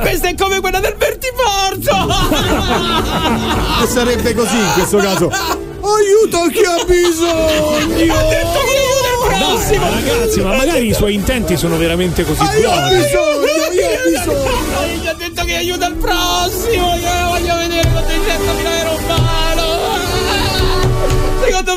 Questa 0.00 0.28
è 0.28 0.36
come 0.36 0.60
quella 0.60 0.78
del 0.78 0.94
vertiporto! 0.96 1.90
E 3.82 3.86
sarebbe 3.86 4.32
così 4.34 4.56
in 4.56 4.70
questo 4.74 4.98
caso. 4.98 5.28
Aiuto 5.28 6.46
chi 6.52 6.62
ha 6.64 6.84
bisogno! 6.84 8.14
Ha 8.14 8.22
detto 8.22 8.60
che 8.70 8.81
prossimo! 9.38 9.90
Dai, 9.90 10.04
ragazzi, 10.08 10.40
ma 10.40 10.56
magari 10.56 10.86
i 10.88 10.94
suoi 10.94 11.14
intenti 11.14 11.56
sono 11.56 11.76
veramente 11.76 12.24
così 12.24 12.42
Ma 12.42 12.54
io 12.54 12.70
ho 12.70 12.74
buoni. 12.74 12.96
bisogno, 12.96 13.46
io 13.72 13.88
ho 13.88 14.02
bisogno! 14.04 15.02
Gli 15.02 15.06
ha 15.06 15.14
detto 15.14 15.44
che 15.44 15.56
aiuta 15.56 15.86
il 15.86 15.94
prossimo! 15.94 16.94
Io 16.96 17.28
voglio 17.28 17.56
vedere 17.56 17.88
con 17.92 18.02
200.000 18.02 18.78
euro! 18.80 18.91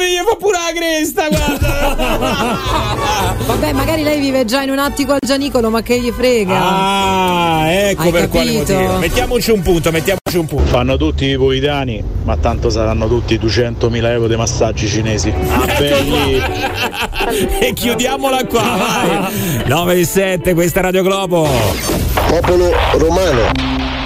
Me 0.05 0.11
gli 0.11 0.21
fa 0.23 0.35
pure 0.35 0.59
la 0.59 0.71
cresta, 0.71 1.27
guarda! 1.29 2.57
Vabbè, 3.43 3.73
magari 3.73 4.03
lei 4.03 4.19
vive 4.19 4.45
già 4.45 4.61
in 4.61 4.69
un 4.69 4.77
attico 4.77 5.13
al 5.13 5.19
Gianicolo, 5.25 5.71
ma 5.71 5.81
che 5.81 5.99
gli 5.99 6.11
frega? 6.11 6.55
Ah, 6.55 7.71
ecco 7.71 8.03
Hai 8.03 8.11
per 8.11 8.29
quale 8.29 8.53
capito? 8.53 8.73
motivo. 8.73 8.97
Mettiamoci 8.99 9.49
un 9.51 9.61
punto, 9.63 9.89
mettiamoci 9.89 10.37
un 10.37 10.45
punto. 10.45 10.65
Fanno 10.65 10.95
tutti 10.97 11.25
i 11.25 11.35
poitani, 11.37 12.03
ma 12.23 12.37
tanto 12.37 12.69
saranno 12.69 13.07
tutti 13.07 13.39
200.000 13.39 14.05
euro 14.05 14.27
dei 14.27 14.37
massaggi 14.37 14.87
cinesi. 14.87 15.33
Ah, 15.49 15.65
belli! 15.65 16.39
e 17.61 17.73
chiudiamola 17.73 18.45
qua, 18.45 18.61
vai! 18.61 19.63
9 19.65 19.93
e 19.95 20.05
7, 20.05 20.53
questa 20.53 20.81
è 20.81 20.83
Radio 20.83 21.01
Globo. 21.01 21.49
Popolo 22.27 22.69
romano, 22.97 23.64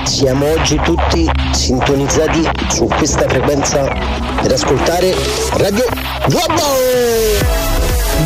siamo 0.10 0.52
oggi 0.52 0.76
tutti 0.84 1.30
sintonizzati 1.52 2.42
su 2.70 2.88
questa 2.88 3.30
frequenza 3.30 3.84
per 4.42 4.52
ascoltare 4.52 5.14
Radio 5.52 5.86
Globo! 6.28 6.64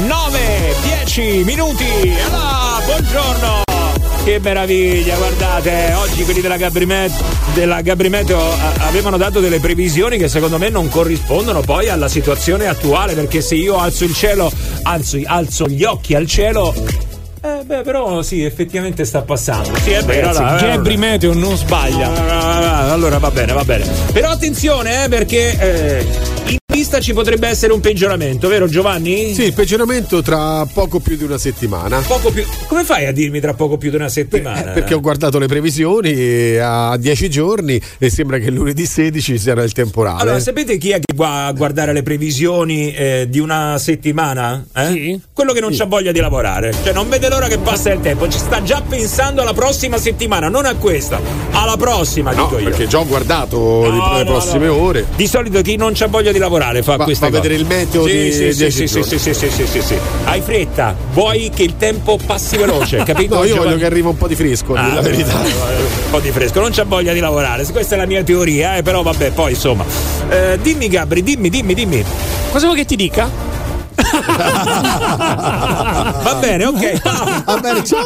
9, 0.07 0.75
10 0.81 1.43
minuti. 1.43 1.86
Allora, 2.25 2.79
buongiorno. 2.86 3.61
Che 4.23 4.39
meraviglia, 4.39 5.17
guardate, 5.17 5.93
oggi 5.95 6.23
quelli 6.23 6.39
della 6.39 6.55
Gabrimet 6.55 7.11
della 7.53 7.81
Gabrimeteo 7.81 8.39
avevano 8.77 9.17
dato 9.17 9.41
delle 9.41 9.59
previsioni 9.59 10.17
che 10.17 10.29
secondo 10.29 10.57
me 10.57 10.69
non 10.69 10.88
corrispondono 10.88 11.59
poi 11.59 11.89
alla 11.89 12.07
situazione 12.07 12.67
attuale, 12.67 13.13
perché 13.13 13.41
se 13.41 13.55
io 13.55 13.77
alzo 13.77 14.05
il 14.05 14.13
cielo, 14.13 14.49
alzo, 14.84 15.19
alzo 15.25 15.67
gli 15.67 15.84
occhi 15.84 16.15
al 16.15 16.27
cielo, 16.27 16.73
eh, 17.43 17.63
beh, 17.65 17.81
però 17.81 18.21
sì, 18.21 18.43
effettivamente 18.43 19.03
sta 19.05 19.21
passando. 19.21 19.75
Sì, 19.77 19.91
è 19.91 20.01
vero. 20.03 20.31
Gabri 20.31 20.97
Meteo 20.97 21.33
non 21.33 21.55
sbaglia. 21.57 22.09
Ah, 22.13 22.91
Allora 22.91 23.17
va 23.19 23.31
bene, 23.31 23.53
va 23.53 23.63
bene. 23.63 23.85
Però 24.11 24.29
attenzione, 24.29 25.03
eh, 25.03 25.09
perché 25.09 25.57
eh, 25.59 26.07
vista 26.84 26.99
ci 26.99 27.13
potrebbe 27.13 27.47
essere 27.47 27.71
un 27.71 27.79
peggioramento, 27.79 28.49
vero 28.49 28.67
Giovanni? 28.67 29.34
Sì, 29.34 29.43
il 29.45 29.53
peggioramento 29.53 30.21
tra 30.21 30.65
poco 30.65 30.99
più 30.99 31.15
di 31.15 31.23
una 31.23 31.38
settimana. 31.38 31.99
Poco 32.05 32.29
più. 32.29 32.43
Come 32.67 32.84
fai 32.84 33.05
a 33.05 33.13
dirmi 33.13 33.39
tra 33.39 33.53
poco 33.53 33.77
più 33.77 33.89
di 33.89 33.95
una 33.95 34.09
settimana? 34.09 34.71
Eh, 34.71 34.73
perché 34.73 34.93
ho 34.93 34.99
guardato 34.99 35.39
le 35.39 35.47
previsioni 35.47 36.11
e 36.11 36.57
a 36.57 36.97
10 36.97 37.29
giorni 37.29 37.79
e 37.97 38.09
sembra 38.09 38.38
che 38.38 38.49
lunedì 38.51 38.86
16 38.86 39.38
sarà 39.38 39.63
il 39.63 39.71
temporale. 39.71 40.23
Allora, 40.23 40.39
sapete 40.41 40.77
chi 40.77 40.89
è 40.89 40.99
che 40.99 41.13
va 41.15 41.47
a 41.47 41.53
guardare 41.53 41.93
le 41.93 42.03
previsioni 42.03 42.93
eh, 42.93 43.27
di 43.29 43.39
una 43.39 43.77
settimana? 43.79 44.65
Eh? 44.75 44.88
Sì. 44.91 45.21
Quello 45.31 45.53
che 45.53 45.61
non 45.61 45.73
c'ha 45.73 45.86
voglia 45.86 46.11
di 46.11 46.19
lavorare. 46.19 46.73
Cioè, 46.84 46.91
non 46.91 47.07
vede 47.07 47.29
l'ora 47.29 47.47
che 47.47 47.59
passa 47.59 47.93
il 47.93 48.01
tempo. 48.01 48.27
Ci 48.27 48.39
sta 48.39 48.61
già 48.61 48.81
pensando 48.81 49.41
alla 49.41 49.53
prossima 49.53 49.97
settimana, 49.97 50.49
non 50.49 50.65
a 50.65 50.75
questa, 50.75 51.21
alla 51.51 51.77
prossima, 51.77 52.34
no, 52.34 52.43
dico 52.43 52.57
io. 52.57 52.69
perché 52.69 52.88
già 52.88 52.99
ho 52.99 53.05
guardato 53.07 53.84
le, 53.84 53.89
No, 53.89 54.17
le 54.17 54.23
no, 54.23 54.31
prossime 54.31 54.65
no. 54.65 54.75
ore. 54.75 55.05
Di 55.15 55.27
solito 55.27 55.61
chi 55.61 55.77
non 55.77 55.93
c'ha 55.93 56.07
voglia 56.07 56.34
di 56.34 56.39
lavorare 56.39 56.72
fa 56.82 56.95
Va- 56.95 57.03
queste 57.03 57.30
va 57.30 57.38
a 57.38 57.39
cose. 57.39 57.49
vedere 57.49 57.61
il 57.61 57.67
meteo 57.67 58.07
sì, 58.07 58.11
di 58.13 58.32
sì, 58.32 58.51
sì, 58.53 58.57
10 58.57 58.71
sì, 58.71 58.88
sì, 58.88 59.03
sì, 59.03 59.19
sì, 59.19 59.34
sì, 59.34 59.49
sì, 59.51 59.67
sì, 59.67 59.82
sì. 59.82 59.97
Hai 60.24 60.41
fretta, 60.41 60.95
vuoi 61.11 61.51
che 61.53 61.63
il 61.63 61.76
tempo 61.78 62.17
passi 62.26 62.57
veloce, 62.57 63.03
capito? 63.05 63.36
No, 63.36 63.43
io 63.43 63.55
voglio 63.57 63.78
che 63.78 63.86
arriva 63.86 64.09
un 64.09 64.17
po' 64.17 64.28
di 64.28 64.36
fresco, 64.36 64.74
Ah, 64.74 64.93
la 64.95 65.01
verità. 65.01 65.34
Un 66.03 66.19
po' 66.19 66.19
di 66.19 66.32
fresco, 66.32 66.59
non 66.61 66.71
c'ha 66.71 66.83
voglia 66.83 67.12
di 67.13 67.20
lavorare. 67.20 67.66
Questa 67.66 67.95
è 67.95 67.97
la 67.97 68.05
mia 68.05 68.24
teoria, 68.24 68.75
eh, 68.78 68.82
però 68.83 69.01
vabbè, 69.01 69.32
poi 69.32 69.51
insomma. 69.51 69.83
Eh, 70.29 70.59
dimmi 70.62 70.87
Gabri, 70.87 71.24
dimmi, 71.24 71.50
dimmi, 71.50 71.74
dimmi. 71.74 72.04
Cosa 72.51 72.66
vuoi 72.66 72.78
che 72.78 72.86
ti 72.86 72.95
dica? 72.95 73.29
Va 76.24 76.37
bene, 76.39 76.65
ok. 76.65 77.01
Va 77.45 77.57
bene, 77.59 77.83
ciao. 77.83 78.03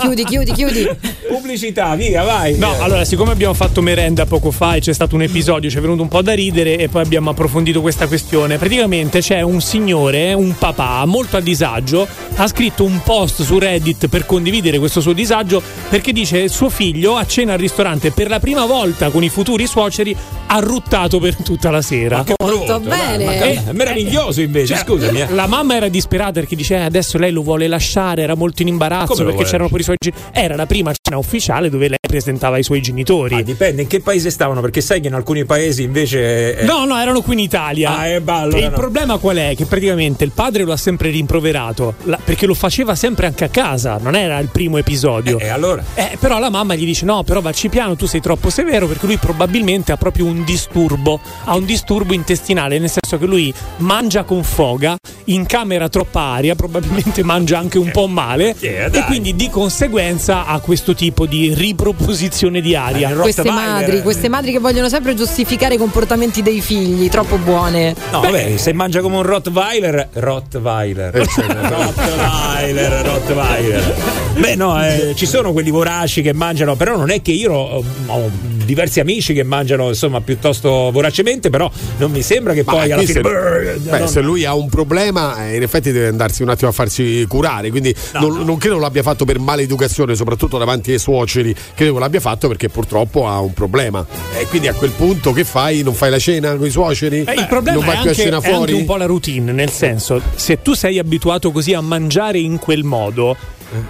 Chiudi, 0.00 0.24
chiudi, 0.24 0.52
chiudi. 0.52 0.88
Pubblicità, 1.28 1.94
via, 1.94 2.22
vai. 2.22 2.56
No, 2.58 2.74
allora, 2.80 3.04
siccome 3.04 3.32
abbiamo 3.32 3.54
fatto 3.54 3.82
merenda 3.82 4.26
poco 4.26 4.50
fa 4.50 4.74
e 4.74 4.80
c'è 4.80 4.92
stato 4.92 5.14
un 5.14 5.22
episodio, 5.22 5.70
ci 5.70 5.78
è 5.78 5.80
venuto 5.80 6.02
un 6.02 6.08
po' 6.08 6.22
da 6.22 6.32
ridere 6.34 6.76
e 6.76 6.88
poi 6.88 7.02
abbiamo 7.02 7.30
approfondito 7.30 7.80
questa 7.80 8.06
questione. 8.06 8.58
Praticamente 8.58 9.20
c'è 9.20 9.40
un 9.40 9.60
signore, 9.60 10.32
un 10.32 10.54
papà 10.56 11.04
molto 11.06 11.36
a 11.36 11.40
disagio, 11.40 12.06
ha 12.36 12.46
scritto 12.46 12.84
un 12.84 13.00
post 13.02 13.42
su 13.42 13.58
Reddit 13.58 14.08
per 14.08 14.26
condividere 14.26 14.78
questo 14.78 15.00
suo 15.00 15.12
disagio 15.12 15.62
perché 15.88 16.12
dice 16.12 16.48
suo 16.48 16.68
figlio 16.68 17.16
a 17.16 17.26
cena 17.26 17.54
al 17.54 17.58
ristorante 17.58 18.10
per 18.10 18.28
la 18.28 18.40
prima 18.40 18.64
volta 18.66 19.10
con 19.10 19.22
i 19.22 19.28
futuri 19.28 19.66
suoceri 19.66 20.16
ha 20.46 20.58
ruttato 20.60 21.18
per 21.18 21.36
tutta 21.36 21.70
la 21.70 21.82
sera. 21.82 22.24
Molto 22.42 22.80
bene. 22.80 23.24
Ma 23.24 23.32
è 23.32 23.62
meraviglioso 23.72 24.40
invece, 24.40 24.74
Cioè, 24.74 24.84
scusami. 24.84 25.17
Eh. 25.20 25.34
La 25.34 25.46
mamma 25.46 25.74
era 25.76 25.88
disperata 25.88 26.32
perché 26.40 26.56
dice 26.56 26.74
"Eh, 26.76 26.80
adesso 26.82 27.18
lei 27.18 27.30
lo 27.32 27.42
vuole 27.42 27.66
lasciare, 27.68 28.22
era 28.22 28.34
molto 28.34 28.62
in 28.62 28.68
imbarazzo 28.68 29.14
Come 29.14 29.24
perché 29.30 29.44
c'erano 29.44 29.68
pure 29.68 29.80
i 29.80 29.84
suoi 29.84 29.96
genitori. 29.98 30.26
Era 30.32 30.56
la 30.56 30.66
prima 30.66 30.92
cena 31.00 31.18
ufficiale 31.18 31.70
dove 31.70 31.88
lei 31.88 31.98
presentava 32.06 32.58
i 32.58 32.62
suoi 32.62 32.80
genitori. 32.80 33.34
Ah, 33.36 33.42
dipende 33.42 33.82
in 33.82 33.88
che 33.88 34.00
paese 34.00 34.30
stavano, 34.30 34.60
perché 34.60 34.80
sai 34.80 35.00
che 35.00 35.08
in 35.08 35.14
alcuni 35.14 35.44
paesi 35.44 35.82
invece. 35.82 36.58
eh, 36.58 36.64
No, 36.64 36.84
no, 36.84 36.98
erano 36.98 37.20
qui 37.20 37.34
in 37.34 37.40
Italia. 37.40 37.96
Ah, 37.96 38.06
eh, 38.06 38.20
bah, 38.20 38.38
allora 38.40 38.58
e 38.58 38.64
il 38.64 38.70
no. 38.70 38.76
problema 38.76 39.18
qual 39.18 39.36
è? 39.36 39.54
Che 39.56 39.64
praticamente 39.66 40.24
il 40.24 40.30
padre 40.32 40.64
lo 40.64 40.72
ha 40.72 40.76
sempre 40.76 41.10
rimproverato 41.10 41.94
la- 42.04 42.18
perché 42.22 42.46
lo 42.46 42.54
faceva 42.54 42.94
sempre 42.94 43.26
anche 43.26 43.44
a 43.44 43.48
casa, 43.48 43.98
non 44.00 44.14
era 44.14 44.38
il 44.38 44.48
primo 44.48 44.78
episodio. 44.78 45.38
E 45.38 45.44
Eh, 45.44 45.48
allora? 45.48 45.82
Eh, 45.94 46.16
però 46.18 46.38
la 46.38 46.50
mamma 46.50 46.74
gli 46.74 46.84
dice: 46.84 47.04
No, 47.04 47.22
però 47.22 47.40
vacci 47.40 47.68
piano, 47.68 47.96
tu 47.96 48.06
sei 48.06 48.20
troppo 48.20 48.50
severo 48.50 48.86
perché 48.86 49.06
lui 49.06 49.16
probabilmente 49.16 49.92
ha 49.92 49.96
proprio 49.96 50.24
un 50.26 50.44
disturbo. 50.44 51.20
Ha 51.44 51.54
un 51.56 51.64
disturbo 51.64 52.12
intestinale, 52.14 52.78
nel 52.78 52.90
senso 52.90 53.18
che 53.18 53.26
lui 53.26 53.52
mangia 53.78 54.22
con 54.24 54.42
foga, 54.44 54.96
incamera 55.24 55.88
troppa 55.88 56.20
aria, 56.20 56.54
probabilmente 56.54 57.22
mangia 57.22 57.58
anche 57.58 57.78
un 57.78 57.90
po' 57.90 58.06
male. 58.06 58.54
Dai. 58.58 58.90
e 58.90 59.04
quindi 59.04 59.34
di 59.36 59.50
conseguenza 59.50 60.46
ha 60.46 60.58
questo 60.60 60.94
tipo 60.94 61.26
di 61.26 61.52
riproposizione 61.54 62.60
di 62.60 62.74
aria. 62.74 63.10
Eh, 63.10 63.14
Queste 63.14 63.50
madri, 63.50 64.02
queste 64.02 64.28
madri 64.28 64.52
che 64.52 64.58
vogliono 64.58 64.88
sempre 64.88 65.14
giustificare 65.14 65.74
i 65.74 65.78
comportamenti 65.78 66.42
dei 66.42 66.60
figli, 66.60 67.08
troppo 67.08 67.36
buone. 67.36 67.94
No, 68.10 68.20
vabbè, 68.20 68.56
se 68.56 68.72
mangia 68.72 69.00
come 69.00 69.16
un 69.16 69.22
Rottweiler, 69.22 70.08
Rottweiler. 70.14 71.12
Rottweiler, 71.68 73.06
Rottweiler. 73.06 74.27
Beh, 74.38 74.54
no, 74.54 74.80
eh, 74.84 75.14
ci 75.16 75.26
sono 75.26 75.52
quelli 75.52 75.70
voraci 75.70 76.22
che 76.22 76.32
mangiano, 76.32 76.76
però 76.76 76.96
non 76.96 77.10
è 77.10 77.20
che 77.20 77.32
io 77.32 77.52
ho, 77.52 77.84
ho 78.06 78.30
diversi 78.64 79.00
amici 79.00 79.34
che 79.34 79.42
mangiano, 79.42 79.88
insomma, 79.88 80.20
piuttosto 80.20 80.90
voracemente, 80.92 81.50
però 81.50 81.70
non 81.96 82.10
mi 82.10 82.22
sembra 82.22 82.52
che 82.52 82.62
Ma 82.64 82.72
poi 82.72 82.92
alla 82.92 83.02
fine. 83.02 83.12
se, 83.14 83.20
brrr, 83.20 83.78
beh, 83.78 84.06
se 84.06 84.20
lui 84.20 84.44
ha 84.44 84.54
un 84.54 84.68
problema, 84.68 85.48
eh, 85.48 85.56
in 85.56 85.62
effetti 85.62 85.90
deve 85.90 86.08
andarsi 86.08 86.42
un 86.42 86.50
attimo 86.50 86.70
a 86.70 86.72
farsi 86.72 87.24
curare. 87.26 87.70
Quindi 87.70 87.94
non, 88.20 88.44
non 88.44 88.58
credo 88.58 88.78
l'abbia 88.78 89.02
fatto 89.02 89.24
per 89.24 89.38
maleducazione, 89.38 90.14
soprattutto 90.14 90.58
davanti 90.58 90.92
ai 90.92 90.98
suoceri. 90.98 91.54
Credo 91.74 91.94
che 91.94 91.98
l'abbia 91.98 92.20
fatto 92.20 92.46
perché 92.46 92.68
purtroppo 92.68 93.26
ha 93.26 93.40
un 93.40 93.52
problema. 93.52 94.06
E 94.38 94.46
quindi 94.46 94.68
a 94.68 94.74
quel 94.74 94.90
punto 94.90 95.32
che 95.32 95.44
fai? 95.44 95.82
Non 95.82 95.94
fai 95.94 96.10
la 96.10 96.18
cena 96.18 96.54
con 96.54 96.66
i 96.66 96.70
suoceri? 96.70 97.22
Beh, 97.22 97.34
il 97.34 97.46
problema 97.48 97.80
non 97.80 97.88
è 97.88 97.92
vai 97.94 98.02
più 98.02 98.10
a 98.10 98.14
cena 98.14 98.30
è 98.30 98.34
anche 98.36 98.50
fuori? 98.50 98.72
un 98.74 98.84
po' 98.84 98.96
la 98.96 99.06
routine, 99.06 99.50
nel 99.50 99.70
senso, 99.70 100.20
se 100.34 100.62
tu 100.62 100.74
sei 100.74 100.98
abituato 100.98 101.50
così 101.50 101.72
a 101.74 101.80
mangiare 101.80 102.38
in 102.38 102.58
quel 102.58 102.84
modo, 102.84 103.36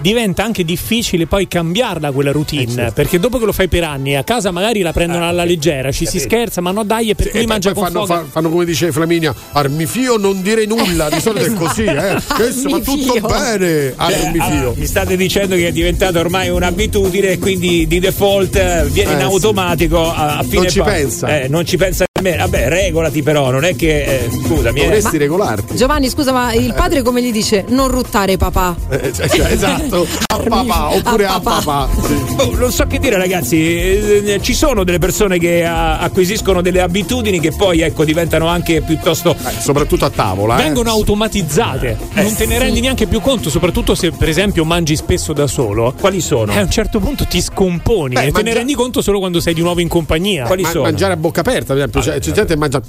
diventa 0.01 0.43
anche 0.43 0.63
difficile 0.63 1.25
poi 1.27 1.47
cambiarla 1.47 2.11
quella 2.11 2.31
routine. 2.31 2.91
Perché 2.93 3.19
dopo 3.19 3.37
che 3.39 3.45
lo 3.45 3.51
fai 3.51 3.67
per 3.67 3.83
anni, 3.83 4.15
a 4.15 4.23
casa 4.23 4.51
magari 4.51 4.81
la 4.81 4.91
prendono 4.93 5.27
alla 5.27 5.43
leggera, 5.43 5.91
ci 5.91 6.05
si 6.05 6.19
scherza, 6.19 6.61
ma 6.61 6.71
no 6.71 6.83
dai, 6.83 7.09
E 7.09 7.15
lui 7.19 7.29
poi 7.31 7.45
mangia 7.45 7.73
con 7.73 7.83
fanno, 7.85 8.05
fa- 8.05 8.25
fanno 8.29 8.49
come 8.49 8.65
dice 8.65 8.91
Flaminia, 8.91 9.33
armifio 9.53 10.17
non 10.17 10.41
dire 10.41 10.65
nulla, 10.65 11.09
di 11.09 11.19
solito 11.19 11.45
è 11.45 11.53
così, 11.53 11.83
eh. 11.83 12.17
Va 12.69 12.79
tutto 12.79 13.19
bene, 13.27 13.93
Cioè, 13.97 14.13
armifio. 14.23 14.73
mi 14.75 14.85
state 14.85 15.15
dicendo 15.15 15.55
che 15.55 15.67
è 15.67 15.71
diventata 15.71 16.19
ormai 16.19 16.49
un'abitudine 16.49 17.27
e 17.31 17.39
quindi 17.39 17.87
di 17.87 17.99
default 17.99 18.55
eh, 18.55 18.85
viene 18.91 19.11
in 19.11 19.17
Eh, 19.17 19.21
sì. 19.21 19.25
automatico 19.25 20.11
a, 20.11 20.37
a 20.37 20.43
fine 20.43 20.55
Non 20.61 20.69
ci 20.69 20.79
pa- 20.79 20.85
pensa. 20.85 21.39
Eh, 21.41 21.47
non 21.47 21.65
ci 21.65 21.77
pensa 21.77 22.05
nemmeno. 22.21 22.43
Vabbè, 22.43 22.67
regolati 22.69 23.21
però, 23.23 23.49
non 23.51 23.63
è 23.63 23.75
che 23.75 24.03
eh, 24.03 24.29
scusami, 24.29 24.79
eh. 24.79 24.83
Dovresti 24.83 25.17
regolarti. 25.17 25.75
Giovanni, 25.75 26.09
scusa, 26.09 26.31
ma 26.31 26.53
il 26.53 26.73
padre 26.73 27.01
come 27.01 27.21
gli 27.21 27.31
dice? 27.31 27.65
Non 27.69 27.87
ruttare 27.89 28.37
papà. 28.37 28.75
Eh, 28.89 29.11
cioè, 29.13 29.27
cioè, 29.29 29.51
esatto, 29.51 30.07
a 30.27 30.37
papà 30.37 30.93
oppure 30.95 31.25
A 31.25 31.35
a 31.35 31.39
papà. 31.39 31.61
papà. 31.87 32.07
Sì. 32.07 32.17
Oh, 32.37 32.55
non 32.55 32.71
so 32.71 32.85
che 32.87 32.99
dire 32.99 33.17
ragazzi, 33.17 33.57
eh, 33.57 34.39
ci 34.41 34.53
sono 34.53 34.83
delle 34.83 34.99
persone 34.99 35.37
che 35.39 35.65
ah, 35.65 35.99
acquisiscono 35.99 36.61
delle 36.61 36.81
abitudini 36.81 37.39
che 37.39 37.51
poi 37.51 37.81
ecco 37.81 38.03
diventano 38.05 38.47
anche 38.47 38.81
piuttosto 38.81 39.35
Eh, 39.35 39.61
soprattutto 39.61 40.05
a 40.05 40.09
tavola. 40.09 40.57
eh. 40.59 40.63
Vengono 40.63 40.89
automatizzate, 40.91 41.97
non 42.13 42.35
te 42.35 42.45
ne 42.45 42.57
rendi 42.59 42.79
neanche 42.79 43.05
più 43.07 43.21
conto, 43.21 43.49
soprattutto 43.49 43.95
se 43.95 44.11
per 44.11 44.29
esempio 44.29 44.63
mangi 44.65 44.95
spesso 44.95 45.33
da 45.33 45.47
solo. 45.47 45.93
Quali 45.99 46.21
sono? 46.21 46.51
Eh, 46.51 46.57
a 46.57 46.61
un 46.61 46.69
certo 46.69 46.99
punto 46.99 47.25
ti 47.25 47.41
scomponi 47.41 48.13
Beh, 48.15 48.25
e 48.27 48.31
te 48.31 48.41
ne 48.43 48.53
rendi 48.53 48.73
conto 48.73 49.01
solo 49.01 49.19
quando 49.19 49.39
sei 49.39 49.53
di 49.53 49.61
nuovo 49.61 49.79
in 49.81 49.87
compagnia. 49.87 50.45
Quali 50.45 50.61
Ma- 50.63 50.69
sono? 50.69 50.83
mangiare 50.83 51.13
a 51.13 51.17
bocca 51.17 51.41
aperta, 51.41 51.73
per 51.73 51.77
esempio. 51.77 51.99
Cioè, 52.11 52.19
c'è 52.19 52.31
gente 52.31 52.53
che 52.53 52.59
mangia. 52.59 52.81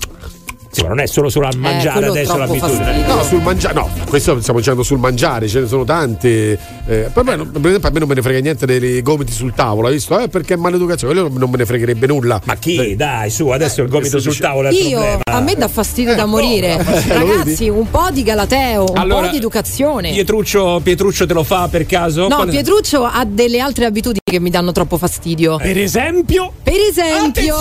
Sì, 0.72 0.82
ma 0.82 0.88
non 0.88 1.00
è 1.00 1.06
solo 1.06 1.28
solo 1.28 1.48
a 1.48 1.50
mangiare 1.56 1.98
quello 1.98 2.12
adesso 2.12 2.36
l'abitudine. 2.36 2.84
fastidio. 2.84 3.14
No, 3.14 3.22
sul 3.24 3.42
mangiare. 3.42 3.74
No, 3.74 3.90
questo 4.08 4.40
stiamo 4.40 4.60
dicendo 4.60 4.82
sul 4.84 4.98
mangiare, 4.98 5.48
ce 5.48 5.60
ne 5.60 5.66
sono 5.66 5.84
tante. 5.84 6.58
Eh, 6.90 7.08
per, 7.12 7.22
me, 7.22 7.36
per 7.36 7.66
esempio, 7.66 7.88
a 7.88 7.92
me 7.92 7.98
non 8.00 8.08
me 8.08 8.14
ne 8.14 8.22
frega 8.22 8.40
niente 8.40 8.66
dei 8.66 9.00
gomiti 9.00 9.30
sul 9.30 9.52
tavolo, 9.54 9.86
hai 9.86 9.92
visto? 9.92 10.18
Eh, 10.18 10.26
perché 10.28 10.54
è 10.54 10.56
maleducazione, 10.56 11.12
quello 11.14 11.30
non 11.38 11.48
me 11.48 11.58
ne 11.58 11.64
fregherebbe 11.66 12.08
nulla. 12.08 12.40
Ma 12.44 12.56
chi? 12.56 12.96
Dai, 12.96 13.30
su, 13.30 13.46
adesso 13.48 13.82
il 13.82 13.88
gomito 13.88 14.18
sul 14.18 14.30
dice- 14.32 14.42
tavolo 14.42 14.68
è 14.68 14.72
Io, 14.72 14.90
problema. 14.98 15.20
a 15.24 15.40
me 15.40 15.54
dà 15.54 15.68
fastidio 15.68 16.12
Eh, 16.14 16.16
da 16.16 16.26
morire. 16.26 16.76
no, 16.76 16.82
eh, 16.82 17.06
Ragazzi, 17.06 17.68
un 17.68 17.88
po' 17.90 18.08
di 18.10 18.24
galateo, 18.24 18.86
un 18.90 18.96
Allora, 18.98 19.26
po' 19.26 19.30
di 19.30 19.36
educazione. 19.36 20.10
Pietruccio, 20.10 20.80
Pietruccio 20.82 21.26
te 21.26 21.32
lo 21.32 21.44
fa 21.44 21.68
per 21.68 21.86
caso? 21.86 22.26
No, 22.26 22.34
Quale- 22.34 22.50
Pietruccio 22.50 23.04
ha 23.04 23.24
delle 23.24 23.60
altre 23.60 23.84
abitudini 23.84 24.18
che 24.24 24.40
mi 24.40 24.50
danno 24.50 24.72
troppo 24.72 24.96
fastidio. 24.98 25.58
Per 25.58 25.78
esempio, 25.78 26.52
Per 26.64 26.74
esempio, 26.74 27.56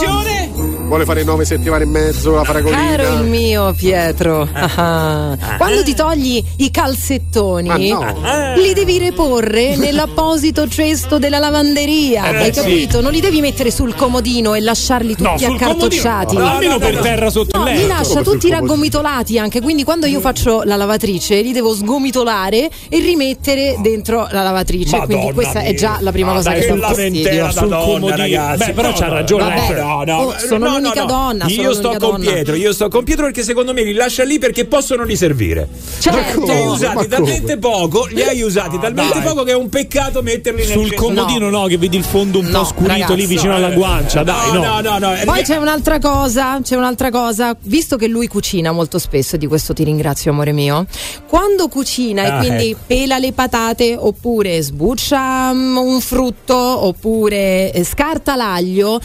Vuole 0.90 1.06
fare 1.06 1.24
nove 1.24 1.46
settimane 1.46 1.84
e 1.84 1.88
mezzo 1.88 2.34
la 2.34 2.44
fragolina. 2.44 2.96
caro 2.96 3.14
il 3.22 3.30
mio 3.30 3.74
Pietro, 3.74 4.48
ah, 4.52 5.38
quando 5.58 5.84
ti 5.84 5.94
togli 5.94 6.44
i 6.58 6.72
calzettoni, 6.72 7.68
Ma 7.68 7.78
no. 7.78 8.56
li 8.56 8.74
devi 8.74 8.98
reporre 9.20 9.76
nell'apposito 9.78 10.68
cesto 10.68 11.20
della 11.20 11.40
lavanderia. 11.40 12.32
Eh, 12.32 12.36
Hai 12.38 12.54
sì. 12.54 12.60
capito? 12.62 13.02
Non 13.02 13.12
li 13.12 13.20
devi 13.20 13.42
mettere 13.42 13.70
sul 13.72 13.94
comodino 13.96 14.54
e 14.56 14.62
lasciarli 14.62 15.16
no, 15.20 15.32
tutti 15.34 15.44
sul 15.44 15.56
accartocciati. 15.56 16.36
comodino, 16.36 16.40
no, 16.46 16.52
almeno 16.52 16.72
no, 16.74 16.80
per 16.80 16.94
no. 16.96 17.02
terra 17.02 17.30
sotto 17.30 17.58
No, 17.58 17.68
il 17.68 17.74
li 17.74 17.78
letto. 17.82 17.88
lascia 17.90 18.10
Come 18.14 18.24
sul 18.24 18.34
tutti 18.34 18.50
raggomitolati 18.50 19.38
anche, 19.40 19.62
quindi 19.62 19.84
quando 19.84 20.06
io 20.06 20.20
faccio 20.22 20.62
la 20.64 20.76
lavatrice 20.78 21.42
li 21.42 21.52
devo 21.52 21.74
sgomitolare 21.76 22.70
e 22.90 23.00
rimettere 23.00 23.76
dentro 23.82 24.28
la 24.32 24.44
lavatrice. 24.44 24.98
Madonna 24.98 25.18
quindi 25.20 25.34
questa 25.34 25.60
è 25.60 25.70
mia. 25.70 25.74
già 25.80 25.98
la 26.00 26.12
prima 26.12 26.32
Ah, 26.32 26.36
cosa 26.36 26.50
dai, 26.52 26.62
che 26.62 26.68
dà 26.76 26.88
fastidio. 26.88 27.52
sul 27.52 27.70
comodino. 27.70 28.16
ragazzi. 28.16 28.66
Beh, 28.66 28.72
però 28.74 28.88
No, 28.90 28.96
c'ha 28.96 29.08
no, 29.08 29.14
ragione. 29.14 29.44
Vabbè. 29.44 29.80
No, 29.82 30.04
no, 30.06 30.18
Oh, 30.20 30.36
sono 30.38 30.66
no, 30.68 30.78
l'unica 30.78 31.02
no, 31.04 31.08
no. 31.08 31.14
donna, 31.14 31.48
sono 31.50 31.62
Io 31.62 31.74
sto 31.74 31.96
con. 32.00 32.20
Pietro, 32.22 32.56
io 32.56 32.74
sto 32.74 32.88
con 32.90 33.04
Pietro 33.04 33.26
perché 33.26 33.44
secondo 33.44 33.74
me 33.74 33.84
li 33.84 33.94
lascia 33.94 34.24
lì 34.24 34.38
perché 34.40 34.66
possono 34.66 35.04
li 35.04 35.16
servire. 35.16 35.68
Certo. 36.00 36.44
Li 36.44 36.50
hai 36.52 36.64
Ma 36.66 36.72
usati 36.72 37.08
talmente 37.08 37.58
poco, 37.58 38.06
li 38.12 38.22
hai 38.24 38.42
usati 38.42 38.78
talmente 38.80 38.99
dai. 39.08 39.22
poco 39.22 39.44
che 39.44 39.52
è 39.52 39.56
un 39.56 39.70
peccato 39.70 40.22
metterli 40.22 40.60
nel 40.66 40.72
Sul 40.72 40.94
comodino 40.94 41.50
no. 41.50 41.66
che 41.66 41.78
vedi 41.78 41.98
il 41.98 42.04
fondo 42.04 42.40
un 42.40 42.46
No, 42.46 42.60
po' 42.60 42.66
scurito 42.66 42.92
ragazzi, 42.92 43.16
lì 43.16 43.26
vicino 43.26 43.56
alla 43.56 43.70
guancia, 43.72 44.24
dai, 44.24 44.52
no. 44.52 44.64
no, 44.64 44.82
no, 44.82 44.98
no. 45.00 45.14
Poi 45.26 45.44
c'è 45.44 45.56
un'altra 45.58 46.00
cosa, 46.00 46.60
c'è 46.62 46.76
un'altra 46.76 47.10
cosa, 47.12 47.56
visto 47.64 47.96
che 47.96 48.08
lui 48.08 48.28
cucina 48.28 48.72
molto 48.72 48.98
spesso, 49.00 49.38
di 49.38 49.48
questo 49.48 49.74
ti 49.74 49.84
ringrazio 49.84 50.32
amore 50.32 50.52
mio, 50.52 50.86
quando 51.28 51.68
cucina 51.68 52.24
Ah, 52.24 52.36
e 52.36 52.38
quindi 52.40 52.70
ecco. 52.72 52.80
pela 52.88 53.18
le 53.20 53.32
patate 53.34 53.96
oppure 53.98 54.62
sbuccia 54.62 55.54
mm, 55.54 55.78
un 55.78 56.02
frutto 56.02 56.56
oppure 56.56 57.72
eh, 57.72 57.84
scarta 57.84 58.36
l'aglio, 58.36 59.00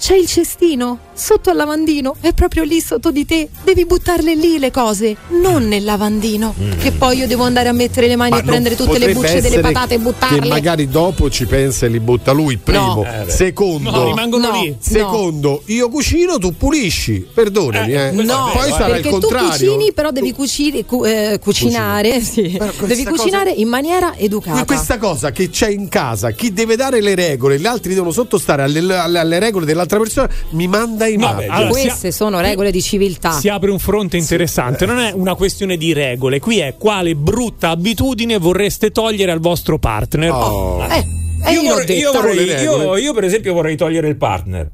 c'è 0.00 0.16
il 0.16 0.26
cestino 0.26 0.98
sotto 1.12 1.50
al 1.50 1.56
lavandino, 1.56 2.16
è 2.20 2.32
proprio 2.32 2.62
lì 2.62 2.80
sotto 2.80 3.10
di 3.10 3.26
te. 3.26 3.48
Devi 3.62 3.84
buttarle 3.84 4.34
lì 4.34 4.58
le 4.58 4.70
cose, 4.70 5.14
non 5.42 5.68
nel 5.68 5.84
lavandino. 5.84 6.54
Mm. 6.58 6.78
Che 6.78 6.92
poi 6.92 7.18
io 7.18 7.26
devo 7.26 7.42
andare 7.42 7.68
a 7.68 7.72
mettere 7.72 8.06
le 8.06 8.16
mani 8.16 8.30
Ma 8.30 8.38
e 8.38 8.42
prendere 8.42 8.74
tutte 8.76 8.96
le 8.98 9.12
bucce 9.12 9.42
delle 9.42 9.60
patate 9.60 9.94
e 9.94 9.96
Che 9.98 10.02
buttarle. 10.02 10.48
magari 10.48 10.88
dopo 10.88 11.28
ci 11.28 11.44
pensa 11.44 11.84
e 11.84 11.90
li 11.90 12.00
butta 12.00 12.32
lui, 12.32 12.56
primo. 12.56 12.94
No. 12.94 13.04
Eh. 13.04 13.30
Secondo, 13.30 13.90
No, 13.90 14.04
rimangono 14.06 14.50
No, 14.50 14.60
lì. 14.62 14.74
Secondo, 14.80 15.62
io 15.66 15.90
cucino, 15.90 16.38
tu 16.38 16.56
pulisci. 16.56 17.26
Perdonami, 17.34 17.92
eh. 17.92 18.10
No, 18.12 18.50
poi 18.54 18.70
sarà 18.70 18.86
il 18.86 18.92
perché 19.02 19.08
tu 19.10 19.18
contrario. 19.20 19.74
cucini, 19.74 19.92
però 19.92 20.10
devi 20.10 20.32
cucire- 20.32 20.84
cu- 20.86 21.04
eh, 21.04 21.38
cucinare. 21.42 22.20
sì. 22.22 22.58
Devi 22.86 23.04
cosa- 23.04 23.10
cucinare 23.10 23.50
in 23.50 23.68
maniera 23.68 24.14
educata. 24.16 24.56
Ma 24.56 24.64
questa 24.64 24.96
cosa 24.96 25.30
che 25.30 25.50
c'è 25.50 25.68
in 25.68 25.88
casa, 25.88 26.30
chi 26.30 26.52
deve 26.54 26.76
dare 26.76 27.02
le 27.02 27.14
regole, 27.14 27.58
gli 27.60 27.66
altri 27.66 27.92
devono 27.92 28.12
sottostare 28.12 28.62
alle, 28.62 28.78
alle- 28.96 29.18
alle 29.18 29.38
regole 29.38 29.66
dell'altra 29.96 29.98
persona, 29.98 30.28
mi 30.50 30.66
manda 30.66 31.06
in 31.06 31.20
mano. 31.20 31.68
Queste 31.68 32.12
sono 32.12 32.40
regole 32.40 32.70
di 32.70 32.82
civiltà. 32.82 33.32
Si 33.32 33.48
apre 33.48 33.70
un 33.70 33.78
fronte 33.78 34.16
interessante, 34.16 34.86
non 34.86 34.98
è 34.98 35.12
una 35.12 35.34
questione 35.34 35.76
di 35.76 35.92
regole, 35.92 36.38
qui 36.40 36.58
è 36.58 36.74
quale 36.78 37.14
brutta 37.14 37.70
abitudine 37.70 38.38
vorreste 38.38 38.90
togliere 38.90 39.32
al 39.32 39.40
vostro 39.40 39.78
partner. 39.78 40.30
Oh. 40.30 40.84
Eh, 40.84 41.04
eh, 41.44 41.52
io, 41.52 41.62
io 41.62 41.72
vorrei- 42.12 42.46
io 42.62 42.76
vorrei- 42.78 43.02
io 43.02 43.14
per 43.14 43.24
esempio 43.24 43.52
vorrei 43.52 43.76
togliere 43.76 44.08
il 44.08 44.16
partner. 44.16 44.70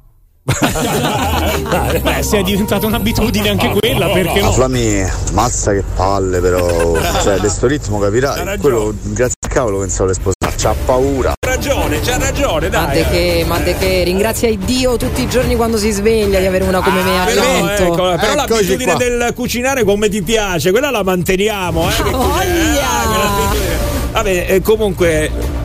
Beh, 2.02 2.22
se 2.22 2.38
è 2.38 2.42
diventata 2.42 2.86
un'abitudine 2.86 3.48
anche 3.50 3.68
quella, 3.70 4.08
perché 4.10 4.40
no? 4.40 4.52
Flami, 4.52 5.04
mazza 5.32 5.72
che 5.72 5.82
palle 5.96 6.40
però, 6.40 6.94
cioè 7.22 7.38
di 7.40 7.48
sto 7.48 7.66
ritmo 7.66 7.98
capirai, 7.98 8.56
quello 8.58 8.94
grazie 9.02 9.34
al 9.44 9.50
cavolo 9.50 9.80
pensavo 9.80 10.08
le 10.10 10.14
sposare, 10.14 10.54
c'ha 10.56 10.74
paura. 10.84 11.32
C'ha 11.40 11.50
ragione, 11.50 12.00
c'ha 12.00 12.18
ragione, 12.18 12.68
Ma 12.70 12.84
dai. 12.86 12.94
de 13.02 13.08
che, 13.10 13.44
ma 13.46 13.58
de 13.58 13.76
che 13.76 14.02
ringrazia 14.04 14.54
Dio 14.56 14.96
tutti 14.96 15.22
i 15.22 15.28
giorni 15.28 15.56
quando 15.56 15.76
si 15.78 15.90
sveglia 15.90 16.38
di 16.38 16.46
avere 16.46 16.64
una 16.64 16.80
come 16.80 17.02
me 17.02 17.24
Però, 17.24 17.42
accanto. 17.42 17.82
ecco, 17.82 17.94
però 17.94 18.12
Eccoci 18.14 18.34
l'abitudine 18.36 18.92
qua. 18.94 19.04
del 19.04 19.32
cucinare 19.34 19.82
come 19.84 20.08
ti 20.08 20.22
piace, 20.22 20.70
quella 20.70 20.90
la 20.90 21.02
manteniamo. 21.02 21.88
Eh, 21.88 21.92
che 21.94 22.02
cucina- 22.02 22.42
eh, 22.42 23.06
quell'abitudine. 23.08 23.74
Vabbè, 24.12 24.46
eh, 24.48 24.62
comunque. 24.62 25.55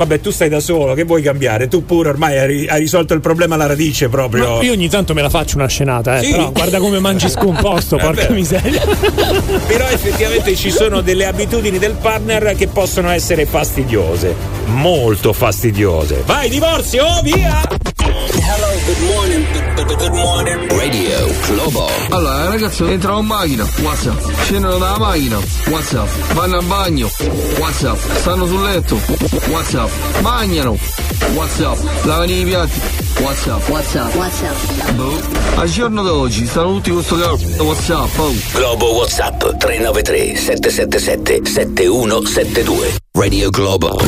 Vabbè, 0.00 0.18
tu 0.20 0.30
stai 0.30 0.48
da 0.48 0.60
solo, 0.60 0.94
che 0.94 1.04
vuoi 1.04 1.20
cambiare? 1.20 1.68
Tu 1.68 1.84
pure 1.84 2.08
ormai 2.08 2.38
hai, 2.38 2.66
hai 2.66 2.80
risolto 2.80 3.12
il 3.12 3.20
problema 3.20 3.56
alla 3.56 3.66
radice 3.66 4.08
proprio. 4.08 4.56
Ma 4.56 4.62
io 4.62 4.72
ogni 4.72 4.88
tanto 4.88 5.12
me 5.12 5.20
la 5.20 5.28
faccio 5.28 5.56
una 5.56 5.66
scenata, 5.66 6.18
eh, 6.20 6.24
Sì. 6.24 6.30
però 6.30 6.50
guarda 6.52 6.78
come 6.78 7.00
mangi 7.00 7.28
scomposto, 7.30 7.98
porca 7.98 8.28
beh. 8.28 8.32
miseria. 8.32 8.80
Però 9.68 9.86
effettivamente 9.88 10.56
ci 10.56 10.70
sono 10.70 11.02
delle 11.02 11.26
abitudini 11.26 11.78
del 11.78 11.96
partner 12.00 12.54
che 12.56 12.68
possono 12.68 13.10
essere 13.10 13.44
fastidiose, 13.44 14.34
molto 14.68 15.34
fastidiose. 15.34 16.22
Vai, 16.24 16.48
divorzio, 16.48 17.04
via! 17.22 17.60
Radio 20.68 21.28
Globo. 21.46 21.88
Allora, 22.10 22.48
ragazzi, 22.48 22.84
entrano 22.84 23.20
in 23.20 23.26
macchina, 23.26 23.68
WhatsApp. 23.82 24.18
Scendono 24.42 24.78
dalla 24.78 24.98
macchina, 24.98 25.38
WhatsApp. 25.66 26.08
Vanno 26.32 26.56
al 26.58 26.64
bagno, 26.64 27.10
WhatsApp. 27.58 27.98
Stanno 28.18 28.46
sul 28.46 28.62
letto, 28.62 28.98
WhatsApp. 29.48 29.90
Mangiano, 30.20 30.76
WhatsApp. 31.34 31.78
Lavano 32.02 32.32
i 32.32 32.44
piatti, 32.44 32.80
WhatsApp. 33.20 33.68
WhatsApp. 33.68 34.14
WhatsApp. 34.14 34.90
Boh. 34.92 35.20
Al 35.56 35.68
giorno 35.68 36.02
d'oggi 36.02 36.46
stanno 36.46 36.72
tutti 36.74 36.90
con 36.90 37.02
sto 37.02 37.16
cazzo 37.16 37.62
WhatsApp, 37.62 38.18
oh. 38.18 38.34
Globo 38.52 38.92
WhatsApp 38.94 39.38
393 39.58 40.36
777 40.36 41.48
7172. 41.48 42.94
Radio 43.12 43.50
Globo. 43.50 43.98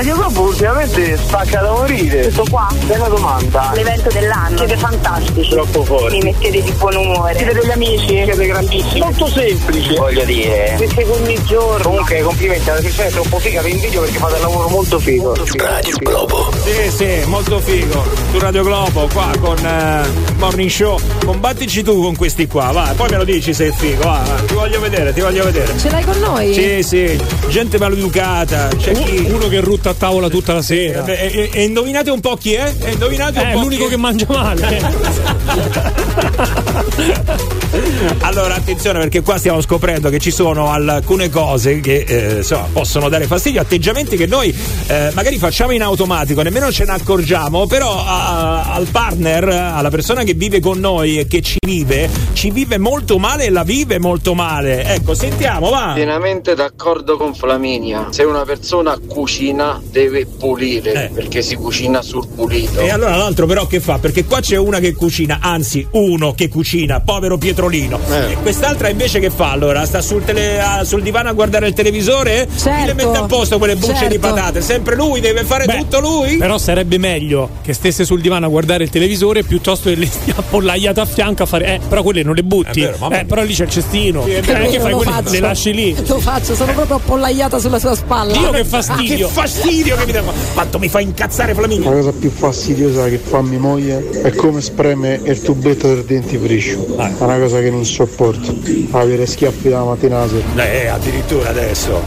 Oh, 0.00 0.02
Radio 0.02 0.16
Globo 0.60 0.80
ultimamente 0.80 1.16
spacca 1.16 1.60
da 1.62 1.72
morire. 1.72 2.20
Questo 2.20 2.44
qua? 2.50 2.68
Bella 2.84 3.08
domanda. 3.08 3.72
L'evento 3.74 4.10
dell'anno. 4.10 4.58
Siete 4.58 4.76
fantastici. 4.76 5.48
Troppo 5.48 5.84
forti. 5.84 6.16
Mi 6.18 6.22
mettete 6.24 6.62
di 6.62 6.72
buon 6.72 6.96
umore. 6.96 7.34
Siete 7.34 7.52
degli 7.54 7.70
amici? 7.70 8.06
Siete 8.06 8.46
grandissimi. 8.46 9.00
Molto 9.00 9.26
semplice. 9.28 9.94
Voglio 9.94 10.24
dire. 10.24 10.74
Questi 10.76 11.02
ogni 11.02 11.42
giorno. 11.44 11.82
Comunque 11.82 12.20
complimenti 12.20 12.68
alla 12.68 12.80
persona 12.80 13.08
è 13.08 13.10
troppo 13.10 13.38
figa, 13.38 13.62
vi 13.62 13.70
invidio 13.70 14.00
perché 14.02 14.18
fate 14.18 14.34
un 14.34 14.40
lavoro 14.40 14.68
molto 14.68 14.98
figo. 14.98 15.34
Radio 15.56 15.96
Globo. 15.96 16.52
Sì, 16.62 16.90
sì, 16.90 17.22
molto 17.26 17.58
figo. 17.60 18.04
Su 18.30 18.38
Radio 18.38 18.62
Globo, 18.62 19.08
qua 19.12 19.30
con 19.40 19.56
eh, 19.64 20.36
Morning 20.36 20.68
Show. 20.68 20.98
Combattici 21.24 21.82
tu 21.82 22.02
con 22.02 22.14
questi 22.16 22.46
qua, 22.46 22.70
va. 22.70 22.92
Poi 22.94 23.08
me 23.08 23.16
lo 23.16 23.24
dici 23.24 23.54
se 23.54 23.68
è 23.68 23.72
figo, 23.72 24.02
va. 24.02 24.22
va. 24.26 24.34
Ti 24.46 24.54
voglio 24.54 24.80
vedere, 24.80 25.14
ti 25.14 25.20
voglio 25.20 25.44
vedere. 25.44 25.78
Ce 25.78 25.88
l'hai 25.88 26.04
con 26.04 26.18
noi? 26.18 26.52
Sì, 26.52 26.82
sì, 26.82 27.18
gente 27.48 27.78
maleducata. 27.78 28.68
C'è 28.76 28.92
chi. 28.92 29.30
Uno 29.30 29.48
che 29.48 29.60
rutta 29.60 29.90
a 29.90 29.94
tavola 29.94 30.28
tutta 30.28 30.49
la 30.52 30.62
sera. 30.62 31.04
E, 31.04 31.30
e- 31.32 31.50
e 31.52 31.64
indovinate 31.64 32.10
un 32.10 32.20
po' 32.20 32.36
chi 32.36 32.54
è? 32.54 32.72
E 32.82 32.92
indovinate 32.92 33.38
un 33.40 33.46
È 33.46 33.52
po' 33.52 33.60
l'unico 33.60 33.84
chi 33.84 33.90
che 33.90 33.96
mangia 33.96 34.26
male. 34.28 34.78
Allora, 38.20 38.54
attenzione 38.56 38.98
perché 38.98 39.20
qua 39.22 39.38
stiamo 39.38 39.60
scoprendo 39.60 40.08
che 40.10 40.18
ci 40.18 40.30
sono 40.30 40.70
alcune 40.70 41.28
cose 41.30 41.80
che 41.80 42.04
eh, 42.06 42.36
insomma, 42.38 42.66
possono 42.72 43.08
dare 43.08 43.26
fastidio, 43.26 43.60
atteggiamenti 43.60 44.16
che 44.16 44.26
noi 44.26 44.54
eh, 44.86 45.10
magari 45.14 45.38
facciamo 45.38 45.72
in 45.72 45.82
automatico, 45.82 46.42
nemmeno 46.42 46.70
ce 46.72 46.84
ne 46.84 46.92
accorgiamo, 46.92 47.66
però 47.66 48.04
a- 48.04 48.72
al 48.72 48.86
partner, 48.86 49.48
alla 49.48 49.90
persona 49.90 50.22
che 50.24 50.34
vive 50.34 50.60
con 50.60 50.78
noi 50.78 51.18
e 51.18 51.26
che 51.26 51.42
ci 51.42 51.58
vive, 51.64 52.08
ci 52.32 52.50
vive 52.50 52.78
molto 52.78 53.18
male 53.18 53.44
e 53.46 53.50
la 53.50 53.62
vive 53.62 53.98
molto 53.98 54.34
male. 54.34 54.84
Ecco, 54.84 55.14
sentiamo, 55.14 55.70
va. 55.70 55.92
Pienamente 55.94 56.54
d'accordo 56.54 57.16
con 57.16 57.34
Flaminia. 57.34 58.08
Se 58.10 58.24
una 58.24 58.44
persona 58.44 58.98
cucina 59.06 59.80
deve 59.90 60.26
pulire 60.40 61.10
perché 61.12 61.42
si 61.42 61.54
cucina 61.54 62.00
sul 62.00 62.26
pulito. 62.26 62.80
E 62.80 62.88
allora 62.90 63.14
l'altro 63.16 63.44
però 63.46 63.66
che 63.66 63.78
fa? 63.78 63.98
Perché 63.98 64.24
qua 64.24 64.40
c'è 64.40 64.56
una 64.56 64.78
che 64.78 64.94
cucina, 64.94 65.38
anzi 65.42 65.86
uno 65.92 66.32
che 66.32 66.48
cucina, 66.48 67.00
povero 67.00 67.36
Pietrolino. 67.36 68.00
E 68.08 68.36
quest'altra 68.40 68.88
invece 68.88 69.20
che 69.20 69.28
fa 69.30 69.50
allora? 69.50 69.84
Sta 69.84 70.00
sul, 70.00 70.24
tele- 70.24 70.58
ah, 70.60 70.82
sul 70.84 71.02
divano 71.02 71.28
a 71.28 71.32
guardare 71.32 71.68
il 71.68 71.74
televisore? 71.74 72.48
Chi 72.56 72.68
le 72.86 72.94
mette 72.94 73.18
a 73.18 73.24
posto 73.24 73.58
quelle 73.58 73.76
bucce 73.76 74.08
di 74.08 74.14
certo. 74.14 74.18
patate? 74.20 74.60
Sempre 74.62 74.96
lui, 74.96 75.20
deve 75.20 75.44
fare 75.44 75.66
Beh, 75.66 75.76
tutto 75.76 76.00
lui? 76.00 76.36
Però 76.38 76.56
sarebbe 76.56 76.96
meglio 76.96 77.48
che 77.62 77.74
stesse 77.74 78.04
sul 78.06 78.20
divano 78.22 78.46
a 78.46 78.48
guardare 78.48 78.84
il 78.84 78.90
televisore 78.90 79.42
piuttosto 79.42 79.90
che 79.90 79.96
le 79.96 80.06
stia 80.06 80.34
appollaiata 80.36 81.02
a 81.02 81.06
fianco 81.06 81.42
a 81.42 81.46
fare. 81.46 81.74
Eh, 81.74 81.80
però 81.86 82.02
quelle 82.02 82.22
non 82.22 82.34
le 82.34 82.42
butti. 82.42 82.80
Vero, 82.80 83.10
eh, 83.10 83.24
però 83.26 83.42
lì 83.42 83.52
c'è 83.52 83.64
il 83.64 83.70
cestino. 83.70 84.24
Sì, 84.24 84.30
è 84.30 84.38
Eh, 84.38 84.40
vero. 84.40 84.68
che 84.70 84.80
fai 84.80 84.90
lo 84.92 84.96
quelle? 84.98 85.30
Le 85.30 85.40
lasci 85.40 85.72
lì. 85.74 85.94
Lo 86.06 86.18
faccio, 86.18 86.54
sono 86.54 86.72
proprio 86.72 86.96
appollaiata 86.96 87.58
sulla 87.58 87.78
sua 87.78 87.94
spalla. 87.94 88.32
Dio, 88.32 88.50
che 88.50 88.60
Ah, 88.60 88.64
fastidio. 88.64 89.26
che 89.26 89.32
fastidio 89.32 89.96
che 89.96 90.06
mi 90.06 90.12
dà. 90.12 90.22
Quanto 90.54 90.78
mi 90.78 90.88
fa 90.88 91.00
incazzare 91.00 91.54
Flaminio? 91.54 91.90
La 91.90 91.96
cosa 91.96 92.12
più 92.12 92.30
fastidiosa 92.30 93.08
che 93.08 93.18
fa 93.18 93.40
mia 93.42 93.58
moglie 93.58 94.08
è 94.22 94.30
come 94.34 94.60
spreme 94.60 95.20
il 95.24 95.40
tubetto 95.42 95.88
del 95.88 96.04
dentifricio. 96.04 96.96
È 96.96 97.12
una 97.18 97.38
cosa 97.38 97.60
che 97.60 97.70
non 97.70 97.84
sopporto. 97.84 98.54
Avere 98.92 99.26
schiaffi 99.26 99.68
dalla 99.68 99.84
mattina 99.84 100.18
alla 100.22 100.28
sera. 100.28 100.70
Eh, 100.70 100.86
addirittura 100.88 101.48
adesso. 101.50 102.02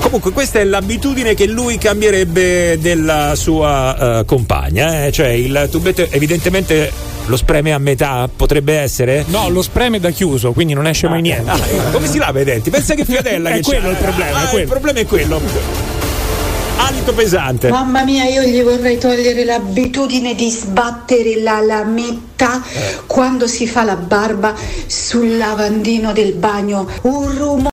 Comunque 0.00 0.32
questa 0.32 0.58
è 0.58 0.64
l'abitudine 0.64 1.34
che 1.34 1.46
lui 1.46 1.76
cambierebbe 1.76 2.78
della 2.80 3.34
sua 3.34 4.20
eh, 4.20 4.24
compagna, 4.24 5.04
eh? 5.06 5.12
cioè 5.12 5.28
il 5.28 5.68
tubetto 5.70 6.06
evidentemente 6.10 6.90
lo 7.26 7.36
spreme 7.36 7.72
a 7.74 7.78
metà, 7.78 8.28
potrebbe 8.34 8.78
essere? 8.78 9.24
No, 9.28 9.50
lo 9.50 9.60
spreme 9.60 10.00
da 10.00 10.08
chiuso, 10.10 10.52
quindi 10.52 10.72
non 10.72 10.86
esce 10.86 11.06
mai 11.06 11.20
niente. 11.20 11.50
Ah, 11.50 11.58
come 11.92 12.06
si 12.08 12.16
lava 12.16 12.40
i 12.40 12.44
denti? 12.44 12.70
Pensa 12.70 12.94
che 12.94 13.04
fiadella 13.04 13.50
È 13.52 13.54
che 13.56 13.62
quello 13.62 13.88
c'ha. 13.88 13.90
il 13.90 13.96
problema, 13.98 14.30
è 14.30 14.44
Ah, 14.44 14.48
quello. 14.48 14.64
il 14.64 14.70
problema 14.70 14.98
è 15.00 15.06
quello. 15.06 15.89
Alito 16.86 17.12
pesante. 17.12 17.68
Mamma 17.68 18.04
mia, 18.04 18.24
io 18.24 18.42
gli 18.42 18.62
vorrei 18.62 18.98
togliere 18.98 19.44
l'abitudine 19.44 20.34
di 20.34 20.50
sbattere 20.50 21.40
la 21.42 21.60
lametta 21.60 22.62
quando 23.06 23.46
si 23.46 23.66
fa 23.66 23.84
la 23.84 23.96
barba 23.96 24.54
sul 24.86 25.36
lavandino 25.36 26.12
del 26.12 26.32
bagno. 26.32 26.88
Un 27.02 27.36
rumore 27.36 27.69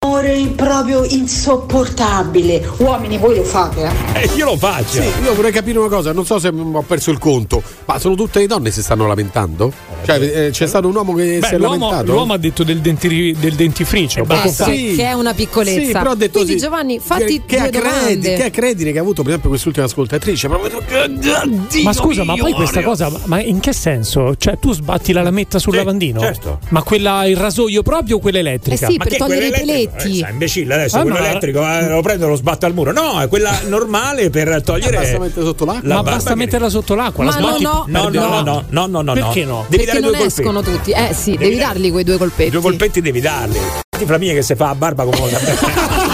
proprio 0.55 1.03
insopportabile. 1.03 2.67
Uomini, 2.77 3.17
voi 3.17 3.35
lo 3.35 3.43
fate, 3.43 3.89
eh? 4.13 4.21
Eh, 4.23 4.29
io 4.35 4.45
lo 4.45 4.57
faccio. 4.57 5.01
Sì, 5.01 5.07
io 5.23 5.33
vorrei 5.35 5.51
capire 5.51 5.77
una 5.79 5.89
cosa, 5.89 6.11
non 6.13 6.25
so 6.25 6.39
se 6.39 6.47
ho 6.49 6.81
perso 6.81 7.11
il 7.11 7.17
conto, 7.19 7.61
ma 7.85 7.99
sono 7.99 8.15
tutte 8.15 8.39
le 8.39 8.47
donne 8.47 8.65
che 8.65 8.71
si 8.71 8.81
stanno 8.83 9.07
lamentando? 9.07 9.71
Cioè, 10.05 10.19
eh, 10.45 10.49
c'è 10.51 10.67
stato 10.67 10.87
un 10.87 10.95
uomo 10.95 11.13
che 11.13 11.39
Beh, 11.39 11.47
si 11.47 11.53
è 11.55 11.57
l'uomo, 11.57 11.85
lamentato? 11.89 12.11
l'uomo 12.13 12.33
ha 12.33 12.37
detto 12.37 12.63
del, 12.63 12.79
denti- 12.79 13.35
del 13.37 13.53
dentifricio. 13.55 14.21
Eh, 14.21 14.25
poco 14.25 14.49
fa. 14.49 14.65
che, 14.65 14.93
che 14.95 15.03
è 15.05 15.13
una 15.13 15.33
piccolezza. 15.33 15.81
Sì, 15.85 15.91
però 15.91 16.11
ha 16.11 16.15
detto 16.15 16.39
Quindi 16.39 16.53
sì. 16.53 16.59
Giovanni, 16.59 16.99
fatti 16.99 17.43
che, 17.45 17.57
che 17.57 17.69
due 17.69 17.79
ha 17.79 17.81
credi, 17.81 17.99
domande. 18.21 18.33
che 18.35 18.43
ha 18.43 18.49
credine 18.49 18.91
che 18.91 18.97
ha 18.97 19.01
avuto 19.01 19.21
per 19.21 19.29
esempio 19.31 19.49
quest'ultima 19.49 19.85
ascoltatrice 19.85 20.47
proprio 20.47 20.79
Dio 21.07 21.83
Ma 21.83 21.93
scusa, 21.93 22.23
ma 22.23 22.33
mio, 22.33 22.43
poi 22.43 22.53
questa 22.53 22.81
cosa, 22.81 23.11
ma 23.25 23.41
in 23.41 23.59
che 23.59 23.73
senso? 23.73 24.35
Cioè, 24.37 24.57
tu 24.59 24.73
sbatti 24.73 25.11
la 25.13 25.21
lametta 25.21 25.59
sul 25.59 25.75
lavandino? 25.75 26.19
certo. 26.19 26.59
Ma 26.69 26.81
quella 26.83 27.25
il 27.25 27.35
rasoio 27.37 27.81
proprio 27.83 28.17
o 28.17 28.19
quella 28.19 28.39
elettrica? 28.39 28.87
Eh 28.87 28.91
sì, 28.91 28.97
Ma 28.97 29.03
per 29.03 29.13
che 29.13 29.17
togliere 29.19 29.49
quella 29.49 29.57
i 29.57 29.61
elettrica? 29.61 29.91
peletti. 29.97 30.06
Eh, 30.11 30.19
sai, 30.19 30.31
imbecille 30.31 30.73
adesso, 30.73 30.97
Ah, 30.97 31.01
quello 31.01 31.17
ma- 31.19 31.29
elettrico 31.29 31.59
eh, 31.61 31.87
lo 31.89 32.01
prendo 32.01 32.25
e 32.25 32.29
lo 32.29 32.35
sbatto 32.35 32.65
al 32.65 32.73
muro. 32.73 32.91
No, 32.91 33.21
è 33.21 33.27
quella 33.27 33.59
normale 33.67 34.29
per 34.29 34.61
togliere. 34.63 34.97
Basta 34.97 35.19
mettere 35.19 35.45
sotto 35.45 35.65
l'acqua. 35.65 35.93
Ma 35.95 36.03
basta 36.03 36.29
che- 36.31 36.35
metterla 36.37 36.69
sotto 36.69 36.95
l'acqua, 36.95 37.23
Ma 37.23 37.31
la 37.31 37.37
sbatti 37.37 37.63
no, 37.63 37.85
No, 37.87 38.09
no, 38.09 38.27
no, 38.27 38.41
no, 38.41 38.63
no, 38.69 38.85
no, 38.87 39.01
no. 39.01 39.13
Perché 39.13 39.45
no? 39.45 39.65
Devi 39.69 39.83
Perché 39.85 39.99
dare 39.99 39.99
non 40.11 40.17
due 40.19 40.27
escono 40.27 40.61
colpetti. 40.61 40.77
tutti. 40.77 40.91
Eh 40.91 41.13
sì, 41.13 41.35
devi, 41.37 41.57
dargli 41.57 41.91
quei 41.91 42.03
due 42.03 42.17
colpetti. 42.17 42.49
Due 42.51 42.61
colpetti 42.61 43.01
devi 43.01 43.19
darli. 43.21 43.59
Di 43.97 44.05
Flaminio 44.05 44.33
che 44.35 44.43
si 44.43 44.55
fa 44.55 44.69
a 44.69 44.75
barba 44.75 45.03
come 45.05 45.17
una 45.17 45.39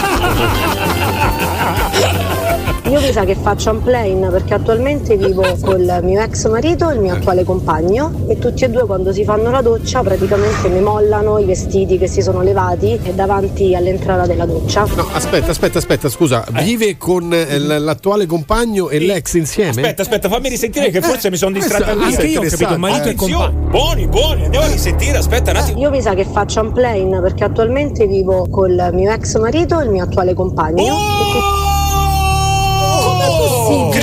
Io 3.04 3.12
per 3.12 3.20
sa 3.20 3.26
che 3.26 3.34
faccio 3.34 3.70
un 3.70 3.82
plane 3.82 4.28
perché 4.30 4.54
attualmente 4.54 5.18
vivo 5.18 5.42
col 5.60 6.00
mio 6.02 6.22
ex 6.22 6.48
marito 6.48 6.88
e 6.88 6.94
il 6.94 7.00
mio 7.00 7.12
attuale 7.12 7.44
compagno 7.44 8.24
e 8.28 8.38
tutti 8.38 8.64
e 8.64 8.70
due 8.70 8.86
quando 8.86 9.12
si 9.12 9.24
fanno 9.24 9.50
la 9.50 9.60
doccia 9.60 10.00
praticamente 10.00 10.70
mi 10.70 10.80
mollano 10.80 11.38
i 11.38 11.44
vestiti 11.44 11.98
che 11.98 12.06
si 12.06 12.22
sono 12.22 12.40
levati 12.40 12.98
e 13.02 13.12
davanti 13.12 13.74
all'entrata 13.74 14.24
della 14.26 14.46
doccia. 14.46 14.86
No, 14.96 15.06
aspetta, 15.12 15.50
aspetta, 15.50 15.78
aspetta, 15.78 16.08
scusa. 16.08 16.46
Vive 16.62 16.96
con 16.96 17.30
eh, 17.34 17.58
l'attuale 17.58 18.24
compagno 18.24 18.88
e 18.88 18.98
l'ex 19.00 19.34
insieme? 19.34 19.68
Aspetta, 19.68 20.00
aspetta, 20.00 20.28
fammi 20.30 20.48
risentire 20.48 20.88
che 20.88 21.02
forse 21.02 21.28
mi 21.28 21.36
sono 21.36 21.52
distratto 21.52 21.94
questo- 21.96 22.00
anch'io. 22.00 22.20
anche 22.20 22.26
io 22.26 22.40
ho 22.40 22.44
capito, 22.48 22.78
marito 22.78 23.08
e 23.08 23.10
Attenzione, 23.10 23.52
Buoni, 23.68 24.06
buoni, 24.06 24.44
andiamo 24.44 24.64
a 24.64 24.70
risentire, 24.70 25.18
aspetta 25.18 25.50
un 25.50 25.56
attimo. 25.58 25.78
Io 25.78 25.90
mi 25.90 26.00
sa 26.00 26.14
che 26.14 26.24
faccio 26.24 26.62
un 26.62 26.72
plane 26.72 27.20
perché 27.20 27.44
attualmente 27.44 28.06
vivo 28.06 28.46
col 28.48 28.90
mio 28.94 29.10
ex 29.10 29.36
marito 29.36 29.78
e 29.78 29.84
il 29.84 29.90
mio 29.90 30.04
attuale 30.04 30.32
compagno. 30.32 30.82
Oh, 30.82 31.53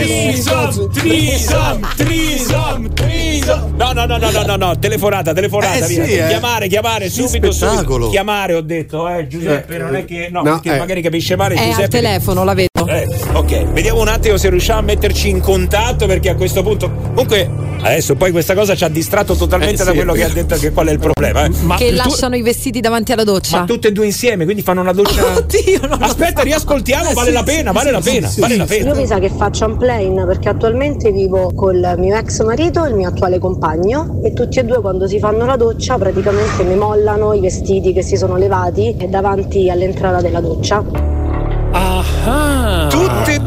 Trisam, 0.02 0.90
trisam, 0.92 1.80
trisam, 1.96 2.90
trisam. 2.96 3.76
No, 3.78 3.92
no, 3.94 4.06
no, 4.08 4.18
no, 4.18 4.32
no, 4.32 4.42
no, 4.44 4.56
no, 4.56 4.80
telefonata, 4.80 5.32
telefonata, 5.32 5.86
Eh, 5.86 5.88
via. 5.88 6.06
sì, 6.06 6.12
eh. 6.14 6.28
Chiamare, 6.28 6.68
chiamare, 6.68 7.10
subito, 7.10 7.52
subito. 7.52 8.10
Chiamare, 8.10 8.56
ho 8.56 8.62
detto, 8.62 9.08
eh, 9.08 9.28
Giuseppe, 9.28 9.76
Eh, 9.76 9.78
non 9.78 9.96
è 9.96 10.04
che, 10.06 10.30
no, 10.32 10.42
no, 10.42 10.54
perché 10.54 10.74
eh. 10.74 10.80
magari 10.80 11.02
capisce 11.04 11.36
male 11.36 11.54
È 11.54 11.60
Giuseppe. 11.66 11.84
al 11.84 11.90
telefono, 11.90 12.44
la 12.44 12.54
vedo. 12.56 12.88
Eh, 12.88 13.08
ok, 13.52 13.72
vediamo 13.74 14.00
un 14.00 14.08
attimo 14.08 14.38
se 14.38 14.50
riusciamo 14.50 14.80
a 14.80 14.84
metterci 14.84 15.30
in 15.30 15.40
contatto 15.42 16.06
perché 16.06 16.30
a 16.30 16.36
questo 16.36 16.64
punto. 16.64 16.90
Comunque, 17.14 17.50
adesso 17.82 18.16
poi 18.16 18.32
questa 18.32 18.54
cosa 18.54 18.76
ci 18.76 18.84
ha 18.84 18.88
distratto 18.90 19.36
totalmente 19.36 19.82
Eh, 19.82 19.86
da 19.86 19.92
sì, 19.92 19.98
quello 19.98 20.14
che 20.14 20.24
ha 20.24 20.30
detto 20.30 20.56
che 20.56 20.72
qual 20.72 20.88
è 20.88 20.92
il 20.92 21.00
problema. 21.00 21.46
eh. 21.46 21.52
che 21.78 21.92
lasciano 21.92 22.36
i 22.36 22.42
vestiti 22.42 22.80
davanti 22.80 23.12
alla 23.12 23.24
doccia. 23.24 23.60
Ma 23.60 23.66
tutte 23.66 23.90
e 23.90 23.92
due 23.92 24.06
insieme, 24.06 24.46
quindi 24.46 24.62
fanno 24.62 24.82
una 24.82 24.94
doccia. 24.94 25.26
Oddio, 25.36 25.88
non 25.88 26.02
Aspetta, 26.02 26.42
riascoltiamo, 26.44 27.10
Eh, 27.10 27.14
vale 27.14 27.32
la 27.32 27.44
pena, 27.44 27.72
vale 27.72 27.92
la 27.92 28.00
pena, 28.02 28.32
vale 28.38 28.56
la 28.56 28.66
pena. 28.66 28.90
Io 28.94 28.96
mi 28.96 29.06
sa 29.06 29.20
che 29.20 29.30
faccio 29.30 29.66
un 29.66 29.78
plane 29.78 30.26
perché 30.26 30.50
attualmente 30.50 31.12
vivo 31.12 31.52
col 31.54 31.96
mio 31.98 32.16
ex 32.16 32.42
marito 32.44 32.86
e 32.86 32.90
il 32.90 32.96
mio 32.96 33.10
attuale 33.10 33.40
compagno 33.40 34.20
e 34.24 34.34
tutti 34.34 34.60
e 34.60 34.64
due 34.64 34.80
quando 34.80 35.08
si 35.08 35.20
fanno 35.20 35.46
la 35.46 35.56
doccia 35.58 35.98
praticamente 35.98 36.64
mi 36.64 36.76
mollano 36.76 37.34
i 37.34 37.40
vestiti 37.42 37.92
che 37.94 38.02
si 38.02 38.16
sono 38.16 38.38
levati 38.38 38.96
e 38.98 39.08
davanti 39.08 39.70
all'entrata 39.70 40.22
della 40.22 40.40
doccia. 40.40 41.21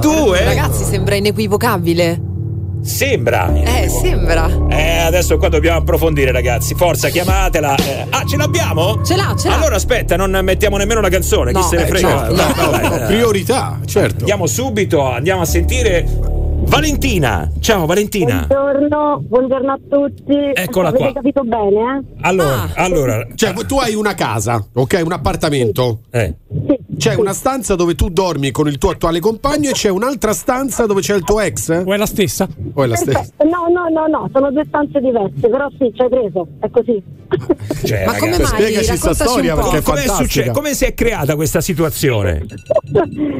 Ah. 0.05 0.23
Due? 0.25 0.45
Ragazzi, 0.45 0.85
sembra 0.85 1.15
inequivocabile. 1.15 2.21
Sembra. 2.83 3.51
Eh, 3.55 3.89
sembra. 3.89 4.47
Eh, 4.69 4.99
adesso 4.99 5.39
qua 5.39 5.49
dobbiamo 5.49 5.79
approfondire, 5.79 6.31
ragazzi. 6.33 6.75
Forza, 6.75 7.09
chiamatela. 7.09 7.75
Eh, 7.77 8.07
ah, 8.11 8.25
ce 8.27 8.37
l'abbiamo? 8.37 9.01
Ce 9.03 9.17
l'ha, 9.17 9.35
ce 9.39 9.49
l'ha. 9.49 9.55
Allora 9.57 9.77
aspetta, 9.77 10.17
non 10.17 10.39
mettiamo 10.43 10.77
nemmeno 10.77 11.01
la 11.01 11.09
canzone, 11.09 11.53
No, 11.53 11.61
chi 11.61 11.69
se 11.69 11.77
ne 11.77 11.83
eh, 11.85 11.87
frega. 11.87 12.09
certo, 12.09 12.35
no, 12.35 12.43
no, 12.65 12.71
vai, 12.71 12.89
vai. 12.89 13.07
priorità, 13.07 13.79
certo. 13.87 14.19
Andiamo 14.19 14.47
subito, 14.47 15.01
andiamo 15.01 15.41
a 15.41 15.47
sentire 15.47 16.07
Valentina. 16.67 17.51
Ciao 17.61 17.87
Valentina. 17.87 18.45
Buongiorno, 18.47 19.23
buongiorno 19.27 19.73
a 19.73 19.79
tutti. 19.89 20.37
Eccola 20.53 20.89
Avete 20.89 21.05
qua. 21.05 21.13
capito 21.15 21.43
bene, 21.43 21.81
eh? 21.81 22.03
Allora, 22.21 22.69
allora. 22.75 23.27
Cioè, 23.35 23.55
tu 23.67 23.79
hai 23.79 23.95
una 23.95 24.15
casa, 24.15 24.63
ok? 24.75 25.01
Un 25.05 25.13
appartamento. 25.13 26.01
Eh. 26.11 26.35
C'è 26.97 27.15
una 27.15 27.33
stanza 27.33 27.75
dove 27.75 27.95
tu 27.95 28.09
dormi 28.09 28.51
con 28.51 28.67
il 28.69 28.79
tuo 28.79 28.91
attuale 28.91 29.21
compagno 29.21 29.69
e 29.71 29.73
c'è 29.73 29.89
un'altra 29.91 30.33
stanza 30.33 30.87
dove 30.87 31.01
c'è 31.01 31.15
il 31.15 31.23
tuo 31.25 31.41
ex? 31.41 31.69
O 31.85 31.93
è 31.93 31.97
la 31.97 32.07
stessa? 32.07 32.49
O 32.75 32.83
è 32.83 32.87
la 32.87 32.97
stessa? 32.97 33.27
No, 33.45 33.67
no, 33.73 33.89
no, 33.89 34.07
no, 34.07 34.29
sono 34.33 34.51
due 34.51 34.65
stanze 34.67 35.01
diverse, 35.01 35.49
però 35.49 35.69
sì, 35.79 35.91
ci 35.95 36.03
hai 36.03 36.09
preso, 36.09 36.47
è 36.61 36.71
così. 36.71 37.03
Cioè, 37.85 38.05
Ma 38.05 38.17
come 38.17 38.33
ragazzi, 38.33 38.53
mai? 38.53 38.63
spiegaci 38.63 38.85
sta 38.85 39.09
Raccontaci 39.09 39.29
storia 39.31 39.55
un 39.55 39.61
po'. 39.61 39.71
perché 39.71 39.79
è 39.79 39.83
Come, 39.91 40.05
è 40.05 40.09
succe- 40.09 40.51
come 40.51 40.75
si 40.75 40.85
è 40.85 40.95
creata 40.95 41.35
questa 41.35 41.61
situazione? 41.61 42.47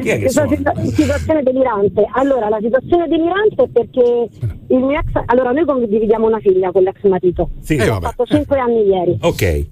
Chi 0.01 0.09
è 0.09 0.17
che 0.17 0.19
Questa 0.21 0.47
situazione 0.83 1.43
delirante. 1.43 2.05
Allora, 2.13 2.49
la 2.49 2.59
situazione 2.61 3.07
delirante 3.07 3.63
è 3.63 3.67
perché 3.71 4.27
il 4.67 4.79
mio 4.83 4.99
ex. 4.99 5.21
Allora, 5.27 5.51
noi 5.51 5.65
condividiamo 5.65 6.27
una 6.27 6.39
figlia 6.39 6.71
con 6.71 6.83
l'ex 6.83 7.01
marito. 7.03 7.49
Sì. 7.61 7.77
Ho 7.79 7.83
Eh, 7.83 7.87
vabbè. 7.87 8.05
fatto 8.07 8.25
5 8.25 8.57
anni 8.59 8.83
ieri. 8.85 9.17
Ok. 9.21 9.41
Eh, 9.41 9.67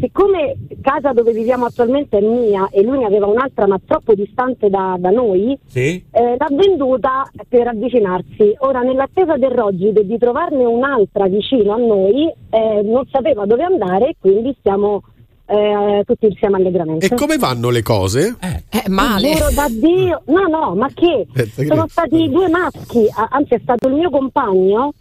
siccome 0.00 0.56
casa 0.82 1.12
dove 1.12 1.32
viviamo 1.32 1.64
attualmente 1.66 2.18
è 2.18 2.20
mia 2.20 2.68
e 2.70 2.82
lui 2.82 2.98
ne 2.98 3.06
aveva 3.06 3.12
un'altra 3.22 3.66
ma 3.66 3.78
troppo 3.84 4.14
distante 4.14 4.68
da, 4.68 4.96
da 4.98 5.10
noi, 5.10 5.56
Sì? 5.66 6.04
eh, 6.10 6.36
l'ha 6.38 6.48
venduta 6.50 7.24
per 7.48 7.68
avvicinarsi. 7.68 8.54
Ora, 8.58 8.80
nell'attesa 8.80 9.36
del 9.36 9.50
Rogid 9.50 10.00
di 10.00 10.18
trovarne 10.18 10.64
un'altra 10.64 11.26
vicino 11.26 11.72
a 11.74 11.76
noi, 11.78 12.32
eh, 12.50 12.82
non 12.82 13.04
sapeva 13.10 13.46
dove 13.46 13.62
andare 13.62 14.08
e 14.08 14.16
quindi 14.18 14.54
stiamo 14.58 15.02
eh, 15.46 16.02
tutti 16.06 16.26
insieme 16.26 16.56
allegramente. 16.56 17.06
E 17.06 17.14
come 17.14 17.36
vanno 17.36 17.70
le 17.70 17.82
cose? 17.82 18.36
Eh, 18.40 18.88
male. 18.88 19.32
Giuro 19.32 19.50
da 19.54 19.66
Dio, 19.68 20.22
no, 20.26 20.46
no, 20.48 20.74
ma 20.74 20.88
che? 20.92 21.26
Eh, 21.34 21.66
Sono 21.66 21.86
stati 21.86 22.28
due 22.30 22.48
maschi, 22.48 23.06
anzi 23.28 23.54
è 23.54 23.60
stato 23.62 23.88
il 23.88 23.94
mio 23.94 24.10
compagno 24.10 24.92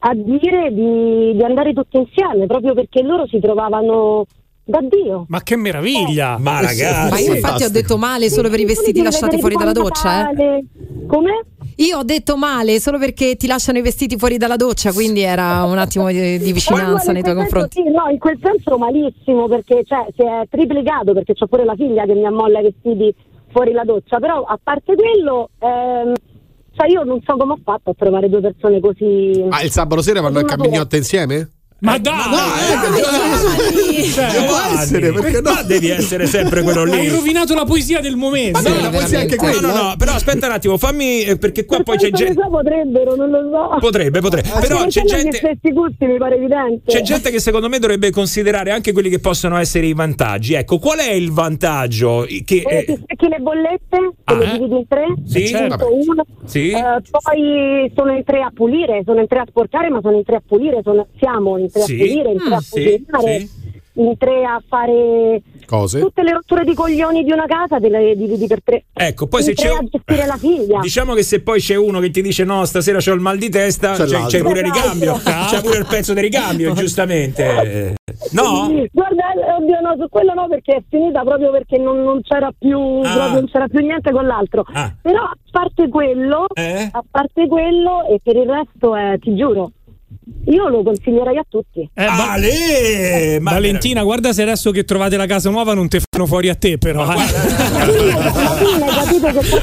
a 0.00 0.14
dire 0.14 0.72
di, 0.72 1.34
di 1.34 1.42
andare 1.42 1.72
tutti 1.72 1.96
insieme 1.96 2.46
proprio 2.46 2.74
perché 2.74 3.02
loro 3.02 3.26
si 3.26 3.40
trovavano 3.40 4.26
da 4.68 4.80
Dio. 4.82 5.26
Ma 5.28 5.42
che 5.42 5.54
meraviglia! 5.56 6.38
Ma 6.38 6.54
Ma 6.54 6.60
ragazzi. 6.62 7.24
io 7.24 7.34
infatti 7.34 7.62
ho 7.62 7.70
detto 7.70 7.96
male 7.96 8.28
solo 8.28 8.50
per 8.50 8.58
i 8.58 8.64
vestiti 8.64 9.00
lasciati 9.00 9.38
fuori 9.38 9.54
dalla 9.54 9.72
doccia, 9.72 10.30
eh. 10.30 10.64
Come? 11.06 11.30
Io 11.76 11.98
ho 11.98 12.02
detto 12.02 12.36
male 12.36 12.80
solo 12.80 12.98
perché 12.98 13.36
ti 13.36 13.46
lasciano 13.46 13.78
i 13.78 13.82
vestiti 13.82 14.16
fuori 14.16 14.38
dalla 14.38 14.56
doccia, 14.56 14.92
quindi 14.92 15.20
era 15.20 15.62
un 15.64 15.78
attimo 15.78 16.08
di, 16.08 16.38
di 16.38 16.52
vicinanza 16.52 17.06
Ma 17.06 17.12
nei 17.12 17.22
tuoi 17.22 17.34
confronti. 17.36 17.74
senso 17.74 17.90
Sì, 17.90 17.96
no, 17.96 18.10
in 18.10 18.18
quel 18.18 18.38
senso 18.42 18.76
malissimo 18.78 19.46
perché 19.46 19.84
cioè, 19.84 20.06
si 20.16 20.22
è 20.22 20.46
triplicato 20.50 21.12
perché 21.12 21.34
c'ho 21.34 21.46
pure 21.46 21.64
la 21.64 21.74
figlia 21.76 22.04
che 22.04 22.14
mi 22.14 22.24
ammolla 22.26 22.58
i 22.60 22.62
vestiti 22.62 23.14
fuori 23.52 23.72
la 23.72 23.84
doccia, 23.84 24.18
però 24.18 24.42
a 24.42 24.58
parte 24.60 24.94
quello, 24.96 25.50
ehm, 25.60 26.12
cioè 26.74 26.90
io 26.90 27.04
non 27.04 27.20
so 27.24 27.36
come 27.36 27.52
ho 27.52 27.58
fatto 27.62 27.90
a 27.90 27.94
trovare 27.96 28.28
due 28.28 28.40
persone 28.40 28.80
così. 28.80 29.44
Ah, 29.50 29.62
il 29.62 29.70
sabato 29.70 30.02
sera 30.02 30.20
vanno 30.20 30.38
a 30.38 30.42
Una 30.42 30.56
Camignotta 30.56 30.96
insieme? 30.96 31.50
Ma 31.78 31.98
dai! 31.98 32.14
Cioè, 34.12 34.44
può 34.46 34.56
essere, 34.74 35.12
perché 35.12 35.40
no? 35.42 35.52
ma 35.52 35.62
devi 35.62 35.90
essere 35.90 36.26
sempre 36.26 36.62
quello 36.62 36.84
lì. 36.84 36.92
Hai 36.92 37.08
rovinato 37.08 37.54
la 37.54 37.64
poesia 37.64 38.00
del 38.00 38.16
momento. 38.16 38.60
Ma 38.62 38.68
no, 38.68 38.80
la 38.80 38.88
poesia 38.88 39.18
è 39.18 39.20
anche 39.22 39.36
No, 39.36 39.42
quella. 39.42 39.60
no, 39.60 39.82
no, 39.88 39.94
però 39.98 40.12
aspetta 40.12 40.46
un 40.46 40.52
attimo, 40.52 40.78
fammi 40.78 41.22
eh, 41.24 41.36
perché 41.38 41.64
qua 41.66 41.82
poi 41.82 41.98
c'è 41.98 42.10
gente 42.10 42.40
so, 42.42 42.48
potrebbero, 42.48 43.14
non 43.14 43.28
lo 43.30 43.50
so. 43.50 43.76
potrebbe, 43.78 44.20
potrebbe. 44.20 44.48
Però 44.60 44.86
c'è 44.86 45.02
gente 45.02 45.36
stessi 45.36 45.72
gusti 45.72 46.06
mi 46.06 46.16
pare 46.16 46.36
evidente. 46.36 46.90
c'è 46.90 47.02
gente 47.02 47.30
che 47.30 47.40
secondo 47.40 47.68
me 47.68 47.78
dovrebbe 47.78 48.10
considerare 48.10 48.70
anche 48.70 48.92
quelli 48.92 49.10
che 49.10 49.18
possono 49.18 49.56
essere 49.58 49.86
i 49.86 49.92
vantaggi. 49.92 50.54
Ecco, 50.54 50.78
qual 50.78 50.98
è 50.98 51.10
il 51.12 51.30
vantaggio 51.30 52.26
che 52.44 52.62
Eh, 52.66 52.76
eh, 52.78 52.84
ti 52.84 52.96
specchi 53.02 53.28
le 53.28 53.38
bollette, 53.38 54.12
te 54.24 54.34
le 54.34 54.44
Ah, 54.46 54.48
eh? 54.54 54.58
dividi 54.58 54.76
in 54.76 54.86
tre, 54.88 55.04
Sì, 55.26 55.52
vabbè. 55.52 55.84
uno. 55.84 56.24
Sì. 56.46 56.70
Eh, 56.70 56.82
poi 57.10 57.92
sono 57.94 58.16
in 58.16 58.24
tre 58.24 58.40
a 58.40 58.50
pulire, 58.54 59.02
sono 59.04 59.20
in 59.20 59.26
tre 59.26 59.40
a 59.40 59.44
sporcare, 59.46 59.90
ma 59.90 60.00
sono 60.00 60.16
in 60.16 60.24
tre 60.24 60.36
a 60.36 60.42
pulire, 60.46 60.80
sono- 60.82 61.06
siamo 61.18 61.58
in 61.58 61.65
tre 61.70 61.82
Sì. 61.82 61.94
a 61.94 61.96
pulire, 61.96 62.30
in 62.32 62.38
tre 62.38 62.54
a 62.54 62.56
Mm, 62.56 62.60
sì, 62.60 63.04
cucinare, 63.06 63.38
sì. 63.38 63.50
in 63.98 64.16
tre 64.18 64.44
a 64.44 64.62
fare 64.68 65.42
Cose? 65.66 66.00
tutte 66.00 66.22
le 66.22 66.32
rotture 66.32 66.64
di 66.64 66.74
coglioni 66.74 67.24
di 67.24 67.32
una 67.32 67.46
casa, 67.46 67.78
te 67.80 67.88
le 67.88 68.14
dividi 68.16 68.46
per 68.46 68.62
tre. 68.62 68.84
Ecco, 68.92 69.26
poi 69.26 69.40
in 69.40 69.46
se 69.46 69.54
tre 69.54 69.68
c'è 69.68 69.74
a 69.74 69.80
gestire 69.90 70.26
la 70.26 70.36
figlia. 70.36 70.78
Diciamo 70.80 71.14
che 71.14 71.22
se 71.22 71.40
poi 71.40 71.60
c'è 71.60 71.74
uno 71.76 72.00
che 72.00 72.10
ti 72.10 72.20
dice 72.22 72.44
no, 72.44 72.64
stasera 72.64 72.98
c'ho 72.98 73.12
il 73.14 73.20
mal 73.20 73.38
di 73.38 73.48
testa, 73.48 73.94
C'è 73.94 74.04
c'è, 74.04 74.22
c'è 74.26 74.40
pure 74.42 74.60
il 74.60 74.66
Esatto. 74.66 74.80
ricambio, 74.80 75.14
c'è 75.48 75.60
pure 75.62 75.78
il 75.78 75.86
pezzo 75.88 76.12
di 76.14 76.20
ricambio, 76.20 76.72
giustamente. 76.74 77.94
No? 78.32 78.68
Guarda, 78.92 79.24
oddio, 79.58 79.80
no, 79.82 79.96
su 79.98 80.08
quello 80.08 80.34
no, 80.34 80.46
perché 80.48 80.76
è 80.76 80.82
finita 80.88 81.22
proprio 81.22 81.50
perché 81.50 81.78
non, 81.78 82.02
non 82.02 82.20
c'era 82.22 82.50
più 82.56 83.00
Ah. 83.04 83.12
proprio 83.12 83.32
non 83.40 83.46
c'era 83.50 83.68
più 83.68 83.80
niente 83.80 84.10
con 84.12 84.26
l'altro. 84.26 84.64
Ah. 84.72 84.92
Però 85.00 85.22
a 85.22 85.36
parte 85.50 85.88
quello, 85.88 86.46
Eh? 86.54 86.88
a 86.90 87.04
parte 87.10 87.46
quello 87.46 88.06
e 88.08 88.20
per 88.22 88.36
il 88.36 88.48
resto 88.48 88.94
eh, 88.96 89.18
ti 89.20 89.34
giuro, 89.34 89.72
io 90.46 90.68
lo 90.68 90.82
consiglierei 90.82 91.36
a 91.38 91.44
tutti. 91.48 91.88
Eh, 91.94 92.04
Va- 92.04 92.32
Ale! 92.32 93.38
Ma 93.40 93.52
Valentina, 93.52 94.02
guarda 94.02 94.32
se 94.32 94.42
adesso 94.42 94.70
che 94.70 94.84
trovate 94.84 95.16
la 95.16 95.26
casa 95.26 95.50
nuova 95.50 95.74
non 95.74 95.88
te 95.88 96.00
fanno 96.08 96.26
fuori 96.26 96.48
a 96.48 96.54
te, 96.54 96.78
però. 96.78 97.04
eh. 97.12 97.16
Che 99.20 99.32
cosa- 99.32 99.62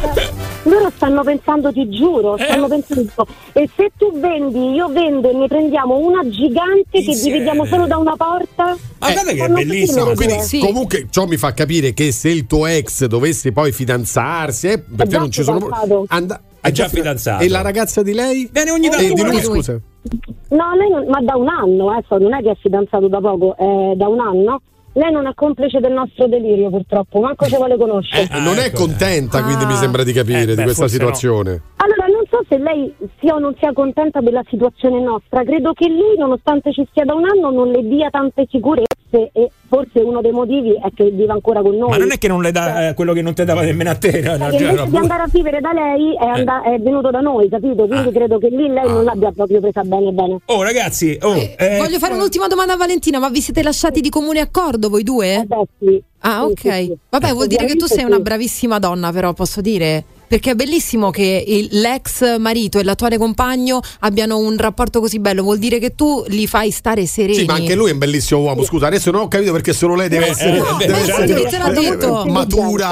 loro 0.64 0.92
stanno 0.96 1.24
pensando, 1.24 1.72
ti 1.74 1.90
giuro, 1.90 2.38
Eh. 2.38 2.44
stanno 2.46 2.68
pensando 2.68 3.28
e 3.54 3.70
se 3.76 3.92
tu 3.98 4.18
vendi, 4.20 4.72
io 4.72 4.88
vendo 4.90 5.30
e 5.30 5.34
ne 5.34 5.48
prendiamo 5.48 5.98
una 5.98 6.22
gigante 6.30 6.88
che 6.92 7.00
Insieme. 7.00 7.32
dividiamo 7.40 7.66
solo 7.66 7.86
da 7.86 7.98
una 7.98 8.16
porta. 8.16 8.76
Ma 9.00 9.12
guarda 9.12 9.32
che 9.34 9.44
è 9.44 9.50
bellissimo. 9.50 10.12
Quindi. 10.14 10.42
Sì. 10.42 10.60
comunque 10.60 11.08
ciò 11.10 11.26
mi 11.26 11.36
fa 11.38 11.54
capire 11.54 11.94
che 11.94 12.12
se 12.12 12.30
il 12.30 12.46
tuo 12.48 12.66
ex 12.68 13.06
dovesse 13.06 13.52
poi 13.52 13.72
fidanzarsi, 13.72 14.68
eh, 14.68 14.80
per 14.80 15.06
te 15.06 15.12
già 15.12 15.20
non 15.20 15.32
ci 15.32 15.44
sono 15.44 15.60
fidanzato. 15.60 16.06
and- 16.10 16.40
È 16.62 16.72
già 16.72 16.88
fidanzato. 16.88 17.44
E 17.44 17.50
la 17.50 17.62
ragazza 17.62 18.02
di 18.02 18.14
lei? 18.14 18.48
Viene 18.52 18.72
ogni 18.72 18.90
tanto. 18.90 19.04
di 19.04 19.22
lui, 19.22 19.32
Di 19.32 19.46
lui. 19.46 19.56
scusa. 19.56 19.80
No, 20.50 20.76
lei 20.76 20.90
non, 20.90 21.06
ma 21.08 21.20
da 21.22 21.36
un 21.36 21.48
anno, 21.48 21.90
adesso 21.90 22.18
non 22.18 22.34
è 22.34 22.42
che 22.42 22.52
è 22.52 22.56
fidanzato 22.62 23.08
da 23.08 23.20
poco, 23.20 23.56
è 23.58 23.96
da 23.96 24.08
un 24.08 24.20
anno. 24.20 24.62
Lei 24.96 25.12
non 25.12 25.26
è 25.26 25.34
complice 25.34 25.80
del 25.80 25.92
nostro 25.94 26.28
delirio, 26.28 26.70
purtroppo, 26.70 27.20
manco 27.20 27.46
ci 27.48 27.56
vuole 27.56 27.78
conoscere. 27.78 28.28
Eh, 28.32 28.40
non 28.40 28.58
è 28.58 28.66
ecco. 28.66 28.84
contenta, 28.84 29.42
quindi 29.44 29.64
Ah. 29.64 29.68
mi 29.68 29.74
sembra 29.74 30.04
di 30.04 30.14
capire 30.14 30.42
Eh, 30.42 30.46
di 30.46 30.54
beh, 30.54 30.64
questa 30.64 30.84
forse 30.84 30.98
no. 30.98 31.04
situazione. 31.16 31.62
Allora, 31.78 32.06
non 32.14 32.22
so 32.30 32.46
se 32.48 32.58
lei 32.60 32.94
sia 33.20 33.34
o 33.34 33.40
non 33.40 33.56
sia 33.58 33.74
contenta 33.74 34.22
della 34.22 34.44
situazione 34.48 35.02
nostra. 35.02 35.44
Credo 35.44 35.74
che 35.74 35.88
lui, 35.90 36.16
nonostante 36.16 36.72
ci 36.72 36.86
stia 36.92 37.06
da 37.06 37.16
un 37.16 37.26
anno, 37.26 37.50
non 37.50 37.70
le 37.72 37.82
dia 37.88 38.10
tante 38.12 38.46
sicurezze. 38.48 38.93
Forse, 39.14 39.30
e 39.34 39.52
forse 39.68 40.00
uno 40.00 40.22
dei 40.22 40.32
motivi 40.32 40.74
è 40.74 40.90
che 40.94 41.10
vive 41.12 41.32
ancora 41.32 41.62
con 41.62 41.76
noi. 41.76 41.90
Ma 41.90 41.98
non 41.98 42.12
è 42.12 42.18
che 42.18 42.28
non 42.28 42.42
le 42.42 42.52
dà 42.52 42.90
eh, 42.90 42.94
quello 42.96 43.14
che 43.14 43.22
non 43.22 43.34
ti 43.34 43.44
dava 43.44 43.62
nemmeno 43.62 43.92
a 43.92 43.96
te. 43.96 44.22
no, 44.22 44.38
no, 44.38 44.52
cioè, 44.52 44.62
invece 44.62 44.74
no, 44.74 44.86
di 44.88 44.98
andare 44.98 45.24
a 45.24 45.28
vivere 45.32 45.62
da 45.62 45.72
lei 45.72 46.16
è, 46.16 46.26
and- 46.26 46.64
è 46.64 46.80
venuto 46.80 47.12
da 47.12 47.20
noi, 47.20 47.48
capito? 47.50 47.86
Quindi 47.86 48.12
credo 48.12 48.40
che 48.40 48.50
lì 48.50 48.68
lei 48.68 48.88
non 48.88 49.04
l'abbia 49.04 49.32
proprio 49.32 49.60
presa 49.60 49.84
bene 49.84 50.12
bene. 50.12 50.40
Oh 50.46 50.64
ragazzi, 50.64 51.18
oh, 51.22 51.36
eh, 51.36 51.78
Voglio 51.78 52.00
fare 52.00 52.14
un'ultima 52.14 52.48
domanda 52.48 52.74
a 52.74 52.78
Valentina, 52.78 53.20
ma 53.20 53.30
vi 53.30 53.42
siete 53.42 53.62
lasciati 53.62 54.02
di 54.02 54.10
comune 54.10 54.40
accordo 54.40 54.90
voi 54.90 55.04
due? 55.04 55.46
Ah, 56.26 56.44
ok. 56.46 56.60
Sì, 56.60 56.70
sì, 56.70 56.86
sì. 56.86 56.98
Vabbè, 57.10 57.34
vuol 57.34 57.48
dire 57.48 57.66
che 57.66 57.76
tu 57.76 57.86
sei 57.86 58.06
una 58.06 58.20
bravissima 58.20 58.80
donna, 58.80 59.12
però 59.12 59.34
posso 59.34 59.62
dire. 59.62 60.04
Perché 60.34 60.50
è 60.50 60.56
bellissimo 60.56 61.12
che 61.12 61.44
il- 61.46 61.68
l'ex 61.80 62.40
marito 62.40 62.80
e 62.80 62.84
l'attuale 62.84 63.20
compagno 63.20 63.80
abbiano 64.00 64.40
un 64.40 64.58
rapporto 64.58 65.00
così 65.00 65.20
bello, 65.20 65.44
vuol 65.44 65.60
dire 65.60 65.78
che 65.78 65.94
tu 65.94 66.24
li 66.30 66.48
fai 66.48 66.72
stare 66.72 67.06
sereni. 67.06 67.36
Sì, 67.36 67.46
ma 67.46 67.54
anche 67.54 67.76
lui 67.76 67.90
è 67.90 67.94
un 67.94 68.00
bellissimo 68.00 68.42
uomo. 68.42 68.64
Scusa, 68.64 68.88
adesso 68.88 69.12
non 69.12 69.22
ho 69.22 69.28
capito 69.28 69.52
perché 69.52 69.74
solo 69.74 69.94
lei 69.94 70.10
deve 70.10 70.26
Eh, 70.26 70.30
essere, 70.30 70.58
no, 70.58 70.76
deve 70.80 70.92
ma 70.92 70.98
essere- 70.98 71.28
te 71.28 71.58
l'ho 71.60 71.70
detto. 71.80 72.26
matura. 72.32 72.90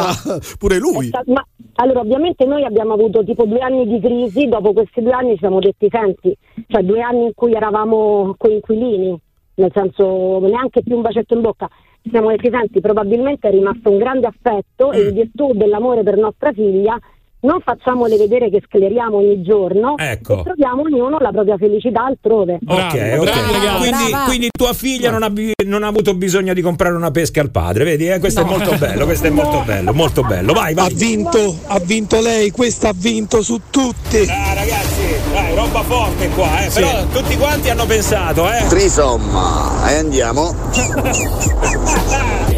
Pure 0.59 0.77
lui. 0.77 1.07
Sta- 1.07 1.23
ma, 1.25 1.43
allora, 1.77 2.01
ovviamente 2.01 2.45
noi 2.45 2.63
abbiamo 2.63 2.93
avuto 2.93 3.23
tipo 3.23 3.43
due 3.45 3.57
anni 3.61 3.87
di 3.87 3.99
crisi, 3.99 4.47
dopo 4.47 4.71
questi 4.73 5.01
due 5.01 5.13
anni 5.13 5.31
ci 5.31 5.39
siamo 5.39 5.57
detti, 5.59 5.87
senti, 5.89 6.37
cioè 6.67 6.83
due 6.83 7.01
anni 7.01 7.23
in 7.25 7.31
cui 7.33 7.53
eravamo 7.53 8.35
coinquilini, 8.37 9.19
nel 9.55 9.71
senso 9.73 10.37
neanche 10.41 10.83
più 10.83 10.95
un 10.95 11.01
bacetto 11.01 11.33
in 11.33 11.41
bocca, 11.41 11.67
ci 12.03 12.11
siamo 12.11 12.29
detti, 12.29 12.49
senti, 12.51 12.79
probabilmente 12.81 13.47
è 13.47 13.51
rimasto 13.51 13.89
un 13.89 13.97
grande 13.97 14.27
affetto 14.27 14.91
e 14.91 15.07
in 15.07 15.13
virtù 15.15 15.53
dell'amore 15.55 16.03
per 16.03 16.17
nostra 16.17 16.51
figlia 16.53 16.99
non 17.41 17.59
facciamole 17.63 18.17
vedere 18.17 18.49
che 18.49 18.61
scleriamo 18.67 19.17
ogni 19.17 19.41
giorno 19.41 19.97
Ecco. 19.97 20.39
e 20.39 20.43
troviamo 20.43 20.81
ognuno 20.83 21.17
la 21.19 21.31
propria 21.31 21.57
felicità 21.57 22.05
altrove. 22.05 22.59
Ok, 22.65 23.17
ok. 23.19 23.77
Quindi, 23.77 24.11
quindi 24.25 24.49
tua 24.51 24.73
figlia 24.73 25.09
non 25.11 25.23
ha, 25.23 25.31
non 25.65 25.83
ha 25.83 25.87
avuto 25.87 26.13
bisogno 26.13 26.53
di 26.53 26.61
comprare 26.61 26.95
una 26.95 27.11
pesca 27.11 27.41
al 27.41 27.49
padre, 27.51 27.83
vedi? 27.83 28.07
eh? 28.09 28.19
Questo 28.19 28.41
è 28.41 28.43
No. 28.43 28.49
molto 28.51 28.75
bello, 28.77 29.05
questo 29.05 29.27
è 29.27 29.29
molto 29.29 29.61
bello, 29.65 29.93
molto 29.93 30.21
bello. 30.23 30.53
Vai, 30.53 30.73
vai. 30.73 30.87
Ha 30.91 30.95
vinto, 30.95 31.55
ha 31.67 31.79
vinto 31.79 32.19
lei, 32.21 32.51
questa 32.51 32.89
ha 32.89 32.93
vinto 32.95 33.41
su 33.41 33.59
tutti. 33.69 34.17
Ah, 34.27 34.53
ragazzi, 34.53 35.15
dai, 35.31 35.55
roba 35.55 35.81
forte 35.83 36.29
qua, 36.29 36.65
eh. 36.65 36.69
Sì. 36.69 36.79
Però 36.81 37.05
tutti 37.11 37.37
quanti 37.37 37.69
hanno 37.69 37.85
pensato, 37.85 38.45
eh. 38.51 38.65
Trisomma, 38.67 39.89
e 39.89 39.95
andiamo. 39.95 40.53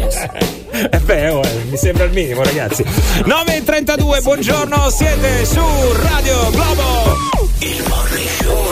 Eh 0.74 0.98
beh, 0.98 1.28
oh, 1.28 1.40
eh, 1.40 1.64
mi 1.70 1.76
sembra 1.76 2.02
il 2.02 2.10
minimo, 2.10 2.42
ragazzi. 2.42 2.82
9.32, 2.82 4.22
buongiorno, 4.22 4.90
siete 4.90 5.44
su 5.44 5.62
Radio 6.02 6.50
Globo. 6.50 7.16
Il 7.60 7.84
morning 7.86 8.28
show. 8.40 8.66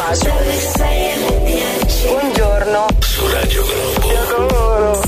Buongiorno. 2.09 2.87
Su 2.99 3.29
Radio 3.29 3.65
Globo. 4.27 5.01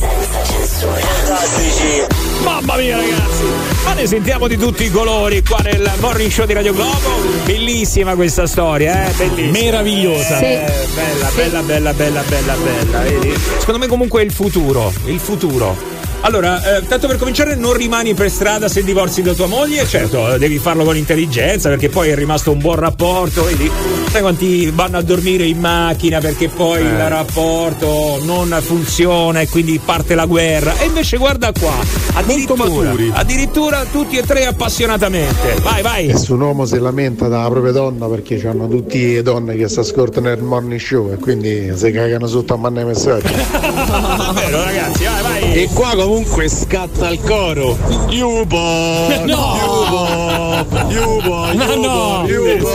Fantastici. 1.24 2.06
Mamma 2.44 2.76
mia 2.76 2.96
ragazzi, 2.96 3.42
ma 3.84 3.94
ne 3.94 4.06
sentiamo 4.06 4.46
di 4.46 4.56
tutti 4.56 4.84
i 4.84 4.90
colori 4.90 5.42
qua 5.42 5.58
nel 5.64 5.90
morning 5.98 6.30
show 6.30 6.46
di 6.46 6.52
Radio 6.52 6.74
Globo. 6.74 7.10
Bellissima 7.44 8.14
questa 8.14 8.46
storia, 8.46 9.08
eh? 9.08 9.12
Bellissima. 9.14 9.50
Meravigliosa. 9.50 10.38
Eh, 10.38 10.72
bella, 10.94 11.28
bella, 11.34 11.60
bella, 11.62 11.92
bella, 11.92 12.22
bella, 12.22 12.54
bella, 12.54 12.98
vedi? 13.00 13.34
Secondo 13.58 13.80
me 13.80 13.88
comunque 13.88 14.22
è 14.22 14.24
il 14.24 14.32
futuro, 14.32 14.92
il 15.06 15.18
futuro. 15.18 15.93
Allora, 16.26 16.78
eh, 16.78 16.86
tanto 16.86 17.06
per 17.06 17.18
cominciare, 17.18 17.54
non 17.54 17.74
rimani 17.74 18.14
per 18.14 18.30
strada 18.30 18.66
se 18.66 18.82
divorzi 18.82 19.20
da 19.20 19.34
tua 19.34 19.44
moglie, 19.46 19.86
certo, 19.86 20.32
eh, 20.32 20.38
devi 20.38 20.56
farlo 20.58 20.82
con 20.82 20.96
intelligenza 20.96 21.68
perché 21.68 21.90
poi 21.90 22.08
è 22.08 22.14
rimasto 22.14 22.50
un 22.50 22.60
buon 22.60 22.76
rapporto, 22.76 23.44
vedi? 23.44 23.70
Sai 24.10 24.22
quanti 24.22 24.70
vanno 24.74 24.96
a 24.96 25.02
dormire 25.02 25.44
in 25.44 25.58
macchina 25.58 26.20
perché 26.20 26.48
poi 26.48 26.78
Eh. 26.80 26.84
il 26.84 27.08
rapporto 27.10 28.20
non 28.24 28.56
funziona 28.62 29.40
e 29.42 29.48
quindi 29.50 29.78
parte 29.84 30.14
la 30.14 30.24
guerra. 30.24 30.78
E 30.78 30.86
invece 30.86 31.18
guarda 31.18 31.52
qua, 31.52 31.74
addirittura, 32.14 32.94
addirittura 33.12 33.84
tutti 33.92 34.16
e 34.16 34.22
tre 34.22 34.46
appassionatamente. 34.46 35.56
Vai, 35.62 35.82
vai. 35.82 36.06
E 36.06 36.16
se 36.16 36.32
un 36.32 36.40
uomo 36.40 36.64
si 36.64 36.78
lamenta 36.78 37.28
dalla 37.28 37.50
propria 37.50 37.72
donna 37.72 38.06
perché 38.06 38.40
hanno 38.48 38.66
tutte 38.66 38.96
le 38.96 39.22
donne 39.22 39.56
che 39.56 39.68
si 39.68 39.78
ascoltano 39.78 40.28
nel 40.28 40.42
morning 40.42 40.80
show 40.80 41.12
e 41.12 41.16
quindi 41.16 41.70
si 41.76 41.90
cagano 41.90 42.26
sotto 42.26 42.54
a 42.54 42.56
mandare 42.56 42.86
messaggi. 42.86 43.26
Davvero 43.52 44.64
ragazzi, 44.64 45.04
vai, 45.04 45.22
vai. 45.22 45.43
E 45.56 45.68
qua 45.72 45.94
comunque 45.94 46.48
scatta 46.48 47.10
il 47.10 47.20
coro. 47.20 47.78
Yubo! 48.08 49.06
No! 49.24 49.54
Yubo! 49.54 50.66
Yubo! 50.88 51.54
Ma 51.54 51.64
Yubo! 51.64 51.76
no! 51.76 52.24
Yubo! 52.26 52.70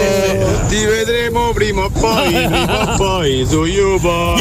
Ti 0.70 0.86
vedremo 0.86 1.52
prima 1.52 1.84
o 1.84 1.90
poi, 1.90 2.32
prima 2.48 2.94
o 2.94 2.96
poi 2.96 3.46
su 3.46 3.66
Yubo! 3.66 4.36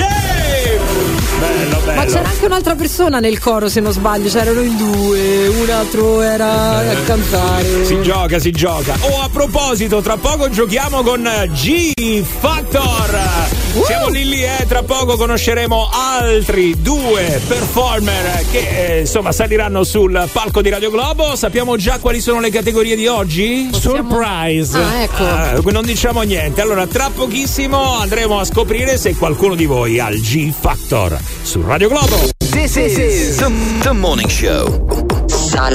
Bello, 1.41 1.81
bello. 1.85 2.01
Ma 2.01 2.05
c'era 2.05 2.29
anche 2.29 2.47
un'altra 2.47 2.77
persona 2.77 3.19
nel 3.19 3.41
coro, 3.41 3.69
se 3.69 3.81
non 3.81 3.91
sbaglio, 3.91 4.29
c'erano 4.29 4.61
in 4.61 4.77
due, 4.77 5.49
un 5.49 5.71
altro 5.71 6.23
era 6.23 6.79
a 6.79 6.95
cantare. 7.05 7.85
Si 7.85 8.01
gioca, 8.03 8.39
si 8.39 8.53
gioca. 8.53 8.95
Oh, 9.01 9.21
a 9.21 9.29
proposito, 9.29 10.01
tra 10.01 10.17
poco 10.17 10.49
giochiamo 10.49 11.03
con 11.03 11.29
G 11.53 12.23
Factor. 12.23 13.68
Siamo 13.85 14.09
lì 14.09 14.29
lì, 14.29 14.43
eh. 14.43 14.65
Tra 14.67 14.83
poco 14.83 15.17
conosceremo 15.17 15.89
altri 15.93 16.81
due 16.81 17.41
performer 17.47 18.45
che 18.51 18.97
eh, 18.97 19.01
insomma 19.01 19.33
saliranno 19.33 19.85
sul 19.85 20.29
palco 20.33 20.63
di 20.63 20.69
Radio 20.71 20.91
Globo. 20.91 21.37
Sappiamo 21.37 21.77
già 21.77 21.99
quali 21.99 22.21
sono 22.21 22.41
le 22.41 22.51
categorie 22.51 22.97
di 22.97 23.07
oggi? 23.07 23.71
Surprise. 23.73 24.79
Ah, 24.79 25.03
ecco. 25.03 25.25
Ah, 25.25 25.61
non 25.65 25.85
diciamo 25.85 26.23
niente. 26.23 26.61
Allora, 26.61 26.87
tra 26.87 27.11
pochissimo 27.15 27.99
andremo 27.99 28.39
a 28.41 28.45
scoprire 28.45 28.97
se 28.97 29.15
qualcuno 29.15 29.55
di 29.55 29.67
voi 29.67 29.99
ha 29.99 30.09
il 30.11 30.21
G 30.21 30.53
Factor 30.53 31.19
su 31.43 31.63
Radio 31.63 31.89
Globo. 31.89 32.29
This 32.51 32.77
is 32.77 33.37
the, 33.37 33.53
the 33.83 33.93
morning 33.93 34.29
show 34.29 35.07
on, 35.55 35.75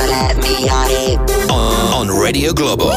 on 1.93 2.21
Radio 2.21 2.53
Globo. 2.53 2.91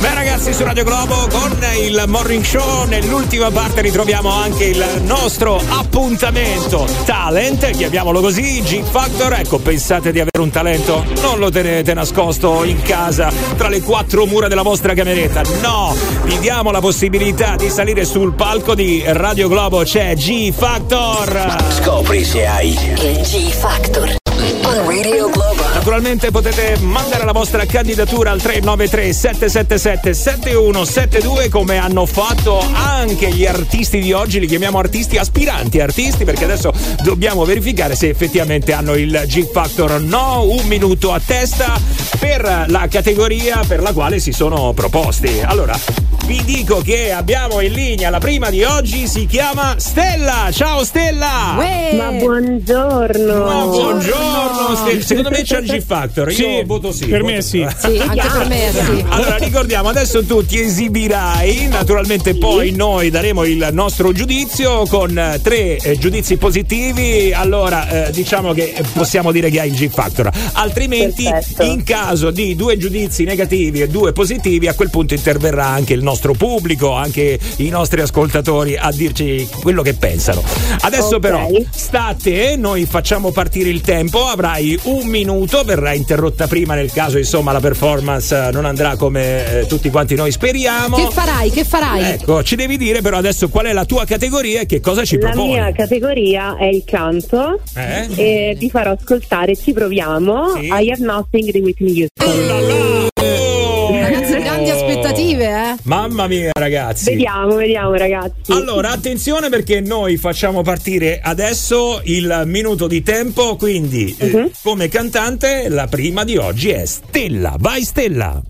Beh 0.00 0.14
ragazzi 0.14 0.52
su 0.52 0.62
Radio 0.62 0.84
Globo 0.84 1.26
con 1.30 1.56
il 1.78 2.04
Morning 2.06 2.44
Show 2.44 2.86
nell'ultima 2.86 3.50
parte 3.50 3.80
ritroviamo 3.80 4.30
anche 4.30 4.64
il 4.64 4.84
nostro 5.02 5.60
appuntamento 5.68 6.86
talent, 7.04 7.70
chiamiamolo 7.70 8.20
così, 8.20 8.62
G 8.62 8.82
Factor. 8.82 9.32
Ecco, 9.34 9.58
pensate 9.58 10.12
di 10.12 10.20
avere 10.20 10.40
un 10.40 10.50
talento? 10.50 11.04
Non 11.22 11.38
lo 11.38 11.50
tenete 11.50 11.92
nascosto 11.92 12.64
in 12.64 12.80
casa 12.82 13.32
tra 13.56 13.68
le 13.68 13.80
quattro 13.80 14.26
mura 14.26 14.48
della 14.48 14.62
vostra 14.62 14.94
cameretta. 14.94 15.42
No, 15.60 15.94
vi 16.24 16.38
diamo 16.38 16.70
la 16.70 16.80
possibilità 16.80 17.56
di 17.56 17.68
salire 17.68 18.04
sul 18.04 18.34
palco 18.34 18.74
di 18.74 19.02
Radio 19.06 19.48
Globo. 19.48 19.82
C'è 19.82 20.14
G 20.14 20.52
Factor. 20.52 21.56
Scopri 21.70 22.24
se 22.24 22.46
hai 22.46 22.70
Il 22.70 23.20
G 23.22 23.50
Factor. 23.50 24.16
On 24.62 24.86
Radio 24.86 25.28
Globo. 25.28 25.49
Naturalmente 25.80 26.30
potete 26.30 26.76
mandare 26.82 27.24
la 27.24 27.32
vostra 27.32 27.64
candidatura 27.64 28.32
al 28.32 28.42
393 28.42 29.14
777 29.14 30.12
7172 30.12 31.48
come 31.48 31.78
hanno 31.78 32.04
fatto 32.04 32.62
anche 32.70 33.30
gli 33.30 33.46
artisti 33.46 33.98
di 33.98 34.12
oggi, 34.12 34.40
li 34.40 34.46
chiamiamo 34.46 34.78
artisti 34.78 35.16
aspiranti 35.16 35.80
artisti 35.80 36.24
perché 36.26 36.44
adesso 36.44 36.70
dobbiamo 37.02 37.46
verificare 37.46 37.94
se 37.94 38.10
effettivamente 38.10 38.74
hanno 38.74 38.94
il 38.94 39.22
G 39.24 39.50
Factor 39.50 39.92
o 39.92 39.98
no, 39.98 40.44
un 40.50 40.66
minuto 40.66 41.14
a 41.14 41.20
testa 41.24 41.80
per 42.18 42.66
la 42.66 42.86
categoria 42.86 43.64
per 43.66 43.80
la 43.80 43.94
quale 43.94 44.18
si 44.18 44.32
sono 44.32 44.74
proposti. 44.74 45.40
Allora, 45.42 45.74
vi 46.26 46.44
dico 46.44 46.80
che 46.82 47.10
abbiamo 47.10 47.60
in 47.60 47.72
linea 47.72 48.10
la 48.10 48.20
prima 48.20 48.50
di 48.50 48.62
oggi, 48.62 49.08
si 49.08 49.26
chiama 49.26 49.76
Stella. 49.78 50.50
Ciao 50.52 50.84
Stella! 50.84 51.56
Ma 51.96 52.10
buongiorno! 52.12 53.44
Ma 53.44 53.64
buongiorno, 53.64 54.76
Ste- 54.76 55.02
secondo 55.02 55.30
me 55.30 55.42
c'è 55.42 55.58
il 55.58 55.69
G 55.76 55.82
Factor. 55.82 56.28
Io 56.30 56.36
Sì, 56.36 56.62
voto 56.64 56.92
sì. 56.92 57.06
per 57.06 57.20
voto 57.22 57.32
me 57.32 57.42
sì. 57.42 57.66
Sì, 57.78 57.98
anche 57.98 58.28
per 58.28 58.46
me 58.48 58.70
sì. 58.72 59.04
Allora 59.08 59.36
ricordiamo, 59.36 59.88
adesso 59.88 60.24
tu 60.24 60.44
ti 60.44 60.60
esibirai, 60.60 61.68
naturalmente 61.68 62.34
poi 62.36 62.72
noi 62.72 63.10
daremo 63.10 63.44
il 63.44 63.68
nostro 63.72 64.12
giudizio 64.12 64.86
con 64.86 65.16
eh, 65.16 65.40
tre 65.42 65.76
eh, 65.76 65.98
giudizi 65.98 66.36
positivi, 66.36 67.32
allora 67.32 68.06
eh, 68.06 68.10
diciamo 68.12 68.52
che 68.52 68.74
possiamo 68.92 69.32
dire 69.32 69.50
che 69.50 69.60
hai 69.60 69.68
il 69.70 69.74
G 69.76 69.88
Factor, 69.88 70.30
altrimenti 70.52 71.24
Perfetto. 71.24 71.62
in 71.62 71.82
caso 71.84 72.30
di 72.30 72.54
due 72.56 72.76
giudizi 72.76 73.24
negativi 73.24 73.80
e 73.80 73.88
due 73.88 74.12
positivi 74.12 74.68
a 74.68 74.74
quel 74.74 74.90
punto 74.90 75.14
interverrà 75.14 75.66
anche 75.66 75.92
il 75.94 76.02
nostro 76.02 76.32
pubblico, 76.34 76.92
anche 76.92 77.38
i 77.56 77.68
nostri 77.68 78.00
ascoltatori 78.00 78.76
a 78.76 78.90
dirci 78.92 79.48
quello 79.60 79.82
che 79.82 79.94
pensano. 79.94 80.42
Adesso 80.80 81.16
Ok. 81.16 81.18
però 81.20 81.48
sta 81.70 82.06
a 82.06 82.14
te, 82.14 82.56
noi 82.56 82.86
facciamo 82.86 83.30
partire 83.30 83.68
il 83.70 83.80
tempo, 83.80 84.26
avrai 84.26 84.78
un 84.84 85.06
minuto, 85.06 85.59
verrà 85.64 85.92
interrotta 85.92 86.46
prima 86.46 86.74
nel 86.74 86.90
caso 86.92 87.18
insomma 87.18 87.52
la 87.52 87.60
performance 87.60 88.34
eh, 88.36 88.50
non 88.52 88.64
andrà 88.64 88.96
come 88.96 89.60
eh, 89.60 89.66
tutti 89.66 89.90
quanti 89.90 90.14
noi 90.14 90.30
speriamo. 90.30 90.96
Che 90.96 91.08
farai? 91.10 91.50
Che 91.50 91.64
farai? 91.64 92.02
Ecco, 92.12 92.42
ci 92.42 92.56
devi 92.56 92.76
dire 92.76 93.00
però 93.00 93.16
adesso 93.18 93.48
qual 93.48 93.66
è 93.66 93.72
la 93.72 93.84
tua 93.84 94.04
categoria 94.04 94.60
e 94.60 94.66
che 94.66 94.80
cosa 94.80 95.04
ci 95.04 95.18
La 95.18 95.30
proponi. 95.30 95.52
mia 95.52 95.72
categoria 95.72 96.56
è 96.56 96.66
il 96.66 96.82
canto 96.84 97.60
Eh? 97.74 98.08
e 98.14 98.56
vi 98.58 98.70
farò 98.70 98.92
ascoltare 98.98 99.56
Ci 99.56 99.72
proviamo 99.72 100.54
Sì. 100.56 100.66
I 100.66 100.90
Have 100.90 100.98
Nothing 100.98 101.50
di 101.50 101.60
Whitney 101.60 102.00
Houston. 102.02 102.28
Oh, 102.28 102.46
grandi 102.46 103.08
aspettative, 105.34 105.44
eh? 105.44 105.76
Mamma 105.84 106.26
mia, 106.26 106.50
ragazzi. 106.58 107.10
Vediamo, 107.10 107.54
vediamo, 107.56 107.94
ragazzi. 107.94 108.52
Allora, 108.52 108.90
attenzione 108.90 109.48
perché 109.48 109.80
noi 109.80 110.16
facciamo 110.16 110.62
partire 110.62 111.20
adesso 111.22 112.00
il 112.04 112.42
minuto 112.46 112.86
di 112.86 113.02
tempo, 113.02 113.56
quindi 113.56 114.14
eh, 114.18 114.26
Mhm. 114.26 114.50
come 114.62 114.88
cantante 114.88 115.68
la 115.68 115.86
prima 115.86 116.24
di 116.24 116.36
oggi 116.36 116.70
è 116.70 116.84
Stella. 116.84 117.56
Vai 117.58 117.82
Stella. 117.82 118.40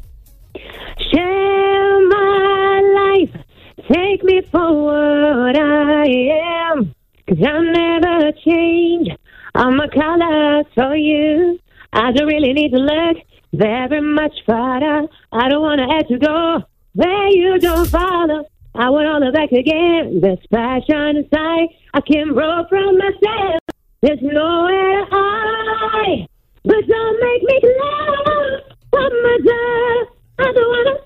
Share 1.10 2.06
my 2.08 3.20
life, 3.20 3.44
take 3.88 4.22
me 4.24 4.42
for 4.50 4.70
what 4.72 5.56
I 5.56 6.30
am. 6.72 6.92
Cause 7.26 7.40
I 7.40 7.60
never 7.60 8.32
change 8.44 9.14
all 9.54 9.72
my 9.72 9.88
colors 9.88 10.66
for 10.74 10.94
you. 10.96 11.58
I 11.92 12.12
don't 12.12 12.26
really 12.28 12.52
need 12.52 12.70
to 12.72 12.78
look 12.78 13.18
very 13.52 14.00
much 14.00 14.32
farther. 14.44 15.08
I 15.32 15.48
don't 15.48 15.60
wanna 15.62 15.86
have 15.92 16.06
to 16.08 16.18
go 16.18 16.64
where 16.94 17.28
you 17.28 17.58
don't 17.58 17.88
follow. 17.88 18.44
I 18.74 18.88
want 18.90 19.08
all 19.08 19.22
it 19.26 19.34
back 19.34 19.52
again. 19.52 20.20
There's 20.20 20.38
passion 20.50 21.16
inside. 21.16 21.68
I 21.94 22.00
can 22.00 22.34
roll 22.34 22.66
from 22.68 22.98
myself. 22.98 23.60
There's 24.02 24.22
nowhere 24.22 25.04
to 25.04 25.06
hide. 25.10 26.28
But 26.64 26.86
don't 26.86 27.20
make 27.20 27.42
me 27.42 27.60
close 27.60 28.62
up 28.92 29.12
my 29.12 29.38
door. 29.44 30.06
I 30.38 30.52
don't 30.52 30.70
wanna 30.74 30.96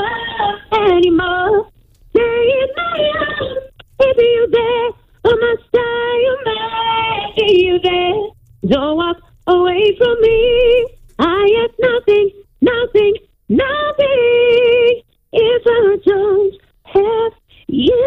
love 0.00 0.90
anymore. 0.90 1.68
Stay 2.10 2.22
in 2.62 2.68
my 2.76 3.12
arms 3.18 3.58
if 4.00 4.16
you 4.16 4.48
there. 4.50 5.04
Must 5.24 5.72
die, 5.72 5.80
you 5.80 6.38
make 6.44 7.50
you 7.50 7.78
there. 7.82 8.70
Don't 8.70 8.96
walk 8.96 9.16
away 9.46 9.96
from 9.98 10.20
me. 10.20 10.86
I 11.18 11.48
have 11.60 11.70
nothing, 11.78 12.30
nothing, 12.60 13.14
nothing. 13.48 15.02
If 15.36 15.66
I 15.66 15.96
don't 16.06 16.54
have 16.84 17.32
you. 17.66 18.04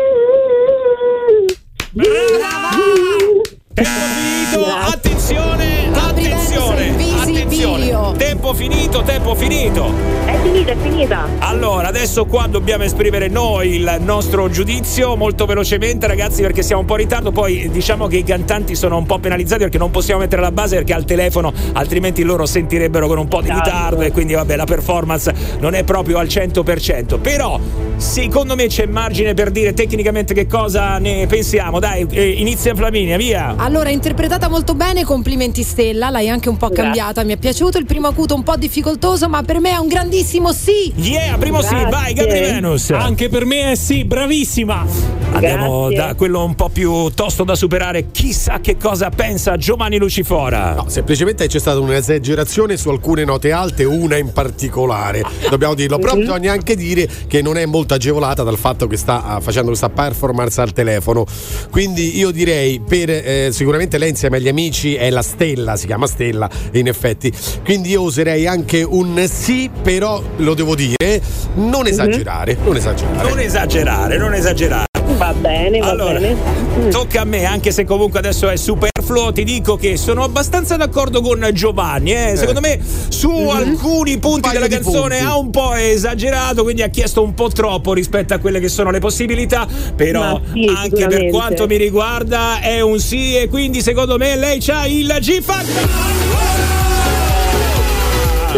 Tempo 3.78 3.92
finito, 3.92 4.66
attenzione, 4.66 5.90
attenzione, 5.94 6.96
attenzione. 7.22 8.18
Tempo 8.18 8.54
finito, 8.56 9.04
tempo 9.04 9.36
finito. 9.36 9.94
È 10.26 10.36
finita, 10.42 10.72
è 10.72 10.76
finita. 10.82 11.28
Allora, 11.38 11.88
adesso 11.88 12.26
qua 12.26 12.48
dobbiamo 12.48 12.86
esprimere 12.86 13.28
noi 13.28 13.76
il 13.76 13.98
nostro 14.00 14.50
giudizio 14.50 15.16
molto 15.16 15.46
velocemente, 15.46 16.08
ragazzi, 16.08 16.42
perché 16.42 16.64
siamo 16.64 16.82
un 16.82 16.88
po' 16.88 16.96
in 16.96 17.02
ritardo. 17.02 17.32
Poi 17.32 17.70
diciamo 17.70 18.08
che 18.08 18.18
i 18.18 18.24
cantanti 18.24 18.74
sono 18.74 18.98
un 18.98 19.06
po' 19.06 19.20
penalizzati 19.20 19.62
perché 19.62 19.78
non 19.78 19.92
possiamo 19.92 20.22
mettere 20.22 20.42
la 20.42 20.52
base 20.52 20.78
perché 20.78 20.94
al 20.94 21.06
telefono, 21.06 21.54
altrimenti 21.74 22.24
loro 22.24 22.48
sentirebbero 22.48 23.06
con 23.06 23.20
un 23.20 23.28
po' 23.28 23.42
di 23.42 23.52
ritardo 23.52 24.02
e 24.02 24.12
quindi 24.12 24.34
vabbè, 24.34 24.56
la 24.56 24.66
performance 24.66 25.32
non 25.60 25.76
è 25.76 25.84
proprio 25.84 26.18
al 26.18 26.26
100%. 26.26 27.20
Però 27.22 27.60
secondo 27.98 28.56
me 28.56 28.66
c'è 28.66 28.88
margine 28.88 29.36
per 29.36 29.52
dire 29.52 29.74
tecnicamente 29.74 30.34
che 30.34 30.48
cosa 30.48 30.98
ne 30.98 31.28
pensiamo. 31.28 31.78
Dai, 31.80 32.08
eh, 32.10 32.30
inizia 32.30 32.74
Flaminia, 32.74 33.18
via. 33.18 33.66
Allora, 33.68 33.90
interpretata 33.90 34.48
molto 34.48 34.76
bene, 34.76 35.04
complimenti 35.04 35.62
Stella, 35.62 36.10
l'hai 36.10 36.30
anche 36.30 36.48
un 36.48 36.56
po' 36.56 36.68
Grazie. 36.68 36.84
cambiata, 36.84 37.24
mi 37.26 37.34
è 37.34 37.38
piaciuto. 37.38 37.78
Il 37.78 37.86
primo 37.86 38.08
acuto 38.08 38.34
un 38.34 38.42
po' 38.42 38.56
difficoltoso, 38.56 39.28
ma 39.28 39.44
per 39.44 39.60
me 39.60 39.72
è 39.72 39.76
un 39.76 39.90
grandissimo 39.90 40.54
sì. 40.54 40.94
Yeah, 40.96 41.38
primo 41.38 41.62
sì, 41.62 41.76
vai 41.90 42.14
Gabri 42.14 42.40
Venus. 42.40 42.92
Anche 42.92 43.28
per 43.28 43.44
me 43.44 43.74
è 43.74 43.76
sì, 43.76 44.06
bravissima. 44.06 44.86
Andiamo 45.34 45.92
da 45.92 46.16
quello 46.16 46.46
un 46.46 46.56
po' 46.56 46.70
più 46.70 47.10
tosto 47.14 47.44
da 47.44 47.56
superare. 47.56 48.10
Chissà 48.10 48.62
che 48.62 48.78
cosa 48.78 49.10
pensa 49.10 49.58
Giovanni 49.58 49.98
Lucifora. 49.98 50.74
No, 50.76 50.86
semplicemente 50.88 51.46
c'è 51.48 51.60
stata 51.60 51.78
un'esagerazione 51.80 52.78
su 52.78 52.88
alcune 52.88 53.26
note 53.26 53.52
alte, 53.52 53.84
una 53.84 54.16
in 54.16 54.32
particolare. 54.32 55.24
Dobbiamo 55.50 55.74
dirlo, 55.74 56.00
però 56.00 56.14
Mhm. 56.14 56.20
bisogna 56.22 56.54
anche 56.54 56.74
dire 56.78 57.06
che 57.28 57.42
non 57.42 57.58
è 57.58 57.66
molto 57.66 57.96
agevolata 57.96 58.44
dal 58.44 58.58
fatto 58.58 58.88
che 58.88 58.96
sta 58.96 59.26
ah, 59.26 59.40
facendo 59.42 59.68
questa 59.68 59.90
performance 59.90 60.62
al 60.62 60.72
telefono. 60.72 61.26
Quindi 61.70 62.18
io 62.18 62.32
direi 62.32 62.80
per 62.80 63.10
eh, 63.10 63.50
sicuramente 63.58 63.98
lei 63.98 64.10
insieme 64.10 64.38
agli 64.38 64.48
amici 64.48 64.94
è 64.94 65.10
la 65.10 65.24
stella, 65.24 65.76
si 65.78 65.88
chiama 65.88 66.06
Stella 66.06 66.48
in 66.74 66.88
effetti. 66.88 67.34
Quindi 67.64 67.90
io 67.90 68.04
userei 68.04 68.46
anche 68.46 68.84
un 68.84 69.28
sì, 69.28 69.72
però 69.82 70.22
lo 70.38 70.54
devo 70.54 70.76
dire, 70.76 71.20
non 71.56 71.88
esagerare, 71.88 72.56
non 72.64 72.76
esagerare. 72.76 73.28
Non 73.28 73.40
esagerare, 73.40 74.18
non 74.18 74.34
esagerare. 74.36 74.87
Va 75.18 75.34
bene, 75.34 75.80
va 75.80 75.90
allora, 75.90 76.20
bene. 76.20 76.90
tocca 76.90 77.22
a 77.22 77.24
me, 77.26 77.44
anche 77.46 77.72
se 77.72 77.86
comunque 77.86 78.20
adesso 78.20 78.50
è 78.50 78.56
superfluo, 78.56 79.32
ti 79.32 79.44
dico 79.44 79.76
che 79.76 79.98
sono 79.98 80.24
abbastanza 80.24 80.76
d'accordo 80.76 81.22
con 81.22 81.50
Giovanni. 81.54 82.14
eh. 82.14 82.36
Secondo 82.36 82.60
me 82.60 82.80
su 83.08 83.32
alcuni 83.32 84.20
punti 84.20 84.50
della 84.52 84.68
canzone 84.68 85.18
punti. 85.18 85.32
ha 85.32 85.38
un 85.38 85.50
po' 85.50 85.74
esagerato, 85.74 86.62
quindi 86.62 86.84
ha 86.84 86.90
chiesto 86.90 87.24
un 87.24 87.34
po' 87.34 87.50
troppo 87.50 87.94
rispetto 87.94 88.36
a 88.36 88.38
quelle 88.38 88.60
che 88.60 88.70
sono 88.70 88.92
le 88.92 89.00
possibilità. 89.00 89.68
Però 89.96 90.40
sì, 90.54 90.72
anche 90.74 91.08
per 91.08 91.30
quanto 91.30 91.66
mi 91.66 91.78
riguarda 91.78 92.60
è 92.62 92.80
un 92.82 93.00
sì 93.00 93.36
e 93.36 93.48
quindi 93.48 93.82
secondo 93.82 94.18
me 94.18 94.36
lei 94.36 94.60
c'ha 94.60 94.86
il 94.86 95.18
G-Factor. 95.20 96.87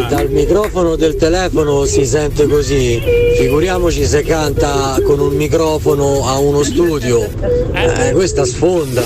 Dal 0.08 0.30
microfono 0.30 0.96
del 0.96 1.16
telefono 1.16 1.86
si 1.86 2.06
sente 2.06 2.48
così, 2.48 3.02
figuriamoci 3.38 4.06
se 4.06 4.24
canta 4.24 5.00
con 5.04 5.20
un 5.20 5.36
microfono 5.36 6.28
a 6.28 6.38
uno 6.38 6.64
studio. 6.64 7.28
Eh, 7.74 8.12
questa 8.14 8.46
sfonda. 8.46 9.02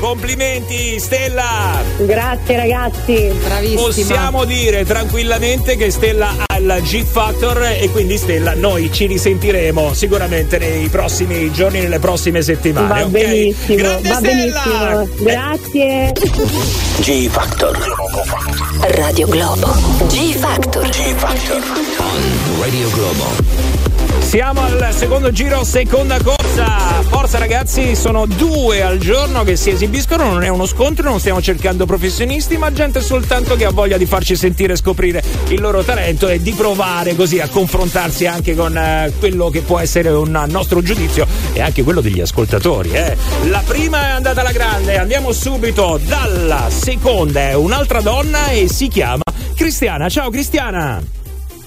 Complimenti 0.00 0.98
Stella! 1.00 1.82
Grazie 1.98 2.56
ragazzi. 2.56 3.32
Bravissima. 3.44 3.82
Possiamo 3.82 4.44
dire 4.44 4.84
tranquillamente 4.84 5.76
che 5.76 5.90
Stella 5.90 6.34
ha 6.46 6.53
il 6.64 6.82
G 6.82 7.04
Factor 7.04 7.62
e 7.62 7.90
quindi 7.90 8.16
Stella 8.16 8.54
noi 8.54 8.90
ci 8.90 9.06
risentiremo 9.06 9.92
sicuramente 9.92 10.56
nei 10.56 10.88
prossimi 10.88 11.52
giorni, 11.52 11.80
nelle 11.80 11.98
prossime 11.98 12.40
settimane. 12.40 12.88
Va 12.88 13.04
ok? 13.04 13.10
benissimo, 13.10 13.76
Grande 13.76 14.08
va 14.08 14.14
Stella! 14.14 15.04
benissimo. 15.04 15.24
Grazie. 15.24 16.12
G 17.00 17.28
Factor. 17.28 17.78
Radio 18.80 19.26
Globo. 19.26 19.74
G 20.08 20.32
Factor. 20.34 20.88
G 20.88 21.14
Factor. 21.14 21.62
On 21.98 22.60
Radio 22.60 22.90
Globo. 22.90 23.73
Siamo 24.34 24.62
al 24.62 24.88
secondo 24.90 25.30
giro, 25.30 25.62
seconda 25.62 26.20
corsa. 26.20 26.66
Forza 27.02 27.38
ragazzi, 27.38 27.94
sono 27.94 28.26
due 28.26 28.82
al 28.82 28.98
giorno 28.98 29.44
che 29.44 29.54
si 29.54 29.70
esibiscono, 29.70 30.24
non 30.24 30.42
è 30.42 30.48
uno 30.48 30.66
scontro, 30.66 31.08
non 31.08 31.20
stiamo 31.20 31.40
cercando 31.40 31.86
professionisti, 31.86 32.56
ma 32.56 32.72
gente 32.72 33.00
soltanto 33.00 33.54
che 33.54 33.64
ha 33.64 33.70
voglia 33.70 33.96
di 33.96 34.06
farci 34.06 34.34
sentire 34.34 34.72
e 34.72 34.76
scoprire 34.76 35.22
il 35.50 35.60
loro 35.60 35.84
talento 35.84 36.26
e 36.26 36.42
di 36.42 36.50
provare 36.50 37.14
così 37.14 37.38
a 37.38 37.46
confrontarsi 37.48 38.26
anche 38.26 38.56
con 38.56 38.76
eh, 38.76 39.12
quello 39.20 39.50
che 39.50 39.60
può 39.60 39.78
essere 39.78 40.08
un 40.08 40.44
nostro 40.48 40.82
giudizio 40.82 41.28
e 41.52 41.60
anche 41.60 41.84
quello 41.84 42.00
degli 42.00 42.20
ascoltatori. 42.20 42.90
eh. 42.90 43.16
La 43.44 43.62
prima 43.64 44.08
è 44.08 44.10
andata 44.10 44.40
alla 44.40 44.50
grande, 44.50 44.98
andiamo 44.98 45.30
subito 45.30 46.00
dalla 46.04 46.70
seconda, 46.70 47.50
è 47.50 47.54
un'altra 47.54 48.00
donna 48.00 48.48
e 48.48 48.68
si 48.68 48.88
chiama 48.88 49.22
Cristiana. 49.54 50.08
Ciao 50.08 50.28
Cristiana! 50.28 51.22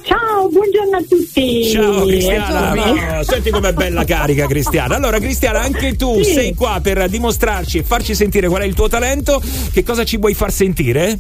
Ciao, 0.07 0.47
buongiorno 0.49 0.95
a 0.95 1.01
tutti. 1.07 1.65
Ciao 1.65 2.05
Cristiana, 2.05 2.71
bravo. 2.71 3.23
senti 3.23 3.49
com'è 3.49 3.73
bella 3.73 4.05
carica 4.05 4.47
Cristiana. 4.47 4.95
Allora 4.95 5.19
Cristiana, 5.19 5.59
anche 5.59 5.97
tu 5.97 6.23
Sì. 6.23 6.31
sei 6.31 6.53
qua 6.53 6.79
per 6.81 7.09
dimostrarci 7.09 7.79
e 7.79 7.83
farci 7.83 8.15
sentire 8.15 8.47
qual 8.47 8.61
è 8.61 8.65
il 8.65 8.73
tuo 8.73 8.87
talento. 8.87 9.41
Che 9.71 9.83
cosa 9.83 10.05
ci 10.05 10.15
vuoi 10.17 10.33
far 10.33 10.51
sentire? 10.53 11.19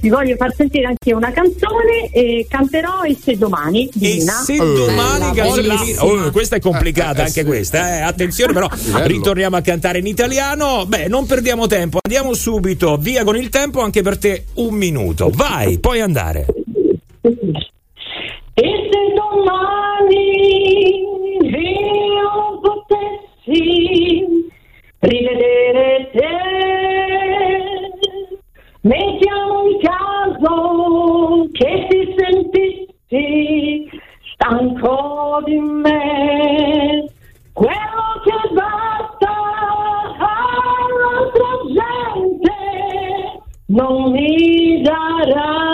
Vi 0.00 0.08
voglio 0.08 0.34
far 0.36 0.52
sentire 0.54 0.86
anche 0.86 1.14
una 1.14 1.30
canzone 1.30 2.10
e 2.10 2.46
canterò 2.48 3.04
il 3.04 3.16
Se 3.22 3.36
domani 3.38 3.88
di 3.94 4.10
E 4.10 4.14
Nina. 4.16 4.32
se 4.32 4.56
domani 4.56 5.32
canzone 5.34 5.76
di- 5.84 5.94
Oh, 5.98 6.30
questa 6.32 6.56
è 6.56 6.60
complicata 6.60 7.22
anche 7.22 7.44
questa, 7.44 7.98
eh. 7.98 8.00
attenzione 8.00 8.52
però 8.52 8.68
ritorniamo 9.06 9.54
a 9.56 9.60
cantare 9.60 9.98
in 10.00 10.06
italiano. 10.08 10.84
Beh, 10.86 11.06
non 11.06 11.24
perdiamo 11.24 11.68
tempo, 11.68 11.98
andiamo 12.02 12.34
subito, 12.34 12.96
via 12.96 13.22
con 13.22 13.36
il 13.36 13.48
tempo 13.48 13.80
anche 13.80 14.02
per 14.02 14.18
te 14.18 14.44
un 14.54 14.74
minuto. 14.74 15.30
Vai, 15.32 15.78
puoi 15.78 16.00
andare. 16.00 16.46
E 18.58 18.88
se 18.90 19.12
domani 19.14 20.28
io 21.42 22.60
potessi 22.62 23.60
rivedere 25.00 26.10
te, 26.10 26.34
mettiamo 28.80 29.68
in 29.68 29.78
caso 29.80 31.48
che 31.52 31.86
ti 31.90 32.14
sentissi 32.16 33.90
stanco 34.32 35.42
di 35.44 35.58
me, 35.58 37.04
quello 37.52 38.22
che 38.24 38.54
basta 38.54 39.32
all'altra 40.88 41.50
gente 41.74 42.56
non 43.66 44.12
mi 44.12 44.80
darà 44.80 45.66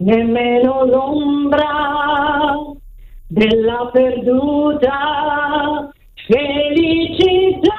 nemmeno 0.00 0.84
l'ombra 0.84 2.56
della 3.26 3.88
perduta 3.92 5.90
felicità. 6.26 7.78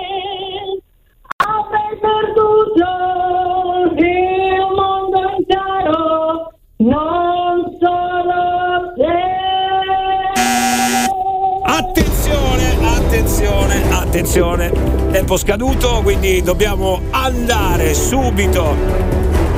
Attenzione. 14.12 14.70
Tempo 15.10 15.38
scaduto, 15.38 16.00
quindi 16.02 16.42
dobbiamo 16.42 17.00
andare 17.12 17.94
subito 17.94 18.76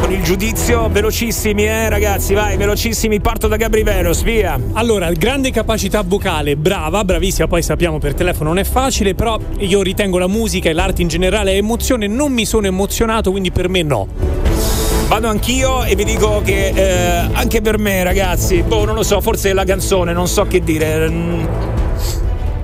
con 0.01 0.12
il 0.12 0.22
giudizio. 0.22 0.89
Velocissimi, 0.89 1.64
eh, 1.64 1.89
ragazzi, 1.89 2.35
vai, 2.35 2.56
velocissimi. 2.56 3.18
Parto 3.18 3.48
da 3.48 3.56
Gabri 3.56 3.82
Veros, 3.82 4.22
via. 4.22 4.56
Allora, 4.74 5.10
grande 5.10 5.51
capacità 5.51 6.05
vocale, 6.06 6.55
brava, 6.55 7.02
bravissima, 7.02 7.48
poi 7.48 7.62
sappiamo 7.62 7.98
per 7.98 8.14
telefono 8.14 8.51
non 8.51 8.59
è 8.59 8.64
facile, 8.64 9.16
però 9.16 9.36
io 9.59 9.82
ritengo 9.82 10.18
la 10.18 10.28
musica 10.28 10.68
e 10.68 10.72
l'arte 10.72 11.02
in 11.02 11.09
generale 11.09 11.55
è 11.55 11.56
emozione, 11.56 12.06
non 12.06 12.32
mi 12.32 12.47
sono 12.47 12.68
emozionato, 12.68 13.32
quindi 13.32 13.51
per 13.51 13.68
me 13.68 13.82
no. 13.82 14.06
Vado 15.09 15.26
anch'io 15.26 15.82
e 15.82 15.97
vi 15.97 16.05
dico 16.05 16.43
che 16.44 16.68
eh, 16.68 17.28
anche 17.32 17.60
per 17.60 17.78
me, 17.78 18.05
ragazzi, 18.05 18.62
boh, 18.62 18.85
non 18.85 18.94
lo 18.94 19.02
so, 19.02 19.20
forse 19.20 19.51
è 19.51 19.52
la 19.52 19.64
canzone, 19.64 20.12
non 20.12 20.28
so 20.28 20.44
che 20.44 20.60
dire. 20.60 21.10
Mm, 21.10 21.44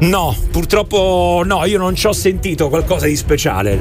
No, 0.00 0.34
purtroppo 0.50 1.42
no, 1.44 1.64
io 1.66 1.76
non 1.76 1.94
ci 1.94 2.06
ho 2.06 2.12
sentito 2.12 2.70
qualcosa 2.70 3.04
di 3.04 3.16
speciale. 3.16 3.78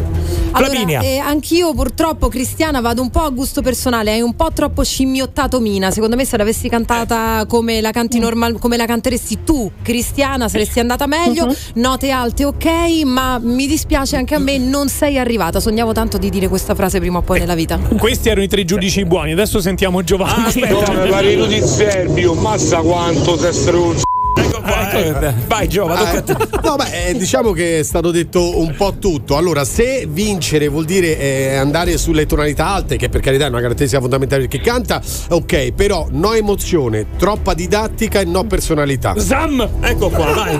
Flaminia. 0.54 1.00
Allora, 1.00 1.14
eh, 1.14 1.18
anch'io 1.18 1.74
purtroppo 1.74 2.28
Cristiana 2.28 2.82
vado 2.82 3.02
un 3.02 3.10
po' 3.10 3.22
a 3.22 3.30
gusto 3.30 3.62
personale, 3.62 4.12
hai 4.12 4.22
un 4.22 4.36
po' 4.36 4.52
troppo 4.52 4.84
scimmiottato 4.84 5.62
Mina. 5.62 5.92
Secondo 5.92 6.18
me 6.18 6.26
se 6.26 6.36
l'avessi 6.36 6.68
cantata 6.68 7.46
come 7.48 7.80
la 7.80 7.92
canti 7.92 8.20
normal, 8.20 8.60
come 8.60 8.76
la 8.76 8.86
canteresti 8.86 9.44
tu, 9.46 9.72
Cristiana, 9.82 10.50
saresti 10.50 10.82
andata 10.82 11.08
meglio. 11.08 11.46
Mhm. 11.46 11.56
Note 11.76 12.12
alte, 12.12 12.44
ok, 12.44 12.66
ma 13.06 13.40
mi 13.42 13.66
dispiace 13.66 14.18
anche 14.18 14.36
a 14.36 14.40
me, 14.40 14.58
non 14.58 14.90
sei 14.90 15.18
arrivata. 15.18 15.62
Sognavo 15.62 15.94
tanto 15.94 16.18
di 16.18 16.30
dire 16.30 16.50
questa 16.50 16.76
frase 16.76 17.00
prima 17.00 17.20
o 17.20 17.22
poi 17.22 17.40
nella 17.40 17.56
vita. 17.56 17.78
Questi 17.78 18.28
erano 18.28 18.44
i 18.44 18.50
tre 18.50 18.66
giudici 18.66 19.06
buoni, 19.06 19.32
adesso 19.32 19.62
sentiamo 19.62 20.04
Giovanni. 20.04 20.68
Come 20.68 21.08
pare 21.10 21.48
di 21.48 21.62
Serbio, 21.62 22.34
massa 22.34 22.80
quanto 22.80 23.38
sei 23.38 23.54
struzzo. 23.54 24.04
Ecco, 24.44 25.34
vai 25.48 25.68
Gio, 25.68 25.86
vado 25.86 26.06
Eh, 26.06 26.24
con 26.24 26.24
te. 26.24 26.48
no, 26.64 26.76
beh, 26.76 27.08
eh, 27.10 27.14
diciamo 27.18 27.52
che 27.52 27.80
è 27.80 27.84
stato 27.84 28.12
detto 28.12 28.60
un 28.60 28.74
po' 28.76 28.94
tutto. 29.00 29.38
Allora, 29.38 29.64
se 29.66 30.06
vincere 30.10 30.68
vuol 30.68 30.86
dire 30.86 31.18
eh, 31.18 31.56
andare 31.56 31.98
sulle 31.98 32.26
tonalità 32.26 32.68
alte, 32.68 32.96
che 32.98 33.10
per 33.10 33.22
carità 33.22 33.46
è 33.46 33.50
una 33.50 33.62
caratteristica 33.62 34.00
fondamentale 34.02 34.48
per 34.48 34.60
chi 34.60 34.66
canta, 34.66 35.02
ok, 35.30 35.72
però 35.74 36.08
no 36.12 36.34
emozione, 36.34 37.06
troppa 37.18 37.54
didattica 37.54 38.20
e 38.22 38.26
no 38.26 38.44
personalità. 38.46 39.14
Zam! 39.18 39.68
Ecco 39.82 40.10
qua, 40.10 40.32
vai. 40.34 40.58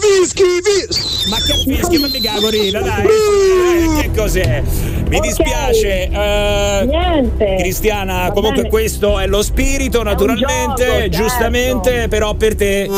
Fischi, 0.00 0.42
Ma 1.30 1.36
che 1.36 1.54
fischi, 1.76 1.98
ma 1.98 2.06
mica 2.08 2.38
gorilla, 2.40 2.80
dai. 2.80 3.04
Eh, 3.06 4.00
che 4.02 4.10
cos'è? 4.16 4.62
Mi 5.08 5.20
dispiace. 5.20 6.08
eh, 6.08 6.84
Niente. 6.86 7.56
Cristiana, 7.60 8.26
Va 8.26 8.32
comunque 8.32 8.62
bene. 8.62 8.68
questo 8.68 9.18
è 9.18 9.26
lo 9.26 9.42
spirito, 9.42 10.02
naturalmente, 10.02 10.84
gioco, 10.84 10.98
certo. 10.98 11.16
giustamente, 11.16 12.06
però 12.08 12.34
per 12.34 12.54
te. 12.54 12.88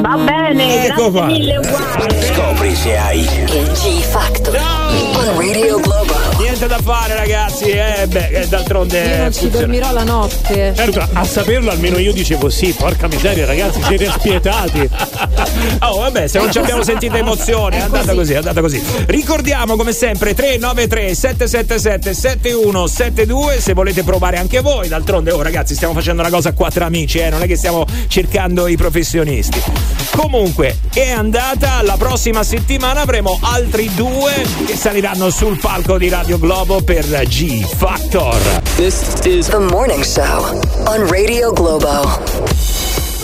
Va 0.00 0.16
bene, 0.16 0.86
Ecco 0.86 1.10
grazie 1.10 1.26
mille 1.26 1.56
uguali. 1.58 2.22
Scopri 2.22 2.74
se 2.74 2.96
hai 2.96 3.20
Il 3.20 3.72
G 3.72 4.00
Factor 4.00 4.54
on 4.56 5.36
Radio 5.36 5.78
Globo. 5.80 6.14
Niente 6.58 6.74
da 6.74 6.82
fare, 6.82 7.14
ragazzi. 7.14 7.66
Eh, 7.66 8.06
beh, 8.08 8.28
eh, 8.30 8.48
d'altronde. 8.48 8.98
Io 8.98 9.16
non 9.18 9.32
ci 9.32 9.40
funziona. 9.42 9.66
dormirò 9.66 9.92
la 9.92 10.02
notte. 10.02 10.72
Certo, 10.74 11.08
a 11.12 11.24
saperlo 11.24 11.70
almeno 11.70 11.98
io 11.98 12.12
dicevo 12.12 12.50
sì, 12.50 12.74
porca 12.76 13.06
miseria 13.06 13.46
ragazzi, 13.46 13.80
siete 13.84 14.10
spietati. 14.10 14.88
Oh, 15.80 16.00
vabbè, 16.00 16.26
se 16.26 16.38
non 16.38 16.50
ci 16.50 16.58
abbiamo 16.58 16.82
sentito 16.82 17.16
emozioni, 17.16 17.76
è 17.76 17.80
andata 17.80 18.12
così, 18.12 18.32
è 18.32 18.36
andata 18.36 18.60
così. 18.60 18.82
Ricordiamo 19.06 19.76
come 19.76 19.92
sempre 19.92 20.34
393 20.34 21.14
777 21.14 22.14
7172 22.14 23.60
se 23.60 23.72
volete 23.72 24.02
provare 24.02 24.38
anche 24.38 24.60
voi. 24.60 24.88
D'altronde, 24.88 25.30
oh 25.30 25.40
ragazzi, 25.40 25.74
stiamo 25.74 25.94
facendo 25.94 26.20
una 26.22 26.30
cosa 26.30 26.50
a 26.50 26.52
quattro 26.52 26.84
amici, 26.84 27.18
eh, 27.18 27.30
non 27.30 27.42
è 27.42 27.46
che 27.46 27.56
stiamo 27.56 27.86
cercando 28.08 28.66
i 28.66 28.76
professionisti. 28.76 29.62
Comunque, 30.10 30.78
è 30.92 31.10
andata. 31.10 31.80
La 31.82 31.96
prossima 31.96 32.42
settimana 32.42 33.02
avremo 33.02 33.38
altri 33.40 33.88
due 33.94 34.32
che 34.66 34.76
saliranno 34.76 35.30
sul 35.30 35.58
palco 35.58 35.96
di 35.96 36.08
Radio 36.08 36.38
Globo 36.38 36.47
per 36.82 37.26
G 37.26 37.62
Factor. 37.62 38.32
This 38.78 39.26
is 39.26 39.48
the 39.50 39.60
morning 39.60 40.02
show 40.02 40.58
on 40.86 41.06
Radio 41.10 41.52
Globo. 41.52 42.00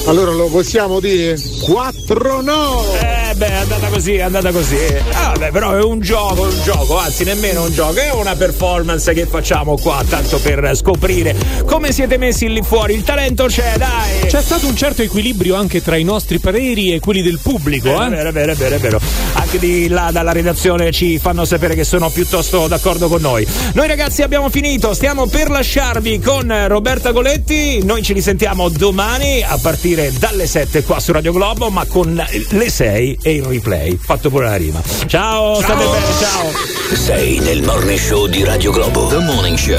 Allora 0.06 0.32
lo 0.32 0.48
possiamo 0.48 1.00
dire? 1.00 1.38
4 1.38 2.42
no! 2.42 2.82
Eh 3.00 3.23
beh, 3.34 3.46
è 3.46 3.54
andata 3.54 3.88
così, 3.88 4.14
è 4.14 4.22
andata 4.22 4.50
così. 4.50 4.76
Ah, 5.12 5.34
beh, 5.36 5.50
però 5.50 5.72
è 5.72 5.82
un 5.82 6.00
gioco, 6.00 6.42
un 6.42 6.62
gioco, 6.62 6.98
anzi 6.98 7.24
nemmeno 7.24 7.64
un 7.64 7.72
gioco, 7.72 8.00
è 8.00 8.12
una 8.12 8.34
performance 8.34 9.12
che 9.12 9.26
facciamo 9.26 9.76
qua, 9.76 10.02
tanto 10.08 10.38
per 10.38 10.72
scoprire 10.74 11.34
come 11.66 11.92
siete 11.92 12.18
messi 12.18 12.48
lì 12.48 12.62
fuori. 12.62 12.94
Il 12.94 13.02
talento 13.02 13.46
c'è, 13.46 13.74
dai! 13.76 14.26
C'è 14.26 14.42
stato 14.42 14.66
un 14.66 14.76
certo 14.76 15.02
equilibrio 15.02 15.54
anche 15.54 15.82
tra 15.82 15.96
i 15.96 16.04
nostri 16.04 16.38
pareri 16.38 16.92
e 16.92 17.00
quelli 17.00 17.22
del 17.22 17.38
pubblico, 17.42 18.00
È 18.00 18.06
eh? 18.06 18.08
vero, 18.08 18.28
è 18.28 18.32
vero, 18.32 18.52
è 18.52 18.54
vero, 18.54 18.74
è 18.76 18.78
vero. 18.78 19.00
Anche 19.34 19.58
di 19.58 19.88
là 19.88 20.10
dalla 20.12 20.32
redazione 20.32 20.92
ci 20.92 21.18
fanno 21.18 21.44
sapere 21.44 21.74
che 21.74 21.84
sono 21.84 22.10
piuttosto 22.10 22.66
d'accordo 22.68 23.08
con 23.08 23.20
noi. 23.20 23.46
Noi 23.72 23.86
ragazzi 23.86 24.22
abbiamo 24.22 24.48
finito, 24.50 24.94
stiamo 24.94 25.26
per 25.26 25.50
lasciarvi 25.50 26.20
con 26.20 26.66
Roberta 26.68 27.10
Goletti. 27.12 27.82
Noi 27.84 28.02
ci 28.02 28.12
risentiamo 28.12 28.68
domani 28.68 29.42
a 29.42 29.58
partire 29.60 30.12
dalle 30.18 30.46
7 30.46 30.82
qua 30.82 31.00
su 31.00 31.12
Radio 31.12 31.32
Globo, 31.32 31.70
ma 31.70 31.84
con 31.86 32.22
le 32.50 32.70
6 32.70 33.18
e 33.24 33.36
il 33.36 33.42
replay. 33.42 33.98
Fatto 34.00 34.28
pure 34.28 34.44
la 34.44 34.56
rima. 34.56 34.82
Ciao, 35.06 35.54
state 35.56 35.82
bene, 35.82 36.06
ciao. 36.20 36.94
Sei 36.94 37.38
nel 37.40 37.62
morning 37.62 37.98
show 37.98 38.26
di 38.26 38.44
Radio 38.44 38.70
Globo. 38.70 39.06
The 39.06 39.18
Morning 39.18 39.56
Show. 39.56 39.78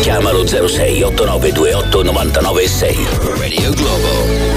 Chiamalo 0.00 0.46
06 0.46 1.02
8928 1.02 2.02
996. 2.02 2.96
Radio 3.36 3.72
Globo. 3.72 4.51